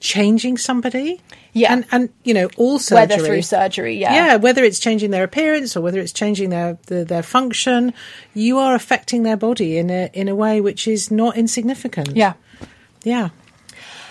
changing 0.00 0.58
somebody. 0.58 1.20
Yeah. 1.52 1.72
And, 1.72 1.86
and 1.90 2.08
you 2.24 2.34
know, 2.34 2.48
all 2.56 2.78
surgery. 2.78 3.16
Whether 3.16 3.26
through 3.26 3.42
surgery, 3.42 3.96
yeah. 3.96 4.14
Yeah, 4.14 4.36
whether 4.36 4.62
it's 4.62 4.78
changing 4.78 5.10
their 5.10 5.24
appearance 5.24 5.76
or 5.76 5.80
whether 5.80 5.98
it's 5.98 6.12
changing 6.12 6.50
their, 6.50 6.78
their, 6.86 7.04
their 7.04 7.22
function, 7.22 7.92
you 8.34 8.58
are 8.58 8.74
affecting 8.74 9.22
their 9.22 9.36
body 9.36 9.78
in 9.78 9.90
a, 9.90 10.10
in 10.12 10.28
a 10.28 10.34
way 10.34 10.60
which 10.60 10.86
is 10.86 11.10
not 11.10 11.36
insignificant. 11.36 12.16
Yeah. 12.16 12.34
Yeah. 13.02 13.30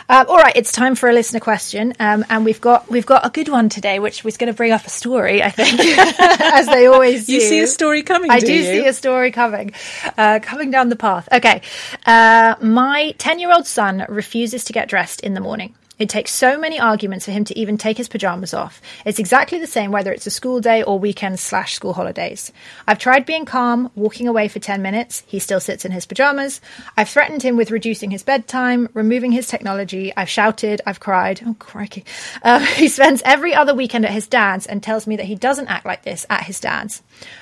Um, 0.10 0.26
all 0.30 0.38
right, 0.38 0.55
it's 0.55 0.72
time 0.72 0.95
for 0.95 1.10
a 1.10 1.14
listener 1.14 1.41
question, 1.41 1.93
um, 1.99 2.24
and 2.30 2.45
we've 2.45 2.62
got 2.62 2.89
we've 2.89 3.05
got 3.05 3.26
a 3.26 3.30
good 3.30 3.49
one 3.49 3.68
today, 3.68 3.99
which 3.99 4.24
was 4.24 4.38
going 4.38 4.47
to 4.47 4.55
bring 4.55 4.72
up 4.72 4.86
a 4.86 4.89
story. 4.89 5.43
I 5.43 5.49
think, 5.49 5.80
as 6.20 6.66
they 6.68 6.88
always 6.88 7.26
do. 7.26 7.34
You 7.34 7.41
see 7.41 7.60
a 7.60 7.68
story 7.68 8.03
coming. 8.03 8.32
I 8.32 8.39
do, 8.39 8.53
you? 8.53 8.64
see 8.64 8.88
a 8.88 8.93
story 8.93 9.32
coming, 9.32 9.74
uh, 10.18 10.39
coming 10.41 10.72
down 10.72 10.88
the 10.88 10.95
path. 10.95 11.28
Okay, 11.30 11.62
uh, 12.05 12.55
my 12.62 13.16
ten-year-old 13.18 13.68
son 13.68 14.05
refuses 14.08 14.64
to 14.66 14.74
get 14.74 14.88
dressed 14.88 15.22
in 15.22 15.34
the 15.34 15.41
morning. 15.41 15.76
It 15.99 16.09
takes 16.09 16.31
so 16.31 16.59
many 16.59 16.79
arguments 16.79 17.25
for 17.25 17.31
him 17.31 17.43
to 17.45 17.57
even 17.57 17.77
take 17.77 17.97
his 17.97 18.07
pajamas 18.07 18.53
off. 18.53 18.81
It's 19.03 19.17
exactly 19.17 19.59
the 19.59 19.65
same 19.65 19.91
whether 19.91 20.11
it's 20.11 20.27
a 20.27 20.31
school 20.31 20.61
day 20.61 20.83
or 20.83 20.99
weekend 20.99 21.39
slash 21.39 21.73
school 21.73 21.93
holidays. 21.93 22.51
I've 22.87 22.99
tried 22.99 23.25
being 23.25 23.45
calm, 23.45 23.91
walking 23.95 24.27
away 24.27 24.47
for 24.47 24.59
10 24.59 24.83
minutes. 24.83 25.23
He 25.25 25.39
still 25.39 25.59
sits 25.59 25.85
in 25.85 25.91
his 25.91 26.05
pajamas. 26.05 26.61
I've 26.95 27.09
threatened 27.09 27.41
him 27.41 27.57
with 27.57 27.71
reducing 27.71 28.11
his 28.11 28.21
bedtime, 28.21 28.89
removing 28.93 29.31
his 29.31 29.47
technology. 29.47 30.13
I've 30.15 30.29
shouted, 30.29 30.81
I've 30.85 30.99
cried. 30.99 31.41
Oh, 31.45 31.55
crikey. 31.57 32.05
Uh, 32.43 32.59
he 32.75 32.89
spends 32.89 33.23
every 33.25 33.55
other 33.55 33.73
weekend 33.73 34.05
at 34.05 34.11
his 34.11 34.27
dad's 34.27 34.67
and 34.67 34.83
tells 34.83 35.07
me 35.07 35.15
that 35.15 35.25
he 35.25 35.35
doesn't 35.35 35.67
act 35.67 35.85
like 35.85 36.03
this 36.03 36.27
at 36.29 36.43
his 36.43 36.59
dad's. 36.59 37.01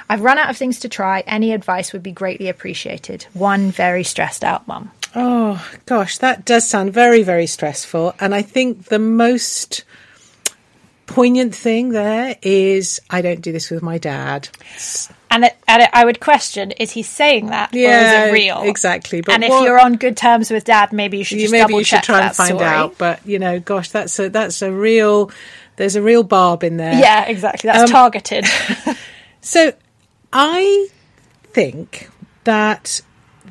I've 0.10 0.22
run 0.22 0.38
out 0.38 0.50
of 0.50 0.56
things 0.56 0.80
to 0.82 0.90
try. 0.90 1.24
Any 1.28 1.52
advice 1.52 1.92
would 1.92 2.04
be 2.04 2.12
greatly 2.12 2.48
appreciated. 2.48 3.24
One 3.34 3.72
very 3.72 4.04
stressed 4.04 4.46
out 4.46 4.66
mum. 4.66 4.92
Oh, 5.16 5.66
gosh, 5.86 6.18
that 6.18 6.44
does 6.44 6.68
sound 6.68 6.94
very, 6.94 7.24
very 7.24 7.48
stressful. 7.48 8.14
And 8.20 8.36
I 8.36 8.42
think 8.42 8.86
the 8.86 9.00
most 9.00 9.86
poignant 11.08 11.56
thing 11.56 11.90
there 11.90 12.36
is 12.42 13.00
I 13.10 13.22
don't 13.22 13.40
do 13.40 13.54
this 13.54 13.72
with 13.72 13.82
my 13.82 13.98
dad. 13.98 14.50
And, 15.32 15.46
it, 15.46 15.56
and 15.68 15.84
it, 15.84 15.90
I 15.94 16.04
would 16.04 16.20
question: 16.20 16.72
Is 16.72 16.92
he 16.92 17.02
saying 17.02 17.48
that, 17.48 17.74
yeah, 17.74 17.90
or 17.90 18.26
is 18.26 18.30
it 18.30 18.34
real? 18.34 18.62
Exactly. 18.64 19.22
But 19.22 19.36
and 19.36 19.44
what, 19.44 19.62
if 19.62 19.66
you're 19.66 19.80
on 19.80 19.96
good 19.96 20.18
terms 20.18 20.52
with 20.52 20.66
dad, 20.66 20.92
maybe 20.92 21.18
you 21.18 21.24
should 21.24 21.40
just 21.40 21.52
maybe 21.52 21.76
you 21.76 21.84
should 21.84 22.04
try 22.04 22.22
and 22.28 22.36
find 22.36 22.58
story. 22.58 22.64
out. 22.64 22.98
But 22.98 23.26
you 23.26 23.40
know, 23.40 23.60
gosh, 23.60 23.90
that's 23.90 24.18
a 24.20 24.30
that's 24.30 24.62
a 24.62 24.72
real. 24.72 25.32
There's 25.78 25.98
a 25.98 26.02
real 26.02 26.24
barb 26.24 26.64
in 26.64 26.78
there. 26.78 26.94
Yeah, 26.94 27.26
exactly. 27.26 27.68
That's 27.68 27.84
um, 27.84 27.90
targeted. 27.90 28.46
so, 29.42 29.74
I 30.32 30.88
think 31.52 32.10
that 32.46 33.02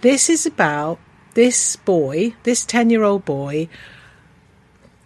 this 0.01 0.31
is 0.31 0.47
about 0.47 0.99
this 1.35 1.77
boy, 1.77 2.35
this 2.45 2.65
10 2.65 2.91
year 2.91 3.03
old 3.03 3.25
boy, 3.25 3.69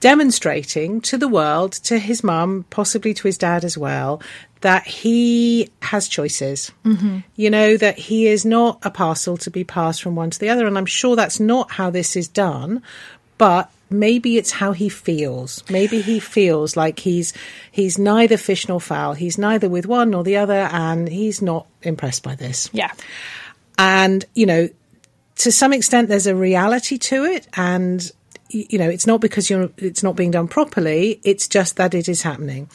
demonstrating 0.00 1.00
to 1.00 1.18
the 1.18 1.28
world, 1.28 1.72
to 1.72 1.98
his 1.98 2.22
mum, 2.22 2.64
possibly 2.70 3.12
to 3.14 3.24
his 3.24 3.38
dad 3.38 3.64
as 3.64 3.76
well, 3.76 4.22
that 4.60 4.86
he 4.86 5.70
has 5.82 6.08
choices. 6.08 6.70
Mm-hmm. 6.84 7.18
You 7.36 7.50
know, 7.50 7.76
that 7.76 7.98
he 7.98 8.26
is 8.26 8.44
not 8.44 8.78
a 8.82 8.90
parcel 8.90 9.36
to 9.38 9.50
be 9.50 9.64
passed 9.64 10.02
from 10.02 10.14
one 10.14 10.30
to 10.30 10.38
the 10.38 10.48
other. 10.48 10.66
And 10.66 10.78
I'm 10.78 10.86
sure 10.86 11.16
that's 11.16 11.40
not 11.40 11.72
how 11.72 11.90
this 11.90 12.16
is 12.16 12.28
done, 12.28 12.82
but 13.38 13.70
maybe 13.90 14.36
it's 14.36 14.52
how 14.52 14.72
he 14.72 14.88
feels. 14.88 15.64
Maybe 15.70 16.00
he 16.00 16.20
feels 16.20 16.76
like 16.76 16.98
he's 17.00 17.32
he's 17.70 17.98
neither 17.98 18.36
fish 18.36 18.68
nor 18.68 18.80
fowl. 18.80 19.14
He's 19.14 19.38
neither 19.38 19.68
with 19.68 19.86
one 19.86 20.10
nor 20.10 20.24
the 20.24 20.36
other, 20.36 20.68
and 20.72 21.08
he's 21.08 21.40
not 21.40 21.66
impressed 21.82 22.22
by 22.22 22.34
this. 22.34 22.68
Yeah. 22.72 22.92
And, 23.78 24.24
you 24.34 24.46
know, 24.46 24.68
to 25.38 25.52
some 25.52 25.72
extent, 25.72 26.08
there's 26.08 26.26
a 26.26 26.36
reality 26.36 26.98
to 26.98 27.24
it, 27.24 27.48
and 27.54 28.10
you 28.50 28.78
know, 28.78 28.88
it's 28.88 29.06
not 29.06 29.20
because 29.20 29.50
you're 29.50 29.70
it's 29.76 30.02
not 30.02 30.16
being 30.16 30.30
done 30.30 30.48
properly. 30.48 31.20
It's 31.22 31.48
just 31.48 31.76
that 31.76 31.94
it 31.94 32.08
is 32.08 32.22
happening. 32.22 32.68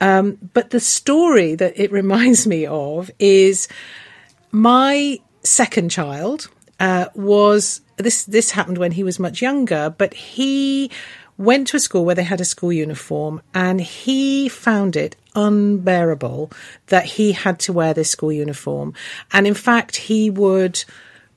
Um, 0.00 0.38
but 0.52 0.70
the 0.70 0.80
story 0.80 1.54
that 1.54 1.78
it 1.78 1.90
reminds 2.00 2.46
me 2.46 2.66
of 2.66 3.10
is 3.18 3.68
my 4.52 5.20
second 5.42 5.90
child 5.90 6.48
uh, 6.80 7.06
was 7.14 7.80
this. 7.96 8.24
This 8.24 8.52
happened 8.52 8.78
when 8.78 8.92
he 8.92 9.02
was 9.02 9.18
much 9.18 9.42
younger, 9.42 9.94
but 9.96 10.14
he 10.14 10.90
went 11.38 11.66
to 11.68 11.76
a 11.76 11.80
school 11.80 12.04
where 12.04 12.14
they 12.14 12.22
had 12.22 12.40
a 12.40 12.44
school 12.44 12.72
uniform, 12.72 13.42
and 13.52 13.80
he 13.80 14.48
found 14.48 14.96
it 14.96 15.16
unbearable 15.34 16.50
that 16.86 17.04
he 17.04 17.32
had 17.32 17.58
to 17.58 17.72
wear 17.72 17.92
this 17.92 18.10
school 18.10 18.32
uniform. 18.32 18.94
And 19.32 19.46
in 19.46 19.54
fact, 19.54 19.96
he 19.96 20.30
would 20.30 20.84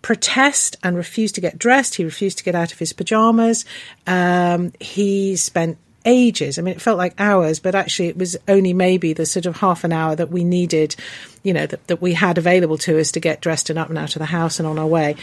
protest 0.01 0.77
and 0.83 0.95
refused 0.95 1.35
to 1.35 1.41
get 1.41 1.57
dressed. 1.57 1.95
He 1.95 2.03
refused 2.03 2.37
to 2.39 2.43
get 2.43 2.55
out 2.55 2.71
of 2.71 2.79
his 2.79 2.93
pajamas. 2.93 3.65
Um, 4.07 4.71
he 4.79 5.35
spent 5.35 5.77
ages. 6.05 6.57
I 6.57 6.61
mean, 6.61 6.75
it 6.75 6.81
felt 6.81 6.97
like 6.97 7.13
hours, 7.19 7.59
but 7.59 7.75
actually 7.75 8.07
it 8.07 8.17
was 8.17 8.37
only 8.47 8.73
maybe 8.73 9.13
the 9.13 9.25
sort 9.25 9.45
of 9.45 9.57
half 9.57 9.83
an 9.83 9.91
hour 9.91 10.15
that 10.15 10.31
we 10.31 10.43
needed, 10.43 10.95
you 11.43 11.53
know, 11.53 11.65
that, 11.65 11.87
that 11.87 12.01
we 12.01 12.13
had 12.13 12.37
available 12.37 12.77
to 12.79 12.99
us 12.99 13.11
to 13.11 13.19
get 13.19 13.41
dressed 13.41 13.69
and 13.69 13.77
up 13.77 13.89
and 13.89 13.97
out 13.97 14.15
of 14.15 14.19
the 14.19 14.25
house 14.25 14.59
and 14.59 14.67
on 14.67 14.79
our 14.79 14.87
way. 14.87 15.15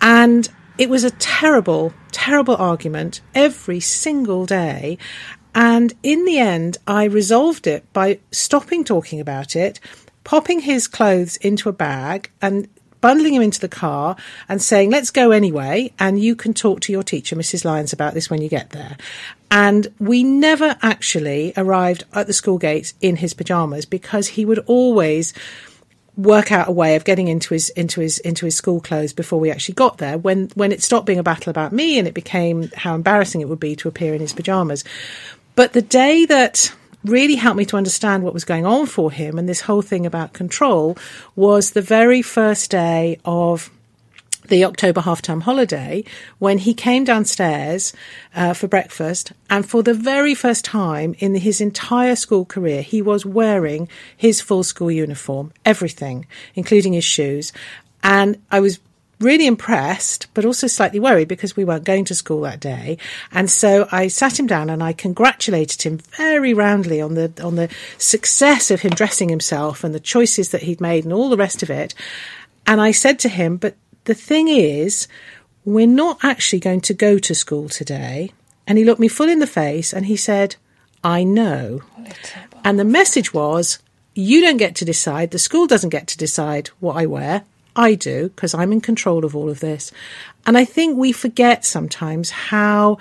And 0.00 0.48
it 0.78 0.90
was 0.90 1.04
a 1.04 1.10
terrible, 1.12 1.94
terrible 2.10 2.56
argument 2.56 3.20
every 3.34 3.80
single 3.80 4.46
day. 4.46 4.98
And 5.54 5.92
in 6.02 6.24
the 6.24 6.38
end, 6.38 6.78
I 6.86 7.04
resolved 7.04 7.66
it 7.66 7.90
by 7.92 8.20
stopping 8.30 8.84
talking 8.84 9.20
about 9.20 9.54
it, 9.54 9.80
popping 10.24 10.60
his 10.60 10.88
clothes 10.88 11.36
into 11.36 11.68
a 11.68 11.72
bag 11.72 12.30
and 12.40 12.68
bundling 13.02 13.34
him 13.34 13.42
into 13.42 13.60
the 13.60 13.68
car 13.68 14.16
and 14.48 14.62
saying, 14.62 14.90
let's 14.90 15.10
go 15.10 15.30
anyway. 15.30 15.92
And 15.98 16.18
you 16.18 16.34
can 16.34 16.54
talk 16.54 16.80
to 16.80 16.92
your 16.92 17.02
teacher, 17.02 17.36
Mrs. 17.36 17.66
Lyons, 17.66 17.92
about 17.92 18.14
this 18.14 18.30
when 18.30 18.40
you 18.40 18.48
get 18.48 18.70
there. 18.70 18.96
And 19.50 19.88
we 19.98 20.24
never 20.24 20.78
actually 20.80 21.52
arrived 21.58 22.04
at 22.14 22.26
the 22.26 22.32
school 22.32 22.56
gates 22.56 22.94
in 23.02 23.16
his 23.16 23.34
pajamas 23.34 23.84
because 23.84 24.28
he 24.28 24.46
would 24.46 24.60
always 24.60 25.34
work 26.16 26.52
out 26.52 26.68
a 26.68 26.72
way 26.72 26.96
of 26.96 27.04
getting 27.04 27.28
into 27.28 27.54
his 27.54 27.70
into 27.70 28.00
his 28.00 28.18
into 28.18 28.44
his 28.44 28.54
school 28.54 28.80
clothes 28.80 29.14
before 29.14 29.40
we 29.40 29.50
actually 29.50 29.74
got 29.74 29.96
there 29.96 30.18
when 30.18 30.50
when 30.54 30.70
it 30.70 30.82
stopped 30.82 31.06
being 31.06 31.18
a 31.18 31.22
battle 31.22 31.48
about 31.48 31.72
me 31.72 31.98
and 31.98 32.06
it 32.06 32.12
became 32.12 32.70
how 32.76 32.94
embarrassing 32.94 33.40
it 33.40 33.48
would 33.48 33.58
be 33.58 33.74
to 33.74 33.88
appear 33.88 34.12
in 34.12 34.20
his 34.20 34.34
pajamas 34.34 34.84
but 35.54 35.72
the 35.72 35.80
day 35.80 36.26
that 36.26 36.70
really 37.04 37.36
helped 37.36 37.58
me 37.58 37.64
to 37.66 37.76
understand 37.76 38.22
what 38.22 38.34
was 38.34 38.44
going 38.44 38.66
on 38.66 38.86
for 38.86 39.10
him 39.10 39.38
and 39.38 39.48
this 39.48 39.62
whole 39.62 39.82
thing 39.82 40.06
about 40.06 40.32
control 40.32 40.96
was 41.36 41.72
the 41.72 41.82
very 41.82 42.22
first 42.22 42.70
day 42.70 43.18
of 43.24 43.70
the 44.48 44.64
October 44.64 45.00
half 45.00 45.22
term 45.22 45.42
holiday 45.42 46.04
when 46.38 46.58
he 46.58 46.74
came 46.74 47.04
downstairs 47.04 47.92
uh, 48.34 48.52
for 48.52 48.68
breakfast. 48.68 49.32
And 49.48 49.68
for 49.68 49.82
the 49.82 49.94
very 49.94 50.34
first 50.34 50.64
time 50.64 51.14
in 51.18 51.34
his 51.34 51.60
entire 51.60 52.16
school 52.16 52.44
career, 52.44 52.82
he 52.82 53.02
was 53.02 53.24
wearing 53.24 53.88
his 54.16 54.40
full 54.40 54.64
school 54.64 54.90
uniform, 54.90 55.52
everything, 55.64 56.26
including 56.54 56.92
his 56.92 57.04
shoes. 57.04 57.52
And 58.02 58.42
I 58.50 58.60
was 58.60 58.80
really 59.22 59.46
impressed, 59.46 60.26
but 60.34 60.44
also 60.44 60.66
slightly 60.66 61.00
worried 61.00 61.28
because 61.28 61.56
we 61.56 61.64
weren't 61.64 61.84
going 61.84 62.04
to 62.06 62.14
school 62.14 62.42
that 62.42 62.60
day. 62.60 62.98
And 63.30 63.50
so 63.50 63.88
I 63.90 64.08
sat 64.08 64.38
him 64.38 64.46
down 64.46 64.68
and 64.70 64.82
I 64.82 64.92
congratulated 64.92 65.82
him 65.82 65.98
very 65.98 66.52
roundly 66.52 67.00
on 67.00 67.14
the, 67.14 67.32
on 67.42 67.56
the 67.56 67.68
success 67.98 68.70
of 68.70 68.80
him 68.80 68.90
dressing 68.90 69.28
himself 69.28 69.84
and 69.84 69.94
the 69.94 70.00
choices 70.00 70.50
that 70.50 70.62
he'd 70.62 70.80
made 70.80 71.04
and 71.04 71.12
all 71.12 71.30
the 71.30 71.36
rest 71.36 71.62
of 71.62 71.70
it. 71.70 71.94
And 72.66 72.80
I 72.80 72.90
said 72.90 73.18
to 73.20 73.28
him, 73.28 73.56
but 73.56 73.76
the 74.04 74.14
thing 74.14 74.48
is, 74.48 75.08
we're 75.64 75.86
not 75.86 76.18
actually 76.22 76.60
going 76.60 76.80
to 76.82 76.94
go 76.94 77.18
to 77.18 77.34
school 77.34 77.68
today. 77.68 78.32
And 78.66 78.78
he 78.78 78.84
looked 78.84 79.00
me 79.00 79.08
full 79.08 79.28
in 79.28 79.38
the 79.38 79.46
face 79.46 79.92
and 79.92 80.06
he 80.06 80.16
said, 80.16 80.56
I 81.04 81.24
know. 81.24 81.82
And 82.64 82.78
the 82.78 82.84
message 82.84 83.34
was, 83.34 83.78
you 84.14 84.40
don't 84.40 84.56
get 84.56 84.76
to 84.76 84.84
decide. 84.84 85.30
The 85.30 85.38
school 85.38 85.66
doesn't 85.66 85.90
get 85.90 86.06
to 86.08 86.18
decide 86.18 86.68
what 86.80 86.96
I 86.96 87.06
wear. 87.06 87.44
I 87.74 87.94
do 87.94 88.28
because 88.30 88.54
I'm 88.54 88.72
in 88.72 88.80
control 88.80 89.24
of 89.24 89.34
all 89.34 89.48
of 89.48 89.60
this. 89.60 89.92
And 90.46 90.58
I 90.58 90.64
think 90.64 90.96
we 90.96 91.12
forget 91.12 91.64
sometimes 91.64 92.30
how 92.30 92.98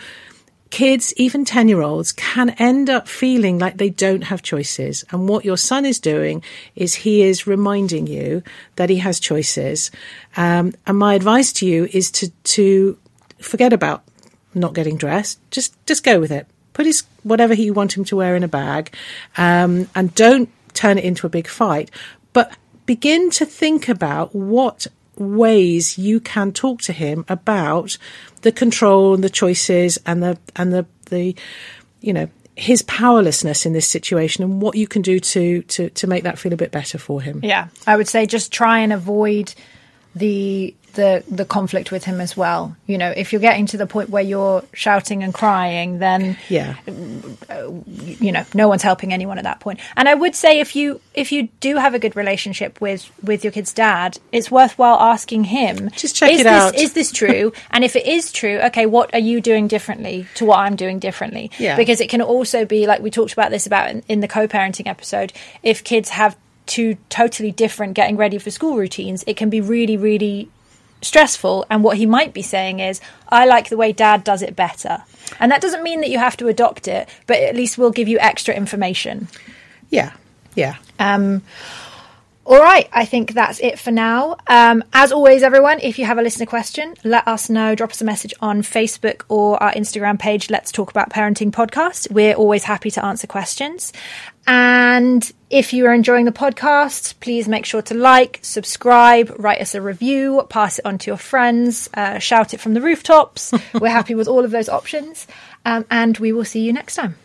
kids, 0.69 1.13
even 1.17 1.45
10 1.45 1.67
year 1.67 1.81
olds, 1.81 2.11
can 2.11 2.51
end 2.51 2.89
up 2.89 3.07
feeling 3.07 3.59
like 3.59 3.77
they 3.77 3.89
don't 3.89 4.23
have 4.23 4.41
choices. 4.41 5.03
And 5.11 5.29
what 5.29 5.45
your 5.45 5.57
son 5.57 5.85
is 5.85 5.99
doing 5.99 6.43
is 6.75 6.95
he 6.95 7.21
is 7.21 7.45
reminding 7.45 8.07
you 8.07 8.41
that 8.77 8.89
he 8.89 8.97
has 8.97 9.19
choices. 9.19 9.91
Um, 10.35 10.73
and 10.87 10.97
my 10.97 11.13
advice 11.13 11.51
to 11.53 11.67
you 11.67 11.87
is 11.91 12.09
to, 12.11 12.29
to 12.29 12.97
forget 13.39 13.73
about 13.73 14.03
not 14.53 14.73
getting 14.73 14.97
dressed. 14.97 15.39
Just, 15.51 15.75
just 15.85 16.03
go 16.03 16.19
with 16.19 16.31
it. 16.31 16.47
Put 16.73 16.85
his, 16.85 17.03
whatever 17.23 17.53
you 17.53 17.73
want 17.73 17.95
him 17.95 18.05
to 18.05 18.15
wear 18.15 18.35
in 18.35 18.43
a 18.43 18.47
bag. 18.47 18.95
Um, 19.37 19.89
and 19.93 20.15
don't 20.15 20.49
turn 20.73 20.97
it 20.97 21.03
into 21.03 21.27
a 21.27 21.29
big 21.29 21.47
fight. 21.47 21.91
But 22.33 22.55
begin 22.85 23.29
to 23.31 23.45
think 23.45 23.87
about 23.89 24.33
what 24.35 24.87
ways 25.17 25.97
you 25.97 26.19
can 26.19 26.51
talk 26.51 26.81
to 26.81 26.93
him 26.93 27.25
about 27.29 27.97
the 28.41 28.51
control 28.51 29.13
and 29.13 29.23
the 29.23 29.29
choices 29.29 29.99
and 30.05 30.23
the 30.23 30.37
and 30.55 30.73
the 30.73 30.85
the 31.09 31.35
you 31.99 32.13
know 32.13 32.27
his 32.55 32.81
powerlessness 32.83 33.65
in 33.65 33.73
this 33.73 33.87
situation 33.87 34.43
and 34.43 34.61
what 34.61 34.75
you 34.75 34.87
can 34.87 35.01
do 35.01 35.19
to 35.19 35.61
to 35.63 35.89
to 35.91 36.07
make 36.07 36.23
that 36.23 36.37
feel 36.37 36.53
a 36.53 36.57
bit 36.57 36.71
better 36.71 36.97
for 36.97 37.21
him. 37.21 37.39
Yeah, 37.43 37.67
I 37.87 37.95
would 37.95 38.07
say 38.07 38.25
just 38.25 38.51
try 38.51 38.79
and 38.79 38.91
avoid 38.91 39.53
the 40.15 40.75
the 40.93 41.23
the 41.29 41.45
conflict 41.45 41.91
with 41.91 42.03
him 42.03 42.21
as 42.21 42.35
well. 42.35 42.75
You 42.87 42.97
know, 42.97 43.11
if 43.15 43.31
you're 43.31 43.41
getting 43.41 43.65
to 43.67 43.77
the 43.77 43.87
point 43.87 44.09
where 44.09 44.23
you're 44.23 44.63
shouting 44.73 45.23
and 45.23 45.33
crying, 45.33 45.99
then 45.99 46.37
yeah, 46.49 46.77
uh, 47.49 47.71
you 47.87 48.31
know, 48.31 48.45
no 48.53 48.67
one's 48.67 48.83
helping 48.83 49.13
anyone 49.13 49.37
at 49.37 49.43
that 49.43 49.59
point. 49.59 49.79
And 49.95 50.07
I 50.07 50.13
would 50.13 50.35
say 50.35 50.59
if 50.59 50.75
you 50.75 51.01
if 51.13 51.31
you 51.31 51.49
do 51.59 51.77
have 51.77 51.93
a 51.93 51.99
good 51.99 52.15
relationship 52.15 52.79
with 52.81 53.09
with 53.23 53.43
your 53.43 53.51
kid's 53.51 53.73
dad, 53.73 54.17
it's 54.31 54.51
worthwhile 54.51 54.99
asking 54.99 55.45
him. 55.45 55.89
Just 55.91 56.15
check 56.15 56.31
it 56.31 56.37
this, 56.37 56.45
out. 56.45 56.75
Is 56.75 56.93
this 56.93 57.11
true? 57.11 57.53
and 57.71 57.83
if 57.83 57.95
it 57.95 58.05
is 58.05 58.31
true, 58.31 58.59
okay, 58.59 58.85
what 58.85 59.13
are 59.13 59.19
you 59.19 59.41
doing 59.41 59.67
differently 59.67 60.27
to 60.35 60.45
what 60.45 60.59
I'm 60.59 60.75
doing 60.75 60.99
differently? 60.99 61.51
Yeah. 61.57 61.75
Because 61.75 62.01
it 62.01 62.09
can 62.09 62.21
also 62.21 62.65
be 62.65 62.87
like 62.87 63.01
we 63.01 63.11
talked 63.11 63.33
about 63.33 63.51
this 63.51 63.65
about 63.65 63.89
in, 63.89 64.03
in 64.07 64.19
the 64.19 64.27
co-parenting 64.27 64.87
episode. 64.87 65.33
If 65.63 65.83
kids 65.83 66.09
have 66.09 66.35
two 66.65 66.97
totally 67.09 67.51
different 67.51 67.93
getting 67.93 68.17
ready 68.17 68.37
for 68.37 68.51
school 68.51 68.77
routines, 68.77 69.23
it 69.27 69.35
can 69.37 69.49
be 69.49 69.61
really, 69.61 69.97
really 69.97 70.49
stressful. 71.01 71.65
And 71.69 71.83
what 71.83 71.97
he 71.97 72.05
might 72.05 72.33
be 72.33 72.41
saying 72.41 72.79
is, 72.79 73.01
I 73.29 73.45
like 73.45 73.69
the 73.69 73.77
way 73.77 73.91
dad 73.91 74.23
does 74.23 74.41
it 74.41 74.55
better. 74.55 75.03
And 75.39 75.51
that 75.51 75.61
doesn't 75.61 75.83
mean 75.83 76.01
that 76.01 76.09
you 76.09 76.19
have 76.19 76.37
to 76.37 76.47
adopt 76.47 76.87
it, 76.87 77.09
but 77.27 77.37
at 77.39 77.55
least 77.55 77.77
we'll 77.77 77.91
give 77.91 78.07
you 78.07 78.19
extra 78.19 78.53
information. 78.53 79.27
Yeah. 79.89 80.13
Yeah. 80.55 80.77
Um, 80.99 81.43
all 82.43 82.59
right, 82.59 82.89
I 82.91 83.05
think 83.05 83.33
that's 83.33 83.59
it 83.59 83.77
for 83.77 83.91
now. 83.91 84.35
Um, 84.47 84.83
as 84.93 85.11
always, 85.11 85.43
everyone, 85.43 85.79
if 85.79 85.99
you 85.99 86.05
have 86.05 86.17
a 86.17 86.23
listener 86.23 86.47
question, 86.47 86.95
let 87.03 87.27
us 87.27 87.51
know. 87.51 87.75
Drop 87.75 87.91
us 87.91 88.01
a 88.01 88.05
message 88.05 88.33
on 88.41 88.63
Facebook 88.63 89.21
or 89.29 89.61
our 89.61 89.71
Instagram 89.73 90.17
page. 90.17 90.49
Let's 90.49 90.71
talk 90.71 90.89
about 90.89 91.11
parenting 91.11 91.51
podcast. 91.51 92.11
We're 92.11 92.33
always 92.33 92.63
happy 92.63 92.89
to 92.91 93.05
answer 93.05 93.27
questions. 93.27 93.93
And 94.47 95.31
if 95.49 95.73
you 95.73 95.85
are 95.85 95.93
enjoying 95.93 96.25
the 96.25 96.31
podcast, 96.31 97.19
please 97.19 97.47
make 97.47 97.65
sure 97.65 97.81
to 97.83 97.93
like, 97.93 98.39
subscribe, 98.41 99.33
write 99.37 99.61
us 99.61 99.75
a 99.75 99.81
review, 99.81 100.45
pass 100.49 100.79
it 100.79 100.85
on 100.85 100.97
to 100.99 101.11
your 101.11 101.17
friends, 101.17 101.89
uh, 101.93 102.19
shout 102.19 102.53
it 102.53 102.59
from 102.59 102.73
the 102.73 102.81
rooftops. 102.81 103.53
We're 103.73 103.89
happy 103.89 104.15
with 104.15 104.27
all 104.27 104.43
of 104.43 104.51
those 104.51 104.69
options. 104.69 105.27
Um, 105.65 105.85
and 105.91 106.17
we 106.17 106.31
will 106.31 106.45
see 106.45 106.61
you 106.61 106.73
next 106.73 106.95
time. 106.95 107.15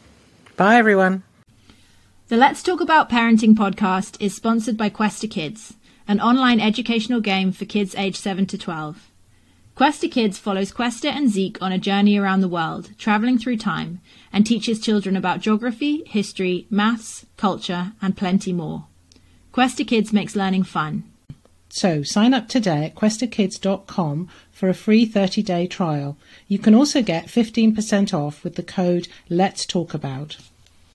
Bye, 0.57 0.77
everyone. 0.77 1.23
The 2.29 2.37
Let's 2.37 2.63
Talk 2.63 2.81
About 2.81 3.09
Parenting 3.09 3.55
podcast 3.55 4.21
is 4.21 4.35
sponsored 4.35 4.77
by 4.77 4.89
Questa 4.89 5.29
Kids, 5.29 5.75
an 6.09 6.21
online 6.21 6.61
educational 6.61 7.21
game 7.21 7.53
for 7.53 7.65
kids 7.65 7.95
aged 7.95 8.17
7 8.17 8.47
to 8.47 8.59
12. 8.59 9.11
Questa 9.77 10.09
Kids 10.09 10.39
follows 10.39 10.73
Questa 10.73 11.11
and 11.11 11.31
Zeke 11.31 11.61
on 11.61 11.71
a 11.71 11.79
journey 11.79 12.17
around 12.17 12.41
the 12.41 12.49
world, 12.49 12.91
traveling 12.99 13.39
through 13.39 13.59
time, 13.59 14.01
and 14.37 14.45
teaches 14.45 14.79
children 14.79 15.17
about 15.17 15.41
geography, 15.41 16.03
history, 16.05 16.67
maths, 16.69 17.25
culture, 17.39 17.93
and 18.03 18.19
plenty 18.19 18.53
more. 18.53 18.85
Questa 19.51 19.83
Kids 19.83 20.13
makes 20.13 20.37
learning 20.37 20.63
fun. 20.63 21.05
So 21.71 22.03
sign 22.03 22.35
up 22.35 22.47
today 22.47 22.85
at 22.85 22.95
questakids.com 22.95 24.29
for 24.53 24.69
a 24.69 24.75
free 24.75 25.09
30-day 25.09 25.69
trial. 25.69 26.19
You 26.49 26.59
can 26.59 26.75
also 26.75 27.01
get 27.01 27.29
15% 27.29 28.13
off 28.13 28.45
with 28.45 28.57
the 28.57 28.63
code 28.63 29.09
Let's 29.31 29.65
Talk 29.65 29.95
About. 29.95 30.37